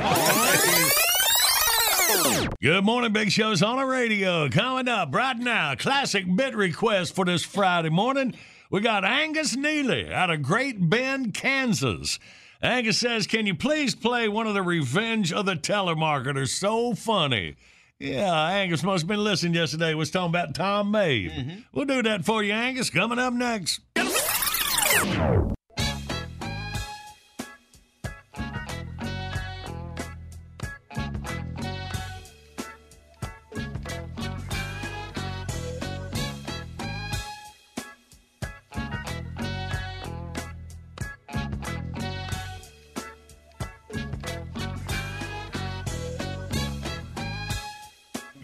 Good 2.63 2.85
morning, 2.85 3.13
Big 3.13 3.31
Show's 3.31 3.63
on 3.63 3.77
the 3.77 3.85
radio. 3.85 4.49
Coming 4.49 4.89
up 4.89 5.15
right 5.15 5.37
now, 5.37 5.75
classic 5.75 6.25
bit 6.35 6.57
request 6.57 7.15
for 7.15 7.27
this 7.27 7.45
Friday 7.45 7.91
morning. 7.91 8.35
We 8.75 8.81
got 8.81 9.05
Angus 9.05 9.55
Neely 9.55 10.13
out 10.13 10.31
of 10.31 10.43
Great 10.43 10.91
Bend, 10.91 11.33
Kansas. 11.33 12.19
Angus 12.61 12.99
says, 12.99 13.29
Can 13.29 13.47
you 13.47 13.55
please 13.55 13.95
play 13.95 14.29
one 14.29 14.49
of 14.49 14.55
the 14.55 14.63
Revenge 14.63 15.33
of 15.33 15.47
the 15.47 15.55
Telemarketers? 15.55 16.49
So 16.49 16.93
funny. 16.97 17.55
Yeah, 18.01 18.35
Angus 18.35 18.83
must 18.83 19.03
have 19.03 19.09
been 19.09 19.23
listening 19.23 19.55
yesterday. 19.55 19.95
Was 19.95 20.11
talking 20.11 20.31
about 20.31 20.57
Tom 20.57 20.91
Mabe. 20.91 21.31
Mm-hmm. 21.31 21.61
We'll 21.73 21.85
do 21.85 22.03
that 22.03 22.25
for 22.25 22.43
you, 22.43 22.53
Angus. 22.53 22.91
Coming 22.91 23.21
up 23.21 23.33
next. 23.33 23.79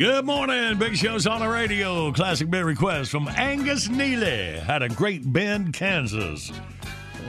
Good 0.00 0.24
morning. 0.24 0.78
Big 0.78 0.96
Show's 0.96 1.26
on 1.26 1.40
the 1.40 1.48
radio. 1.48 2.10
Classic 2.10 2.48
bit 2.48 2.64
request 2.64 3.10
from 3.10 3.28
Angus 3.28 3.90
Neely 3.90 4.58
out 4.60 4.80
of 4.80 4.96
Great 4.96 5.30
Bend, 5.30 5.74
Kansas. 5.74 6.50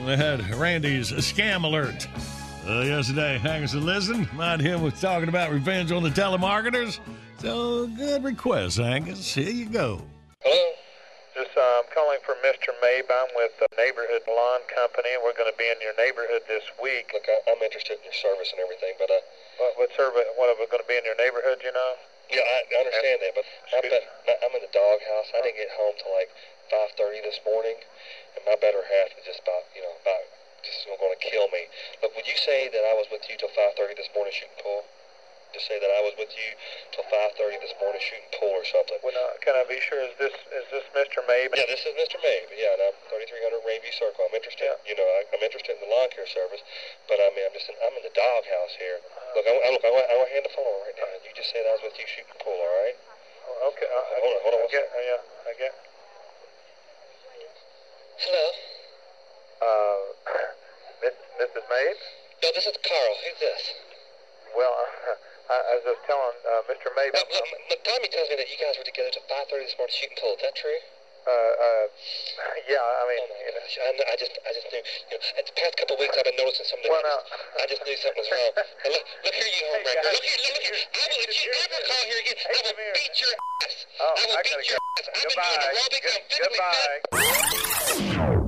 We 0.06 0.16
had 0.16 0.40
Randy's 0.54 1.12
scam 1.12 1.64
alert 1.64 2.08
uh, 2.66 2.80
yesterday. 2.80 3.36
Angus 3.44 3.74
and 3.74 3.84
listen. 3.84 4.26
Mind 4.32 4.62
him 4.62 4.80
was 4.80 4.98
talking 4.98 5.28
about 5.28 5.52
revenge 5.52 5.92
on 5.92 6.02
the 6.02 6.08
telemarketers. 6.08 6.98
So 7.44 7.88
good 7.88 8.24
request, 8.24 8.80
Angus. 8.80 9.34
Here 9.34 9.50
you 9.52 9.68
go. 9.68 10.00
Hello. 10.40 10.72
Just 11.36 11.52
uh, 11.52 11.60
I'm 11.60 11.84
calling 11.92 12.24
for 12.24 12.40
Mr. 12.40 12.72
Mabe. 12.80 13.04
I'm 13.04 13.28
with 13.36 13.52
the 13.60 13.68
Neighborhood 13.76 14.24
Lawn 14.26 14.60
Company. 14.72 15.12
We're 15.20 15.36
going 15.36 15.52
to 15.52 15.58
be 15.60 15.68
in 15.68 15.76
your 15.84 15.92
neighborhood 16.00 16.48
this 16.48 16.64
week. 16.80 17.12
Look, 17.12 17.28
I, 17.28 17.52
I'm 17.52 17.60
interested 17.60 18.00
in 18.00 18.04
your 18.08 18.16
service 18.16 18.48
and 18.56 18.64
everything, 18.64 18.96
but 18.96 19.12
uh, 19.12 19.20
what, 19.60 19.72
what 19.76 19.88
service? 19.92 20.24
What 20.40 20.48
are 20.48 20.56
we 20.56 20.64
going 20.72 20.80
to 20.80 20.88
be 20.88 20.96
in 20.96 21.04
your 21.04 21.20
neighborhood? 21.20 21.60
You 21.60 21.76
know? 21.76 21.92
Yeah, 22.32 22.40
I, 22.40 22.64
I 22.64 22.76
understand 22.80 23.20
that, 23.20 23.32
but 23.36 23.44
I've 23.76 23.84
been, 23.84 24.06
I'm 24.40 24.52
in 24.56 24.62
the 24.64 24.72
doghouse. 24.72 25.28
I 25.36 25.44
didn't 25.44 25.60
get 25.60 25.68
home 25.76 25.92
till 26.00 26.16
like 26.16 26.32
5:30 26.96 27.20
this 27.28 27.36
morning, 27.44 27.76
and 28.36 28.40
my 28.48 28.56
better 28.56 28.80
half 28.80 29.12
is 29.20 29.24
just 29.28 29.44
about, 29.44 29.68
you 29.76 29.84
know, 29.84 29.92
about 30.00 30.24
just 30.64 30.88
going 30.88 31.12
to 31.12 31.20
kill 31.20 31.52
me. 31.52 31.68
Look, 32.00 32.16
would 32.16 32.24
you 32.24 32.38
say 32.40 32.72
that 32.72 32.84
I 32.88 32.96
was 32.96 33.04
with 33.12 33.28
you 33.28 33.36
till 33.36 33.52
5:30 33.52 34.00
this 34.00 34.08
morning 34.16 34.32
shooting 34.32 34.56
pool? 34.64 34.80
Just 35.52 35.68
say 35.68 35.76
that 35.76 35.92
I 35.92 36.00
was 36.00 36.16
with 36.16 36.32
you 36.32 36.48
till 36.96 37.04
5:30 37.12 37.60
this 37.60 37.76
morning 37.76 38.00
shooting 38.00 38.24
pool 38.40 38.56
or 38.56 38.64
something. 38.64 38.96
Well, 39.04 39.12
uh, 39.12 39.36
can 39.44 39.52
I 39.52 39.64
be 39.68 39.76
sure? 39.84 40.00
Is 40.00 40.16
this 40.16 40.32
is 40.32 40.64
this 40.72 40.84
Mr. 40.96 41.20
Mabe? 41.28 41.52
Yeah, 41.52 41.68
this 41.68 41.84
is 41.84 41.92
Mr. 41.92 42.16
Mabe. 42.24 42.48
Yeah, 42.56 42.72
and 42.72 42.88
I'm 42.88 42.96
3300 43.12 43.60
Rainview 43.68 43.92
Circle. 43.92 44.24
I'm 44.24 44.32
interested. 44.32 44.64
You 44.88 44.96
know, 44.96 45.04
I, 45.04 45.28
I'm 45.36 45.44
interested 45.44 45.76
in 45.76 45.80
the 45.84 45.92
lawn 45.92 46.08
care 46.08 46.24
service, 46.26 46.64
but 47.04 47.20
I 47.20 47.28
mean, 47.36 47.44
I'm 47.44 47.52
just 47.52 47.68
in, 47.68 47.76
I'm 47.84 47.92
in 48.00 48.04
the 48.04 48.14
doghouse 48.16 48.74
here. 48.80 48.96
Look, 49.36 49.44
I, 49.44 49.52
I, 49.52 49.68
look, 49.76 49.84
I, 49.84 49.92
want- 49.92 50.08
I 50.08 50.14
want 50.16 50.28
to 50.32 50.34
hand 50.40 50.44
the 50.48 50.54
phone 50.56 50.64
over 50.64 50.88
right 50.88 50.96
now. 50.96 51.08
You 51.20 51.32
just 51.36 51.52
said 51.52 51.68
I 51.68 51.76
was 51.76 51.84
with 51.84 51.96
you 52.00 52.08
shooting 52.08 52.32
pool. 52.40 52.56
All 52.56 52.74
right? 52.80 52.96
Okay. 53.76 53.88
Uh, 53.92 54.04
hold 54.24 54.32
on, 54.32 54.40
hold 54.48 54.54
on. 54.56 54.60
I 54.64 54.68
get, 54.72 54.84
uh, 54.88 55.04
yeah, 55.04 55.20
I 55.48 55.52
get. 55.60 55.72
Hello. 58.24 58.44
Uh, 59.60 60.00
Mrs. 61.44 61.64
Mabe? 61.68 62.00
No, 62.42 62.48
this 62.56 62.66
is 62.66 62.76
Carl. 62.80 63.14
Who's 63.20 63.38
this? 63.38 63.62
Well, 64.56 64.74
I, 65.50 65.56
I 65.58 65.72
was 65.80 65.84
just 65.84 66.02
telling 66.06 66.36
uh, 66.46 66.62
Mr. 66.70 66.88
Mabe. 66.94 67.14
Look, 67.14 67.28
look, 67.32 67.48
look, 67.70 67.80
Tommy 67.82 68.08
tells 68.12 68.28
me 68.30 68.36
that 68.38 68.48
you 68.50 68.58
guys 68.58 68.78
were 68.78 68.86
together 68.86 69.10
till 69.10 69.26
5:30 69.26 69.66
this 69.66 69.74
morning 69.78 69.94
shooting 69.94 70.18
pool. 70.20 70.34
Is 70.38 70.42
that 70.46 70.54
true? 70.54 70.80
Uh, 71.22 71.30
uh, 71.30 71.86
yeah. 72.72 72.82
I 72.82 73.02
mean, 73.06 73.24
you 73.46 73.52
know, 73.54 73.62
I, 73.62 73.90
kn- 73.94 74.08
I 74.10 74.14
just, 74.18 74.34
I 74.42 74.50
just 74.54 74.66
knew. 74.74 74.82
You 75.10 75.16
know, 75.18 75.22
the 75.38 75.54
past 75.54 75.74
couple 75.78 75.94
of 75.98 76.00
weeks, 76.02 76.14
I've 76.18 76.26
been 76.26 76.38
noticing 76.38 76.66
something. 76.66 76.90
Well, 76.90 76.98
I, 76.98 77.14
just, 77.14 77.26
I 77.58 77.64
just 77.70 77.82
knew 77.86 77.98
something 77.98 78.22
was 78.22 78.30
wrong. 78.34 78.52
Now, 78.58 78.90
look, 78.90 79.04
look 79.22 79.34
here, 79.34 79.50
you 79.50 79.64
homewrecker. 79.70 80.02
Look 80.02 80.26
here, 80.26 80.40
look 80.50 80.62
here. 80.62 80.78
I 80.82 81.04
will, 81.10 81.22
if 81.26 81.38
you 81.42 81.50
ever 81.54 81.78
call 81.86 82.02
here 82.10 82.20
again, 82.26 82.38
I 82.42 82.58
will 82.58 82.74
beat 82.74 83.14
your 83.22 83.34
ass. 83.62 83.74
Oh, 84.02 84.14
I 84.18 84.22
will 84.30 84.42
beat 84.42 84.66
your 84.66 84.78
ass. 84.78 85.06
I've 85.14 85.30
been 85.30 85.38
doing 85.42 85.62
aerobics. 85.62 86.10
I'm 86.10 86.22
physically 86.26 86.58
fit. 88.30 88.41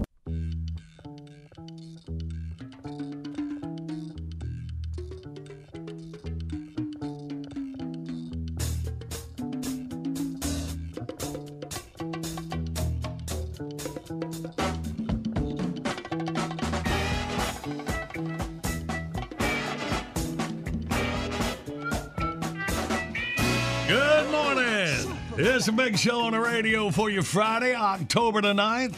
Big 25.74 25.98
show 25.98 26.20
on 26.20 26.32
the 26.32 26.40
radio 26.40 26.88
for 26.90 27.10
you 27.10 27.20
Friday, 27.20 27.74
October 27.74 28.40
the 28.40 28.52
9th. 28.52 28.94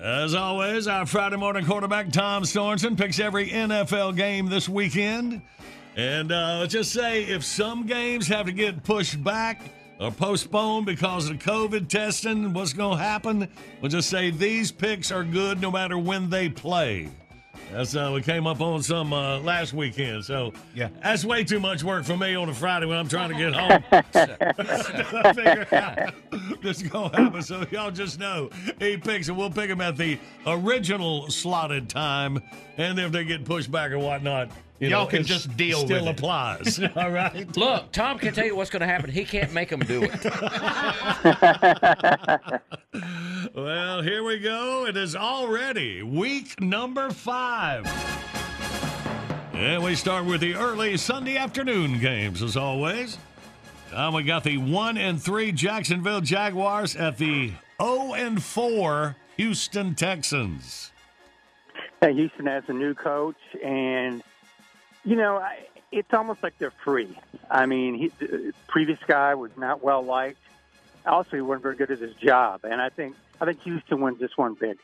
As 0.00 0.34
always, 0.34 0.88
our 0.88 1.06
Friday 1.06 1.36
morning 1.36 1.64
quarterback, 1.64 2.10
Tom 2.10 2.42
Sorensen, 2.42 2.98
picks 2.98 3.20
every 3.20 3.48
NFL 3.48 4.16
game 4.16 4.46
this 4.46 4.68
weekend. 4.68 5.40
And 5.94 6.32
uh, 6.32 6.58
let's 6.60 6.72
just 6.72 6.92
say 6.92 7.22
if 7.24 7.44
some 7.44 7.86
games 7.86 8.26
have 8.26 8.46
to 8.46 8.52
get 8.52 8.82
pushed 8.82 9.22
back 9.22 9.62
or 10.00 10.10
postponed 10.10 10.86
because 10.86 11.30
of 11.30 11.38
COVID 11.38 11.88
testing, 11.88 12.52
what's 12.52 12.72
going 12.72 12.98
to 12.98 13.04
happen? 13.04 13.48
We'll 13.80 13.90
just 13.90 14.10
say 14.10 14.32
these 14.32 14.72
picks 14.72 15.12
are 15.12 15.22
good 15.22 15.60
no 15.60 15.70
matter 15.70 15.96
when 15.96 16.28
they 16.28 16.48
play. 16.48 17.08
That's 17.72 17.94
uh, 17.96 18.10
we 18.14 18.22
came 18.22 18.46
up 18.46 18.60
on 18.60 18.82
some 18.82 19.12
uh, 19.12 19.38
last 19.40 19.72
weekend, 19.72 20.24
so 20.24 20.52
Yeah. 20.74 20.88
that's 21.02 21.24
way 21.24 21.44
too 21.44 21.60
much 21.60 21.82
work 21.82 22.04
for 22.04 22.16
me 22.16 22.34
on 22.34 22.48
a 22.48 22.54
Friday 22.54 22.86
when 22.86 22.96
I'm 22.98 23.08
trying 23.08 23.30
to 23.30 23.36
get 23.36 23.54
home. 23.54 23.82
to 24.12 25.34
figure 25.34 25.66
out 25.72 26.62
this 26.62 26.82
is 26.82 26.88
gonna 26.88 27.16
happen. 27.16 27.42
So 27.42 27.64
y'all 27.70 27.90
just 27.90 28.18
know 28.18 28.50
he 28.78 28.96
picks 28.96 29.28
and 29.28 29.36
we'll 29.36 29.50
pick 29.50 29.70
him 29.70 29.80
at 29.80 29.96
the 29.96 30.18
original 30.46 31.28
slotted 31.30 31.88
time, 31.88 32.40
and 32.76 32.98
if 32.98 33.12
they 33.12 33.24
get 33.24 33.44
pushed 33.44 33.70
back 33.70 33.90
or 33.90 33.98
whatnot, 33.98 34.50
you 34.84 34.90
Y'all 34.90 35.04
know, 35.04 35.10
can 35.10 35.24
just 35.24 35.56
deal 35.56 35.78
with 35.80 35.88
still 35.88 36.06
it. 36.06 36.10
applies. 36.10 36.80
All 36.96 37.10
right. 37.10 37.56
Look, 37.56 37.92
Tom 37.92 38.18
can 38.18 38.32
tell 38.34 38.44
you 38.46 38.56
what's 38.56 38.70
going 38.70 38.80
to 38.80 38.86
happen. 38.86 39.10
He 39.10 39.24
can't 39.24 39.52
make 39.52 39.70
them 39.70 39.80
do 39.80 40.02
it. 40.04 40.10
Well, 43.54 44.02
here 44.02 44.24
we 44.24 44.40
go. 44.40 44.86
It 44.86 44.96
is 44.96 45.14
already 45.14 46.02
week 46.02 46.60
number 46.60 47.10
five. 47.10 47.86
And 49.52 49.82
we 49.84 49.94
start 49.94 50.24
with 50.24 50.40
the 50.40 50.54
early 50.54 50.96
Sunday 50.96 51.36
afternoon 51.36 52.00
games, 52.00 52.42
as 52.42 52.56
always. 52.56 53.16
Um, 53.92 54.14
we 54.14 54.24
got 54.24 54.42
the 54.42 54.56
1 54.58 54.98
and 54.98 55.22
3 55.22 55.52
Jacksonville 55.52 56.20
Jaguars 56.20 56.96
at 56.96 57.16
the 57.18 57.52
0 57.80 58.14
and 58.14 58.42
4 58.42 59.14
Houston 59.36 59.94
Texans. 59.94 60.90
Yeah, 62.02 62.10
Houston 62.10 62.46
has 62.46 62.64
a 62.66 62.72
new 62.72 62.94
coach, 62.94 63.36
and 63.64 64.20
you 65.04 65.16
know, 65.16 65.36
I, 65.36 65.66
it's 65.92 66.12
almost 66.12 66.42
like 66.42 66.58
they're 66.58 66.72
free. 66.84 67.16
I 67.50 67.66
mean, 67.66 67.94
he, 67.94 68.08
the 68.18 68.52
previous 68.66 68.98
guy 69.06 69.34
was 69.34 69.50
not 69.56 69.82
well 69.82 70.02
liked. 70.02 70.38
Also, 71.06 71.36
he 71.36 71.42
wasn't 71.42 71.62
very 71.62 71.76
good 71.76 71.90
at 71.90 71.98
his 71.98 72.14
job, 72.14 72.60
and 72.64 72.80
I 72.80 72.88
think 72.88 73.14
I 73.40 73.44
think 73.44 73.62
Houston 73.62 74.00
wins 74.00 74.18
this 74.18 74.36
one 74.36 74.54
big. 74.54 74.78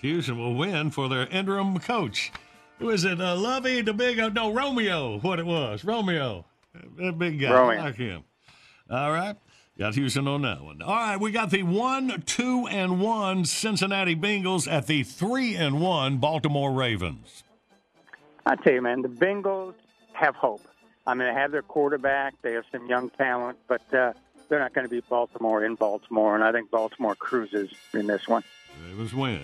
Houston 0.00 0.38
will 0.38 0.54
win 0.54 0.90
for 0.90 1.08
their 1.08 1.26
interim 1.28 1.78
coach. 1.78 2.32
Who 2.78 2.90
is 2.90 3.04
it? 3.04 3.20
Uh, 3.20 3.36
Lovey, 3.36 3.80
the 3.80 3.92
big, 3.92 4.18
uh, 4.18 4.28
no, 4.28 4.52
Romeo, 4.52 5.18
what 5.20 5.38
it 5.38 5.46
was. 5.46 5.84
Romeo. 5.84 6.44
That 6.96 7.18
big 7.18 7.40
guy. 7.40 7.52
Romeo. 7.52 7.80
I 7.80 7.84
like 7.84 7.96
him. 7.96 8.24
All 8.90 9.12
right. 9.12 9.36
Got 9.78 9.94
Houston 9.94 10.26
on 10.26 10.42
that 10.42 10.62
one. 10.62 10.82
All 10.82 10.92
right, 10.92 11.20
we 11.20 11.30
got 11.30 11.50
the 11.50 11.62
one, 11.62 12.22
two, 12.26 12.66
and 12.66 13.00
one 13.00 13.44
Cincinnati 13.44 14.16
Bengals 14.16 14.70
at 14.70 14.88
the 14.88 15.04
three 15.04 15.54
and 15.54 15.80
one 15.80 16.18
Baltimore 16.18 16.72
Ravens. 16.72 17.44
I 18.48 18.56
tell 18.56 18.72
you, 18.72 18.80
man, 18.80 19.02
the 19.02 19.08
Bengals 19.08 19.74
have 20.14 20.34
hope. 20.34 20.66
I 21.06 21.12
mean, 21.12 21.28
they 21.28 21.34
have 21.34 21.52
their 21.52 21.62
quarterback. 21.62 22.34
They 22.40 22.54
have 22.54 22.64
some 22.72 22.86
young 22.86 23.10
talent, 23.10 23.58
but 23.68 23.82
uh, 23.92 24.14
they're 24.48 24.58
not 24.58 24.72
going 24.72 24.86
to 24.86 24.90
beat 24.90 25.06
Baltimore 25.06 25.64
in 25.64 25.74
Baltimore, 25.74 26.34
and 26.34 26.42
I 26.42 26.50
think 26.50 26.70
Baltimore 26.70 27.14
cruises 27.14 27.70
in 27.92 28.06
this 28.06 28.26
one. 28.26 28.42
Ravens 28.86 29.12
win. 29.12 29.42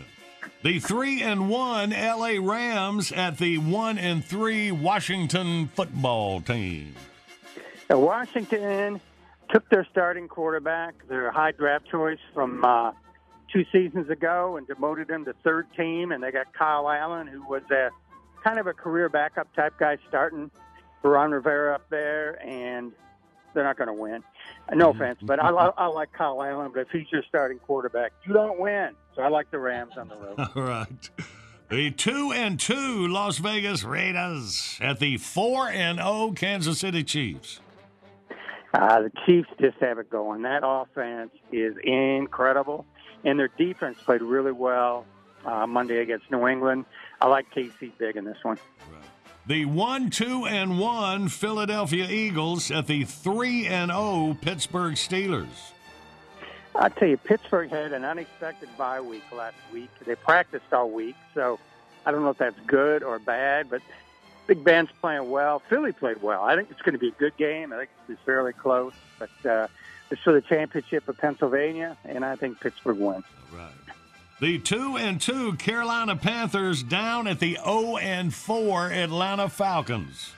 The 0.63 0.79
three 0.79 1.21
and 1.21 1.51
one 1.51 1.91
LA 1.91 2.37
Rams 2.41 3.13
at 3.13 3.37
the 3.37 3.59
one 3.59 3.99
and 3.99 4.25
three 4.25 4.73
Washington 4.73 5.69
football 5.69 6.41
team. 6.41 6.95
Now, 7.91 7.99
Washington 7.99 9.03
took 9.51 9.69
their 9.69 9.87
starting 9.91 10.29
quarterback, 10.29 11.07
their 11.09 11.31
high 11.31 11.53
draft 11.53 11.91
choice 11.91 12.19
from 12.33 12.65
uh, 12.65 12.93
two 13.53 13.67
seasons 13.71 14.09
ago, 14.09 14.57
and 14.57 14.67
demoted 14.67 15.11
him 15.11 15.27
to 15.27 15.35
third 15.45 15.67
team. 15.77 16.11
And 16.11 16.23
they 16.23 16.31
got 16.31 16.55
Kyle 16.55 16.89
Allen, 16.89 17.27
who 17.27 17.47
was 17.47 17.63
a 17.71 17.91
kind 18.45 18.59
of 18.59 18.67
a 18.67 18.75
career 18.75 19.09
backup 19.09 19.53
type 19.55 19.75
guy, 19.79 19.97
starting 20.09 20.51
Ron 21.03 21.33
Rivera 21.33 21.75
up 21.75 21.89
there, 21.91 22.41
and 22.47 22.93
they're 23.55 23.65
not 23.65 23.77
going 23.77 23.89
to 23.89 23.95
win. 23.95 24.23
No 24.73 24.91
offense, 24.91 25.19
but 25.23 25.43
I, 25.43 25.49
I 25.49 25.87
like 25.87 26.13
Kyle 26.13 26.43
Allen. 26.43 26.71
But 26.73 26.81
if 26.81 26.91
he's 26.91 27.11
your 27.11 27.23
starting 27.29 27.59
quarterback, 27.59 28.13
you 28.27 28.33
don't 28.33 28.59
win. 28.59 28.91
So 29.15 29.23
I 29.23 29.29
like 29.29 29.51
the 29.51 29.59
Rams 29.59 29.97
on 29.97 30.09
the 30.09 30.17
road. 30.17 30.35
All 30.57 30.63
right. 30.63 31.11
The 31.71 31.91
two 31.91 32.33
and 32.33 32.59
two 32.59 33.09
Las 33.09 33.39
Vegas 33.39 33.85
Raiders 33.85 34.79
at 34.81 34.99
the 35.01 35.17
four 35.17 35.69
and 35.69 35.99
zero 35.99 36.33
Kansas 36.35 36.81
City 36.81 37.03
Chiefs. 37.03 37.61
Uh, 38.73 39.03
the 39.03 39.13
Chiefs 39.25 39.49
just 39.61 39.77
have 39.81 39.99
it 39.99 40.11
going. 40.11 40.43
That 40.43 40.63
offense 40.65 41.31
is 41.53 41.75
incredible, 41.85 42.87
and 43.25 43.39
their 43.39 43.51
defense 43.57 43.99
played 44.05 44.21
really 44.21 44.53
well 44.53 45.07
uh, 45.45 45.67
Monday 45.67 45.99
against 45.99 46.31
New 46.31 46.47
England. 46.49 46.85
I 47.25 47.27
like 47.29 47.51
KC 47.55 47.91
big 47.97 48.17
in 48.17 48.27
this 48.27 48.37
one. 48.43 48.59
The 49.47 49.65
one 49.65 50.11
two 50.11 50.45
and 50.45 50.79
one 50.79 51.31
Philadelphia 51.31 52.07
Eagles 52.07 52.71
at 52.71 52.87
the 52.87 53.05
three 53.05 53.65
and 53.67 53.91
zero 53.91 54.37
Pittsburgh 54.43 54.93
Steelers. 54.93 55.73
I 56.75 56.91
tell 56.91 57.09
you, 57.09 57.17
Pittsburgh 57.17 57.71
had 57.71 57.95
an 57.95 58.05
unexpected 58.05 58.69
bye 58.77 59.01
week 59.01 59.23
last 59.33 59.57
week. 59.73 59.89
They 60.05 60.17
practiced 60.17 60.71
all 60.71 60.91
week, 60.91 61.17
so 61.33 61.59
I 62.05 62.13
don't 62.13 62.25
know 62.25 62.29
if 62.29 62.37
that's 62.37 62.61
good 62.67 63.03
or 63.03 63.19
bad, 63.19 63.71
but 63.71 63.81
Big 64.47 64.63
Ben's 64.63 64.91
playing 65.01 65.31
well. 65.31 65.61
Philly 65.61 65.93
played 65.93 66.21
well. 66.21 66.43
I 66.43 66.57
think 66.57 66.71
it's 66.71 66.83
going 66.83 66.93
to 66.93 66.99
be 66.99 67.09
a 67.09 67.13
good 67.13 67.39
game. 67.39 67.73
I 67.73 67.79
think 67.79 67.89
it's 67.89 68.07
going 68.07 68.17
to 68.19 68.23
be 68.23 68.27
fairly 68.27 68.53
close, 68.53 68.93
but 69.19 69.51
uh, 69.51 69.69
it's 70.11 70.21
for 70.21 70.35
the 70.35 70.43
championship 70.43 71.09
of 71.09 71.17
Pennsylvania, 71.17 71.97
and 72.05 72.23
I 72.23 72.37
think 72.37 72.61
Pittsburgh 72.61 72.99
wins. 72.99 73.25
Right. 73.51 73.71
The 74.45 74.59
two 74.59 74.99
and 74.99 75.19
two 75.19 75.55
Carolina 75.55 76.17
Panthers 76.17 76.83
down 76.83 77.27
at 77.27 77.41
the 77.41 77.55
zero 77.55 77.97
and 77.97 78.33
four 78.35 78.93
Atlanta 78.93 79.49
Falcons. 79.49 80.35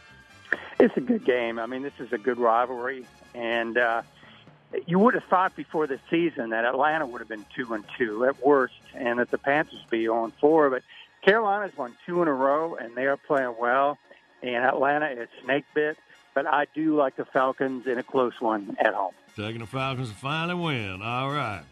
It's 0.78 0.96
a 0.96 1.00
good 1.00 1.24
game. 1.24 1.58
I 1.58 1.66
mean, 1.66 1.82
this 1.82 1.92
is 1.98 2.12
a 2.12 2.18
good 2.18 2.38
rivalry, 2.38 3.04
and 3.34 3.76
uh, 3.76 4.02
you 4.86 5.00
would 5.00 5.14
have 5.14 5.24
thought 5.24 5.56
before 5.56 5.88
the 5.88 5.98
season 6.08 6.50
that 6.50 6.64
Atlanta 6.64 7.04
would 7.04 7.20
have 7.20 7.26
been 7.26 7.44
two 7.52 7.74
and 7.74 7.84
two 7.98 8.24
at 8.26 8.46
worst, 8.46 8.76
and 8.94 9.18
that 9.18 9.32
the 9.32 9.38
Panthers 9.38 9.80
would 9.80 9.90
be 9.90 10.06
on 10.06 10.30
four. 10.40 10.70
But 10.70 10.84
Carolina's 11.22 11.76
won 11.76 11.96
two 12.06 12.22
in 12.22 12.28
a 12.28 12.32
row, 12.32 12.76
and 12.76 12.94
they 12.94 13.06
are 13.06 13.16
playing 13.16 13.56
well. 13.58 13.98
And 14.40 14.64
Atlanta 14.64 15.06
is 15.06 15.28
snake 15.42 15.64
bit, 15.74 15.98
but 16.32 16.46
I 16.46 16.68
do 16.76 16.94
like 16.94 17.16
the 17.16 17.24
Falcons 17.24 17.88
in 17.88 17.98
a 17.98 18.04
close 18.04 18.40
one 18.40 18.76
at 18.78 18.94
home. 18.94 19.14
Taking 19.34 19.62
the 19.62 19.66
Falcons 19.66 20.10
to 20.10 20.14
finally 20.14 20.54
win. 20.54 21.02
All 21.02 21.32
right. 21.32 21.64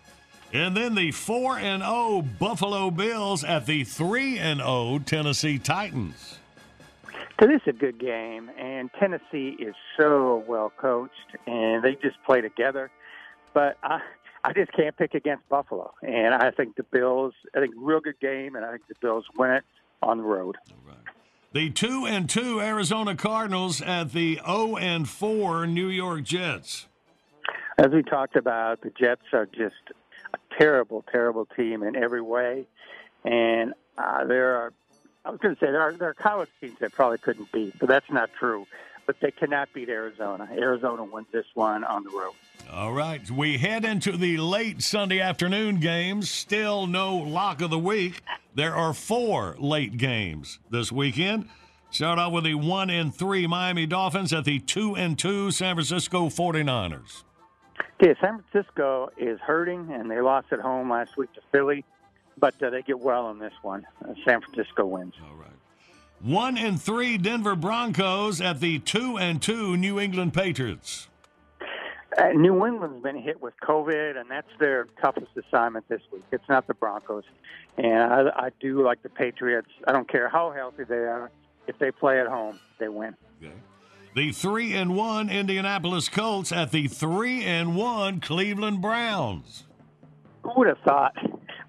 And 0.52 0.76
then 0.76 0.94
the 0.94 1.10
4 1.10 1.58
and 1.58 1.82
0 1.82 2.22
Buffalo 2.38 2.90
Bills 2.90 3.42
at 3.42 3.66
the 3.66 3.84
3 3.84 4.38
and 4.38 4.60
0 4.60 5.00
Tennessee 5.04 5.58
Titans. 5.58 6.38
So 7.40 7.48
this 7.48 7.60
is 7.62 7.68
a 7.68 7.72
good 7.72 7.98
game, 7.98 8.48
and 8.56 8.90
Tennessee 9.00 9.56
is 9.58 9.74
so 9.98 10.44
well 10.46 10.72
coached, 10.76 11.36
and 11.46 11.82
they 11.82 11.96
just 11.96 12.22
play 12.24 12.40
together. 12.40 12.90
But 13.52 13.76
I, 13.82 14.00
I 14.44 14.52
just 14.52 14.72
can't 14.72 14.96
pick 14.96 15.14
against 15.14 15.48
Buffalo, 15.48 15.92
and 16.02 16.34
I 16.34 16.52
think 16.52 16.76
the 16.76 16.84
Bills. 16.84 17.34
I 17.56 17.60
think 17.60 17.74
real 17.76 18.00
good 18.00 18.20
game, 18.20 18.54
and 18.54 18.64
I 18.64 18.70
think 18.70 18.86
the 18.88 18.94
Bills 19.00 19.24
win 19.36 19.50
it 19.50 19.64
on 20.02 20.18
the 20.18 20.24
road. 20.24 20.56
The 21.52 21.70
2 21.70 22.06
and 22.06 22.28
2 22.28 22.60
Arizona 22.60 23.14
Cardinals 23.14 23.80
at 23.80 24.12
the 24.12 24.40
0 24.44 24.76
and 24.76 25.08
4 25.08 25.66
New 25.66 25.88
York 25.88 26.22
Jets. 26.24 26.88
As 27.78 27.88
we 27.92 28.02
talked 28.02 28.36
about, 28.36 28.82
the 28.82 28.90
Jets 28.90 29.22
are 29.32 29.46
just 29.46 29.74
a 30.34 30.58
terrible, 30.58 31.04
terrible 31.10 31.46
team 31.46 31.82
in 31.82 31.96
every 31.96 32.22
way, 32.22 32.66
and 33.24 33.74
uh, 33.96 34.24
there 34.24 34.56
are. 34.56 34.72
I 35.24 35.30
was 35.30 35.40
going 35.40 35.54
to 35.54 35.60
say 35.60 35.70
there 35.70 35.80
are 35.80 35.92
there 35.92 36.10
are 36.10 36.14
college 36.14 36.50
teams 36.60 36.78
that 36.80 36.92
probably 36.92 37.18
couldn't 37.18 37.50
beat, 37.50 37.78
but 37.78 37.88
that's 37.88 38.10
not 38.10 38.30
true. 38.38 38.66
But 39.06 39.16
they 39.20 39.30
cannot 39.30 39.70
beat 39.74 39.90
Arizona. 39.90 40.48
Arizona 40.50 41.04
wins 41.04 41.26
this 41.30 41.44
one 41.52 41.84
on 41.84 42.04
the 42.04 42.10
road. 42.10 42.32
All 42.72 42.92
right, 42.92 43.30
we 43.30 43.58
head 43.58 43.84
into 43.84 44.16
the 44.16 44.38
late 44.38 44.82
Sunday 44.82 45.20
afternoon 45.20 45.78
games. 45.78 46.30
Still 46.30 46.86
no 46.86 47.16
lock 47.16 47.60
of 47.60 47.68
the 47.68 47.78
week. 47.78 48.22
There 48.54 48.74
are 48.74 48.94
four 48.94 49.56
late 49.58 49.98
games 49.98 50.58
this 50.70 50.90
weekend. 50.90 51.48
Start 51.90 52.18
out 52.18 52.32
with 52.32 52.44
the 52.44 52.54
one 52.54 52.90
and 52.90 53.14
three 53.14 53.46
Miami 53.46 53.86
Dolphins 53.86 54.32
at 54.32 54.44
the 54.44 54.58
two 54.58 54.96
and 54.96 55.18
two 55.18 55.50
San 55.50 55.76
Francisco 55.76 56.26
49ers. 56.28 57.22
Okay, 58.00 58.14
San 58.20 58.42
Francisco 58.42 59.10
is 59.16 59.40
hurting, 59.40 59.92
and 59.92 60.10
they 60.10 60.20
lost 60.20 60.48
at 60.52 60.60
home 60.60 60.90
last 60.90 61.16
week 61.16 61.32
to 61.34 61.40
Philly, 61.52 61.84
but 62.38 62.60
uh, 62.62 62.70
they 62.70 62.82
get 62.82 63.00
well 63.00 63.30
in 63.30 63.38
this 63.38 63.54
one. 63.62 63.86
Uh, 64.04 64.14
San 64.24 64.40
Francisco 64.40 64.84
wins. 64.86 65.14
All 65.28 65.36
right. 65.36 65.50
One 66.20 66.56
and 66.56 66.80
three 66.80 67.18
Denver 67.18 67.54
Broncos 67.54 68.40
at 68.40 68.60
the 68.60 68.78
two 68.78 69.18
and 69.18 69.42
two 69.42 69.76
New 69.76 70.00
England 70.00 70.34
Patriots. 70.34 71.08
Uh, 72.16 72.28
New 72.28 72.64
England's 72.64 73.02
been 73.02 73.20
hit 73.20 73.42
with 73.42 73.54
COVID, 73.60 74.18
and 74.18 74.30
that's 74.30 74.48
their 74.58 74.86
toughest 75.00 75.36
assignment 75.36 75.88
this 75.88 76.00
week. 76.12 76.22
It's 76.30 76.48
not 76.48 76.66
the 76.66 76.74
Broncos, 76.74 77.24
and 77.76 78.12
I, 78.12 78.46
I 78.46 78.50
do 78.60 78.84
like 78.84 79.02
the 79.02 79.08
Patriots. 79.08 79.68
I 79.86 79.92
don't 79.92 80.08
care 80.08 80.28
how 80.28 80.52
healthy 80.52 80.84
they 80.84 80.94
are. 80.94 81.30
If 81.66 81.78
they 81.78 81.90
play 81.90 82.20
at 82.20 82.26
home, 82.26 82.58
they 82.78 82.88
win. 82.88 83.16
The 84.14 84.30
three 84.30 84.74
and 84.74 84.94
one 84.94 85.28
Indianapolis 85.28 86.08
Colts 86.08 86.52
at 86.52 86.70
the 86.70 86.86
three 86.86 87.42
and 87.42 87.74
one 87.74 88.20
Cleveland 88.20 88.80
Browns. 88.80 89.64
Who 90.42 90.52
would 90.56 90.68
have 90.68 90.78
thought 90.84 91.16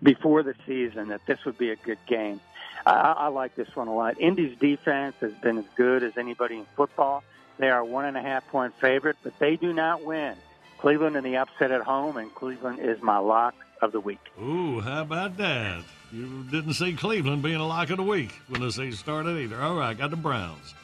before 0.04 0.44
the 0.44 0.54
season 0.68 1.08
that 1.08 1.22
this 1.26 1.44
would 1.46 1.58
be 1.58 1.72
a 1.72 1.76
good 1.76 1.98
game? 2.06 2.40
I, 2.86 2.92
I 3.18 3.28
like 3.30 3.56
this 3.56 3.76
one 3.76 3.88
a 3.88 3.96
lot. 3.96 4.22
Indy's 4.22 4.56
defense 4.60 5.16
has 5.22 5.34
been 5.42 5.58
as 5.58 5.66
good 5.76 6.04
as 6.04 6.18
anybody 6.18 6.58
in 6.58 6.68
football. 6.76 7.24
They 7.58 7.70
are 7.72 7.84
one 7.84 8.06
and 8.06 8.16
a 8.16 8.22
half 8.22 8.48
point 8.50 8.76
favorite, 8.80 9.18
but 9.24 9.34
they 9.40 9.56
do 9.56 9.74
not 9.74 10.04
win. 10.04 10.36
Cleveland 10.78 11.16
in 11.16 11.24
the 11.24 11.38
upset 11.38 11.72
at 11.72 11.82
home, 11.82 12.18
and 12.18 12.34
Cleveland 12.36 12.78
is 12.80 13.02
my 13.02 13.18
lock 13.18 13.56
of 13.82 13.92
the 13.92 14.00
week. 14.00 14.20
Ooh, 14.40 14.82
how 14.82 15.02
about 15.02 15.38
that? 15.38 15.84
You 16.12 16.44
didn't 16.52 16.74
see 16.74 16.94
Cleveland 16.94 17.42
being 17.42 17.56
a 17.56 17.66
lock 17.66 17.90
of 17.90 17.98
the 17.98 18.04
week 18.04 18.34
when 18.50 18.62
the 18.62 18.72
season 18.72 18.94
started 18.94 19.36
either. 19.40 19.60
All 19.60 19.76
right, 19.76 19.98
got 19.98 20.12
the 20.12 20.16
Browns. 20.16 20.76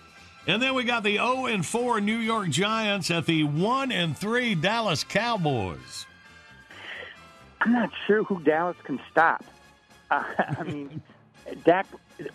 And 0.48 0.62
then 0.62 0.74
we 0.74 0.84
got 0.84 1.04
the 1.04 1.18
0 1.18 1.46
and 1.46 1.66
4 1.66 2.02
New 2.02 2.18
York 2.18 2.50
Giants 2.50 3.12
at 3.12 3.26
the 3.26 3.44
1 3.44 3.92
and 3.92 4.18
3 4.18 4.56
Dallas 4.56 5.04
Cowboys. 5.04 6.08
I'm 7.62 7.74
not 7.74 7.92
sure 8.08 8.24
who 8.24 8.42
Dallas 8.42 8.78
can 8.84 9.00
stop. 9.12 9.46
Uh, 10.10 10.24
I 10.58 10.64
mean, 10.64 11.02
Dak, 11.64 11.86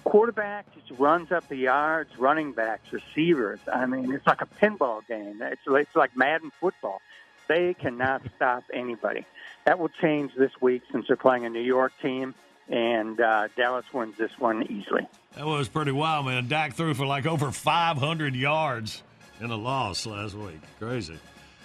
quarterback 0.05 0.67
just 0.75 0.99
runs 1.01 1.33
up 1.33 1.49
the 1.49 1.57
yards, 1.57 2.17
running 2.17 2.53
backs, 2.53 2.93
receivers. 2.93 3.59
I 3.73 3.87
mean, 3.87 4.13
it's 4.13 4.27
like 4.27 4.41
a 4.41 4.47
pinball 4.47 5.07
game. 5.07 5.43
It's, 5.43 5.63
it's 5.67 5.97
like 5.97 6.17
Madden 6.17 6.53
football. 6.61 7.01
They 7.49 7.75
cannot 7.75 8.23
stop 8.37 8.65
anybody. 8.73 9.25
That 9.65 9.79
will 9.79 9.91
change 10.01 10.33
this 10.37 10.53
week 10.61 10.83
since 10.93 11.07
they're 11.09 11.17
playing 11.17 11.45
a 11.45 11.51
New 11.51 11.61
York 11.61 11.93
team, 12.01 12.35
and 12.69 13.21
uh, 13.21 13.49
Dallas 13.57 13.85
wins 13.93 14.17
this 14.17 14.31
one 14.39 14.63
easily. 14.65 15.07
That 15.37 15.47
was 15.47 15.69
pretty 15.69 15.93
wild, 15.93 16.27
man. 16.27 16.49
Dak 16.49 16.75
threw 16.75 16.95
for 16.95 17.07
like 17.07 17.27
over 17.27 17.51
500 17.51 18.35
yards 18.35 19.03
in 19.41 19.51
a 19.51 19.57
loss 19.57 20.07
last 20.07 20.35
week. 20.35 20.61
Crazy. 20.79 21.19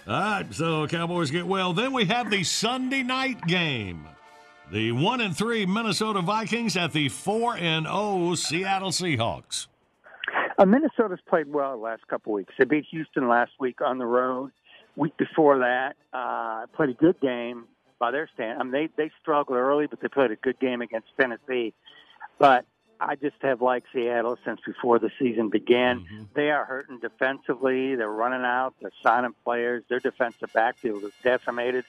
All 0.08 0.14
right, 0.20 0.54
so 0.54 0.88
Cowboys 0.88 1.32
get 1.32 1.46
well. 1.46 1.74
Then 1.74 1.94
we 1.94 2.06
have 2.06 2.30
the 2.30 2.44
Sunday 2.44 3.04
night 3.04 3.46
game. 3.46 4.08
The 4.72 4.92
1 4.94 5.22
and 5.22 5.36
3 5.36 5.66
Minnesota 5.66 6.22
Vikings 6.22 6.78
at 6.78 6.94
the 6.94 7.10
4 7.10 7.58
and 7.58 7.86
0 7.86 8.36
Seattle 8.36 8.92
Seahawks. 8.92 9.68
Uh, 10.58 10.66
Minnesota's 10.66 11.20
played 11.28 11.48
well 11.52 11.72
the 11.72 11.84
last 11.84 12.08
couple 12.08 12.34
weeks. 12.34 12.54
They 12.58 12.66
beat 12.66 12.86
Houston 12.92 13.28
last 13.28 13.52
week 13.60 13.82
on 13.82 13.98
the 13.98 14.06
road. 14.06 14.52
Week 14.96 15.16
before 15.18 15.60
that, 15.60 15.96
uh, 16.14 16.68
played 16.76 16.90
a 16.90 16.94
good 16.94 17.20
game 17.20 17.66
by 18.02 18.12
their 18.12 18.28
stand. 18.34 18.60
I 18.60 18.64
mean, 18.64 18.72
they 18.74 18.90
they 18.98 19.12
struggled 19.22 19.58
early, 19.58 19.88
but 19.88 20.02
they 20.02 20.10
played 20.10 20.32
a 20.32 20.36
good 20.36 20.60
game 20.60 20.82
against 20.82 21.08
Tennessee. 21.18 21.74
But 22.40 22.66
I 23.00 23.16
just 23.16 23.36
have 23.44 23.62
liked 23.62 23.88
Seattle 23.94 24.38
since 24.44 24.60
before 24.66 25.00
the 25.00 25.12
season 25.18 25.50
began. 25.50 26.00
Mm-hmm. 26.02 26.24
They 26.34 26.50
are 26.50 26.66
hurting 26.66 27.00
defensively. 27.00 27.96
They're 27.96 28.10
running 28.10 28.44
out. 28.44 28.74
They're 28.82 28.92
signing 29.04 29.36
players. 29.46 29.84
Their 29.88 30.00
defensive 30.00 30.52
backfield 30.52 31.04
is 31.04 31.12
decimated. 31.24 31.86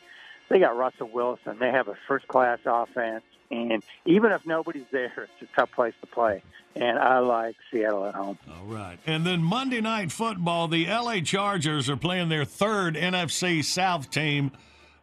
they 0.48 0.60
got 0.60 0.76
Russell 0.76 1.08
Wilson. 1.08 1.58
They 1.58 1.70
have 1.70 1.88
a 1.88 1.96
first 2.06 2.28
class 2.28 2.58
offense, 2.66 3.24
and 3.50 3.82
even 4.04 4.32
if 4.32 4.46
nobody's 4.46 4.86
there, 4.92 5.12
it's 5.40 5.50
a 5.50 5.56
tough 5.56 5.72
place 5.72 5.94
to 6.02 6.06
play. 6.06 6.42
And 6.76 6.98
I 6.98 7.18
like 7.18 7.56
Seattle 7.70 8.06
at 8.06 8.14
home. 8.14 8.38
All 8.48 8.66
right. 8.66 8.98
And 9.06 9.26
then 9.26 9.42
Monday 9.42 9.80
Night 9.80 10.12
Football, 10.12 10.68
the 10.68 10.86
LA 10.86 11.20
Chargers 11.20 11.90
are 11.90 11.96
playing 11.96 12.28
their 12.30 12.46
third 12.46 12.96
NFC 12.96 13.62
South 13.62 14.10
team 14.10 14.52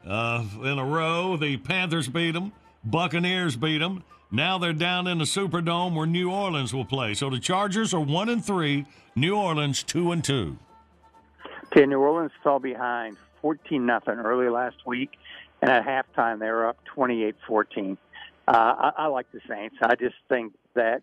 uh, 0.06 0.44
in 0.64 0.80
a 0.80 0.86
row. 0.86 1.38
The 1.38 1.58
Panthers 1.58 2.08
beat 2.08 2.32
them, 2.32 2.52
Buccaneers 2.84 3.56
beat 3.56 3.80
them. 3.80 4.04
Now 4.32 4.58
they're 4.60 4.74
down 4.74 5.08
in 5.08 5.18
the 5.18 5.24
Superdome 5.26 5.96
where 5.96 6.06
New 6.06 6.32
Orleans 6.32 6.74
will 6.74 6.86
play. 6.86 7.16
So 7.16 7.30
the 7.30 7.40
Chargers 7.40 7.94
are 7.94 8.00
one 8.00 8.30
and 8.30 8.46
three, 8.46 8.86
New 9.16 9.36
Orleans 9.36 9.82
two 9.82 10.12
and 10.12 10.24
two. 10.24 10.58
Okay, 11.66 11.86
New 11.86 12.00
Orleans 12.00 12.32
fell 12.44 12.60
behind 12.60 13.18
14 13.42 13.86
nothing 13.86 14.16
early 14.16 14.50
last 14.50 14.78
week, 14.86 15.12
and 15.62 15.70
at 15.70 15.86
halftime 15.86 16.40
they 16.40 16.50
were 16.50 16.68
up 16.68 16.78
28-14. 16.96 17.98
Uh, 18.48 18.52
I, 18.52 18.92
I 18.98 19.06
like 19.08 19.32
the 19.32 19.40
Saints. 19.48 19.76
I 19.82 19.96
just 19.96 20.16
think 20.28 20.54
that 20.76 21.02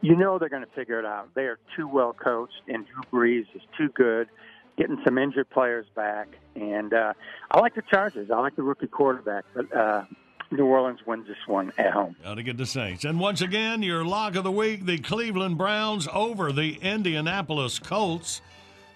you 0.00 0.16
know 0.16 0.38
they're 0.38 0.48
going 0.48 0.64
to 0.64 0.70
figure 0.74 0.98
it 0.98 1.06
out. 1.06 1.34
They 1.34 1.44
are 1.44 1.58
too 1.76 1.88
well 1.88 2.12
coached, 2.12 2.62
and 2.68 2.86
Drew 2.86 3.02
Brees 3.10 3.46
is 3.54 3.62
too 3.78 3.88
good. 3.90 4.28
Getting 4.76 4.98
some 5.04 5.18
injured 5.18 5.48
players 5.50 5.86
back, 5.94 6.28
and 6.56 6.92
uh, 6.92 7.12
I 7.50 7.60
like 7.60 7.74
the 7.74 7.82
Chargers. 7.82 8.30
I 8.30 8.40
like 8.40 8.56
the 8.56 8.62
rookie 8.62 8.88
quarterback, 8.88 9.44
but 9.54 9.72
uh, 9.74 10.04
New 10.50 10.66
Orleans 10.66 11.00
wins 11.06 11.26
this 11.26 11.36
one 11.46 11.72
at 11.78 11.92
home. 11.92 12.16
Got 12.22 12.34
to 12.34 12.42
get 12.42 12.56
the 12.56 12.66
Saints. 12.66 13.04
And 13.04 13.18
once 13.20 13.40
again, 13.40 13.82
your 13.82 14.04
lock 14.04 14.34
of 14.36 14.44
the 14.44 14.50
week 14.50 14.84
the 14.84 14.98
Cleveland 14.98 15.58
Browns 15.58 16.08
over 16.12 16.52
the 16.52 16.74
Indianapolis 16.82 17.78
Colts. 17.78 18.40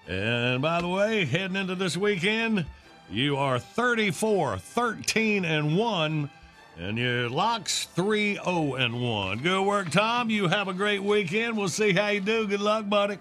And 0.06 0.62
by 0.62 0.80
the 0.80 0.88
way, 0.88 1.24
heading 1.24 1.56
into 1.56 1.74
this 1.74 1.96
weekend, 1.96 2.64
you 3.10 3.36
are 3.36 3.58
34, 3.58 4.58
13, 4.58 5.44
and 5.44 5.76
1. 5.76 6.30
And 6.78 6.96
your 6.96 7.28
locks 7.28 7.86
3 7.94 8.34
0 8.34 8.74
and 8.74 9.02
1. 9.02 9.38
Good 9.40 9.66
work, 9.66 9.90
Tom. 9.90 10.30
You 10.30 10.46
have 10.46 10.68
a 10.68 10.72
great 10.72 11.02
weekend. 11.02 11.56
We'll 11.56 11.68
see 11.68 11.92
how 11.92 12.08
you 12.08 12.20
do. 12.20 12.46
Good 12.46 12.60
luck, 12.60 12.88
buddy. 12.88 13.18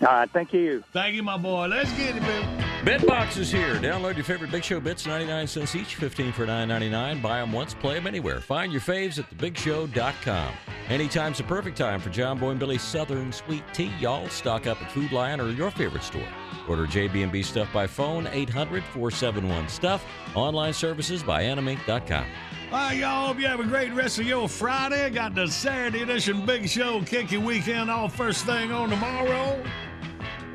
All 0.00 0.08
right, 0.08 0.30
thank 0.30 0.52
you. 0.52 0.82
Thank 0.92 1.14
you, 1.14 1.22
my 1.22 1.36
boy. 1.36 1.66
Let's 1.66 1.92
get 1.92 2.16
it, 2.16 2.22
Bill. 2.22 2.42
Bitbox 2.84 3.38
is 3.38 3.50
here. 3.50 3.76
Download 3.76 4.14
your 4.14 4.24
favorite 4.24 4.50
Big 4.50 4.62
Show 4.62 4.78
bits, 4.78 5.06
99 5.06 5.46
cents 5.46 5.74
each, 5.74 5.94
15 5.94 6.32
for 6.32 6.46
9.99. 6.46 7.22
Buy 7.22 7.38
them 7.40 7.52
once, 7.52 7.72
play 7.72 7.94
them 7.94 8.06
anywhere. 8.06 8.40
Find 8.40 8.70
your 8.72 8.82
faves 8.82 9.18
at 9.18 9.30
thebigshow.com. 9.30 10.52
Anytime's 10.90 11.38
the 11.38 11.44
perfect 11.44 11.78
time 11.78 12.00
for 12.00 12.10
John 12.10 12.38
Boy 12.38 12.50
and 12.50 12.60
Billy's 12.60 12.82
Southern 12.82 13.32
Sweet 13.32 13.62
Tea. 13.72 13.90
Y'all 14.00 14.28
stock 14.28 14.66
up 14.66 14.82
at 14.82 14.92
Food 14.92 15.12
Lion 15.12 15.40
or 15.40 15.48
your 15.48 15.70
favorite 15.70 16.02
store. 16.02 16.28
Order 16.68 16.86
JB&B 16.86 17.42
stuff 17.42 17.72
by 17.72 17.86
phone, 17.86 18.26
800-471-STUFF. 18.26 20.02
Online 20.34 20.72
services 20.72 21.22
by 21.22 21.42
animate.com. 21.42 22.26
All 22.74 22.80
right, 22.80 22.96
y'all. 22.98 23.28
Hope 23.28 23.38
you 23.38 23.46
have 23.46 23.60
a 23.60 23.64
great 23.64 23.92
rest 23.92 24.18
of 24.18 24.26
your 24.26 24.48
Friday. 24.48 25.08
Got 25.10 25.36
the 25.36 25.46
Saturday 25.46 26.02
edition 26.02 26.44
Big 26.44 26.68
Show 26.68 27.02
kick 27.02 27.30
your 27.30 27.40
weekend 27.40 27.88
off 27.88 28.16
first 28.16 28.46
thing 28.46 28.72
on 28.72 28.90
tomorrow. 28.90 29.62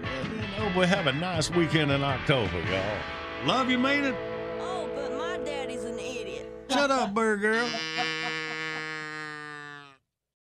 And 0.04 0.34
then 0.34 0.44
hope 0.58 0.76
we 0.76 0.86
have 0.86 1.08
a 1.08 1.14
nice 1.14 1.50
weekend 1.50 1.91
in 1.91 2.04
October, 2.04 2.60
y'all. 2.70 2.98
Love 3.46 3.70
you, 3.70 3.78
mean 3.78 4.04
it. 4.04 4.16
Oh, 4.60 4.90
but 4.94 5.14
my 5.14 5.38
daddy's 5.46 5.86
an 5.86 5.98
idiot. 5.98 6.52
Shut 6.70 6.91
up, 6.91 7.14
bird 7.14 7.40
girl. 7.40 7.70